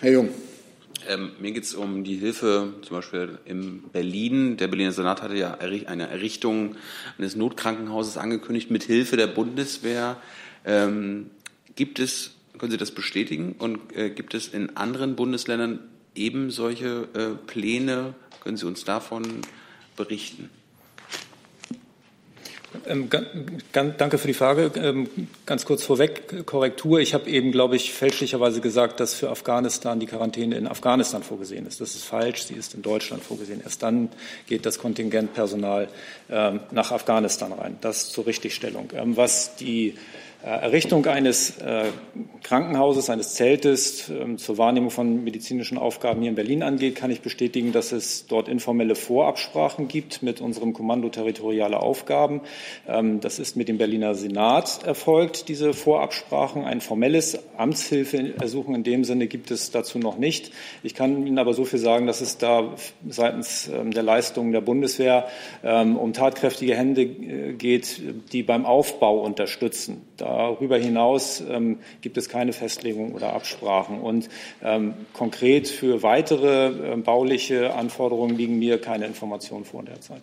Herr 0.00 0.10
Jung. 0.10 0.30
Ähm, 1.06 1.32
mir 1.38 1.52
geht 1.52 1.64
es 1.64 1.74
um 1.74 2.02
die 2.02 2.16
Hilfe 2.16 2.74
zum 2.82 2.96
Beispiel 2.96 3.38
in 3.44 3.84
Berlin. 3.90 4.56
Der 4.56 4.68
Berliner 4.68 4.90
Senat 4.90 5.22
hatte 5.22 5.36
ja 5.36 5.54
eine 5.54 6.08
Errichtung 6.08 6.76
eines 7.16 7.36
Notkrankenhauses 7.36 8.16
angekündigt 8.16 8.70
mit 8.70 8.82
Hilfe 8.82 9.16
der 9.16 9.28
Bundeswehr. 9.28 10.16
Ähm, 10.64 11.30
gibt 11.76 11.98
es, 11.98 12.34
können 12.58 12.70
Sie 12.70 12.78
das 12.78 12.90
bestätigen? 12.90 13.54
Und 13.58 13.94
äh, 13.96 14.10
gibt 14.10 14.34
es 14.34 14.48
in 14.48 14.76
anderen 14.76 15.16
Bundesländern 15.16 15.80
eben 16.14 16.50
solche 16.50 17.08
äh, 17.14 17.46
Pläne? 17.46 18.14
Können 18.42 18.56
Sie 18.56 18.66
uns 18.66 18.84
davon 18.84 19.42
berichten? 19.96 20.50
Ähm, 22.86 23.08
danke 23.72 24.18
für 24.18 24.26
die 24.26 24.34
Frage. 24.34 24.70
Ähm, 24.76 25.08
ganz 25.46 25.64
kurz 25.64 25.84
vorweg, 25.84 26.44
Korrektur. 26.46 27.00
Ich 27.00 27.14
habe 27.14 27.30
eben, 27.30 27.52
glaube 27.52 27.76
ich, 27.76 27.92
fälschlicherweise 27.92 28.60
gesagt, 28.60 29.00
dass 29.00 29.14
für 29.14 29.30
Afghanistan 29.30 30.00
die 30.00 30.06
Quarantäne 30.06 30.56
in 30.56 30.66
Afghanistan 30.66 31.22
vorgesehen 31.22 31.66
ist. 31.66 31.80
Das 31.80 31.94
ist 31.94 32.04
falsch. 32.04 32.44
Sie 32.44 32.54
ist 32.54 32.74
in 32.74 32.82
Deutschland 32.82 33.22
vorgesehen. 33.22 33.60
Erst 33.62 33.82
dann 33.82 34.08
geht 34.46 34.66
das 34.66 34.78
Kontingentpersonal 34.78 35.88
ähm, 36.30 36.60
nach 36.70 36.92
Afghanistan 36.92 37.52
rein. 37.52 37.78
Das 37.80 38.10
zur 38.10 38.26
Richtigstellung. 38.26 38.90
Was 38.92 39.56
die 39.56 39.94
Errichtung 40.44 41.06
eines 41.06 41.56
äh, 41.58 41.84
Krankenhauses, 42.42 43.08
eines 43.08 43.34
Zeltes 43.34 44.10
ähm, 44.10 44.36
zur 44.36 44.58
Wahrnehmung 44.58 44.90
von 44.90 45.24
medizinischen 45.24 45.78
Aufgaben 45.78 46.20
hier 46.20 46.28
in 46.28 46.34
Berlin 46.34 46.62
angeht, 46.62 46.96
kann 46.96 47.10
ich 47.10 47.22
bestätigen, 47.22 47.72
dass 47.72 47.92
es 47.92 48.26
dort 48.26 48.48
informelle 48.48 48.94
Vorabsprachen 48.94 49.88
gibt 49.88 50.22
mit 50.22 50.42
unserem 50.42 50.74
Kommando 50.74 51.08
territoriale 51.08 51.80
Aufgaben. 51.80 52.42
Ähm, 52.86 53.20
das 53.20 53.38
ist 53.38 53.56
mit 53.56 53.68
dem 53.68 53.78
Berliner 53.78 54.14
Senat 54.14 54.84
erfolgt, 54.84 55.48
diese 55.48 55.72
Vorabsprachen. 55.72 56.64
Ein 56.64 56.82
formelles 56.82 57.38
Amtshilfeersuchen 57.56 58.74
in 58.74 58.84
dem 58.84 59.04
Sinne 59.04 59.28
gibt 59.28 59.50
es 59.50 59.70
dazu 59.70 59.98
noch 59.98 60.18
nicht. 60.18 60.52
Ich 60.82 60.94
kann 60.94 61.26
Ihnen 61.26 61.38
aber 61.38 61.54
so 61.54 61.64
viel 61.64 61.78
sagen, 61.78 62.06
dass 62.06 62.20
es 62.20 62.36
da 62.36 62.74
seitens 63.08 63.68
ähm, 63.68 63.92
der 63.92 64.02
Leistungen 64.02 64.52
der 64.52 64.60
Bundeswehr 64.60 65.26
um 65.62 66.12
tatkräftige 66.12 66.74
Hände 66.76 67.02
äh, 67.02 67.54
geht, 67.54 68.02
die 68.32 68.42
beim 68.42 68.66
Aufbau 68.66 69.20
unterstützen. 69.20 70.02
Darüber 70.16 70.78
hinaus 70.78 71.40
ähm, 71.40 71.78
gibt 72.00 72.16
es 72.16 72.28
keine 72.28 72.52
Festlegung 72.52 73.14
oder 73.14 73.32
Absprachen. 73.32 74.00
Und 74.00 74.28
ähm, 74.62 74.94
konkret 75.12 75.68
für 75.68 76.02
weitere 76.02 76.92
äh, 76.92 76.96
bauliche 76.96 77.74
Anforderungen 77.74 78.36
liegen 78.36 78.58
mir 78.58 78.80
keine 78.80 79.06
Informationen 79.06 79.64
vor 79.64 79.82
derzeit. 79.82 80.22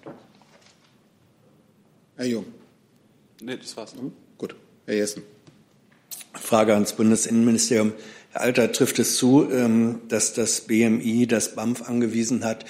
Herr 2.15 2.25
Jung. 2.25 2.45
Nee, 3.41 3.57
das 3.57 3.75
war's. 3.75 3.95
Mhm. 3.95 4.13
Gut. 4.37 4.55
Herr 4.85 4.95
Jessen. 4.95 5.23
Frage 6.33 6.73
ans 6.73 6.93
Bundesinnenministerium. 6.93 7.93
Herr 8.31 8.41
Alter, 8.41 8.71
trifft 8.71 8.99
es 8.99 9.17
zu, 9.17 9.49
ähm, 9.51 10.01
dass 10.07 10.33
das 10.33 10.61
BMI 10.61 11.27
das 11.27 11.55
BAMF 11.55 11.81
angewiesen 11.89 12.45
hat, 12.45 12.65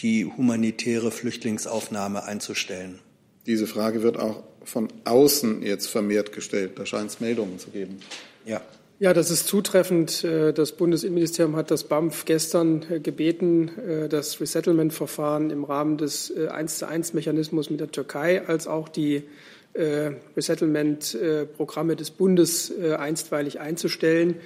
die 0.00 0.24
humanitäre 0.24 1.10
Flüchtlingsaufnahme 1.10 2.24
einzustellen? 2.24 2.98
Diese 3.46 3.66
Frage 3.66 4.02
wird 4.02 4.18
auch 4.18 4.42
von 4.64 4.88
außen 5.04 5.62
jetzt 5.62 5.86
vermehrt 5.86 6.32
gestellt. 6.32 6.72
Da 6.76 6.86
scheint 6.86 7.10
es 7.10 7.20
Meldungen 7.20 7.58
zu 7.58 7.70
geben. 7.70 7.98
Ja. 8.44 8.60
Ja, 9.00 9.12
das 9.12 9.30
ist 9.30 9.48
zutreffend. 9.48 10.22
Äh, 10.24 10.52
das 10.52 10.72
Bundesinnenministerium 10.72 11.56
hat 11.56 11.70
das 11.70 11.84
BAMF 11.84 12.24
gestern 12.26 12.86
äh, 12.88 13.00
gebeten, 13.00 13.70
äh, 13.78 14.08
das 14.08 14.40
Resettlement-Verfahren 14.40 15.50
im 15.50 15.64
Rahmen 15.64 15.98
des 15.98 16.32
1 16.34 16.78
zu 16.78 16.88
1 16.88 17.12
Mechanismus 17.12 17.70
mit 17.70 17.80
der 17.80 17.90
Türkei 17.90 18.46
als 18.46 18.66
auch 18.66 18.88
die 18.88 19.24
Resettlement-Programme 20.36 21.96
des 21.96 22.12
Bundes 22.12 22.72
einstweilig 22.96 23.58
einzustellen. 23.58 24.36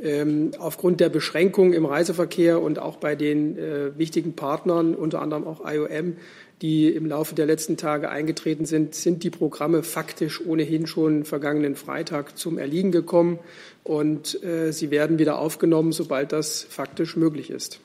Ähm, 0.00 0.52
aufgrund 0.56 1.00
der 1.00 1.08
Beschränkung 1.08 1.72
im 1.72 1.84
Reiseverkehr 1.84 2.62
und 2.62 2.78
auch 2.78 2.98
bei 2.98 3.16
den 3.16 3.56
wichtigen 3.98 4.36
Partnern, 4.36 4.94
unter 4.94 5.20
anderem 5.20 5.48
auch 5.48 5.68
IOM, 5.68 6.14
die 6.62 6.88
im 6.88 7.06
Laufe 7.06 7.34
der 7.34 7.46
letzten 7.46 7.76
Tage 7.76 8.10
eingetreten 8.10 8.66
sind, 8.66 8.94
sind 8.94 9.22
die 9.22 9.30
Programme 9.30 9.82
faktisch 9.82 10.44
ohnehin 10.44 10.86
schon 10.86 11.24
vergangenen 11.24 11.76
Freitag 11.76 12.36
zum 12.36 12.58
Erliegen 12.58 12.90
gekommen 12.90 13.38
und 13.84 14.42
äh, 14.42 14.72
sie 14.72 14.90
werden 14.90 15.18
wieder 15.18 15.38
aufgenommen, 15.38 15.92
sobald 15.92 16.32
das 16.32 16.64
faktisch 16.68 17.16
möglich 17.16 17.50
ist. 17.50 17.80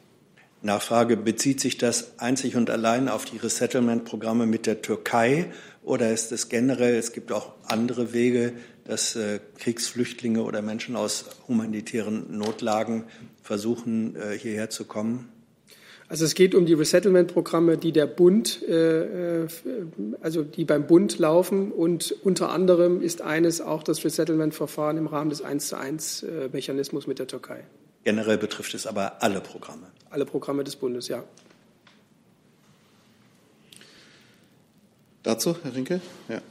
Nachfrage, 0.64 1.18
bezieht 1.18 1.60
sich 1.60 1.78
das 1.78 2.20
einzig 2.20 2.56
und 2.56 2.70
allein 2.70 3.10
auf 3.10 3.26
die 3.26 3.38
Resettlement-Programme 3.38 4.46
mit 4.46 4.66
der 4.66 4.82
Türkei 4.82 5.52
oder 5.84 6.12
ist 6.12 6.32
es 6.32 6.48
generell, 6.48 6.96
es 6.96 7.12
gibt 7.12 7.34
auch 7.34 7.52
andere 7.68 8.14
Wege, 8.14 8.54
dass 8.86 9.16
äh, 9.16 9.40
Kriegsflüchtlinge 9.60 10.42
oder 10.42 10.62
Menschen 10.62 10.96
aus 10.96 11.26
humanitären 11.48 12.38
Notlagen 12.38 13.04
versuchen, 13.42 14.16
äh, 14.16 14.38
hierher 14.38 14.70
zu 14.70 14.86
kommen? 14.86 15.33
Also 16.14 16.26
es 16.26 16.36
geht 16.36 16.54
um 16.54 16.68
die 16.68 16.74
Resettlement-Programme, 16.74 17.76
die 17.80 17.92
der 17.92 18.06
Bund, 18.06 18.62
äh, 18.70 19.48
also 20.22 20.44
die 20.44 20.64
beim 20.64 20.86
Bund 20.86 21.18
laufen 21.18 21.72
und 21.72 22.12
unter 22.22 22.52
anderem 22.52 23.02
ist 23.02 23.24
eines 23.24 23.62
auch 23.62 23.82
das 23.82 24.06
Resettlement-Verfahren 24.06 24.98
im 24.98 25.08
Rahmen 25.08 25.32
des 25.32 25.42
1 25.42 25.70
zu 25.70 25.76
1 25.76 26.26
Mechanismus 26.52 27.08
mit 27.08 27.18
der 27.18 27.26
Türkei. 27.26 27.64
Generell 28.04 28.38
betrifft 28.38 28.76
es 28.76 28.86
aber 28.86 29.24
alle 29.24 29.42
Programme. 29.42 29.88
Alle 30.12 30.26
Programme 30.26 30.64
des 30.64 30.76
Bundes, 30.76 31.08
ja. 31.08 31.24
Dazu, 35.24 35.56
Herr 35.64 35.74
Rinke? 35.74 36.00
Ja. 36.30 36.42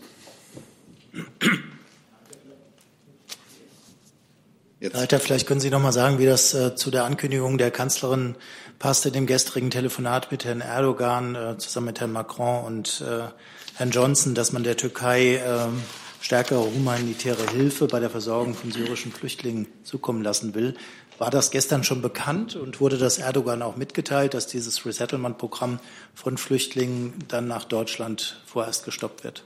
Jetzt. 4.82 4.96
Alter, 4.96 5.20
vielleicht 5.20 5.46
können 5.46 5.60
Sie 5.60 5.70
noch 5.70 5.80
mal 5.80 5.92
sagen, 5.92 6.18
wie 6.18 6.26
das 6.26 6.54
äh, 6.54 6.74
zu 6.74 6.90
der 6.90 7.04
Ankündigung 7.04 7.56
der 7.56 7.70
Kanzlerin 7.70 8.34
passte, 8.82 9.12
dem 9.12 9.26
gestrigen 9.26 9.70
Telefonat 9.70 10.32
mit 10.32 10.44
Herrn 10.44 10.60
Erdogan 10.60 11.36
äh, 11.36 11.56
zusammen 11.56 11.86
mit 11.86 12.00
Herrn 12.00 12.10
Macron 12.10 12.64
und 12.64 13.00
äh, 13.00 13.28
Herrn 13.76 13.92
Johnson, 13.92 14.34
dass 14.34 14.50
man 14.50 14.64
der 14.64 14.76
Türkei 14.76 15.36
ähm, 15.36 15.80
stärkere 16.20 16.64
humanitäre 16.64 17.48
Hilfe 17.52 17.86
bei 17.86 18.00
der 18.00 18.10
Versorgung 18.10 18.54
von 18.54 18.72
syrischen 18.72 19.12
Flüchtlingen 19.12 19.68
zukommen 19.84 20.24
lassen 20.24 20.56
will. 20.56 20.74
War 21.18 21.30
das 21.30 21.52
gestern 21.52 21.84
schon 21.84 22.02
bekannt 22.02 22.56
und 22.56 22.80
wurde 22.80 22.98
das 22.98 23.18
Erdogan 23.18 23.62
auch 23.62 23.76
mitgeteilt, 23.76 24.34
dass 24.34 24.48
dieses 24.48 24.84
Resettlement-Programm 24.84 25.78
von 26.12 26.36
Flüchtlingen 26.36 27.14
dann 27.28 27.46
nach 27.46 27.62
Deutschland 27.62 28.42
vorerst 28.46 28.84
gestoppt 28.84 29.22
wird? 29.22 29.44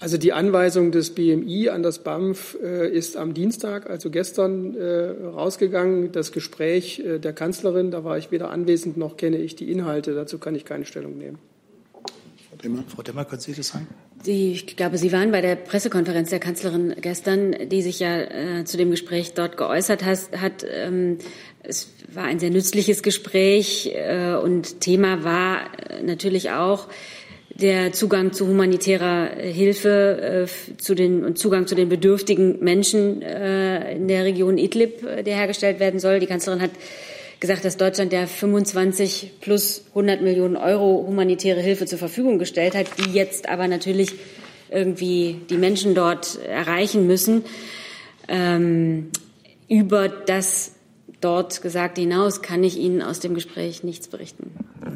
Also 0.00 0.18
die 0.18 0.32
Anweisung 0.32 0.90
des 0.90 1.14
BMI 1.14 1.68
an 1.68 1.82
das 1.82 2.00
BAMF 2.00 2.58
äh, 2.62 2.90
ist 2.90 3.16
am 3.16 3.32
Dienstag, 3.32 3.88
also 3.88 4.10
gestern, 4.10 4.74
äh, 4.76 5.10
rausgegangen. 5.26 6.10
Das 6.12 6.32
Gespräch 6.32 6.98
äh, 6.98 7.18
der 7.18 7.32
Kanzlerin, 7.32 7.90
da 7.90 8.04
war 8.04 8.18
ich 8.18 8.30
weder 8.30 8.50
anwesend 8.50 8.96
noch 8.96 9.16
kenne 9.16 9.38
ich 9.38 9.54
die 9.56 9.70
Inhalte. 9.70 10.14
Dazu 10.14 10.38
kann 10.38 10.54
ich 10.54 10.64
keine 10.64 10.84
Stellung 10.84 11.16
nehmen. 11.16 11.38
Frau 12.48 12.56
Demmer, 12.62 12.84
Frau 12.88 13.02
Demmer 13.02 13.24
können 13.24 13.40
Sie 13.40 13.52
das 13.52 13.68
sagen? 13.68 13.86
Sie, 14.22 14.52
ich 14.52 14.76
glaube, 14.76 14.98
Sie 14.98 15.12
waren 15.12 15.30
bei 15.30 15.40
der 15.40 15.54
Pressekonferenz 15.54 16.30
der 16.30 16.40
Kanzlerin 16.40 16.94
gestern, 17.00 17.68
die 17.68 17.82
sich 17.82 18.00
ja 18.00 18.20
äh, 18.20 18.64
zu 18.64 18.76
dem 18.76 18.90
Gespräch 18.90 19.34
dort 19.34 19.56
geäußert 19.56 20.04
hat. 20.04 20.18
hat 20.40 20.66
ähm, 20.68 21.18
es 21.62 21.92
war 22.12 22.24
ein 22.24 22.38
sehr 22.38 22.50
nützliches 22.50 23.02
Gespräch 23.02 23.92
äh, 23.94 24.34
und 24.34 24.80
Thema 24.80 25.24
war 25.24 25.90
äh, 25.90 26.02
natürlich 26.02 26.50
auch, 26.50 26.88
der 27.54 27.92
Zugang 27.92 28.32
zu 28.32 28.48
humanitärer 28.48 29.30
Hilfe 29.36 30.46
äh, 30.48 30.76
zu 30.76 30.94
den, 30.94 31.24
und 31.24 31.38
Zugang 31.38 31.66
zu 31.66 31.74
den 31.74 31.88
bedürftigen 31.88 32.58
Menschen 32.60 33.22
äh, 33.22 33.94
in 33.94 34.08
der 34.08 34.24
Region 34.24 34.58
Idlib, 34.58 35.04
äh, 35.04 35.22
der 35.22 35.36
hergestellt 35.36 35.78
werden 35.78 36.00
soll. 36.00 36.18
Die 36.18 36.26
Kanzlerin 36.26 36.60
hat 36.60 36.72
gesagt, 37.38 37.64
dass 37.64 37.76
Deutschland 37.76 38.12
ja 38.12 38.26
25 38.26 39.32
plus 39.40 39.84
100 39.90 40.22
Millionen 40.22 40.56
Euro 40.56 41.04
humanitäre 41.06 41.60
Hilfe 41.60 41.86
zur 41.86 41.98
Verfügung 41.98 42.38
gestellt 42.38 42.74
hat, 42.74 42.86
die 42.98 43.12
jetzt 43.12 43.48
aber 43.48 43.68
natürlich 43.68 44.12
irgendwie 44.70 45.40
die 45.48 45.58
Menschen 45.58 45.94
dort 45.94 46.38
erreichen 46.44 47.06
müssen. 47.06 47.44
Ähm, 48.26 49.10
über 49.68 50.08
das 50.08 50.73
dort 51.24 51.62
Gesagte 51.62 52.02
hinaus 52.02 52.42
kann 52.42 52.62
ich 52.62 52.76
Ihnen 52.76 53.00
aus 53.02 53.20
dem 53.20 53.34
Gespräch 53.34 53.82
nichts 53.82 54.08
berichten. 54.08 54.50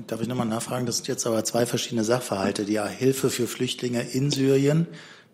Darf 0.07 0.21
ich 0.21 0.29
nochmal 0.29 0.47
nachfragen? 0.47 0.87
Das 0.87 0.97
sind 0.97 1.09
jetzt 1.09 1.27
aber 1.27 1.43
zwei 1.45 1.65
verschiedene 1.65 2.05
Sachverhalte. 2.05 2.65
Die 2.65 2.81
Hilfe 2.81 3.31
für 3.31 3.47
Flüchtlinge 3.47 4.03
in 4.03 4.31
Syrien, 4.31 4.87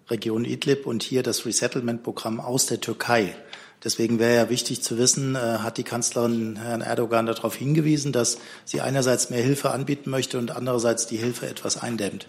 Region 0.09 0.45
Idlib 0.45 0.87
und 0.87 1.03
hier 1.03 1.23
das 1.23 1.45
Resettlement-Programm 1.47 2.41
aus 2.41 2.67
der 2.67 2.81
Türkei. 2.81 3.35
Deswegen 3.83 4.19
wäre 4.19 4.35
ja 4.35 4.51
wichtig 4.51 4.83
zu 4.83 4.97
wissen, 4.97 5.35
äh, 5.35 5.39
hat 5.39 5.77
die 5.77 5.83
Kanzlerin 5.83 6.57
Herrn 6.57 6.81
Erdogan 6.81 7.27
darauf 7.27 7.55
hingewiesen, 7.55 8.13
dass 8.13 8.39
sie 8.65 8.81
einerseits 8.81 9.29
mehr 9.29 9.43
Hilfe 9.43 9.73
anbieten 9.73 10.09
möchte 10.09 10.39
und 10.39 10.57
andererseits 10.57 11.07
die 11.07 11.19
Hilfe 11.19 11.47
etwas 11.47 11.77
eindämmt? 11.77 12.29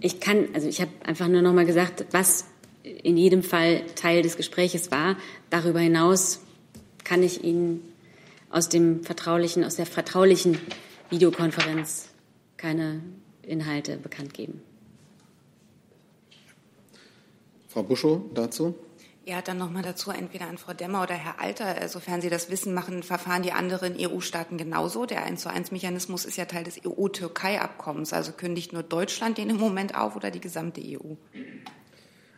Ich 0.00 0.20
kann, 0.20 0.48
also 0.54 0.68
ich 0.68 0.80
habe 0.80 0.90
einfach 1.04 1.28
nur 1.28 1.40
noch 1.40 1.54
mal 1.54 1.64
gesagt, 1.64 2.04
was 2.10 2.44
in 2.82 3.16
jedem 3.16 3.42
Fall 3.42 3.82
Teil 3.94 4.22
des 4.22 4.36
Gespräches 4.36 4.90
war. 4.90 5.16
Darüber 5.48 5.80
hinaus 5.80 6.40
kann 7.04 7.22
ich 7.22 7.44
Ihnen 7.44 7.92
aus 8.50 8.68
dem 8.68 9.04
vertraulichen, 9.04 9.64
aus 9.64 9.76
der 9.76 9.86
vertraulichen 9.86 10.58
Videokonferenz 11.08 12.08
keine 12.56 13.02
Inhalte 13.42 13.96
bekannt 13.96 14.34
geben. 14.34 14.62
Frau 17.68 17.82
Buschow 17.82 18.22
dazu. 18.34 18.74
Ja, 19.24 19.42
dann 19.42 19.58
nochmal 19.58 19.82
dazu 19.82 20.10
entweder 20.10 20.48
an 20.48 20.58
Frau 20.58 20.72
Demmer 20.72 21.02
oder 21.02 21.14
Herr 21.14 21.40
Alter. 21.40 21.86
Sofern 21.88 22.20
Sie 22.20 22.30
das 22.30 22.50
wissen, 22.50 22.74
machen 22.74 23.02
verfahren 23.04 23.42
die 23.42 23.52
anderen 23.52 23.94
EU-Staaten 23.96 24.56
genauso. 24.58 25.06
Der 25.06 25.24
1 25.24 25.42
zu 25.42 25.50
1 25.50 25.70
Mechanismus 25.70 26.24
ist 26.24 26.36
ja 26.36 26.46
Teil 26.46 26.64
des 26.64 26.80
EU-Türkei-Abkommens. 26.84 28.12
Also 28.12 28.32
kündigt 28.32 28.72
nur 28.72 28.82
Deutschland 28.82 29.38
den 29.38 29.50
im 29.50 29.58
Moment 29.58 29.94
auf 29.94 30.16
oder 30.16 30.32
die 30.32 30.40
gesamte 30.40 30.80
EU? 30.80 31.14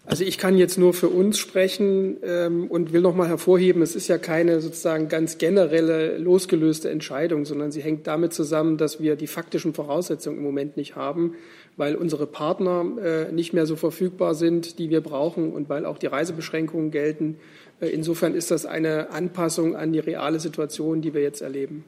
Also 0.05 0.25
ich 0.25 0.37
kann 0.37 0.57
jetzt 0.57 0.79
nur 0.79 0.95
für 0.95 1.09
uns 1.09 1.39
sprechen 1.39 2.17
ähm, 2.25 2.67
und 2.67 2.93
will 2.93 3.03
noch 3.03 3.15
mal 3.15 3.29
hervorheben, 3.29 3.83
es 3.83 3.95
ist 3.95 4.09
ja 4.09 4.19
keine 4.19 4.61
sozusagen 4.61 5.09
ganz 5.09 5.39
generelle 5.39 6.19
losgelöste 6.19 6.91
Entscheidung, 6.91 7.45
sondern 7.45 7.71
sie 7.71 7.83
hängt 7.83 8.09
damit 8.09 8.33
zusammen, 8.33 8.79
dass 8.79 9.01
wir 9.01 9.15
die 9.15 9.29
faktischen 9.29 9.75
Voraussetzungen 9.75 10.39
im 10.39 10.43
Moment 10.43 10.77
nicht 10.77 10.97
haben, 10.97 11.37
weil 11.77 11.95
unsere 11.95 12.27
Partner 12.27 12.85
äh, 13.01 13.33
nicht 13.33 13.53
mehr 13.53 13.65
so 13.65 13.77
verfügbar 13.77 14.35
sind, 14.35 14.81
die 14.81 14.91
wir 14.91 15.03
brauchen 15.03 15.53
und 15.53 15.69
weil 15.69 15.87
auch 15.87 15.99
die 15.99 16.09
Reisebeschränkungen 16.09 16.91
gelten. 16.91 17.37
Äh, 17.81 17.87
insofern 17.91 18.35
ist 18.35 18.51
das 18.51 18.67
eine 18.67 19.11
Anpassung 19.11 19.77
an 19.77 19.93
die 19.93 20.01
reale 20.01 20.41
Situation, 20.41 21.01
die 21.01 21.15
wir 21.15 21.23
jetzt 21.23 21.43
erleben. 21.43 21.85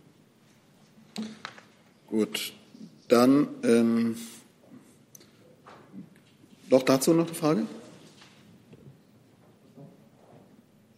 Gut, 2.07 2.53
dann 3.09 3.49
ähm, 3.65 4.15
noch 6.70 6.85
dazu 6.85 7.12
noch 7.12 7.27
eine 7.27 7.35
Frage? 7.35 7.62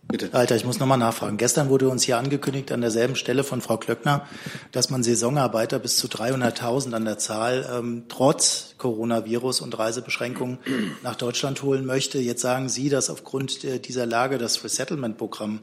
Bitte. 0.08 0.28
Alter, 0.32 0.54
ich 0.54 0.64
muss 0.64 0.78
nochmal 0.78 0.98
nachfragen. 0.98 1.36
Gestern 1.36 1.68
wurde 1.68 1.88
uns 1.88 2.04
hier 2.04 2.16
angekündigt 2.16 2.70
an 2.70 2.80
derselben 2.80 3.16
Stelle 3.16 3.42
von 3.42 3.60
Frau 3.60 3.76
Klöckner, 3.76 4.24
dass 4.70 4.88
man 4.88 5.02
Saisonarbeiter 5.02 5.80
bis 5.80 5.96
zu 5.96 6.06
300.000 6.06 6.92
an 6.92 7.04
der 7.04 7.18
Zahl 7.18 7.68
ähm, 7.72 8.04
trotz 8.08 8.76
Coronavirus 8.78 9.62
und 9.62 9.76
Reisebeschränkungen 9.76 10.58
nach 11.02 11.16
Deutschland 11.16 11.62
holen 11.64 11.84
möchte. 11.84 12.18
Jetzt 12.18 12.42
sagen 12.42 12.68
Sie, 12.68 12.88
dass 12.88 13.10
aufgrund 13.10 13.64
dieser 13.86 14.06
Lage 14.06 14.38
das 14.38 14.62
Resettlement-Programm 14.62 15.60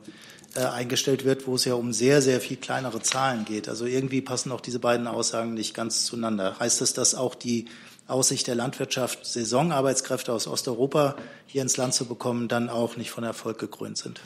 äh, 0.56 0.66
eingestellt 0.66 1.24
wird, 1.24 1.48
wo 1.48 1.56
es 1.56 1.64
ja 1.64 1.76
um 1.76 1.94
sehr, 1.94 2.22
sehr 2.22 2.42
viel 2.42 2.58
kleinere 2.58 3.02
Zahlen 3.02 3.46
geht. 3.46 3.70
Also 3.70 3.86
irgendwie 3.86 4.22
passen 4.22 4.52
auch 4.52 4.62
diese 4.62 4.80
beiden 4.80 5.08
Aussagen 5.08 5.54
nicht 5.54 5.74
ganz 5.74 6.04
zueinander. 6.04 6.60
Heißt 6.60 6.82
das, 6.82 6.94
dass 6.94 7.16
auch 7.16 7.34
die 7.34 7.66
Aussicht 8.08 8.48
der 8.48 8.56
Landwirtschaft, 8.56 9.26
Saisonarbeitskräfte 9.26 10.34
aus 10.34 10.48
Osteuropa 10.48 11.16
hier 11.46 11.62
ins 11.62 11.78
Land 11.78 11.94
zu 11.94 12.06
bekommen, 12.06 12.48
dann 12.48 12.70
auch 12.70 12.98
nicht 12.98 13.12
von 13.12 13.24
Erfolg 13.24 13.60
gekrönt 13.60 13.98
sind. 13.98 14.22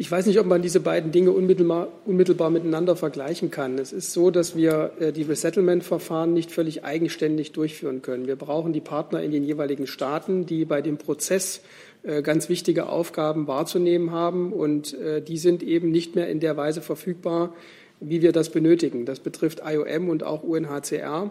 Ich 0.00 0.10
weiß 0.10 0.24
nicht, 0.24 0.40
ob 0.40 0.46
man 0.46 0.62
diese 0.62 0.80
beiden 0.80 1.12
Dinge 1.12 1.30
unmittelbar, 1.30 1.88
unmittelbar 2.06 2.48
miteinander 2.48 2.96
vergleichen 2.96 3.50
kann. 3.50 3.76
Es 3.76 3.92
ist 3.92 4.14
so, 4.14 4.30
dass 4.30 4.56
wir 4.56 4.92
äh, 4.98 5.12
die 5.12 5.24
Resettlement-Verfahren 5.24 6.32
nicht 6.32 6.50
völlig 6.52 6.84
eigenständig 6.84 7.52
durchführen 7.52 8.00
können. 8.00 8.26
Wir 8.26 8.36
brauchen 8.36 8.72
die 8.72 8.80
Partner 8.80 9.22
in 9.22 9.30
den 9.30 9.44
jeweiligen 9.44 9.86
Staaten, 9.86 10.46
die 10.46 10.64
bei 10.64 10.80
dem 10.80 10.96
Prozess 10.96 11.60
äh, 12.02 12.22
ganz 12.22 12.48
wichtige 12.48 12.88
Aufgaben 12.88 13.46
wahrzunehmen 13.46 14.10
haben. 14.10 14.54
Und 14.54 14.94
äh, 14.94 15.20
die 15.20 15.36
sind 15.36 15.62
eben 15.62 15.90
nicht 15.90 16.14
mehr 16.14 16.30
in 16.30 16.40
der 16.40 16.56
Weise 16.56 16.80
verfügbar, 16.80 17.52
wie 18.00 18.22
wir 18.22 18.32
das 18.32 18.48
benötigen. 18.48 19.04
Das 19.04 19.20
betrifft 19.20 19.60
IOM 19.62 20.08
und 20.08 20.22
auch 20.22 20.42
UNHCR. 20.42 21.30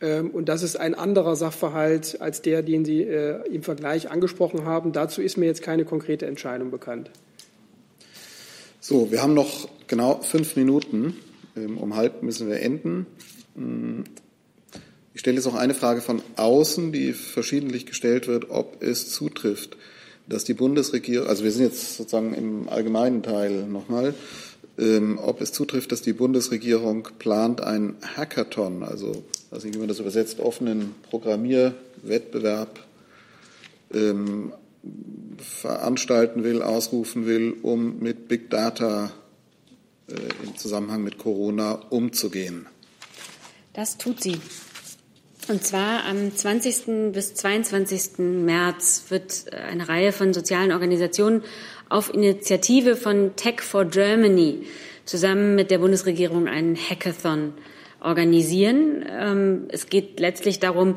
Ähm, 0.00 0.30
und 0.30 0.48
das 0.48 0.62
ist 0.62 0.76
ein 0.76 0.94
anderer 0.94 1.36
Sachverhalt 1.36 2.20
als 2.20 2.42
der, 2.42 2.62
den 2.62 2.84
Sie 2.84 3.02
äh, 3.02 3.46
im 3.48 3.62
Vergleich 3.62 4.10
angesprochen 4.10 4.64
haben. 4.64 4.92
Dazu 4.92 5.22
ist 5.22 5.36
mir 5.36 5.46
jetzt 5.46 5.62
keine 5.62 5.84
konkrete 5.84 6.26
Entscheidung 6.26 6.70
bekannt. 6.70 7.10
So, 8.80 9.10
wir 9.10 9.22
haben 9.22 9.34
noch 9.34 9.68
genau 9.86 10.20
fünf 10.22 10.56
Minuten. 10.56 11.16
Ähm, 11.56 11.78
um 11.78 11.96
halb 11.96 12.22
müssen 12.22 12.48
wir 12.48 12.60
enden. 12.60 13.06
Hm. 13.54 14.04
Ich 15.12 15.20
stelle 15.20 15.36
jetzt 15.36 15.44
noch 15.44 15.54
eine 15.54 15.74
Frage 15.74 16.00
von 16.00 16.22
außen, 16.36 16.90
die 16.90 17.12
verschiedentlich 17.12 17.86
gestellt 17.86 18.26
wird, 18.26 18.50
ob 18.50 18.82
es 18.82 19.10
zutrifft, 19.10 19.76
dass 20.28 20.42
die 20.42 20.54
Bundesregierung, 20.54 21.28
also 21.28 21.44
wir 21.44 21.52
sind 21.52 21.66
jetzt 21.66 21.96
sozusagen 21.96 22.34
im 22.34 22.68
allgemeinen 22.68 23.22
Teil 23.22 23.64
nochmal, 23.66 24.14
ähm, 24.78 25.18
ob 25.22 25.40
es 25.40 25.52
zutrifft, 25.52 25.92
dass 25.92 26.02
die 26.02 26.12
Bundesregierung 26.12 27.08
plant, 27.18 27.60
ein 27.60 27.96
Hackathon, 28.16 28.82
also 28.82 29.24
weiß 29.50 29.64
nicht, 29.64 29.74
wie 29.74 29.78
man 29.78 29.88
das 29.88 30.00
übersetzt, 30.00 30.40
offenen 30.40 30.94
Programmierwettbewerb 31.10 32.80
ähm, 33.92 34.52
veranstalten 35.38 36.44
will, 36.44 36.62
ausrufen 36.62 37.26
will, 37.26 37.54
um 37.62 38.00
mit 38.00 38.28
Big 38.28 38.50
Data 38.50 39.12
äh, 40.08 40.14
im 40.44 40.56
Zusammenhang 40.56 41.02
mit 41.02 41.18
Corona 41.18 41.74
umzugehen. 41.90 42.66
Das 43.72 43.96
tut 43.96 44.22
sie. 44.22 44.38
Und 45.48 45.62
zwar 45.62 46.04
am 46.04 46.34
20. 46.34 47.12
bis 47.12 47.34
22. 47.34 48.18
März 48.18 49.04
wird 49.10 49.52
eine 49.52 49.88
Reihe 49.88 50.12
von 50.12 50.32
sozialen 50.32 50.72
Organisationen 50.72 51.42
auf 51.94 52.12
Initiative 52.12 52.96
von 52.96 53.36
Tech 53.36 53.60
for 53.60 53.84
Germany 53.84 54.66
zusammen 55.04 55.54
mit 55.54 55.70
der 55.70 55.78
Bundesregierung 55.78 56.48
einen 56.48 56.76
Hackathon 56.76 57.52
organisieren. 58.00 59.04
Ähm, 59.08 59.66
es 59.68 59.88
geht 59.88 60.18
letztlich 60.18 60.58
darum, 60.58 60.96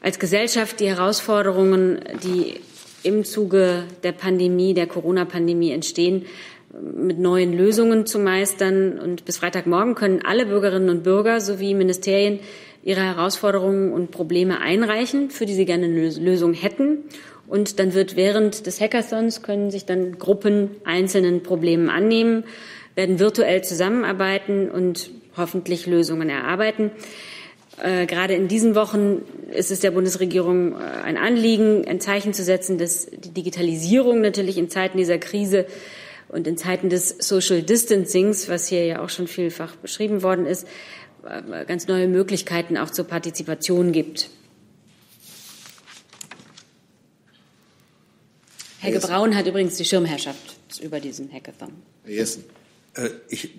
als 0.00 0.18
Gesellschaft 0.18 0.80
die 0.80 0.88
Herausforderungen, 0.88 2.00
die 2.22 2.54
im 3.02 3.24
Zuge 3.24 3.84
der 4.02 4.12
Pandemie, 4.12 4.72
der 4.72 4.86
Corona-Pandemie 4.86 5.72
entstehen, 5.72 6.24
mit 6.72 7.18
neuen 7.18 7.52
Lösungen 7.52 8.06
zu 8.06 8.18
meistern. 8.18 8.98
Und 8.98 9.26
bis 9.26 9.36
Freitagmorgen 9.36 9.94
können 9.94 10.22
alle 10.24 10.46
Bürgerinnen 10.46 10.88
und 10.88 11.02
Bürger 11.02 11.42
sowie 11.42 11.74
Ministerien 11.74 12.40
ihre 12.82 13.02
Herausforderungen 13.02 13.92
und 13.92 14.10
Probleme 14.10 14.60
einreichen, 14.60 15.28
für 15.28 15.44
die 15.44 15.54
sie 15.54 15.66
gerne 15.66 15.84
eine 15.84 16.10
Lösung 16.10 16.54
hätten. 16.54 17.04
Und 17.46 17.78
dann 17.78 17.94
wird 17.94 18.16
während 18.16 18.66
des 18.66 18.80
Hackathons 18.80 19.42
können 19.42 19.70
sich 19.70 19.84
dann 19.84 20.18
Gruppen 20.18 20.70
einzelnen 20.84 21.42
Problemen 21.42 21.90
annehmen, 21.90 22.44
werden 22.94 23.18
virtuell 23.18 23.62
zusammenarbeiten 23.62 24.70
und 24.70 25.10
hoffentlich 25.36 25.86
Lösungen 25.86 26.28
erarbeiten. 26.28 26.90
Äh, 27.82 28.06
gerade 28.06 28.34
in 28.34 28.46
diesen 28.48 28.74
Wochen 28.74 29.22
ist 29.52 29.70
es 29.70 29.80
der 29.80 29.90
Bundesregierung 29.90 30.72
äh, 30.72 30.84
ein 31.04 31.16
Anliegen, 31.16 31.86
ein 31.88 32.00
Zeichen 32.00 32.32
zu 32.32 32.44
setzen, 32.44 32.78
dass 32.78 33.06
die 33.06 33.30
Digitalisierung 33.30 34.20
natürlich 34.20 34.58
in 34.58 34.70
Zeiten 34.70 34.96
dieser 34.96 35.18
Krise 35.18 35.66
und 36.28 36.46
in 36.46 36.56
Zeiten 36.56 36.88
des 36.88 37.16
Social 37.18 37.62
Distancings, 37.62 38.48
was 38.48 38.68
hier 38.68 38.86
ja 38.86 39.02
auch 39.02 39.08
schon 39.08 39.26
vielfach 39.26 39.74
beschrieben 39.76 40.22
worden 40.22 40.46
ist, 40.46 40.68
äh, 41.24 41.64
ganz 41.64 41.88
neue 41.88 42.06
Möglichkeiten 42.06 42.76
auch 42.76 42.90
zur 42.90 43.06
Partizipation 43.06 43.90
gibt. 43.90 44.30
Helge 48.84 49.00
Braun 49.00 49.36
hat 49.36 49.46
übrigens 49.46 49.76
die 49.76 49.84
Schirmherrschaft 49.84 50.56
über 50.80 51.00
diesen 51.00 51.32
Hackathon. 51.32 51.72
Herr 52.04 52.12
Jessen. 52.12 52.44
Ich 53.28 53.50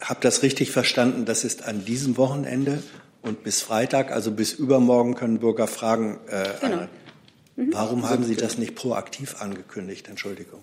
habe 0.00 0.20
das 0.22 0.42
richtig 0.42 0.70
verstanden. 0.70 1.24
Das 1.24 1.44
ist 1.44 1.64
an 1.64 1.84
diesem 1.84 2.16
Wochenende 2.16 2.82
und 3.22 3.42
bis 3.44 3.60
Freitag, 3.60 4.12
also 4.12 4.30
bis 4.30 4.52
übermorgen, 4.52 5.14
können 5.14 5.38
Bürger 5.38 5.66
Fragen 5.66 6.18
äh, 6.28 6.48
genau. 6.60 6.86
Mhm. 7.56 7.72
Warum 7.72 8.08
haben 8.08 8.24
Sie 8.24 8.36
das 8.36 8.56
nicht 8.56 8.74
proaktiv 8.74 9.40
angekündigt? 9.40 10.08
Entschuldigung. 10.08 10.60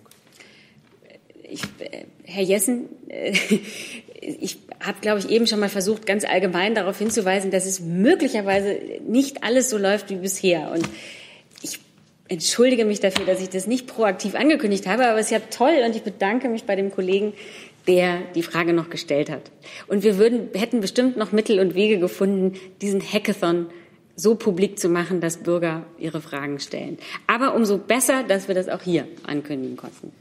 Ich, 1.43 1.61
äh, 1.79 2.05
Herr 2.23 2.43
Jessen, 2.43 2.85
äh, 3.09 3.33
ich 4.21 4.57
habe, 4.79 4.99
glaube 5.01 5.19
ich, 5.19 5.29
eben 5.29 5.45
schon 5.45 5.59
mal 5.59 5.69
versucht, 5.69 6.05
ganz 6.05 6.25
allgemein 6.25 6.73
darauf 6.73 6.97
hinzuweisen, 6.97 7.51
dass 7.51 7.65
es 7.65 7.79
möglicherweise 7.79 8.79
nicht 9.07 9.43
alles 9.43 9.69
so 9.69 9.77
läuft 9.77 10.09
wie 10.09 10.15
bisher. 10.15 10.71
Und 10.71 10.87
entschuldige 12.29 12.85
mich 12.85 12.99
dafür, 12.99 13.25
dass 13.25 13.41
ich 13.41 13.49
das 13.49 13.67
nicht 13.67 13.87
proaktiv 13.87 14.35
angekündigt 14.35 14.87
habe, 14.87 15.07
aber 15.07 15.19
es 15.19 15.27
ist 15.27 15.31
ja 15.31 15.39
toll 15.39 15.81
und 15.85 15.95
ich 15.95 16.03
bedanke 16.03 16.49
mich 16.49 16.65
bei 16.65 16.75
dem 16.75 16.91
Kollegen, 16.91 17.33
der 17.87 18.19
die 18.35 18.43
Frage 18.43 18.73
noch 18.73 18.89
gestellt 18.89 19.29
hat. 19.29 19.51
Und 19.87 20.03
wir 20.03 20.17
würden, 20.17 20.49
hätten 20.53 20.81
bestimmt 20.81 21.17
noch 21.17 21.31
Mittel 21.31 21.59
und 21.59 21.73
Wege 21.73 21.99
gefunden, 21.99 22.59
diesen 22.81 23.01
Hackathon 23.01 23.67
so 24.15 24.35
publik 24.35 24.79
zu 24.79 24.89
machen, 24.89 25.21
dass 25.21 25.37
Bürger 25.37 25.83
ihre 25.97 26.21
Fragen 26.21 26.59
stellen. 26.59 26.97
Aber 27.27 27.55
umso 27.55 27.77
besser, 27.77 28.23
dass 28.23 28.47
wir 28.47 28.55
das 28.55 28.67
auch 28.67 28.81
hier 28.81 29.07
ankündigen 29.25 29.77
konnten. 29.77 30.11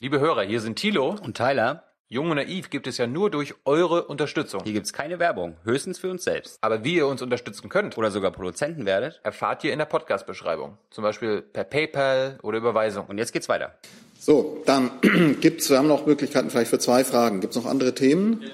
Liebe 0.00 0.18
Hörer, 0.18 0.42
hier 0.42 0.60
sind 0.60 0.76
Thilo 0.76 1.14
und 1.22 1.36
Tyler. 1.36 1.84
Jung 2.12 2.28
und 2.28 2.36
Naiv 2.36 2.68
gibt 2.68 2.86
es 2.86 2.98
ja 2.98 3.06
nur 3.06 3.30
durch 3.30 3.54
eure 3.64 4.04
Unterstützung. 4.04 4.60
Hier 4.64 4.74
gibt 4.74 4.84
es 4.84 4.92
keine 4.92 5.18
Werbung, 5.18 5.56
höchstens 5.64 5.98
für 5.98 6.10
uns 6.10 6.24
selbst. 6.24 6.58
Aber 6.60 6.84
wie 6.84 6.96
ihr 6.96 7.06
uns 7.06 7.22
unterstützen 7.22 7.70
könnt 7.70 7.96
oder 7.96 8.10
sogar 8.10 8.32
Produzenten 8.32 8.84
werdet, 8.84 9.22
erfahrt 9.22 9.64
ihr 9.64 9.72
in 9.72 9.78
der 9.78 9.86
Podcast-Beschreibung. 9.86 10.76
Zum 10.90 11.04
Beispiel 11.04 11.40
per 11.40 11.64
PayPal 11.64 12.38
oder 12.42 12.58
Überweisung. 12.58 13.06
Und 13.06 13.16
jetzt 13.16 13.32
geht's 13.32 13.48
weiter. 13.48 13.78
So, 14.20 14.62
dann 14.66 14.90
gibt's, 15.40 15.70
wir 15.70 15.78
haben 15.78 15.88
noch 15.88 16.04
Möglichkeiten 16.04 16.50
vielleicht 16.50 16.68
für 16.68 16.78
zwei 16.78 17.02
Fragen. 17.02 17.40
Gibt 17.40 17.56
es 17.56 17.62
noch 17.62 17.70
andere 17.70 17.94
Themen? 17.94 18.44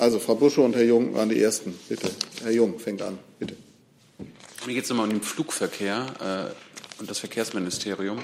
Also 0.00 0.18
Frau 0.18 0.34
Busche 0.34 0.60
und 0.62 0.74
Herr 0.74 0.82
Jung 0.82 1.14
waren 1.14 1.28
die 1.28 1.40
Ersten. 1.40 1.78
Bitte. 1.88 2.10
Herr 2.42 2.50
Jung 2.50 2.80
fängt 2.80 3.00
an. 3.02 3.16
Bitte. 3.38 3.54
Mir 4.66 4.74
geht 4.74 4.82
es 4.82 4.90
nochmal 4.90 5.06
um 5.06 5.12
den 5.12 5.22
Flugverkehr 5.22 6.50
äh, 6.50 7.00
und 7.00 7.08
das 7.08 7.20
Verkehrsministerium. 7.20 8.18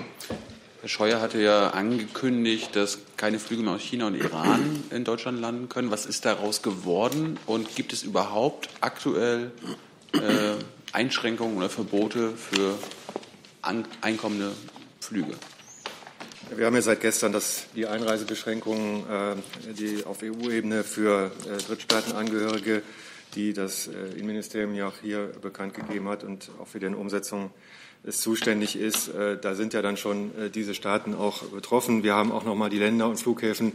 Herr 0.80 0.88
Scheuer 0.88 1.20
hatte 1.20 1.42
ja 1.42 1.70
angekündigt, 1.70 2.74
dass 2.74 3.00
keine 3.18 3.38
Flüge 3.38 3.62
mehr 3.62 3.74
aus 3.74 3.82
China 3.82 4.06
und 4.06 4.14
Iran 4.14 4.82
in 4.90 5.04
Deutschland 5.04 5.38
landen 5.38 5.68
können. 5.68 5.90
Was 5.90 6.06
ist 6.06 6.24
daraus 6.24 6.62
geworden? 6.62 7.38
Und 7.44 7.76
gibt 7.76 7.92
es 7.92 8.02
überhaupt 8.02 8.70
aktuell 8.80 9.52
äh, 10.14 10.54
Einschränkungen 10.92 11.58
oder 11.58 11.68
Verbote 11.68 12.32
für 12.34 12.78
an, 13.60 13.84
einkommende 14.00 14.52
Flüge? 15.00 15.34
Wir 16.56 16.64
haben 16.64 16.74
ja 16.74 16.80
seit 16.80 17.02
gestern 17.02 17.32
das, 17.32 17.66
die 17.76 17.86
Einreisebeschränkungen 17.86 19.04
äh, 19.10 19.74
die 19.74 20.06
auf 20.06 20.22
EU-Ebene 20.22 20.82
für 20.82 21.30
äh, 21.46 21.58
Drittstaatenangehörige, 21.58 22.82
die 23.34 23.52
das 23.52 23.86
äh, 23.86 24.12
Innenministerium 24.14 24.74
ja 24.74 24.88
auch 24.88 24.96
hier 25.02 25.30
bekannt 25.42 25.74
gegeben 25.74 26.08
hat 26.08 26.24
und 26.24 26.50
auch 26.58 26.68
für 26.68 26.80
deren 26.80 26.94
Umsetzung 26.94 27.50
es 28.04 28.20
zuständig 28.20 28.76
ist. 28.76 29.08
Äh, 29.08 29.38
da 29.40 29.54
sind 29.54 29.74
ja 29.74 29.82
dann 29.82 29.96
schon 29.96 30.30
äh, 30.38 30.50
diese 30.50 30.74
Staaten 30.74 31.14
auch 31.14 31.42
betroffen. 31.44 32.02
Wir 32.02 32.14
haben 32.14 32.32
auch 32.32 32.44
noch 32.44 32.54
mal 32.54 32.70
die 32.70 32.78
Länder 32.78 33.08
und 33.08 33.18
Flughäfen 33.18 33.72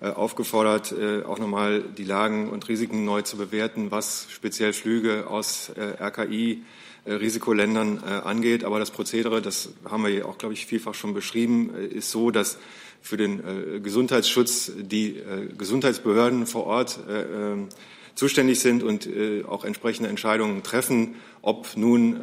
äh, 0.00 0.08
aufgefordert, 0.08 0.94
auch 1.26 1.38
noch 1.38 1.46
mal 1.46 1.82
die 1.82 2.04
Lagen 2.04 2.50
und 2.50 2.68
Risiken 2.68 3.04
neu 3.04 3.22
zu 3.22 3.36
bewerten, 3.36 3.90
was 3.90 4.26
speziell 4.28 4.72
Flüge 4.72 5.28
aus 5.28 5.70
RKI 5.78 6.62
Risikoländern 7.06 7.98
angeht. 7.98 8.64
Aber 8.64 8.78
das 8.80 8.90
Prozedere, 8.90 9.40
das 9.40 9.70
haben 9.88 10.02
wir 10.02 10.10
ja 10.10 10.24
auch, 10.24 10.36
glaube 10.36 10.54
ich, 10.54 10.66
vielfach 10.66 10.94
schon 10.94 11.14
beschrieben, 11.14 11.74
ist 11.74 12.10
so, 12.10 12.30
dass 12.32 12.58
für 13.02 13.16
den 13.16 13.82
Gesundheitsschutz 13.82 14.72
die 14.76 15.22
Gesundheitsbehörden 15.56 16.46
vor 16.46 16.66
Ort 16.66 16.98
ähm, 17.08 17.68
zuständig 18.14 18.60
sind 18.60 18.82
und 18.82 19.08
auch 19.46 19.64
entsprechende 19.64 20.08
Entscheidungen 20.08 20.62
treffen, 20.64 21.14
ob 21.46 21.76
nun 21.76 22.18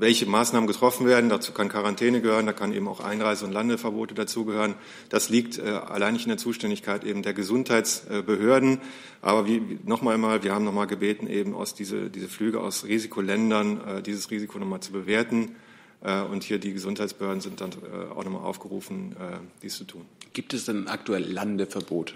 welche 0.00 0.26
Maßnahmen 0.26 0.66
getroffen 0.66 1.06
werden. 1.06 1.30
Dazu 1.30 1.52
kann 1.52 1.68
Quarantäne 1.68 2.20
gehören, 2.20 2.46
da 2.46 2.52
kann 2.52 2.72
eben 2.72 2.88
auch 2.88 2.98
Einreise- 2.98 3.44
und 3.44 3.52
Landeverbote 3.52 4.14
dazugehören. 4.14 4.74
Das 5.08 5.28
liegt 5.28 5.60
allein 5.60 6.14
nicht 6.14 6.24
in 6.24 6.30
der 6.30 6.38
Zuständigkeit 6.38 7.04
eben 7.04 7.22
der 7.22 7.32
Gesundheitsbehörden. 7.32 8.80
Aber 9.22 9.46
wie, 9.46 9.78
noch 9.84 10.04
einmal, 10.04 10.42
wir 10.42 10.52
haben 10.52 10.64
noch 10.64 10.72
mal 10.72 10.86
gebeten, 10.86 11.28
eben 11.28 11.54
aus 11.54 11.74
diese, 11.74 12.10
diese 12.10 12.26
Flüge 12.26 12.60
aus 12.60 12.84
Risikoländern 12.84 14.02
dieses 14.04 14.30
Risiko 14.32 14.58
noch 14.58 14.66
mal 14.66 14.80
zu 14.80 14.90
bewerten. 14.90 15.54
Und 16.32 16.42
hier 16.42 16.58
die 16.58 16.72
Gesundheitsbehörden 16.72 17.40
sind 17.40 17.60
dann 17.60 17.70
auch 18.14 18.24
nochmal 18.24 18.42
aufgerufen, 18.42 19.14
dies 19.62 19.76
zu 19.76 19.84
tun. 19.84 20.02
Gibt 20.32 20.54
es 20.54 20.64
denn 20.64 20.88
aktuell 20.88 21.22
Landeverbote? 21.22 22.14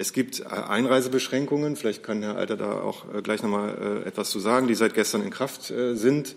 Es 0.00 0.14
gibt 0.14 0.46
Einreisebeschränkungen. 0.46 1.76
Vielleicht 1.76 2.02
kann 2.02 2.22
Herr 2.22 2.36
Alter 2.36 2.56
da 2.56 2.80
auch 2.80 3.04
gleich 3.22 3.42
noch 3.42 3.50
mal 3.50 4.02
etwas 4.06 4.30
zu 4.30 4.40
sagen, 4.40 4.66
die 4.66 4.74
seit 4.74 4.94
gestern 4.94 5.22
in 5.22 5.28
Kraft 5.28 5.64
sind. 5.92 6.36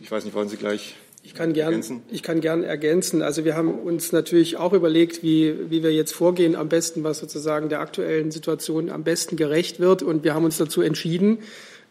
Ich 0.00 0.10
weiß 0.10 0.24
nicht, 0.24 0.32
wollen 0.32 0.48
Sie 0.48 0.56
gleich 0.56 0.96
ich 1.22 1.34
kann 1.34 1.52
gern, 1.52 1.66
ergänzen? 1.66 2.02
ich 2.10 2.22
kann 2.22 2.40
gern 2.40 2.64
ergänzen. 2.64 3.20
Also 3.20 3.44
wir 3.44 3.54
haben 3.54 3.78
uns 3.78 4.12
natürlich 4.12 4.56
auch 4.56 4.72
überlegt, 4.72 5.22
wie, 5.22 5.70
wie 5.70 5.82
wir 5.82 5.92
jetzt 5.92 6.12
vorgehen, 6.12 6.56
am 6.56 6.70
besten, 6.70 7.04
was 7.04 7.18
sozusagen 7.18 7.68
der 7.68 7.80
aktuellen 7.80 8.30
Situation 8.30 8.88
am 8.88 9.04
besten 9.04 9.36
gerecht 9.36 9.78
wird. 9.78 10.02
Und 10.02 10.24
wir 10.24 10.32
haben 10.32 10.46
uns 10.46 10.56
dazu 10.56 10.80
entschieden, 10.80 11.40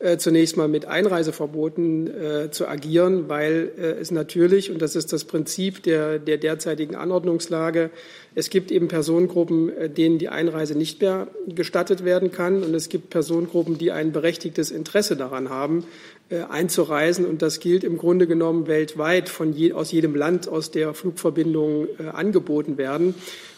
äh, 0.02 0.18
zunächst 0.18 0.58
mal 0.58 0.68
mit 0.68 0.86
Einreiseverboten 0.86 2.08
äh, 2.08 2.52
zu 2.52 2.68
agieren, 2.68 3.30
weil 3.30 3.72
äh, 3.78 3.82
es 4.00 4.12
natürlich, 4.12 4.72
und 4.72 4.82
das 4.82 4.96
ist 4.96 5.14
das 5.14 5.26
Prinzip 5.26 5.84
der, 5.84 6.20
der 6.20 6.38
derzeitigen 6.38 6.96
Anordnungslage, 6.96 7.92
es 8.34 8.50
gibt 8.50 8.72
eben 8.72 8.88
Personengruppen, 8.88 9.70
äh, 9.70 9.90
denen 9.90 10.18
die 10.18 10.30
Einreise 10.30 10.78
nicht 10.78 11.02
mehr 11.02 11.28
gestattet 11.48 12.04
werden 12.06 12.32
kann. 12.32 12.64
Und 12.64 12.74
es 12.74 12.90
gibt 12.90 13.10
Personengruppen, 13.10 13.78
die 13.78 13.92
ein 13.92 14.12
berechtigtes 14.12 14.72
Interesse 14.72 15.16
daran 15.16 15.50
haben, 15.50 15.86
äh, 16.30 16.42
einzureisen. 16.50 17.26
Und 17.26 17.42
das 17.42 17.60
gilt 17.60 17.84
im 17.84 17.98
Grunde 17.98 18.28
genommen 18.28 18.68
weltweit 18.68 19.30
von 19.30 19.54
je, 19.54 19.74
aus 19.74 19.92
jedem 19.92 20.16
Land, 20.16 20.48
aus 20.48 20.72
der 20.72 20.94
Flugverbindungen 20.94 21.88
angeboten 22.14 22.78
werden. 22.78 23.16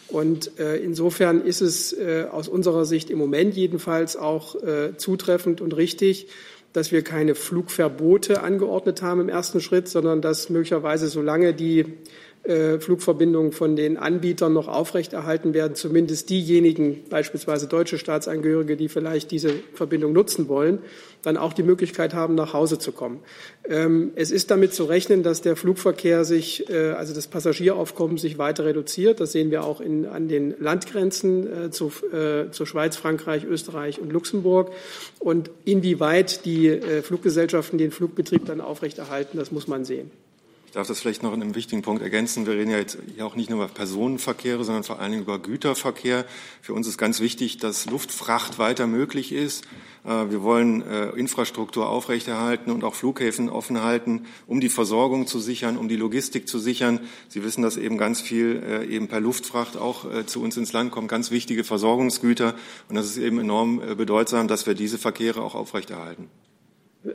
Und 0.08 0.58
äh, 0.58 0.76
insofern 0.76 1.44
ist 1.44 1.60
es 1.60 1.92
äh, 1.92 2.26
aus 2.30 2.48
unserer 2.48 2.84
Sicht 2.84 3.10
im 3.10 3.18
Moment 3.18 3.54
jedenfalls 3.54 4.16
auch 4.16 4.54
äh, 4.62 4.96
zutreffend 4.96 5.60
und 5.60 5.76
richtig, 5.76 6.28
dass 6.72 6.92
wir 6.92 7.02
keine 7.02 7.34
Flugverbote 7.34 8.42
angeordnet 8.42 9.00
haben 9.00 9.20
im 9.20 9.28
ersten 9.28 9.60
Schritt, 9.60 9.88
sondern 9.88 10.20
dass 10.20 10.50
möglicherweise, 10.50 11.08
solange 11.08 11.54
die 11.54 11.86
Flugverbindungen 12.46 13.52
von 13.52 13.74
den 13.74 13.96
Anbietern 13.96 14.52
noch 14.52 14.68
aufrechterhalten 14.68 15.54
werden, 15.54 15.76
zumindest 15.76 16.28
diejenigen, 16.28 17.04
beispielsweise 17.08 17.68
deutsche 17.68 17.96
Staatsangehörige, 17.96 18.76
die 18.76 18.88
vielleicht 18.88 19.30
diese 19.30 19.50
Verbindung 19.72 20.12
nutzen 20.12 20.48
wollen, 20.48 20.80
dann 21.22 21.36
auch 21.36 21.52
die 21.52 21.62
Möglichkeit 21.62 22.14
haben, 22.14 22.34
nach 22.34 22.52
Hause 22.52 22.78
zu 22.78 22.92
kommen. 22.92 23.20
Ähm, 23.68 24.12
es 24.14 24.30
ist 24.30 24.50
damit 24.50 24.74
zu 24.74 24.84
rechnen, 24.84 25.22
dass 25.22 25.40
der 25.40 25.56
Flugverkehr 25.56 26.24
sich, 26.24 26.68
äh, 26.68 26.90
also 26.90 27.14
das 27.14 27.26
Passagieraufkommen 27.26 28.18
sich 28.18 28.38
weiter 28.38 28.64
reduziert. 28.64 29.20
Das 29.20 29.32
sehen 29.32 29.50
wir 29.50 29.64
auch 29.64 29.80
in, 29.80 30.06
an 30.06 30.28
den 30.28 30.54
Landgrenzen 30.58 31.66
äh, 31.66 31.70
zu, 31.70 31.92
äh, 32.12 32.50
zur 32.50 32.66
Schweiz, 32.66 32.96
Frankreich, 32.96 33.44
Österreich 33.44 34.00
und 34.00 34.12
Luxemburg. 34.12 34.70
Und 35.18 35.50
inwieweit 35.64 36.44
die 36.44 36.68
äh, 36.68 37.02
Fluggesellschaften 37.02 37.78
den 37.78 37.90
Flugbetrieb 37.90 38.44
dann 38.44 38.60
aufrechterhalten, 38.60 39.38
das 39.38 39.50
muss 39.50 39.66
man 39.66 39.84
sehen 39.84 40.10
darf 40.74 40.88
das 40.88 41.00
vielleicht 41.00 41.22
noch 41.22 41.32
in 41.32 41.40
einem 41.40 41.54
wichtigen 41.54 41.82
Punkt 41.82 42.02
ergänzen. 42.02 42.46
Wir 42.46 42.54
reden 42.54 42.70
ja 42.70 42.78
jetzt 42.78 42.98
hier 43.14 43.24
auch 43.24 43.36
nicht 43.36 43.48
nur 43.48 43.62
über 43.62 43.72
Personenverkehre, 43.72 44.64
sondern 44.64 44.82
vor 44.82 44.98
allen 44.98 45.12
Dingen 45.12 45.22
über 45.22 45.38
Güterverkehr. 45.38 46.24
Für 46.62 46.74
uns 46.74 46.88
ist 46.88 46.98
ganz 46.98 47.20
wichtig, 47.20 47.58
dass 47.58 47.86
Luftfracht 47.86 48.58
weiter 48.58 48.88
möglich 48.88 49.30
ist. 49.32 49.64
Äh, 50.04 50.30
wir 50.30 50.42
wollen 50.42 50.82
äh, 50.82 51.10
Infrastruktur 51.10 51.88
aufrechterhalten 51.88 52.72
und 52.72 52.82
auch 52.82 52.94
Flughäfen 52.94 53.48
offen 53.48 53.82
halten, 53.82 54.24
um 54.48 54.60
die 54.60 54.68
Versorgung 54.68 55.28
zu 55.28 55.38
sichern, 55.38 55.76
um 55.76 55.88
die 55.88 55.96
Logistik 55.96 56.48
zu 56.48 56.58
sichern. 56.58 56.98
Sie 57.28 57.44
wissen, 57.44 57.62
dass 57.62 57.76
eben 57.76 57.96
ganz 57.96 58.20
viel 58.20 58.60
äh, 58.66 58.84
eben 58.86 59.06
per 59.06 59.20
Luftfracht 59.20 59.76
auch 59.76 60.06
zu 60.26 60.42
uns 60.42 60.56
ins 60.56 60.72
Land 60.72 60.90
kommt, 60.90 61.08
ganz 61.08 61.30
wichtige 61.30 61.62
Versorgungsgüter. 61.62 62.56
Und 62.88 62.96
das 62.96 63.06
ist 63.06 63.16
eben 63.16 63.38
enorm 63.38 63.80
bedeutsam, 63.96 64.48
dass 64.48 64.66
wir 64.66 64.74
diese 64.74 64.98
Verkehre 64.98 65.40
auch 65.40 65.54
aufrechterhalten. 65.54 66.28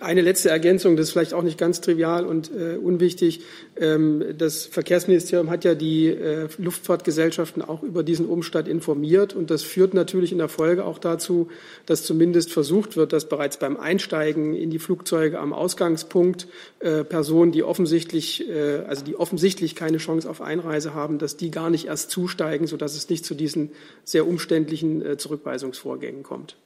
Eine 0.01 0.21
letzte 0.21 0.49
Ergänzung, 0.49 0.95
das 0.95 1.07
ist 1.07 1.13
vielleicht 1.13 1.33
auch 1.33 1.41
nicht 1.41 1.57
ganz 1.57 1.81
trivial 1.81 2.27
und 2.27 2.51
äh, 2.51 2.77
unwichtig. 2.77 3.41
Ähm, 3.75 4.23
das 4.37 4.67
Verkehrsministerium 4.67 5.49
hat 5.49 5.63
ja 5.63 5.73
die 5.73 6.07
äh, 6.07 6.47
Luftfahrtgesellschaften 6.59 7.63
auch 7.63 7.81
über 7.81 8.03
diesen 8.03 8.27
Umstand 8.27 8.67
informiert 8.67 9.33
und 9.33 9.49
das 9.49 9.63
führt 9.63 9.95
natürlich 9.95 10.31
in 10.31 10.37
der 10.37 10.47
Folge 10.47 10.85
auch 10.85 10.99
dazu, 10.99 11.49
dass 11.87 12.03
zumindest 12.03 12.53
versucht 12.53 12.97
wird, 12.97 13.13
dass 13.13 13.27
bereits 13.27 13.57
beim 13.57 13.77
Einsteigen 13.77 14.53
in 14.53 14.69
die 14.69 14.77
Flugzeuge 14.77 15.39
am 15.39 15.53
Ausgangspunkt 15.53 16.47
äh, 16.81 17.03
Personen, 17.03 17.51
die 17.51 17.63
offensichtlich, 17.63 18.47
äh, 18.47 18.83
also 18.87 19.03
die 19.03 19.15
offensichtlich 19.15 19.75
keine 19.75 19.97
Chance 19.97 20.29
auf 20.29 20.39
Einreise 20.39 20.93
haben, 20.93 21.17
dass 21.17 21.35
die 21.35 21.49
gar 21.49 21.71
nicht 21.71 21.87
erst 21.87 22.11
zusteigen, 22.11 22.67
sodass 22.67 22.95
es 22.95 23.09
nicht 23.09 23.25
zu 23.25 23.33
diesen 23.33 23.71
sehr 24.03 24.27
umständlichen 24.27 25.03
äh, 25.03 25.17
Zurückweisungsvorgängen 25.17 26.21
kommt. 26.21 26.57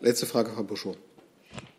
Letzte 0.00 0.26
Frage, 0.26 0.50
Frau 0.54 0.62
Buschow. 0.62 0.96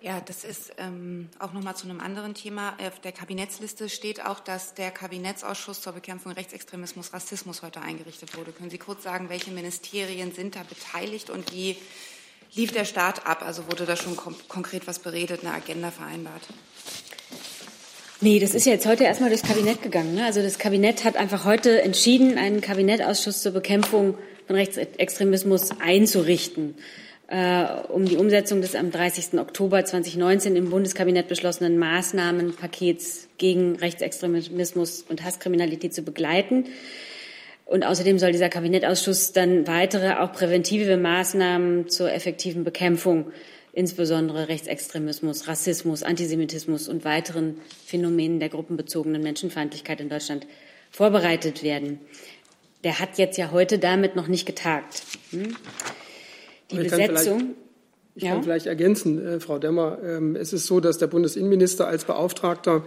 Ja, 0.06 0.22
das 0.22 0.44
ist 0.44 0.72
ähm, 0.78 1.30
auch 1.40 1.52
noch 1.52 1.64
mal 1.64 1.74
zu 1.74 1.90
einem 1.90 2.00
anderen 2.00 2.36
Thema. 2.36 2.78
Auf 2.86 3.00
der 3.00 3.12
Kabinettsliste 3.12 3.90
steht 3.90 4.24
auch, 4.24 4.40
dass 4.40 4.76
der 4.76 4.92
Kabinettsausschuss 4.92 5.82
zur 5.82 5.94
Bekämpfung 5.94 6.32
Rechtsextremismus, 6.34 7.12
Rassismus 7.12 7.64
heute 7.64 7.82
eingerichtet 7.82 8.38
wurde. 8.38 8.52
Können 8.52 8.70
Sie 8.70 8.78
kurz 8.78 9.02
sagen, 9.02 9.30
welche 9.30 9.50
Ministerien 9.50 10.32
sind 10.32 10.56
da 10.56 10.62
beteiligt 10.62 11.32
und 11.32 11.52
wie 11.52 11.76
lief 12.54 12.72
der 12.72 12.86
Start 12.86 13.26
ab? 13.26 13.42
Also 13.42 13.66
wurde 13.66 13.88
da 13.88 13.96
schon 13.96 14.16
konkret 14.48 14.86
was 14.86 15.00
beredet, 15.00 15.42
eine 15.44 15.56
Agenda 15.56 15.90
vereinbart? 15.90 16.44
Nee, 18.22 18.40
das 18.40 18.54
ist 18.54 18.68
ja 18.68 18.74
jetzt 18.74 18.86
heute 18.86 19.06
erstmal 19.06 19.30
durchs 19.30 19.48
Kabinett 19.48 19.82
gegangen. 19.82 20.14
Ne? 20.14 20.24
Also 20.24 20.44
das 20.44 20.60
Kabinett 20.60 21.04
hat 21.04 21.16
einfach 21.16 21.46
heute 21.46 21.82
entschieden, 21.82 22.38
einen 22.38 22.62
Kabinettausschuss 22.62 23.42
zur 23.42 23.54
Bekämpfung 23.54 24.20
von 24.46 24.56
Rechtsextremismus 24.56 25.72
einzurichten 25.80 26.76
äh, 27.28 27.66
um 27.90 28.06
die 28.06 28.18
Umsetzung 28.18 28.62
des 28.62 28.76
am 28.76 28.92
30. 28.92 29.40
Oktober 29.40 29.84
2019 29.84 30.56
im 30.56 30.70
Bundeskabinett 30.70 31.28
beschlossenen 31.28 31.78
Maßnahmenpakets 31.78 33.28
gegen 33.38 33.76
Rechtsextremismus 33.78 35.06
und 35.10 35.24
Hasskriminalität 35.24 35.94
zu 35.94 36.04
begleiten. 36.04 36.66
Und 37.66 37.84
außerdem 37.84 38.20
soll 38.20 38.32
dieser 38.32 38.50
Kabinettausschuss 38.50 39.34
dann 39.34 39.66
weitere, 39.66 40.14
auch 40.14 40.32
präventive 40.32 40.98
Maßnahmen 40.98 41.90
zur 41.90 42.12
effektiven 42.12 42.64
Bekämpfung 42.64 43.32
insbesondere 43.74 44.48
Rechtsextremismus, 44.48 45.48
Rassismus, 45.48 46.02
Antisemitismus 46.02 46.88
und 46.88 47.04
weiteren 47.04 47.60
Phänomenen 47.86 48.40
der 48.40 48.50
gruppenbezogenen 48.50 49.22
Menschenfeindlichkeit 49.22 50.00
in 50.00 50.10
Deutschland 50.10 50.48
vorbereitet 50.92 51.62
werden. 51.62 52.00
Der 52.84 53.00
hat 53.00 53.18
jetzt 53.18 53.38
ja 53.38 53.52
heute 53.52 53.78
damit 53.78 54.16
noch 54.16 54.28
nicht 54.28 54.46
getagt. 54.46 55.04
Hm? 55.32 55.58
Die 56.72 56.78
ich 56.78 56.84
Besetzung. 56.84 57.56
ich 58.16 58.24
ja? 58.24 58.32
kann 58.34 58.44
vielleicht 58.44 58.66
ergänzen, 58.66 59.26
äh, 59.26 59.40
Frau 59.40 59.60
Demmer. 59.60 60.00
Ähm, 60.04 60.36
es 60.36 60.54
ist 60.54 60.66
so, 60.66 60.80
dass 60.80 60.98
der 60.98 61.08
Bundesinnenminister 61.08 61.88
als 61.88 62.06
Beauftragter, 62.06 62.84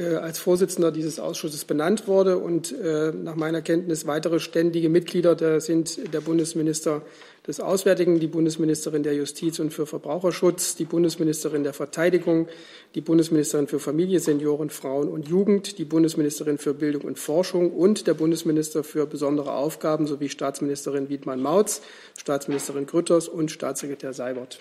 als 0.00 0.38
Vorsitzender 0.38 0.90
dieses 0.90 1.20
Ausschusses 1.20 1.66
benannt 1.66 2.08
wurde 2.08 2.38
und 2.38 2.72
äh, 2.72 3.12
nach 3.12 3.36
meiner 3.36 3.60
Kenntnis 3.60 4.06
weitere 4.06 4.40
ständige 4.40 4.88
Mitglieder 4.88 5.34
der 5.34 5.60
sind 5.60 6.14
der 6.14 6.22
Bundesminister 6.22 7.02
des 7.46 7.60
Auswärtigen, 7.60 8.18
die 8.18 8.26
Bundesministerin 8.26 9.02
der 9.02 9.14
Justiz 9.14 9.58
und 9.58 9.70
für 9.70 9.84
Verbraucherschutz, 9.84 10.76
die 10.76 10.84
Bundesministerin 10.84 11.62
der 11.62 11.74
Verteidigung, 11.74 12.48
die 12.94 13.02
Bundesministerin 13.02 13.66
für 13.66 13.80
Familie, 13.80 14.20
Senioren, 14.20 14.70
Frauen 14.70 15.08
und 15.08 15.28
Jugend, 15.28 15.76
die 15.78 15.84
Bundesministerin 15.84 16.56
für 16.56 16.72
Bildung 16.72 17.02
und 17.02 17.18
Forschung 17.18 17.72
und 17.72 18.06
der 18.06 18.14
Bundesminister 18.14 18.84
für 18.84 19.06
besondere 19.06 19.52
Aufgaben 19.52 20.06
sowie 20.06 20.30
Staatsministerin 20.30 21.10
Wiedmann-Mautz, 21.10 21.82
Staatsministerin 22.18 22.86
Grütters 22.86 23.28
und 23.28 23.50
Staatssekretär 23.50 24.14
Seibert. 24.14 24.60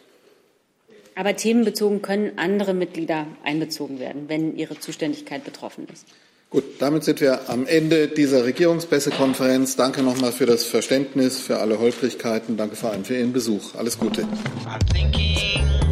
Aber 1.21 1.35
themenbezogen 1.35 2.01
können 2.01 2.31
andere 2.37 2.73
Mitglieder 2.73 3.27
einbezogen 3.43 3.99
werden, 3.99 4.23
wenn 4.25 4.57
ihre 4.57 4.79
Zuständigkeit 4.79 5.43
betroffen 5.43 5.87
ist. 5.93 6.07
Gut, 6.49 6.63
damit 6.79 7.03
sind 7.03 7.21
wir 7.21 7.47
am 7.47 7.67
Ende 7.67 8.07
dieser 8.07 8.43
Regierungspressekonferenz. 8.43 9.75
Danke 9.75 10.01
nochmal 10.01 10.31
für 10.31 10.47
das 10.47 10.65
Verständnis, 10.65 11.37
für 11.37 11.59
alle 11.59 11.77
Holprigkeiten. 11.77 12.57
Danke 12.57 12.75
vor 12.75 12.89
allem 12.89 13.05
für 13.05 13.15
Ihren 13.15 13.33
Besuch. 13.33 13.75
Alles 13.75 13.99
Gute. 13.99 14.23
I'm 14.65 14.79
thinking. 14.91 15.90